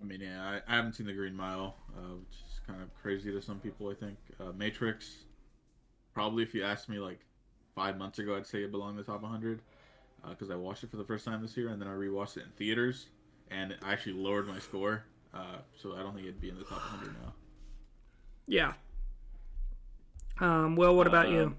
I 0.00 0.04
mean, 0.04 0.20
yeah, 0.20 0.42
I, 0.42 0.72
I 0.72 0.76
haven't 0.76 0.94
seen 0.94 1.06
The 1.06 1.12
Green 1.12 1.34
Mile, 1.34 1.76
uh, 1.96 2.16
which 2.16 2.38
is 2.48 2.60
kind 2.66 2.82
of 2.82 2.92
crazy 3.00 3.30
to 3.30 3.40
some 3.40 3.60
people. 3.60 3.88
I 3.88 3.94
think 3.94 4.18
uh, 4.40 4.52
Matrix. 4.56 5.24
Probably, 6.12 6.42
if 6.42 6.52
you 6.52 6.62
asked 6.62 6.90
me 6.90 6.98
like 6.98 7.20
five 7.74 7.96
months 7.96 8.18
ago, 8.18 8.36
I'd 8.36 8.46
say 8.46 8.64
it 8.64 8.70
belonged 8.70 8.98
in 8.98 9.04
the 9.04 9.10
top 9.10 9.22
100 9.22 9.60
because 10.28 10.50
uh, 10.50 10.54
I 10.54 10.56
watched 10.56 10.84
it 10.84 10.90
for 10.90 10.96
the 10.96 11.04
first 11.04 11.24
time 11.24 11.42
this 11.42 11.56
year, 11.56 11.68
and 11.68 11.80
then 11.80 11.88
I 11.88 11.92
rewatched 11.92 12.36
it 12.36 12.44
in 12.44 12.50
theaters, 12.50 13.06
and 13.50 13.76
I 13.82 13.92
actually 13.92 14.14
lowered 14.14 14.46
my 14.48 14.58
score, 14.58 15.04
uh, 15.34 15.58
so 15.76 15.94
I 15.94 16.02
don't 16.02 16.14
think 16.14 16.26
it'd 16.26 16.40
be 16.40 16.48
in 16.48 16.56
the 16.56 16.64
top 16.64 16.80
100 16.80 17.14
now. 17.22 17.32
Yeah. 18.46 18.72
Um, 20.40 20.76
Will, 20.76 20.96
what 20.96 21.06
about 21.06 21.30
you? 21.30 21.42
Um, 21.44 21.56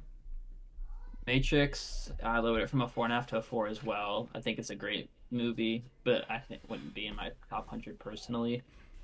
Matrix, 1.25 2.11
I 2.23 2.39
lowered 2.39 2.61
it 2.63 2.69
from 2.69 2.81
a 2.81 2.87
four 2.87 3.05
and 3.05 3.13
a 3.13 3.15
half 3.15 3.27
to 3.27 3.37
a 3.37 3.41
four 3.41 3.67
as 3.67 3.83
well. 3.83 4.29
I 4.35 4.41
think 4.41 4.59
it's 4.59 4.71
a 4.71 4.75
great 4.75 5.09
movie, 5.31 5.83
but 6.03 6.29
I 6.29 6.37
think 6.37 6.61
wouldn't 6.67 6.93
be 6.93 7.07
in 7.07 7.15
my 7.15 7.31
top 7.49 7.67
hundred 7.69 7.97
personally. 7.99 8.61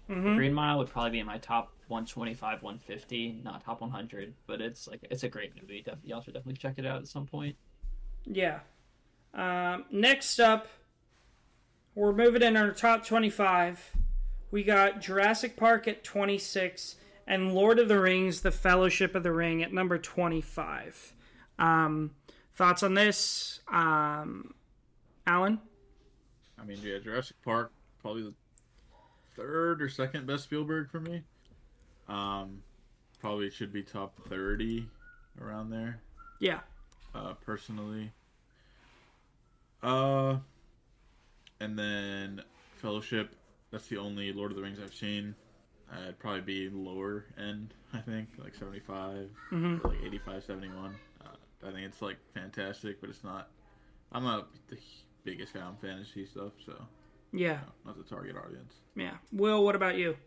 Mhm. 0.09 0.35
Green 0.35 0.53
Mile 0.53 0.79
would 0.79 0.89
probably 0.89 1.11
be 1.11 1.19
in 1.19 1.25
my 1.27 1.37
top 1.37 1.71
125, 1.87 2.63
150, 2.63 3.41
not 3.43 3.63
top 3.63 3.81
100, 3.81 4.33
but 4.47 4.59
it's 4.59 4.87
like 4.87 4.99
it's 5.09 5.23
a 5.23 5.29
great 5.29 5.55
movie. 5.59 5.81
Def- 5.81 6.03
y'all 6.03 6.21
should 6.21 6.33
definitely 6.33 6.57
check 6.59 6.75
it 6.77 6.85
out 6.85 6.97
at 6.97 7.07
some 7.07 7.25
point. 7.25 7.55
Yeah. 8.25 8.59
Um, 9.33 9.85
next 9.91 10.39
up, 10.39 10.67
we're 11.95 12.13
moving 12.13 12.41
in 12.41 12.57
our 12.57 12.71
top 12.71 13.05
25. 13.05 13.91
We 14.51 14.63
got 14.63 15.01
Jurassic 15.01 15.55
Park 15.55 15.87
at 15.87 16.03
26 16.03 16.95
and 17.27 17.53
Lord 17.53 17.77
of 17.77 17.87
the 17.87 17.99
Rings, 17.99 18.41
The 18.41 18.51
Fellowship 18.51 19.13
of 19.13 19.23
the 19.23 19.31
Ring 19.31 19.61
at 19.61 19.71
number 19.71 19.97
25. 19.97 21.13
Um, 21.59 22.11
thoughts 22.55 22.81
on 22.83 22.95
this? 22.95 23.59
Um, 23.67 24.53
Allan? 25.27 25.59
I 26.59 26.65
mean, 26.65 26.79
yeah, 26.81 26.97
Jurassic 26.99 27.37
Park 27.43 27.71
probably 28.01 28.23
the 28.23 28.33
third 29.35 29.81
or 29.81 29.89
second 29.89 30.25
best 30.25 30.45
Spielberg 30.45 30.89
for 30.89 30.99
me. 30.99 31.23
Um, 32.07 32.63
probably 33.19 33.49
should 33.49 33.71
be 33.71 33.83
top 33.83 34.13
thirty 34.27 34.87
around 35.39 35.69
there. 35.69 36.01
Yeah. 36.39 36.59
Uh, 37.13 37.33
personally. 37.33 38.11
Uh, 39.81 40.37
and 41.59 41.77
then 41.77 42.41
Fellowship. 42.77 43.35
That's 43.71 43.87
the 43.87 43.97
only 43.97 44.33
Lord 44.33 44.51
of 44.51 44.57
the 44.57 44.63
Rings 44.63 44.79
I've 44.83 44.93
seen. 44.93 45.35
I'd 45.91 46.17
probably 46.19 46.41
be 46.41 46.69
lower 46.69 47.25
end. 47.37 47.73
I 47.93 47.99
think 47.99 48.29
like 48.37 48.55
75, 48.55 49.29
Mhm. 49.51 49.83
like 49.83 49.97
85, 50.03 50.43
71. 50.43 50.95
Uh, 51.21 51.29
I 51.67 51.71
think 51.71 51.85
it's 51.87 52.01
like 52.01 52.17
fantastic, 52.33 53.01
but 53.01 53.09
it's 53.09 53.23
not. 53.23 53.49
I'm 54.11 54.23
not 54.23 54.49
the 54.69 54.77
biggest 55.23 55.53
guy 55.53 55.61
on 55.61 55.75
fantasy 55.77 56.25
stuff, 56.25 56.53
so 56.65 56.87
Yeah. 57.31 57.61
not 57.85 57.97
the 57.97 58.03
target 58.03 58.35
audience. 58.37 58.73
Yeah. 58.95 59.17
Will, 59.31 59.63
what 59.63 59.75
about 59.75 59.97
you? 59.97 60.17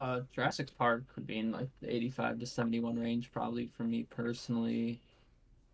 Uh, 0.00 0.22
Jurassic 0.32 0.74
Park 0.76 1.04
would 1.16 1.26
be 1.26 1.38
in 1.38 1.52
like 1.52 1.68
the 1.80 1.94
85 1.94 2.38
to 2.40 2.46
71 2.46 2.98
range, 2.98 3.30
probably 3.32 3.66
for 3.66 3.84
me 3.84 4.04
personally. 4.04 5.00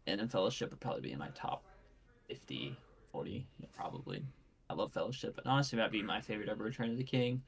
And 0.07 0.21
then 0.21 0.29
Fellowship 0.29 0.71
would 0.71 0.81
probably 0.81 1.03
be 1.03 1.13
in 1.13 1.19
my 1.19 1.31
top 1.31 1.65
50, 2.29 2.77
40, 3.13 3.47
probably. 3.75 4.25
I 4.69 4.75
love 4.75 4.93
Fellowship, 4.93 5.37
but 5.37 5.47
honestly, 5.47 5.77
that'd 5.77 5.93
be 5.93 6.03
my 6.03 6.21
favorite 6.21 6.49
ever 6.49 6.65
Return 6.65 6.91
of 6.91 6.99
the 6.99 7.05
King. 7.05 7.43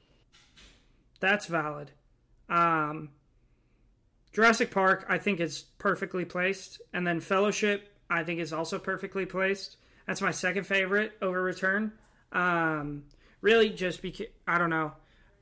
That's 1.19 1.47
valid. 1.47 1.91
Um, 2.47 3.09
Jurassic 4.31 4.71
Park, 4.71 5.05
I 5.09 5.17
think, 5.17 5.39
is 5.39 5.65
perfectly 5.77 6.25
placed. 6.25 6.81
And 6.93 7.05
then 7.05 7.19
Fellowship, 7.19 7.93
I 8.09 8.23
think, 8.23 8.39
is 8.39 8.53
also 8.53 8.79
perfectly 8.79 9.25
placed. 9.25 9.77
That's 10.07 10.21
my 10.21 10.31
second 10.31 10.65
favorite 10.65 11.13
over 11.21 11.41
Return. 11.41 11.91
Um, 12.31 13.03
really, 13.41 13.69
just 13.69 14.01
because, 14.01 14.27
I 14.47 14.57
don't 14.57 14.69
know. 14.69 14.93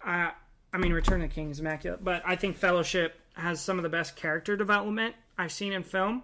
I, 0.04 0.32
I 0.74 0.78
mean, 0.78 0.94
Return 0.94 1.22
of 1.22 1.30
the 1.30 1.34
King 1.34 1.52
is 1.52 1.60
immaculate, 1.60 2.04
but 2.04 2.24
I 2.26 2.36
think 2.36 2.58
Fellowship 2.58 3.20
has 3.34 3.62
some 3.62 3.78
of 3.78 3.84
the 3.84 3.90
best 3.90 4.16
character 4.16 4.58
development 4.58 5.16
I've 5.38 5.52
seen 5.52 5.74
in 5.74 5.84
film. 5.84 6.24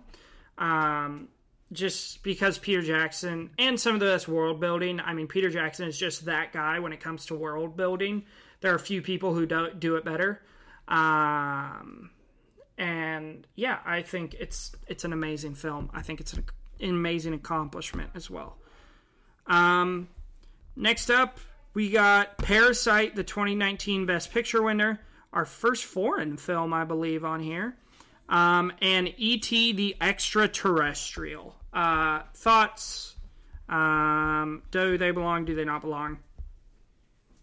Um, 0.57 1.27
just 1.73 2.23
because 2.23 2.57
Peter 2.57 2.81
Jackson 2.81 3.49
and 3.57 3.79
some 3.79 3.95
of 3.95 3.99
the 3.99 4.05
best 4.05 4.27
world 4.27 4.59
building. 4.59 4.99
I 4.99 5.13
mean, 5.13 5.27
Peter 5.27 5.49
Jackson 5.49 5.87
is 5.87 5.97
just 5.97 6.25
that 6.25 6.53
guy 6.53 6.79
when 6.79 6.93
it 6.93 6.99
comes 6.99 7.25
to 7.27 7.35
world 7.35 7.75
building. 7.75 8.23
There 8.61 8.71
are 8.71 8.75
a 8.75 8.79
few 8.79 9.01
people 9.01 9.33
who 9.33 9.45
do, 9.45 9.69
do 9.77 9.95
it 9.95 10.05
better. 10.05 10.41
Um, 10.87 12.11
and 12.77 13.45
yeah, 13.55 13.79
I 13.85 14.01
think 14.01 14.35
it's 14.35 14.71
it's 14.87 15.03
an 15.03 15.13
amazing 15.13 15.55
film. 15.55 15.89
I 15.93 16.01
think 16.01 16.19
it's 16.19 16.33
an, 16.33 16.45
an 16.79 16.89
amazing 16.89 17.33
accomplishment 17.33 18.11
as 18.15 18.29
well. 18.29 18.57
Um, 19.47 20.09
next 20.75 21.09
up, 21.09 21.39
we 21.73 21.89
got 21.89 22.37
Parasite, 22.37 23.15
the 23.15 23.23
2019 23.23 24.05
Best 24.05 24.31
Picture 24.31 24.61
winner, 24.61 24.99
our 25.31 25.45
first 25.45 25.85
foreign 25.85 26.37
film, 26.37 26.73
I 26.73 26.83
believe, 26.83 27.25
on 27.25 27.39
here, 27.39 27.75
um, 28.29 28.71
and 28.81 29.13
E.T. 29.17 29.73
the 29.73 29.95
Extraterrestrial. 29.99 31.55
Uh, 31.73 32.21
thoughts? 32.35 33.15
Um, 33.69 34.63
do 34.71 34.97
they 34.97 35.11
belong? 35.11 35.45
Do 35.45 35.55
they 35.55 35.65
not 35.65 35.81
belong? 35.81 36.19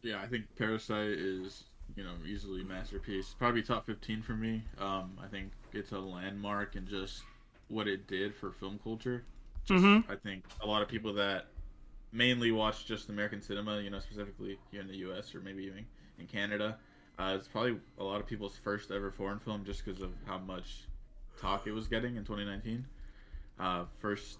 Yeah, 0.02 0.20
I 0.20 0.26
think 0.26 0.44
Parasite 0.56 1.10
is 1.18 1.64
you 1.96 2.04
know 2.04 2.14
easily 2.26 2.62
masterpiece. 2.64 3.34
Probably 3.38 3.62
top 3.62 3.86
fifteen 3.86 4.22
for 4.22 4.34
me. 4.34 4.62
Um, 4.78 5.18
I 5.22 5.26
think 5.26 5.52
it's 5.72 5.92
a 5.92 5.98
landmark 5.98 6.76
and 6.76 6.86
just 6.86 7.22
what 7.68 7.86
it 7.88 8.06
did 8.06 8.34
for 8.34 8.52
film 8.52 8.78
culture. 8.82 9.24
Just, 9.64 9.84
Mhm. 9.84 10.04
I 10.08 10.16
think 10.16 10.44
a 10.60 10.66
lot 10.66 10.82
of 10.82 10.88
people 10.88 11.12
that 11.14 11.48
mainly 12.12 12.50
watch 12.50 12.86
just 12.86 13.08
American 13.08 13.40
cinema, 13.42 13.80
you 13.80 13.90
know, 13.90 14.00
specifically 14.00 14.58
here 14.70 14.80
in 14.80 14.88
the 14.88 14.96
U.S. 14.98 15.34
or 15.34 15.40
maybe 15.40 15.64
even 15.64 15.86
in 16.18 16.26
Canada, 16.26 16.78
uh, 17.18 17.34
it's 17.38 17.46
probably 17.48 17.78
a 17.98 18.04
lot 18.04 18.20
of 18.20 18.26
people's 18.26 18.56
first 18.56 18.90
ever 18.90 19.10
foreign 19.10 19.38
film 19.38 19.64
just 19.64 19.84
because 19.84 20.00
of 20.00 20.12
how 20.26 20.38
much 20.38 20.86
talk 21.40 21.66
it 21.66 21.72
was 21.72 21.86
getting 21.86 22.16
in 22.16 22.24
2019. 22.24 22.86
Uh, 23.60 23.84
first, 23.98 24.38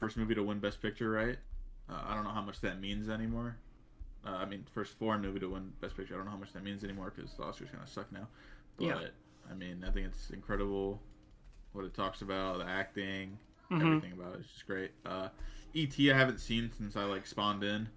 first 0.00 0.16
movie 0.16 0.34
to 0.34 0.42
win 0.42 0.58
Best 0.58 0.82
Picture, 0.82 1.10
right? 1.10 1.38
Uh, 1.88 2.00
I 2.06 2.14
don't 2.14 2.24
know 2.24 2.30
how 2.30 2.42
much 2.42 2.60
that 2.62 2.80
means 2.80 3.08
anymore. 3.08 3.56
Uh, 4.26 4.30
I 4.30 4.44
mean, 4.44 4.64
first 4.74 4.98
foreign 4.98 5.22
movie 5.22 5.38
to 5.40 5.48
win 5.50 5.72
Best 5.80 5.96
Picture. 5.96 6.14
I 6.14 6.16
don't 6.16 6.26
know 6.26 6.32
how 6.32 6.36
much 6.38 6.52
that 6.52 6.64
means 6.64 6.82
anymore 6.82 7.12
because 7.14 7.32
the 7.34 7.44
Oscars 7.44 7.70
kind 7.70 7.82
of 7.82 7.88
suck 7.88 8.10
now. 8.10 8.26
But 8.76 8.84
Yeah. 8.86 8.98
I 9.50 9.54
mean, 9.54 9.84
I 9.86 9.90
think 9.90 10.06
it's 10.06 10.30
incredible 10.30 11.00
what 11.72 11.84
it 11.84 11.94
talks 11.94 12.22
about, 12.22 12.58
the 12.58 12.64
acting, 12.64 13.38
Mhm. 13.70 13.80
everything 13.82 14.12
about 14.12 14.34
it. 14.34 14.40
It's 14.40 14.52
just 14.52 14.66
great. 14.66 14.90
Uh, 15.04 15.28
E.T. 15.74 16.10
I 16.10 16.16
haven't 16.16 16.38
seen 16.40 16.72
since 16.72 16.96
I 16.96 17.04
like 17.04 17.26
spawned 17.26 17.62
in. 17.62 17.88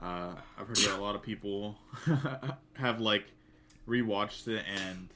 Uh, 0.00 0.34
I've 0.58 0.66
heard 0.68 0.76
that 0.78 0.96
a 0.98 1.02
lot 1.02 1.14
of 1.14 1.22
people 1.22 1.76
have 2.74 3.00
like 3.00 3.26
rewatched 3.86 4.48
it 4.48 4.64
and 4.66 5.08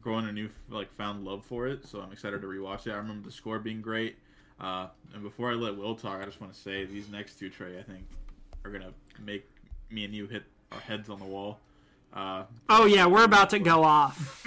grown 0.00 0.26
a 0.28 0.32
new 0.32 0.48
like 0.68 0.92
found 0.92 1.24
love 1.24 1.44
for 1.44 1.66
it. 1.68 1.86
So 1.86 2.00
I'm 2.00 2.12
excited 2.12 2.40
to 2.42 2.46
rewatch 2.46 2.86
it. 2.86 2.92
I 2.92 2.96
remember 2.96 3.26
the 3.26 3.32
score 3.32 3.58
being 3.58 3.80
great. 3.80 4.16
Uh, 4.60 4.88
and 5.14 5.22
before 5.22 5.50
I 5.50 5.54
let 5.54 5.76
Will 5.76 5.94
talk, 5.94 6.20
I 6.20 6.24
just 6.26 6.40
want 6.40 6.52
to 6.52 6.58
say 6.58 6.84
these 6.84 7.08
next 7.08 7.38
two 7.38 7.48
Trey, 7.50 7.78
I 7.78 7.82
think, 7.82 8.04
are 8.64 8.70
gonna 8.70 8.92
make 9.24 9.48
me 9.90 10.04
and 10.04 10.14
you 10.14 10.26
hit 10.26 10.42
our 10.72 10.80
heads 10.80 11.08
on 11.08 11.18
the 11.18 11.24
wall. 11.24 11.58
Uh, 12.12 12.42
Oh 12.68 12.84
yeah, 12.86 13.06
we're 13.06 13.24
about 13.24 13.50
to 13.50 13.58
go 13.58 13.82
off. 13.84 14.46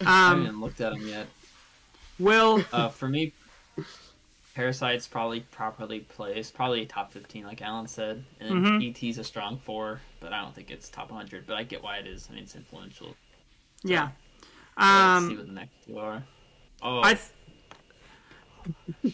I 0.00 0.30
Um, 0.32 0.40
haven't 0.44 0.60
looked 0.60 0.80
at 0.80 0.92
them 0.92 1.06
yet. 1.06 1.28
Will, 2.18 2.64
Uh, 2.72 2.88
for 2.88 3.08
me, 3.08 3.32
Parasite's 4.54 5.06
probably 5.08 5.40
properly 5.40 6.00
placed, 6.00 6.54
probably 6.54 6.86
top 6.86 7.10
15, 7.12 7.44
like 7.44 7.60
Allan 7.62 7.86
said. 7.88 8.24
And 8.40 8.64
Mhm. 8.64 8.82
E.T.'s 8.82 9.18
a 9.18 9.24
strong 9.24 9.58
four, 9.58 10.00
but 10.20 10.32
I 10.32 10.40
don't 10.42 10.54
think 10.54 10.70
it's 10.70 10.88
top 10.88 11.10
100. 11.10 11.46
But 11.46 11.56
I 11.56 11.64
get 11.64 11.82
why 11.82 11.96
it 11.98 12.06
is. 12.06 12.28
I 12.30 12.34
mean, 12.34 12.44
it's 12.44 12.54
influential. 12.54 13.16
Yeah. 13.84 14.08
Let's 14.76 15.24
see 15.26 15.30
Um, 15.30 15.36
what 15.36 15.46
the 15.46 15.52
next 15.52 15.86
two 15.86 15.98
are. 15.98 16.24
Oh, 16.82 17.00
I. 17.02 17.14
Th- 17.14 17.30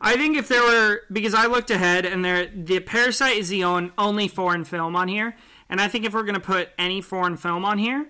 I 0.00 0.14
think 0.16 0.36
if 0.38 0.48
there 0.48 0.62
were 0.62 1.02
because 1.12 1.34
I 1.34 1.46
looked 1.46 1.70
ahead 1.70 2.06
and 2.06 2.24
there 2.24 2.46
the 2.46 2.80
Parasite 2.80 3.36
is 3.36 3.48
the 3.50 3.62
on, 3.62 3.92
only 3.98 4.26
foreign 4.28 4.64
film 4.64 4.96
on 4.96 5.08
here, 5.08 5.36
and 5.68 5.80
I 5.80 5.88
think 5.88 6.04
if 6.04 6.14
we're 6.14 6.22
gonna 6.24 6.40
put 6.40 6.70
any 6.78 7.00
foreign 7.00 7.36
film 7.36 7.64
on 7.64 7.78
here, 7.78 8.08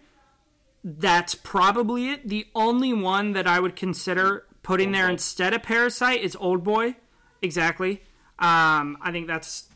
that's 0.84 1.34
probably 1.34 2.10
it. 2.10 2.28
The 2.28 2.46
only 2.54 2.92
one 2.92 3.32
that 3.32 3.46
I 3.46 3.58
would 3.60 3.74
consider 3.76 4.44
putting 4.62 4.92
there 4.92 5.06
Boy. 5.08 5.12
instead 5.14 5.54
of 5.54 5.62
Parasite 5.62 6.20
is 6.22 6.36
Old 6.36 6.62
Boy. 6.62 6.96
Exactly. 7.42 8.02
Um, 8.38 8.96
I 9.02 9.10
think 9.10 9.26
that's 9.26 9.68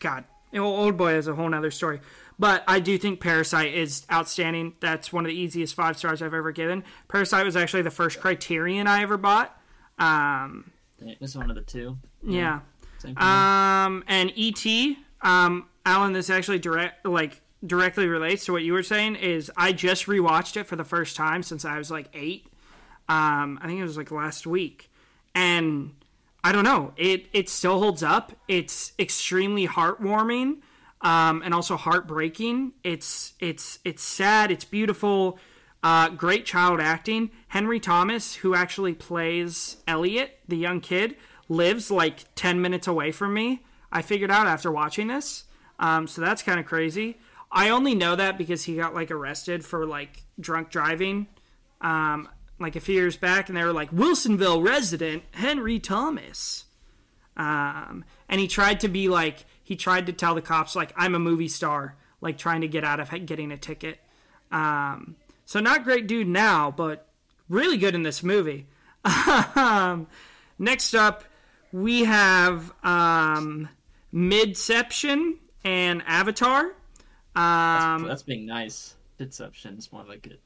God. 0.00 0.24
Well, 0.52 0.64
Old 0.64 0.96
Boy 0.96 1.14
is 1.14 1.28
a 1.28 1.34
whole 1.34 1.48
nother 1.48 1.70
story. 1.70 2.00
But 2.38 2.62
I 2.68 2.78
do 2.80 2.96
think 2.98 3.20
Parasite 3.20 3.74
is 3.74 4.06
outstanding. 4.12 4.74
That's 4.80 5.12
one 5.12 5.24
of 5.24 5.28
the 5.30 5.36
easiest 5.36 5.74
five 5.74 5.98
stars 5.98 6.22
I've 6.22 6.34
ever 6.34 6.52
given. 6.52 6.84
Parasite 7.08 7.44
was 7.44 7.56
actually 7.56 7.82
the 7.82 7.90
first 7.90 8.20
Criterion 8.20 8.86
I 8.86 9.02
ever 9.02 9.16
bought. 9.16 9.58
Um, 9.98 10.70
It 11.00 11.20
was 11.20 11.36
one 11.36 11.50
of 11.50 11.56
the 11.56 11.62
two. 11.62 11.98
yeah. 12.22 12.60
Me. 13.04 13.14
Um, 13.16 14.02
and 14.08 14.32
ET, 14.36 14.96
um, 15.22 15.66
Allan, 15.86 16.12
this 16.12 16.30
actually 16.30 16.58
direct 16.58 17.04
like 17.06 17.40
directly 17.64 18.06
relates 18.08 18.44
to 18.46 18.52
what 18.52 18.62
you 18.62 18.72
were 18.72 18.82
saying. 18.82 19.16
Is 19.16 19.50
I 19.56 19.72
just 19.72 20.06
rewatched 20.06 20.56
it 20.56 20.64
for 20.64 20.74
the 20.76 20.84
first 20.84 21.16
time 21.16 21.42
since 21.44 21.64
I 21.64 21.78
was 21.78 21.90
like 21.92 22.08
eight. 22.14 22.46
Um, 23.08 23.58
I 23.62 23.66
think 23.66 23.78
it 23.80 23.84
was 23.84 23.96
like 23.96 24.10
last 24.10 24.46
week, 24.48 24.90
and 25.34 25.94
I 26.42 26.50
don't 26.52 26.64
know. 26.64 26.92
It 26.96 27.26
it 27.32 27.48
still 27.48 27.78
holds 27.78 28.02
up. 28.02 28.32
It's 28.48 28.92
extremely 28.98 29.66
heartwarming, 29.68 30.56
um, 31.00 31.42
and 31.44 31.54
also 31.54 31.76
heartbreaking. 31.76 32.72
It's 32.84 33.34
it's 33.40 33.78
it's 33.84 34.02
sad. 34.02 34.50
It's 34.50 34.64
beautiful. 34.64 35.38
Uh, 35.82 36.08
great 36.08 36.44
child 36.44 36.80
acting. 36.80 37.30
Henry 37.48 37.78
Thomas, 37.78 38.34
who 38.36 38.54
actually 38.54 38.94
plays 38.94 39.76
Elliot, 39.86 40.40
the 40.48 40.56
young 40.56 40.80
kid, 40.80 41.16
lives 41.48 41.88
like 41.88 42.34
10 42.34 42.60
minutes 42.60 42.88
away 42.88 43.12
from 43.12 43.32
me. 43.32 43.64
I 43.92 44.02
figured 44.02 44.30
out 44.30 44.48
after 44.48 44.72
watching 44.72 45.06
this. 45.06 45.44
Um, 45.78 46.08
so 46.08 46.20
that's 46.20 46.42
kind 46.42 46.58
of 46.58 46.66
crazy. 46.66 47.18
I 47.52 47.70
only 47.70 47.94
know 47.94 48.16
that 48.16 48.36
because 48.36 48.64
he 48.64 48.74
got 48.74 48.92
like 48.92 49.12
arrested 49.12 49.64
for 49.64 49.86
like 49.86 50.24
drunk 50.40 50.70
driving 50.70 51.28
um, 51.80 52.28
like 52.58 52.76
a 52.76 52.80
few 52.80 52.94
years 52.94 53.16
back, 53.16 53.48
and 53.48 53.56
they 53.56 53.64
were 53.64 53.72
like, 53.72 53.90
Wilsonville 53.90 54.64
resident 54.64 55.22
Henry 55.32 55.78
Thomas. 55.78 56.64
Um, 57.36 58.04
and 58.28 58.40
he 58.40 58.48
tried 58.48 58.80
to 58.80 58.88
be 58.88 59.08
like, 59.08 59.44
he 59.68 59.76
tried 59.76 60.06
to 60.06 60.14
tell 60.14 60.34
the 60.34 60.40
cops, 60.40 60.74
like, 60.74 60.94
I'm 60.96 61.14
a 61.14 61.18
movie 61.18 61.46
star, 61.46 61.94
like 62.22 62.38
trying 62.38 62.62
to 62.62 62.68
get 62.68 62.84
out 62.84 63.00
of 63.00 63.10
getting 63.26 63.52
a 63.52 63.58
ticket. 63.58 63.98
Um, 64.50 65.14
so 65.44 65.60
not 65.60 65.84
great 65.84 66.06
dude 66.06 66.26
now, 66.26 66.70
but 66.70 67.06
really 67.50 67.76
good 67.76 67.94
in 67.94 68.02
this 68.02 68.22
movie. 68.22 68.66
um, 69.54 70.06
next 70.58 70.94
up, 70.94 71.22
we 71.70 72.04
have 72.04 72.72
um, 72.82 73.68
Midception 74.10 75.34
and 75.62 76.02
Avatar. 76.06 76.64
Um, 77.36 78.04
That's 78.08 78.22
being 78.22 78.46
nice. 78.46 78.94
Deception's 79.18 79.92
more 79.92 80.04
like 80.08 80.26
it. 80.28 80.40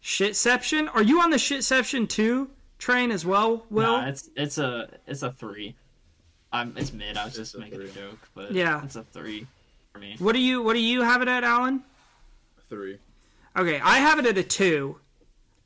Shitception. 0.00 0.88
Are 0.94 1.02
you 1.02 1.20
on 1.20 1.30
the 1.30 1.38
Shitception 1.38 2.08
2 2.08 2.48
train 2.78 3.10
as 3.10 3.26
well, 3.26 3.66
Will? 3.68 3.98
Nah, 3.98 4.06
it's 4.06 4.30
it's 4.36 4.58
a 4.58 4.90
it's 5.08 5.24
a 5.24 5.32
three. 5.32 5.74
I'm 6.54 6.72
it's 6.76 6.92
mid. 6.92 7.16
I 7.16 7.24
was 7.24 7.34
just 7.34 7.54
a 7.56 7.58
making 7.58 7.82
a 7.82 7.88
joke, 7.88 8.18
but 8.34 8.52
Yeah. 8.52 8.82
it's 8.84 8.94
a 8.96 9.02
three 9.02 9.46
for 9.92 9.98
me. 9.98 10.14
what 10.18 10.32
do 10.34 10.38
you 10.40 10.62
What 10.62 10.74
do 10.74 10.80
you 10.80 11.02
have 11.02 11.20
it 11.20 11.28
at, 11.28 11.42
Allan? 11.44 11.82
Three. 12.68 12.98
Okay, 13.56 13.80
I 13.80 13.98
have 13.98 14.18
it 14.18 14.26
at 14.26 14.38
a 14.38 14.42
two. 14.42 14.98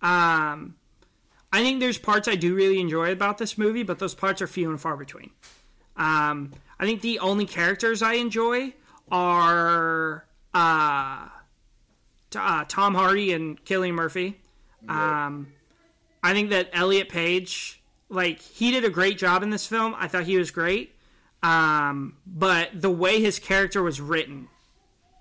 Um, 0.03 0.75
I 1.53 1.61
think 1.63 1.81
there's 1.81 1.99
parts 1.99 2.27
I 2.29 2.35
do 2.37 2.55
really 2.55 2.81
enjoy 2.81 3.13
about 3.13 3.39
this 3.39 3.57
movie, 3.59 3.83
but 3.83 3.99
those 3.99 4.15
parts 4.15 4.41
are 4.43 4.47
few 4.47 4.71
and 4.71 4.81
far 4.81 4.97
between. 4.97 5.31
Um, 5.97 6.53
I 6.79 6.85
think 6.87 7.01
the 7.03 7.19
only 7.19 7.47
characters 7.47 8.03
I 8.03 8.15
enjoy 8.15 8.75
are 9.11 10.25
uh, 10.55 11.29
t- 12.31 12.39
uh, 12.39 12.65
Tom 12.69 12.95
Hardy 12.95 13.33
and 13.33 13.63
Cillian 13.65 13.95
Murphy. 13.95 14.39
Um, 14.89 15.49
I 16.23 16.33
think 16.35 16.51
that 16.51 16.69
Elliot 16.73 17.09
Page, 17.09 17.78
like, 18.09 18.41
he 18.41 18.71
did 18.71 18.85
a 18.85 18.91
great 18.91 19.19
job 19.19 19.43
in 19.43 19.51
this 19.51 19.67
film. 19.67 19.95
I 19.97 20.09
thought 20.09 20.25
he 20.25 20.37
was 20.37 20.51
great. 20.51 20.95
Um, 21.43 22.17
but 22.27 22.71
the 22.75 22.91
way 22.91 23.21
his 23.21 23.39
character 23.39 23.83
was 23.83 24.01
written 24.01 24.49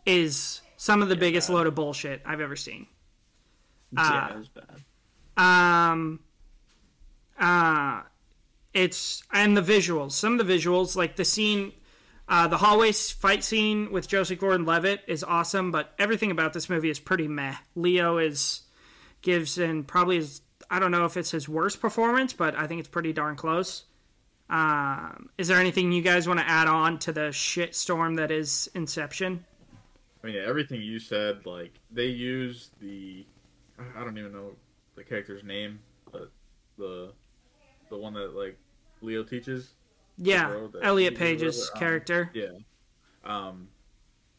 is 0.05 0.61
some 0.77 1.01
of 1.01 1.09
the 1.09 1.15
biggest 1.15 1.49
load 1.49 1.67
of 1.67 1.75
bullshit 1.75 2.21
I've 2.25 2.41
ever 2.41 2.55
seen. 2.55 2.87
yeah, 3.91 4.29
it 4.31 4.37
was 4.37 4.49
bad. 4.49 4.83
Um, 5.37 6.19
uh, 7.39 8.01
it's 8.73 9.23
and 9.31 9.55
the 9.55 9.61
visuals. 9.61 10.13
Some 10.13 10.39
of 10.39 10.47
the 10.47 10.53
visuals, 10.53 10.95
like 10.95 11.15
the 11.15 11.25
scene, 11.25 11.73
uh, 12.27 12.47
the 12.47 12.57
hallway 12.57 12.91
fight 12.91 13.43
scene 13.43 13.91
with 13.91 14.07
Joseph 14.07 14.39
Gordon-Levitt, 14.39 15.01
is 15.07 15.23
awesome. 15.23 15.71
But 15.71 15.93
everything 15.99 16.31
about 16.31 16.53
this 16.53 16.69
movie 16.69 16.89
is 16.89 16.99
pretty 16.99 17.27
meh. 17.27 17.55
Leo 17.75 18.17
is 18.17 18.61
gives 19.21 19.57
in 19.57 19.83
probably 19.83 20.17
his. 20.17 20.41
I 20.69 20.79
don't 20.79 20.91
know 20.91 21.05
if 21.05 21.17
it's 21.17 21.31
his 21.31 21.47
worst 21.47 21.79
performance, 21.79 22.33
but 22.33 22.55
I 22.55 22.67
think 22.67 22.79
it's 22.79 22.89
pretty 22.89 23.13
darn 23.13 23.35
close. 23.35 23.85
Um, 24.49 25.29
is 25.37 25.47
there 25.47 25.59
anything 25.59 25.91
you 25.91 26.01
guys 26.01 26.27
want 26.27 26.39
to 26.39 26.47
add 26.47 26.67
on 26.67 26.99
to 26.99 27.11
the 27.11 27.31
shit 27.31 27.75
storm 27.75 28.15
that 28.15 28.31
is 28.31 28.69
Inception? 28.73 29.45
I 30.23 30.27
mean, 30.27 30.35
yeah, 30.35 30.43
everything 30.47 30.81
you 30.81 30.99
said, 30.99 31.45
like 31.45 31.73
they 31.91 32.05
use 32.05 32.71
the, 32.81 33.25
I 33.95 34.03
don't 34.03 34.17
even 34.17 34.31
know 34.31 34.51
the 34.95 35.03
character's 35.03 35.43
name, 35.43 35.79
but 36.11 36.31
the, 36.77 37.11
the 37.89 37.97
one 37.97 38.13
that 38.13 38.35
like 38.35 38.57
Leo 39.01 39.23
teaches. 39.23 39.73
Yeah, 40.17 40.67
Elliot 40.81 41.15
Page's 41.15 41.69
um, 41.73 41.79
character. 41.79 42.31
Yeah. 42.33 42.47
Um, 43.23 43.67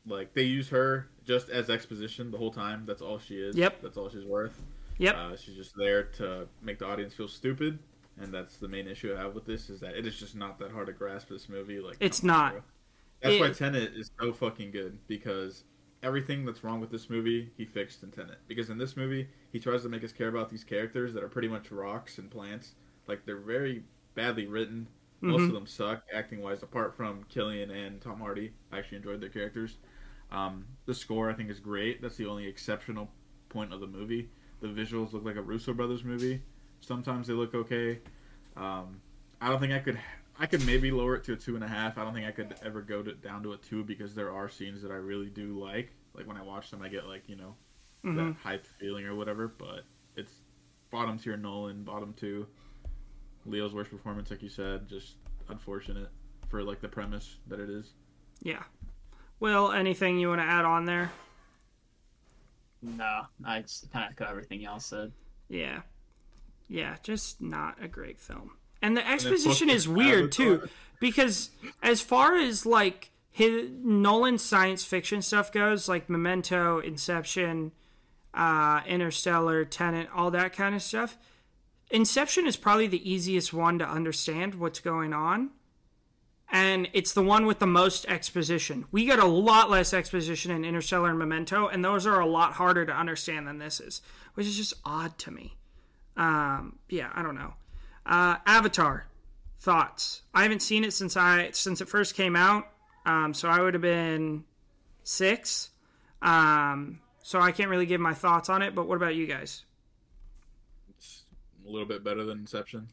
like 0.06 0.34
they 0.34 0.42
use 0.42 0.68
her 0.70 1.08
just 1.24 1.50
as 1.50 1.70
exposition 1.70 2.30
the 2.30 2.38
whole 2.38 2.50
time. 2.50 2.84
That's 2.86 3.02
all 3.02 3.18
she 3.18 3.36
is. 3.36 3.54
Yep. 3.54 3.82
That's 3.82 3.96
all 3.96 4.08
she's 4.08 4.24
worth. 4.24 4.60
Yep. 4.98 5.14
Uh, 5.16 5.36
she's 5.36 5.54
just 5.56 5.74
there 5.76 6.04
to 6.04 6.48
make 6.62 6.78
the 6.78 6.86
audience 6.86 7.14
feel 7.14 7.28
stupid, 7.28 7.78
and 8.20 8.32
that's 8.32 8.56
the 8.58 8.68
main 8.68 8.88
issue 8.88 9.14
I 9.14 9.20
have 9.20 9.34
with 9.34 9.44
this. 9.46 9.70
Is 9.70 9.80
that 9.80 9.94
it 9.96 10.06
is 10.06 10.18
just 10.18 10.34
not 10.36 10.58
that 10.58 10.70
hard 10.72 10.86
to 10.88 10.92
grasp 10.92 11.28
this 11.28 11.48
movie. 11.48 11.80
Like 11.80 11.96
It's 12.00 12.22
not. 12.22 12.54
That's 13.22 13.38
why 13.40 13.46
It- 13.48 13.56
Tenet 13.56 13.94
is 13.96 14.10
so 14.20 14.32
fucking 14.32 14.70
good 14.70 14.98
because 15.08 15.64
everything 16.02 16.44
that's 16.44 16.62
wrong 16.62 16.80
with 16.80 16.90
this 16.90 17.10
movie 17.10 17.50
he 17.56 17.64
fixed 17.64 18.02
in 18.04 18.10
Tenet. 18.10 18.38
Because 18.46 18.70
in 18.70 18.78
this 18.78 18.96
movie 18.96 19.28
he 19.52 19.58
tries 19.58 19.82
to 19.82 19.88
make 19.88 20.04
us 20.04 20.12
care 20.12 20.28
about 20.28 20.48
these 20.50 20.62
characters 20.62 21.12
that 21.14 21.22
are 21.24 21.28
pretty 21.28 21.48
much 21.48 21.70
rocks 21.72 22.18
and 22.18 22.30
plants. 22.30 22.74
Like 23.08 23.24
they're 23.26 23.36
very 23.40 23.82
badly 24.14 24.46
written. 24.46 24.86
Most 25.20 25.40
Mhm. 25.42 25.46
of 25.48 25.52
them 25.54 25.66
suck 25.66 26.04
acting 26.12 26.40
wise. 26.42 26.62
Apart 26.62 26.94
from 26.94 27.24
Cillian 27.24 27.70
and 27.70 28.00
Tom 28.00 28.20
Hardy, 28.20 28.52
I 28.70 28.78
actually 28.78 28.98
enjoyed 28.98 29.20
their 29.20 29.28
characters. 29.30 29.78
Um, 30.30 30.66
the 30.86 30.94
score 30.94 31.28
I 31.30 31.34
think 31.34 31.50
is 31.50 31.58
great. 31.58 32.00
That's 32.00 32.16
the 32.16 32.26
only 32.26 32.46
exceptional 32.46 33.10
point 33.48 33.72
of 33.72 33.80
the 33.80 33.86
movie. 33.88 34.30
The 34.60 34.68
visuals 34.68 35.12
look 35.12 35.24
like 35.24 35.36
a 35.36 35.42
Russo 35.42 35.72
brothers 35.72 36.04
movie. 36.04 36.42
Sometimes 36.80 37.26
they 37.26 37.34
look 37.34 37.54
okay. 37.54 37.98
Um, 38.56 39.00
I 39.40 39.48
don't 39.48 39.60
think 39.60 39.72
I 39.72 39.78
could. 39.78 39.98
I 40.40 40.46
could 40.46 40.64
maybe 40.66 40.90
lower 40.92 41.16
it 41.16 41.24
to 41.24 41.32
a 41.32 41.36
two 41.36 41.56
and 41.56 41.64
a 41.64 41.68
half. 41.68 41.98
I 41.98 42.04
don't 42.04 42.14
think 42.14 42.26
I 42.26 42.30
could 42.30 42.54
ever 42.64 42.80
go 42.80 43.02
to, 43.02 43.12
down 43.14 43.42
to 43.42 43.52
a 43.52 43.56
two 43.56 43.82
because 43.84 44.14
there 44.14 44.32
are 44.32 44.48
scenes 44.48 44.82
that 44.82 44.90
I 44.92 44.94
really 44.96 45.30
do 45.30 45.58
like. 45.58 45.90
Like 46.14 46.26
when 46.28 46.36
I 46.36 46.42
watch 46.42 46.70
them, 46.70 46.80
I 46.82 46.88
get 46.88 47.06
like 47.06 47.28
you 47.28 47.36
know 47.36 47.54
Mhm. 48.04 48.16
that 48.16 48.36
hype 48.42 48.66
feeling 48.66 49.04
or 49.06 49.14
whatever. 49.16 49.48
But 49.48 49.84
it's 50.16 50.32
bottom 50.90 51.18
tier 51.18 51.36
Nolan, 51.36 51.82
bottom 51.84 52.12
two. 52.14 52.46
Leo's 53.46 53.74
worst 53.74 53.90
performance, 53.90 54.30
like 54.30 54.42
you 54.42 54.48
said, 54.48 54.88
just 54.88 55.14
unfortunate 55.48 56.08
for 56.48 56.62
like 56.62 56.80
the 56.80 56.88
premise 56.88 57.36
that 57.48 57.60
it 57.60 57.70
is. 57.70 57.92
Yeah. 58.42 58.62
Will, 59.40 59.72
anything 59.72 60.18
you 60.18 60.28
want 60.28 60.40
to 60.40 60.44
add 60.46 60.64
on 60.64 60.84
there? 60.84 61.10
No, 62.82 63.22
I 63.44 63.62
just 63.62 63.90
kind 63.92 64.04
of 64.04 64.12
echo 64.12 64.30
everything 64.30 64.60
y'all 64.60 64.80
said. 64.80 65.12
Yeah. 65.48 65.82
Yeah, 66.68 66.96
just 67.02 67.40
not 67.40 67.76
a 67.82 67.88
great 67.88 68.20
film. 68.20 68.52
And 68.82 68.96
the 68.96 69.08
exposition 69.08 69.68
fucking 69.68 69.74
is 69.74 69.88
weird 69.88 70.32
too 70.32 70.68
because 71.00 71.50
as 71.82 72.00
far 72.00 72.36
as 72.36 72.64
like 72.64 73.10
his 73.30 73.70
Nolan's 73.70 74.44
science 74.44 74.84
fiction 74.84 75.22
stuff 75.22 75.52
goes, 75.52 75.88
like 75.88 76.08
Memento, 76.08 76.78
Inception, 76.80 77.72
uh, 78.34 78.82
Interstellar, 78.86 79.64
Tenet, 79.64 80.08
all 80.14 80.30
that 80.30 80.52
kind 80.52 80.74
of 80.74 80.82
stuff, 80.82 81.16
Inception 81.90 82.46
is 82.46 82.56
probably 82.56 82.86
the 82.86 83.10
easiest 83.10 83.52
one 83.52 83.78
to 83.78 83.88
understand 83.88 84.54
what's 84.56 84.80
going 84.80 85.12
on. 85.12 85.50
And 86.50 86.88
it's 86.94 87.12
the 87.12 87.22
one 87.22 87.44
with 87.44 87.58
the 87.58 87.66
most 87.66 88.06
exposition. 88.06 88.86
We 88.90 89.04
get 89.04 89.18
a 89.18 89.26
lot 89.26 89.68
less 89.68 89.92
exposition 89.92 90.50
in 90.50 90.64
Interstellar 90.64 91.10
and 91.10 91.18
Memento, 91.18 91.68
and 91.68 91.84
those 91.84 92.06
are 92.06 92.20
a 92.20 92.26
lot 92.26 92.54
harder 92.54 92.86
to 92.86 92.92
understand 92.92 93.46
than 93.46 93.58
this 93.58 93.80
is, 93.80 94.00
which 94.34 94.46
is 94.46 94.56
just 94.56 94.74
odd 94.84 95.18
to 95.18 95.30
me. 95.30 95.56
Um, 96.16 96.78
yeah, 96.88 97.10
I 97.14 97.22
don't 97.22 97.34
know. 97.34 97.54
Uh, 98.06 98.36
Avatar, 98.46 99.06
thoughts? 99.60 100.22
I 100.32 100.42
haven't 100.42 100.62
seen 100.62 100.84
it 100.84 100.92
since 100.92 101.16
I 101.16 101.50
since 101.50 101.82
it 101.82 101.88
first 101.88 102.14
came 102.14 102.34
out, 102.34 102.68
um, 103.04 103.34
so 103.34 103.48
I 103.50 103.60
would 103.60 103.74
have 103.74 103.82
been 103.82 104.44
six. 105.02 105.70
Um, 106.22 107.00
so 107.22 107.40
I 107.40 107.52
can't 107.52 107.68
really 107.68 107.86
give 107.86 108.00
my 108.00 108.14
thoughts 108.14 108.48
on 108.48 108.62
it. 108.62 108.74
But 108.74 108.88
what 108.88 108.96
about 108.96 109.14
you 109.14 109.26
guys? 109.26 109.64
It's 110.96 111.24
a 111.66 111.70
little 111.70 111.86
bit 111.86 112.02
better 112.02 112.24
than 112.24 112.38
Inception. 112.38 112.88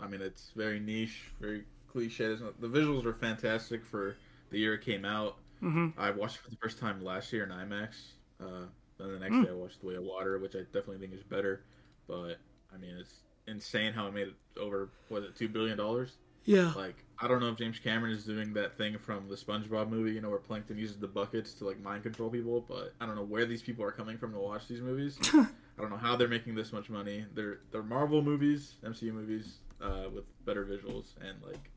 I 0.00 0.08
mean, 0.08 0.22
it's 0.22 0.50
very 0.56 0.80
niche, 0.80 1.30
very 1.40 1.64
cliche. 1.96 2.36
The 2.60 2.68
visuals 2.68 3.04
are 3.06 3.14
fantastic 3.14 3.84
for 3.84 4.16
the 4.50 4.58
year 4.58 4.74
it 4.74 4.82
came 4.82 5.04
out. 5.04 5.38
Mhm. 5.62 5.94
I 5.96 6.10
watched 6.10 6.36
it 6.36 6.42
for 6.42 6.50
the 6.50 6.56
first 6.56 6.78
time 6.78 7.02
last 7.02 7.32
year 7.32 7.44
in 7.44 7.50
IMAX. 7.50 8.12
Uh, 8.38 8.66
then 8.98 9.12
the 9.12 9.18
next 9.18 9.44
day 9.46 9.50
I 9.50 9.54
watched 9.54 9.80
The 9.80 9.86
Way 9.86 9.94
of 9.94 10.04
Water, 10.04 10.38
which 10.38 10.54
I 10.54 10.60
definitely 10.64 10.98
think 10.98 11.14
is 11.14 11.22
better. 11.22 11.62
But 12.06 12.36
I 12.72 12.76
mean, 12.78 12.96
it's 12.98 13.20
insane 13.46 13.92
how 13.92 14.06
it 14.08 14.14
made 14.14 14.28
it 14.28 14.34
over 14.60 14.90
was 15.08 15.24
it 15.24 15.34
two 15.36 15.48
billion 15.48 15.78
dollars? 15.78 16.16
Yeah. 16.44 16.72
Like 16.76 16.96
I 17.18 17.26
don't 17.26 17.40
know 17.40 17.48
if 17.48 17.56
James 17.56 17.78
Cameron 17.78 18.12
is 18.12 18.24
doing 18.24 18.52
that 18.52 18.76
thing 18.76 18.98
from 18.98 19.28
the 19.28 19.36
SpongeBob 19.36 19.88
movie, 19.88 20.12
you 20.12 20.20
know, 20.20 20.28
where 20.28 20.38
Plankton 20.38 20.76
uses 20.78 20.98
the 20.98 21.08
buckets 21.08 21.54
to 21.54 21.64
like 21.64 21.80
mind 21.80 22.02
control 22.02 22.28
people. 22.30 22.60
But 22.68 22.92
I 23.00 23.06
don't 23.06 23.16
know 23.16 23.24
where 23.24 23.46
these 23.46 23.62
people 23.62 23.84
are 23.84 23.90
coming 23.92 24.18
from 24.18 24.32
to 24.32 24.38
watch 24.38 24.68
these 24.68 24.82
movies. 24.82 25.18
I 25.32 25.48
don't 25.82 25.90
know 25.90 25.96
how 25.96 26.14
they're 26.16 26.28
making 26.28 26.54
this 26.54 26.72
much 26.72 26.90
money. 26.90 27.24
They're 27.34 27.60
they're 27.72 27.82
Marvel 27.82 28.22
movies, 28.22 28.74
MCU 28.84 29.12
movies, 29.12 29.58
uh, 29.80 30.04
with 30.14 30.24
better 30.44 30.64
visuals 30.66 31.14
and 31.20 31.42
like 31.42 31.70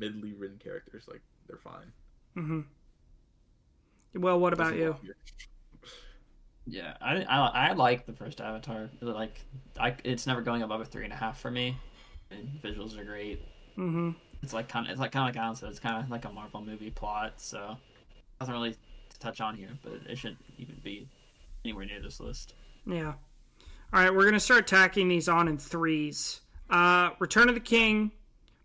midly 0.00 0.32
written 0.36 0.58
characters. 0.58 1.04
Like 1.08 1.22
they're 1.46 1.58
fine. 1.58 1.92
Mm-hmm. 2.36 2.60
Well, 4.20 4.40
what 4.40 4.52
about 4.52 4.76
you? 4.76 4.96
Yeah, 6.66 6.94
I, 7.00 7.22
I 7.22 7.68
I 7.68 7.72
like 7.72 8.06
the 8.06 8.12
first 8.12 8.40
Avatar. 8.40 8.90
Like, 9.00 9.40
I 9.78 9.94
it's 10.04 10.26
never 10.26 10.40
going 10.40 10.62
above 10.62 10.80
a 10.80 10.84
three 10.84 11.04
and 11.04 11.12
a 11.12 11.16
half 11.16 11.40
for 11.40 11.50
me. 11.50 11.76
And 12.30 12.48
visuals 12.62 12.98
are 12.98 13.04
great. 13.04 13.42
Mm-hmm. 13.76 14.10
It's 14.42 14.52
like 14.52 14.68
kind 14.68 14.86
of 14.86 14.92
it's 14.92 15.00
like 15.00 15.12
kind 15.12 15.28
of 15.28 15.34
like 15.34 15.42
Allan 15.42 15.56
said. 15.56 15.68
It's 15.70 15.80
kind 15.80 16.02
of 16.02 16.10
like 16.10 16.24
a 16.24 16.32
Marvel 16.32 16.60
movie 16.60 16.90
plot. 16.90 17.34
So 17.40 17.76
nothing 18.40 18.54
really 18.54 18.72
to 18.72 19.18
touch 19.18 19.40
on 19.40 19.56
here, 19.56 19.70
but 19.82 19.92
it 20.08 20.16
shouldn't 20.16 20.38
even 20.58 20.76
be 20.82 21.08
anywhere 21.64 21.84
near 21.84 22.00
this 22.00 22.20
list. 22.20 22.54
Yeah. 22.86 23.14
All 23.92 24.00
right, 24.00 24.14
we're 24.14 24.24
gonna 24.24 24.38
start 24.38 24.68
tacking 24.68 25.08
these 25.08 25.28
on 25.28 25.48
in 25.48 25.58
threes. 25.58 26.40
Uh, 26.68 27.10
Return 27.18 27.48
of 27.48 27.54
the 27.56 27.60
King, 27.60 28.12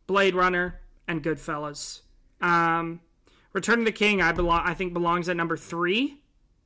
Blade 0.05 0.35
Runner, 0.35 0.79
and 1.07 1.23
Goodfellas. 1.23 2.01
Um, 2.41 3.01
Return 3.53 3.79
of 3.79 3.85
the 3.85 3.91
King, 3.91 4.21
I 4.21 4.31
belong. 4.31 4.61
I 4.65 4.73
think 4.73 4.93
belongs 4.93 5.29
at 5.29 5.37
number 5.37 5.55
three, 5.55 6.19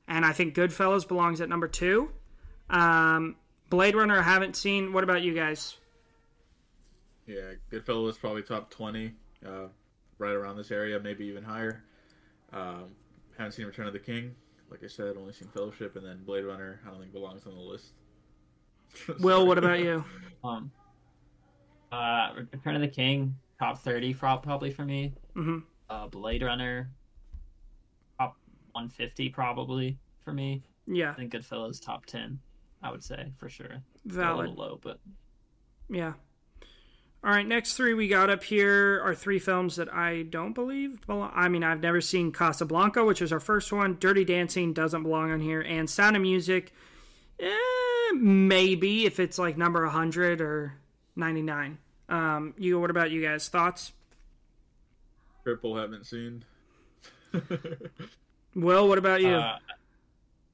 and 0.08 0.26
I 0.26 0.32
think 0.34 0.56
Goodfellas 0.56 1.08
belongs 1.08 1.40
at 1.40 1.50
number 1.50 1.68
two. 1.68 2.10
Um, 2.70 3.36
Blade 3.70 3.96
Runner, 3.96 4.18
I 4.18 4.24
haven't 4.24 4.56
seen. 4.56 4.92
What 4.92 5.04
about 5.04 5.22
you 5.22 5.34
guys? 5.34 5.78
Yeah, 7.28 7.54
Goodfellas 7.72 8.12
is 8.12 8.18
probably 8.18 8.42
top 8.42 8.72
twenty, 8.72 9.14
uh, 9.46 9.68
right 10.18 10.34
around 10.34 10.58
this 10.58 10.72
area, 10.72 11.00
maybe 11.00 11.26
even 11.26 11.44
higher. 11.44 11.84
Um, 12.52 12.96
haven't 13.38 13.52
seen 13.52 13.68
Return 13.68 13.86
of 13.86 13.94
the 13.94 14.00
King. 14.00 14.34
Like 14.72 14.84
I 14.84 14.88
said, 14.88 15.16
only 15.16 15.34
seen 15.34 15.48
Fellowship, 15.50 15.96
and 15.96 16.06
then 16.06 16.24
Blade 16.24 16.44
Runner. 16.44 16.80
I 16.86 16.90
don't 16.90 17.00
think 17.00 17.14
belongs 17.14 17.46
on 17.46 17.54
the 17.54 17.62
list. 17.62 17.94
Will, 19.20 19.46
what 19.46 19.60
about 19.60 19.80
you? 19.80 20.04
Um, 20.44 20.72
uh, 21.92 22.32
Return 22.52 22.76
of 22.76 22.82
the 22.82 22.88
King 22.88 23.36
top 23.60 23.78
thirty 23.80 24.14
probably 24.14 24.72
for 24.72 24.86
me. 24.86 25.14
Mhm. 25.36 25.64
Uh, 25.90 26.08
Blade 26.08 26.44
Runner 26.44 26.90
top 28.18 28.38
one 28.72 28.90
fifty 28.90 29.30
probably 29.30 29.98
for 30.24 30.34
me. 30.34 30.64
Yeah, 30.88 31.12
I 31.12 31.16
think 31.16 31.34
Goodfellas 31.34 31.84
top 31.84 32.06
ten. 32.06 32.40
I 32.82 32.92
would 32.92 33.04
say 33.04 33.32
for 33.38 33.50
sure. 33.50 33.68
A 33.72 33.82
valid. 34.06 34.50
little 34.50 34.64
low, 34.64 34.80
but 34.82 35.00
Yeah. 35.90 36.14
All 37.22 37.32
right, 37.32 37.46
next 37.46 37.74
three 37.74 37.94
we 37.94 38.08
got 38.08 38.30
up 38.30 38.42
here 38.46 39.02
are 39.04 39.14
three 39.14 39.40
films 39.40 39.76
that 39.76 39.94
I 39.94 40.22
don't 40.24 40.54
believe 40.54 41.06
belong. 41.06 41.32
I 41.36 41.50
mean, 41.50 41.66
I've 41.66 41.82
never 41.82 42.00
seen 42.00 42.32
Casablanca, 42.32 43.04
which 43.04 43.22
is 43.22 43.34
our 43.34 43.42
first 43.42 43.74
one. 43.74 43.98
Dirty 44.00 44.24
Dancing 44.24 44.72
doesn't 44.72 45.04
belong 45.04 45.32
on 45.32 45.42
here, 45.42 45.60
and 45.60 45.90
Sound 45.90 46.16
of 46.16 46.22
Music, 46.22 46.72
eh, 47.40 47.50
maybe 48.14 49.06
if 49.06 49.20
it's 49.20 49.38
like 49.38 49.58
number 49.58 49.84
100 49.84 50.40
or 50.40 50.76
99. 51.18 51.78
Um, 52.10 52.54
you, 52.58 52.80
what 52.80 52.90
about 52.90 53.12
you 53.12 53.22
guys? 53.22 53.48
Thoughts? 53.48 53.94
Triple 55.44 55.78
haven't 55.78 56.06
seen. 56.06 56.44
Will, 58.56 58.88
what 58.88 58.98
about 58.98 59.22
you? 59.22 59.30
uh, 59.30 59.58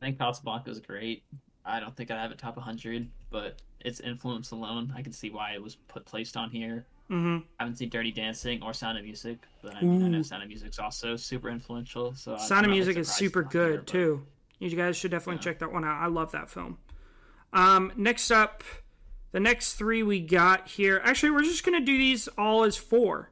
I 0.02 0.06
think 0.06 0.20
Casablanca 0.20 0.70
is 0.70 0.80
great. 0.80 1.24
I 1.66 1.80
don't 1.80 1.96
think 1.96 2.12
I 2.12 2.22
have 2.22 2.32
it 2.32 2.38
top 2.38 2.58
100, 2.58 3.08
but 3.32 3.62
its 3.80 4.00
influence 4.00 4.52
alone, 4.52 4.94
I 4.96 5.02
can 5.02 5.12
see 5.14 5.30
why 5.30 5.54
it 5.54 5.64
was 5.64 5.76
put 5.76 6.06
placed 6.06 6.38
on 6.38 6.50
here. 6.50 6.86
mm-hmm. 7.10 7.38
I 7.60 7.64
haven't 7.64 7.78
seen 7.78 7.90
Dirty 7.90 8.12
Dancing 8.12 8.62
or 8.62 8.74
Sound 8.74 8.98
of 8.98 9.04
Music, 9.04 9.40
but 9.64 9.76
I, 9.76 9.82
mean, 9.82 10.04
I 10.04 10.08
know 10.10 10.22
Sound 10.22 10.44
of 10.44 10.50
Music's 10.50 10.78
also 10.78 11.16
super 11.16 11.50
influential. 11.50 12.14
So 12.16 12.38
Sound 12.38 12.66
of 12.66 12.72
Music 12.72 12.98
is 12.98 13.08
super 13.12 13.42
it's 13.42 13.56
on 13.56 13.62
here, 13.62 13.70
good 13.72 13.80
but- 13.80 13.88
too. 13.88 14.26
You 14.60 14.70
guys 14.76 14.96
should 14.96 15.12
definitely 15.12 15.36
Yeah. 15.36 15.52
check 15.52 15.60
that 15.60 15.72
one 15.74 15.84
out. 15.84 16.02
I 16.02 16.08
love 16.08 16.32
that 16.32 16.50
film. 16.50 16.78
Um, 17.52 17.92
next 17.98 18.32
up, 18.32 18.64
the 19.36 19.42
next 19.42 19.74
three 19.74 20.02
we 20.02 20.22
got 20.22 20.66
here. 20.70 21.02
Actually, 21.04 21.32
we're 21.32 21.44
just 21.44 21.66
gonna 21.66 21.82
do 21.82 21.98
these 21.98 22.30
all 22.38 22.64
as 22.64 22.78
four. 22.78 23.32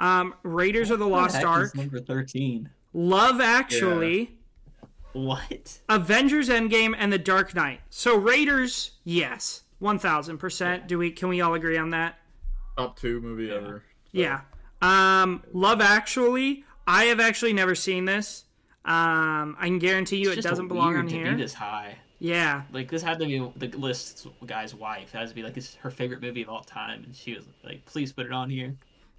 Um, 0.00 0.34
Raiders 0.42 0.90
of 0.90 0.98
the 0.98 1.06
What 1.06 1.22
Lost 1.22 1.36
heck 1.36 1.46
Ark, 1.46 1.66
is 1.66 1.74
number 1.76 2.00
13. 2.00 2.68
Love 2.92 3.40
Actually, 3.40 4.36
What? 5.12 5.78
Avengers 5.88 6.48
Endgame, 6.48 6.92
and 6.98 7.12
The 7.12 7.18
Dark 7.18 7.54
Knight. 7.54 7.82
So 7.88 8.16
Raiders, 8.16 8.98
yes, 9.04 9.62
one 9.78 10.00
thousand 10.00 10.38
percent. 10.38 10.88
Do 10.88 10.98
we? 10.98 11.12
Can 11.12 11.28
we 11.28 11.40
all 11.40 11.54
agree 11.54 11.78
on 11.78 11.90
that? 11.90 12.18
Top 12.76 12.98
two 12.98 13.20
movie 13.20 13.52
ever. 13.52 13.84
Yeah. 14.10 14.40
Um, 14.82 15.44
Love 15.52 15.80
Actually, 15.80 16.64
I 16.84 17.04
have 17.04 17.20
actually 17.20 17.52
never 17.52 17.76
seen 17.76 18.06
this. 18.06 18.42
Um, 18.84 19.56
I 19.60 19.66
can 19.66 19.78
guarantee 19.78 20.16
you 20.16 20.30
It's 20.30 20.44
it 20.44 20.48
doesn't 20.50 20.66
belong 20.66 20.88
weird 20.94 20.98
on 21.04 21.06
to 21.10 21.14
here. 21.14 21.30
Be 21.30 21.42
this 21.42 21.54
high. 21.54 21.98
Yeah. 22.24 22.62
Like 22.72 22.90
this 22.90 23.02
had 23.02 23.18
to 23.18 23.26
be 23.26 23.38
the 23.56 23.76
list 23.76 24.26
guy's 24.46 24.74
wife. 24.74 25.14
It 25.14 25.18
has 25.18 25.28
to 25.28 25.34
be 25.34 25.42
like 25.42 25.52
this 25.52 25.74
her 25.74 25.90
favorite 25.90 26.22
movie 26.22 26.40
of 26.40 26.48
all 26.48 26.62
time, 26.62 27.04
and 27.04 27.14
she 27.14 27.34
was 27.34 27.44
like, 27.62 27.84
"Please 27.84 28.14
put 28.14 28.24
it 28.24 28.32
on 28.32 28.48
here. 28.48 28.74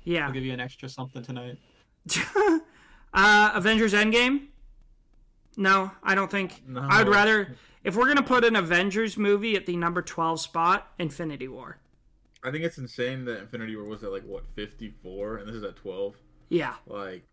Yeah. 0.06 0.26
I'll 0.26 0.34
give 0.34 0.44
you 0.44 0.54
an 0.54 0.60
extra 0.60 0.90
something 0.90 1.22
tonight." 1.22 1.60
uh, 3.14 3.52
Avengers 3.54 3.94
Endgame? 3.94 4.48
No, 5.56 5.92
I 6.02 6.16
don't 6.16 6.32
think. 6.32 6.64
No. 6.68 6.82
I 6.82 7.04
would 7.04 7.14
rather, 7.14 7.56
if 7.84 7.96
we're 7.96 8.08
gonna 8.08 8.24
put 8.24 8.44
an 8.44 8.56
Avengers 8.56 9.18
movie 9.18 9.56
at 9.56 9.68
the 9.68 9.78
number 9.78 10.02
twelve 10.02 10.42
spot, 10.42 10.92
Infinity 10.98 11.48
War. 11.48 11.78
I 12.44 12.50
think 12.50 12.64
it's 12.64 12.80
insane 12.80 13.24
that 13.26 13.40
Infinity 13.40 13.76
War 13.76 13.86
was 13.86 14.04
at 14.04 14.12
like 14.12 14.24
what 14.24 14.46
fifty 14.56 14.96
four, 15.04 15.38
and 15.38 15.48
this 15.48 15.56
is 15.56 15.64
at 15.64 15.76
twelve. 15.76 16.16
Yeah, 16.50 16.74
Like, 16.88 17.24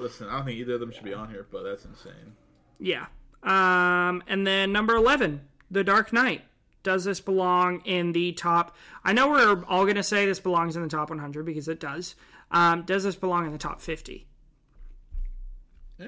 listen, 0.00 0.28
I 0.28 0.38
don't 0.38 0.46
think 0.46 0.58
either 0.58 0.74
of 0.74 0.80
them 0.80 0.90
should 0.90 1.04
be 1.04 1.14
on 1.14 1.30
here, 1.30 1.46
but 1.50 1.62
that's 1.62 1.84
insane. 1.84 2.32
yeah. 2.80 3.06
Um, 3.46 4.22
and 4.26 4.46
then 4.46 4.72
number 4.72 4.94
eleven, 4.94 5.40
The 5.70 5.82
Dark 5.84 6.12
Knight. 6.12 6.42
Does 6.82 7.04
this 7.04 7.20
belong 7.20 7.80
in 7.84 8.12
the 8.12 8.32
top? 8.32 8.76
I 9.04 9.12
know 9.12 9.28
we're 9.30 9.64
all 9.66 9.86
gonna 9.86 10.02
say 10.04 10.24
this 10.26 10.38
belongs 10.40 10.76
in 10.76 10.82
the 10.82 10.88
top 10.88 11.08
100 11.10 11.44
because 11.44 11.66
it 11.68 11.80
does. 11.80 12.14
Um, 12.52 12.82
does 12.82 13.02
this 13.04 13.16
belong 13.16 13.44
in 13.46 13.50
the 13.52 13.58
top 13.58 13.80
50? 13.80 14.26
Eh, 16.00 16.06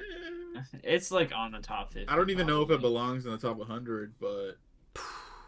It's 0.84 1.10
like 1.10 1.32
on 1.34 1.52
the 1.52 1.58
top 1.60 1.92
fifty. 1.92 2.08
I 2.08 2.14
don't 2.16 2.30
even 2.30 2.46
know 2.46 2.62
if 2.62 2.70
it 2.70 2.80
belongs 2.80 3.26
in 3.26 3.32
the 3.32 3.38
top 3.38 3.56
100, 3.56 4.14
but 4.20 4.52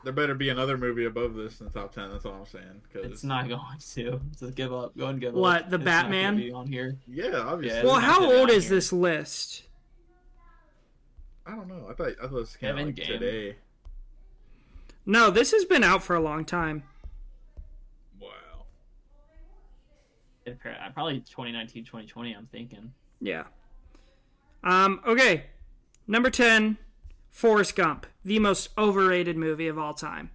there 0.02 0.12
better 0.12 0.34
be 0.34 0.48
another 0.48 0.76
movie 0.78 1.04
above 1.04 1.34
this 1.34 1.60
in 1.60 1.66
the 1.66 1.72
top 1.72 1.94
10. 1.94 2.10
That's 2.10 2.24
all 2.24 2.32
I'm 2.34 2.46
saying. 2.46 2.82
Cause 2.92 3.04
It's 3.04 3.24
not 3.24 3.48
going 3.48 3.60
to. 3.94 4.20
Just 4.40 4.54
give 4.54 4.72
up. 4.72 4.96
Go 4.96 5.06
and 5.06 5.20
give 5.20 5.34
What, 5.34 5.64
up. 5.64 5.70
the 5.70 5.76
It's 5.76 5.84
not 5.84 6.02
Batman? 6.04 6.36
be 6.36 6.50
on 6.52 6.66
here. 6.66 6.96
Yeah, 7.06 7.36
obviously. 7.36 7.78
Yeah, 7.80 7.84
Well, 7.84 8.00
how 8.00 8.24
old 8.32 8.50
is 8.50 8.64
here. 8.64 8.76
this 8.76 8.92
list? 8.92 9.62
I 11.51 11.56
don't 11.56 11.68
know. 11.68 11.86
I 11.90 11.94
thought 11.94 12.12
I 12.22 12.27
thought 12.28 12.39
this 12.40 12.56
came 12.56 12.77
out 12.78 12.85
like 12.86 12.94
Game. 12.94 13.06
today. 13.06 13.56
No, 15.06 15.31
this 15.31 15.51
has 15.52 15.64
been 15.64 15.82
out 15.82 16.02
for 16.02 16.14
a 16.14 16.20
long 16.20 16.44
time. 16.44 16.85
Wow. 18.20 18.28
It- 20.44 20.59
uh, 20.64 20.90
Probably 20.90 21.20
2019, 21.20 21.85
2020. 21.85 22.32
I'm 22.35 22.47
thinking. 22.52 22.93
Yeah. 23.20 23.44
Um, 24.62 25.01
okay. 25.06 25.47
Number 26.06 26.31
10, 26.31 26.77
Forrest 27.31 27.74
Gump, 27.77 28.06
the 28.24 28.39
most 28.39 28.68
overrated 28.77 29.36
movie 29.36 29.68
of 29.68 29.78
all 29.78 29.94
time. 29.94 30.31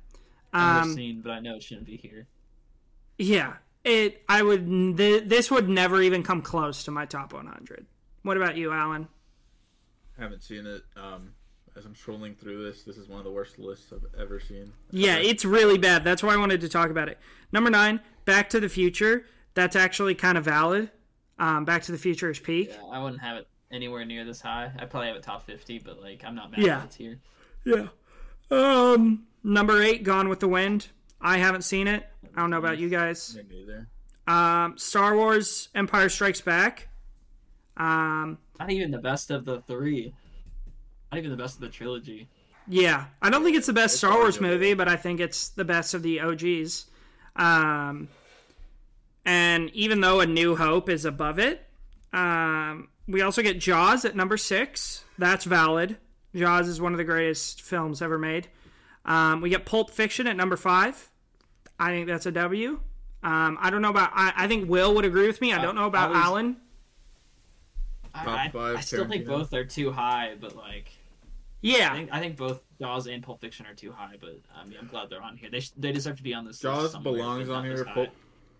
I've 0.51 0.83
Um, 0.83 0.93
seen, 0.95 1.21
but 1.21 1.31
I 1.31 1.39
know 1.39 1.55
it 1.55 1.63
shouldn't 1.63 1.85
be 1.87 1.97
here. 1.97 2.27
yeah. 3.17 3.57
It 3.83 4.23
I 4.27 4.41
would 4.41 4.65
th- 4.97 5.25
this 5.29 5.51
would 5.51 5.69
never 5.69 6.01
even 6.01 6.23
come 6.23 6.41
close 6.41 6.83
to 6.85 6.91
my 6.91 7.05
top 7.05 7.33
100. 7.33 7.85
What 8.23 8.35
about 8.35 8.57
you, 8.57 8.71
Allan? 8.71 9.07
Haven't 10.17 10.43
seen 10.43 10.65
it. 10.65 10.81
Um, 10.95 11.33
as 11.77 11.85
I'm 11.85 11.93
scrolling 11.93 12.37
through 12.37 12.63
this, 12.63 12.83
this 12.83 12.97
is 12.97 13.09
one 13.09 13.19
of 13.19 13.25
the 13.25 13.31
worst 13.31 13.59
lists 13.59 13.91
I've 13.91 14.19
ever 14.19 14.39
seen. 14.39 14.71
Yeah, 14.91 15.17
it's 15.17 15.43
really 15.43 15.77
bad. 15.77 16.03
That's 16.05 16.23
why 16.23 16.33
I 16.33 16.37
wanted 16.37 16.61
to 16.61 16.69
talk 16.69 16.89
about 16.89 17.09
it. 17.09 17.17
Number 17.51 17.69
9, 17.69 17.99
Back 18.23 18.49
to 18.51 18.59
the 18.61 18.69
Future. 18.69 19.25
That's 19.55 19.75
actually 19.75 20.15
kind 20.15 20.37
of 20.37 20.45
valid. 20.45 20.89
Um, 21.37 21.65
Back 21.65 21.83
to 21.83 21.91
the 21.91 21.97
Future 21.97 22.29
is 22.29 22.39
peak. 22.39 22.69
Yeah, 22.71 22.77
I 22.91 23.03
wouldn't 23.03 23.21
have 23.21 23.37
it 23.37 23.47
anywhere 23.71 24.05
near 24.05 24.23
this 24.23 24.39
high. 24.39 24.71
I 24.79 24.85
probably 24.85 25.07
have 25.07 25.17
it 25.17 25.23
top 25.23 25.45
50, 25.45 25.79
but 25.79 26.01
like 26.01 26.23
I'm 26.25 26.35
not 26.35 26.51
mad 26.51 26.61
Yeah. 26.61 26.77
that 26.77 26.85
it's 26.85 26.95
here. 26.95 27.19
Yeah. 27.65 27.87
Um, 28.51 29.25
number 29.43 29.81
8, 29.81 30.03
Gone 30.03 30.29
with 30.29 30.39
the 30.39 30.47
Wind. 30.47 30.87
I 31.19 31.37
haven't 31.39 31.63
seen 31.63 31.87
it. 31.87 32.07
I 32.35 32.39
don't 32.41 32.51
know 32.51 32.57
about 32.59 32.77
you 32.77 32.87
guys. 32.89 33.35
Me 33.35 33.43
neither. 33.49 33.87
Um, 34.27 34.77
Star 34.77 35.15
Wars 35.15 35.69
Empire 35.75 36.07
Strikes 36.09 36.39
Back. 36.41 36.87
Um, 37.77 38.37
Not 38.59 38.69
even 38.71 38.91
the 38.91 38.97
best 38.99 39.31
of 39.31 39.45
the 39.45 39.61
three. 39.61 40.13
Not 41.11 41.17
even 41.19 41.31
the 41.31 41.37
best 41.37 41.55
of 41.55 41.61
the 41.61 41.69
trilogy. 41.69 42.27
yeah, 42.67 43.05
I 43.21 43.29
don't 43.29 43.43
think 43.43 43.55
it's 43.57 43.67
the 43.67 43.73
best 43.73 43.93
It's 43.93 43.99
Star 43.99 44.13
Wars 44.17 44.41
movie, 44.41 44.73
but 44.73 44.87
I 44.87 44.95
think 44.95 45.19
it's 45.19 45.49
the 45.49 45.65
best 45.65 45.93
of 45.93 46.01
the 46.03 46.19
OGs. 46.21 46.87
Um, 47.35 48.07
and 49.25 49.69
even 49.71 50.01
though 50.01 50.19
A 50.19 50.25
New 50.25 50.55
Hope 50.55 50.89
is 50.89 51.05
above 51.05 51.39
it, 51.39 51.65
um, 52.13 52.89
we 53.07 53.21
also 53.21 53.41
get 53.41 53.59
Jaws 53.59 54.05
at 54.05 54.15
number 54.15 54.37
six. 54.37 55.03
That's 55.17 55.45
valid. 55.45 55.97
Jaws 56.35 56.67
is 56.67 56.81
one 56.81 56.91
of 56.91 56.97
the 56.97 57.03
greatest 57.03 57.61
films 57.61 58.01
ever 58.01 58.17
made. 58.17 58.47
Um, 59.05 59.41
we 59.41 59.49
get 59.49 59.65
Pulp 59.65 59.91
Fiction 59.91 60.27
at 60.27 60.35
number 60.35 60.57
five. 60.57 61.09
I 61.79 61.89
think 61.89 62.07
that's 62.07 62.25
a 62.25 62.31
W. 62.31 62.79
Um, 63.23 63.57
I 63.59 63.69
don't 63.69 63.81
know 63.81 63.89
about. 63.89 64.11
I, 64.13 64.33
I 64.35 64.47
think 64.47 64.69
Will 64.69 64.93
would 64.95 65.05
agree 65.05 65.27
with 65.27 65.41
me. 65.41 65.53
I 65.53 65.61
don't 65.61 65.75
know 65.75 65.85
about 65.85 66.09
I 66.11 66.13
was- 66.13 66.17
Allan. 66.25 66.57
Top 68.23 68.27
I, 68.27 68.45
I- 68.45 68.49
five 68.49 68.77
I 68.77 68.81
still 68.81 69.07
think 69.07 69.25
both 69.25 69.53
are 69.53 69.65
too 69.65 69.91
high, 69.91 70.35
but 70.39 70.55
like 70.55 70.87
I 70.93 71.27
Yeah, 71.61 71.93
think 71.95 72.09
I 72.11 72.19
think 72.19 72.37
both 72.37 72.61
Jaws 72.79 73.07
and 73.07 73.21
Pulp 73.23 73.39
Fiction 73.41 73.65
are 73.65 73.73
too 73.73 73.91
high. 73.91 74.15
But 74.19 74.39
I 74.55 74.65
mean, 74.65 74.77
I'm 74.79 74.87
glad 74.87 75.09
they're 75.09 75.21
on 75.21 75.37
here. 75.37 75.49
They 75.49 75.59
sh- 75.61 75.71
they 75.77 75.91
deserve 75.91 76.17
to 76.17 76.23
be 76.23 76.33
on 76.33 76.45
this. 76.45 76.59
Jaws 76.59 76.91
somewhere, 76.91 77.13
belongs 77.13 77.49
on 77.49 77.65
here. 77.65 77.85
Pulp 77.85 78.09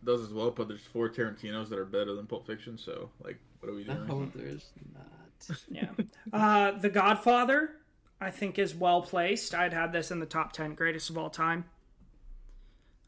does 0.04 0.22
as 0.22 0.34
well, 0.34 0.52
but 0.52 0.68
there's 0.68 0.82
four 0.84 1.10
Tarantinos 1.10 1.70
that 1.70 1.80
are 1.80 1.86
better 1.86 2.14
than 2.16 2.26
Pulp 2.28 2.46
Fiction. 2.48 2.78
So 2.78 3.10
like, 3.24 3.38
what 3.60 3.72
are 3.72 3.76
we 3.76 3.84
doing? 3.84 4.06
No, 4.08 4.30
there's 4.36 4.70
not. 4.94 5.58
yeah. 5.70 5.90
Uh, 6.34 6.72
the 6.72 6.90
Godfather, 6.90 7.72
I 8.20 8.32
think, 8.32 8.58
is 8.60 8.74
well 8.76 9.02
placed. 9.02 9.54
I'd 9.54 9.74
have 9.74 9.92
this 9.92 10.10
in 10.12 10.20
the 10.20 10.26
top 10.26 10.52
ten 10.54 10.74
greatest 10.74 11.10
of 11.10 11.18
all 11.18 11.30
time. 11.30 11.66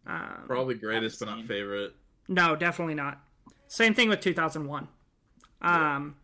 Um, 0.05 0.43
Probably 0.45 0.75
greatest, 0.75 1.19
but 1.19 1.25
not 1.27 1.43
favorite. 1.43 1.93
No, 2.29 2.55
definitely 2.55 2.93
not. 2.93 3.19
Same 3.67 3.93
thing 3.93 4.07
with 4.07 4.21
2001. 4.21 4.87
Um, 5.61 6.15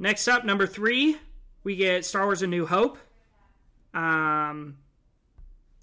next 0.00 0.26
up, 0.26 0.44
number 0.44 0.66
three, 0.66 1.16
we 1.62 1.76
get 1.76 2.04
Star 2.04 2.24
Wars: 2.24 2.42
A 2.42 2.46
New 2.48 2.66
Hope. 2.66 2.98
Um, 3.94 4.76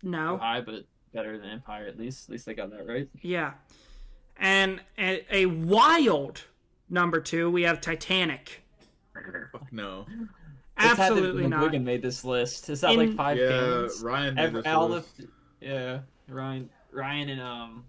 Too 0.01 0.09
no, 0.09 0.37
high, 0.37 0.59
but 0.61 0.83
better 1.13 1.37
than 1.37 1.49
Empire 1.49 1.85
at 1.87 1.97
least. 1.97 2.27
At 2.27 2.31
least 2.33 2.45
they 2.45 2.53
got 2.53 2.69
that 2.71 2.85
right. 2.85 3.07
yeah, 3.21 3.53
and 4.37 4.81
a, 4.97 5.25
a 5.31 5.45
wild 5.45 6.43
number 6.89 7.19
two, 7.21 7.49
we 7.49 7.61
have 7.63 7.79
Titanic. 7.81 8.63
Fuck 9.51 9.71
no. 9.71 10.05
Absolutely 10.79 11.29
It's 11.29 11.41
had 11.41 11.49
not. 11.49 11.71
that 11.71 11.71
McGuigan 11.79 11.83
made 11.83 12.01
this 12.03 12.23
list. 12.23 12.69
Is 12.69 12.81
that 12.81 12.91
In- 12.91 12.99
like 12.99 13.15
five 13.15 13.37
Yeah, 13.37 13.49
cans? 13.49 14.01
Ryan 14.03 14.35
made 14.35 14.43
Every, 14.43 14.61
this 14.61 14.71
all 14.71 14.89
list. 14.89 15.17
the, 15.17 15.27
yeah, 15.59 15.99
Ryan, 16.29 16.69
Ryan, 16.91 17.29
and 17.29 17.41
um, 17.41 17.83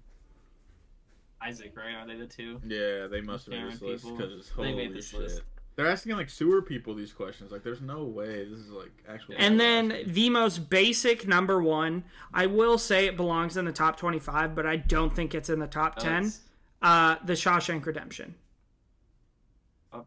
Isaac, 1.42 1.74
right? 1.76 1.94
Are 1.94 2.06
they 2.06 2.16
the 2.16 2.26
two? 2.26 2.58
Yeah, 2.66 3.06
they 3.08 3.20
must 3.20 3.44
have 3.44 3.52
made 3.52 3.58
Cameron 3.58 3.72
this 3.74 3.82
list 3.82 4.04
people. 4.04 4.16
because 4.16 4.46
They 4.48 4.54
holy 4.54 4.74
made 4.74 4.94
this 4.94 5.10
shit. 5.10 5.20
list. 5.20 5.42
They're 5.78 5.86
asking 5.86 6.16
like 6.16 6.28
sewer 6.28 6.60
people 6.60 6.92
these 6.92 7.12
questions. 7.12 7.52
Like, 7.52 7.62
there's 7.62 7.80
no 7.80 8.02
way 8.02 8.44
this 8.44 8.58
is 8.58 8.70
like 8.70 8.90
actual. 9.08 9.36
And 9.38 9.60
then 9.60 9.92
asking. 9.92 10.12
the 10.12 10.30
most 10.30 10.68
basic 10.68 11.28
number 11.28 11.62
one, 11.62 12.02
I 12.34 12.46
will 12.46 12.78
say 12.78 13.06
it 13.06 13.16
belongs 13.16 13.56
in 13.56 13.64
the 13.64 13.70
top 13.70 13.96
25, 13.96 14.56
but 14.56 14.66
I 14.66 14.74
don't 14.74 15.14
think 15.14 15.36
it's 15.36 15.48
in 15.48 15.60
the 15.60 15.68
top 15.68 15.94
10. 16.00 16.32
Uh, 16.82 17.14
the 17.24 17.34
Shawshank 17.34 17.86
Redemption. 17.86 18.34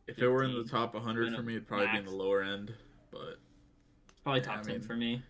if 0.08 0.20
it 0.20 0.28
were 0.28 0.44
in 0.44 0.54
the 0.54 0.66
top 0.66 0.94
100 0.94 1.34
for 1.34 1.42
me, 1.42 1.54
it'd 1.54 1.70
probably 1.70 1.88
be 1.88 2.00
in 2.00 2.04
the 2.06 2.12
lower 2.12 2.44
end. 2.44 2.74
But 3.10 3.40
probably 4.24 4.42
yeah, 4.42 4.48
top 4.48 4.58
I 4.58 4.64
ten 4.64 4.74
mean, 4.74 4.82
for 4.82 4.98
me. 4.98 5.24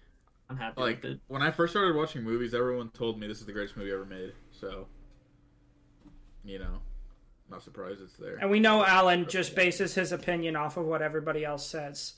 I'm 0.49 0.57
happy 0.57 0.81
like 0.81 1.03
with 1.03 1.11
it. 1.11 1.19
when 1.27 1.43
I 1.43 1.51
first 1.51 1.71
started 1.71 1.95
watching 1.95 2.23
movies, 2.23 2.55
everyone 2.55 2.89
told 2.89 3.19
me 3.19 3.27
this 3.27 3.41
is 3.41 3.45
the 3.45 3.53
greatest 3.53 3.77
movie 3.77 3.91
ever 3.91 4.05
made. 4.05 4.33
So, 4.49 4.87
you 6.43 6.57
know, 6.57 6.79
not 7.51 7.61
surprised 7.61 8.01
it's 8.01 8.15
there. 8.15 8.37
And 8.37 8.49
we 8.49 8.59
know 8.59 8.83
Allan 8.83 9.27
just 9.27 9.55
bases 9.55 9.93
his 9.93 10.11
opinion 10.11 10.55
off 10.55 10.77
of 10.77 10.85
what 10.85 11.01
everybody 11.01 11.43
else 11.45 11.67
says. 11.67 12.13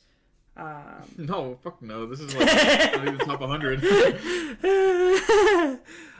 Um, 0.55 1.03
No, 1.17 1.57
fuck 1.63 1.81
no. 1.81 2.05
This 2.05 2.19
is 2.19 2.35
like 2.35 2.45
not 2.95 3.07
even 3.07 3.19
top 3.19 3.41
100. 3.41 3.83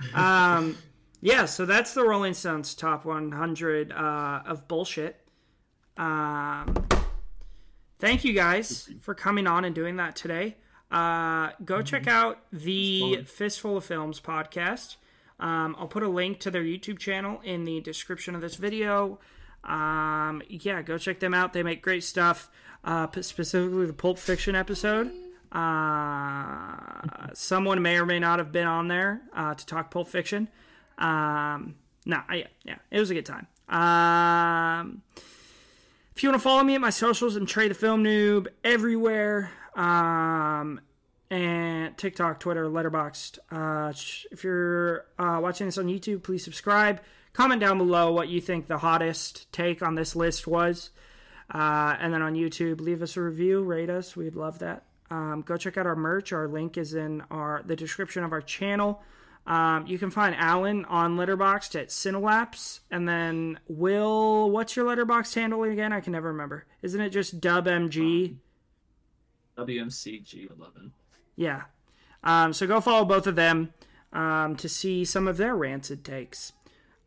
um, 0.16 0.78
yeah, 1.22 1.46
so 1.46 1.66
that's 1.66 1.94
the 1.94 2.04
Rolling 2.04 2.34
Stones 2.34 2.74
top 2.74 3.06
100 3.06 3.92
uh, 3.92 4.42
of 4.46 4.68
bullshit. 4.68 5.22
Um, 5.96 6.76
thank 8.00 8.24
you 8.26 8.34
guys 8.34 8.90
for 9.02 9.14
coming 9.14 9.48
on 9.48 9.64
and 9.64 9.76
doing 9.76 9.98
that 9.98 10.16
today. 10.16 10.58
Uh, 10.92 11.52
go 11.64 11.82
check 11.82 12.08
out 12.08 12.40
the. 12.52 13.24
Fistful 13.26 13.78
of 13.78 13.86
Films 13.86 14.20
podcast. 14.20 14.98
Um, 15.40 15.76
I'll 15.78 15.88
put 15.88 16.04
a 16.04 16.08
link 16.08 16.40
to 16.42 16.52
their 16.52 16.64
YouTube 16.64 17.00
channel 17.00 17.42
in 17.44 17.66
the 17.66 17.82
description 17.82 18.36
of 18.36 18.42
this 18.42 18.56
video. 18.56 19.20
Um, 19.64 20.42
yeah, 20.48 20.82
go 20.82 20.98
check 20.98 21.20
them 21.20 21.34
out. 21.34 21.54
They 21.54 21.64
make 21.64 21.82
great 21.82 22.04
stuff. 22.04 22.50
Uh, 22.84 23.08
specifically, 23.22 23.86
the 23.86 23.94
Pulp 23.94 24.20
Fiction 24.20 24.56
episode. 24.56 25.12
Uh, 25.52 26.98
someone 27.34 27.82
may 27.82 27.98
or 27.98 28.06
may 28.06 28.20
not 28.20 28.40
have 28.40 28.52
been 28.52 28.68
on 28.68 28.88
there 28.88 29.22
uh, 29.34 29.54
to 29.54 29.66
talk 29.66 29.92
Pulp 29.92 30.08
Fiction. 30.08 30.50
Um, 30.98 31.76
no, 32.06 32.22
I, 32.28 32.46
yeah, 32.64 32.78
it 32.92 33.00
was 33.00 33.10
a 33.10 33.14
good 33.14 33.26
time. 33.26 33.48
Um, 33.70 35.02
if 36.16 36.22
you 36.22 36.30
want 36.30 36.42
to 36.42 36.44
follow 36.44 36.64
me 36.64 36.76
at 36.76 36.82
my 36.82 36.90
socials, 36.90 37.36
I'm 37.36 37.46
Trey 37.46 37.68
the 37.68 37.74
Film 37.74 38.04
Noob 38.04 38.48
everywhere. 38.64 39.52
Um, 39.76 40.82
and 41.34 41.98
TikTok, 41.98 42.40
Twitter, 42.40 42.66
Letterboxd. 42.70 43.40
Uh, 43.52 43.92
if 44.32 44.44
you're 44.44 45.08
uh, 45.18 45.40
watching 45.42 45.66
this 45.66 45.80
on 45.80 45.88
YouTube, 45.88 46.22
please 46.22 46.44
subscribe. 46.44 47.02
Comment 47.34 47.60
down 47.60 47.80
below 47.80 48.12
what 48.12 48.30
you 48.30 48.40
think 48.40 48.68
the 48.68 48.78
hottest 48.78 49.52
take 49.52 49.82
on 49.82 49.96
this 49.96 50.16
list 50.16 50.46
was. 50.46 50.92
Uh, 51.52 51.96
and 52.00 52.14
then 52.14 52.22
on 52.22 52.36
YouTube, 52.36 52.82
leave 52.82 53.02
us 53.02 53.18
a 53.18 53.22
review, 53.22 53.64
rate 53.64 53.90
us. 53.90 54.16
We'd 54.16 54.36
love 54.36 54.60
that. 54.60 54.84
Um, 55.10 55.42
go 55.44 55.58
check 55.58 55.76
out 55.76 55.88
our 55.88 55.96
merch. 55.96 56.32
Our 56.34 56.48
link 56.48 56.78
is 56.78 56.94
in 56.94 57.24
our 57.32 57.64
the 57.66 57.76
description 57.76 58.24
of 58.24 58.32
our 58.32 58.42
channel. 58.42 59.02
Um, 59.48 59.88
you 59.88 59.98
can 59.98 60.12
find 60.12 60.36
Allan 60.36 60.86
on 60.86 61.18
Letterboxd 61.18 61.80
at 61.82 61.90
Cinelapse, 61.90 62.82
and 62.92 63.10
then 63.10 63.60
Will. 63.68 64.52
What's 64.52 64.76
your 64.76 64.86
Letterboxd 64.86 65.34
handle 65.34 65.64
again? 65.64 65.94
I 65.94 66.00
can 66.00 66.14
never 66.14 66.28
remember. 66.28 66.66
Isn't 66.84 67.02
it 67.02 67.10
just 67.10 67.42
DubMG? 67.42 68.38
WMCG11. 69.58 70.92
Yeah. 71.36 71.64
Um, 72.24 72.54
so 72.54 72.68
go 72.68 72.80
follow 72.80 73.06
both 73.06 73.28
of 73.28 73.36
them 73.36 73.74
um, 74.14 74.56
to 74.58 74.70
see 74.70 75.04
some 75.06 75.28
of 75.28 75.38
their 75.38 75.56
rancid 75.56 76.04
takes. 76.06 76.54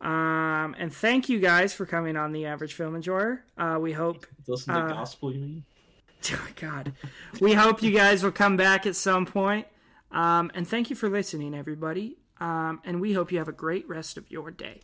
Um, 0.00 0.74
and 0.78 0.92
thank 0.92 1.28
you 1.28 1.38
guys 1.40 1.72
for 1.72 1.86
coming 1.86 2.16
on 2.16 2.32
the 2.32 2.44
Average 2.46 2.74
Film 2.74 2.94
Enjoyer. 2.96 3.44
Uh, 3.56 3.78
we 3.80 3.92
hope 3.92 4.26
Listen 4.46 4.74
to 4.74 4.80
Uh, 4.80 4.88
gospel, 4.88 5.32
you 5.32 5.40
mean? 5.40 5.64
Oh 6.32 6.48
God. 6.56 6.92
We 7.40 7.52
hope 7.54 7.82
you 7.82 7.92
guys 7.92 8.22
will 8.24 8.32
come 8.32 8.56
back 8.56 8.84
at 8.86 8.96
some 8.96 9.26
point. 9.26 9.66
Um, 10.10 10.50
and 10.54 10.66
thank 10.66 10.90
you 10.90 10.96
for 10.96 11.08
listening, 11.08 11.54
everybody. 11.54 12.16
Um, 12.40 12.80
and 12.84 13.00
we 13.00 13.12
hope 13.12 13.30
you 13.30 13.38
have 13.38 13.48
a 13.48 13.52
great 13.52 13.88
rest 13.88 14.16
of 14.18 14.30
your 14.30 14.50
day. 14.50 14.80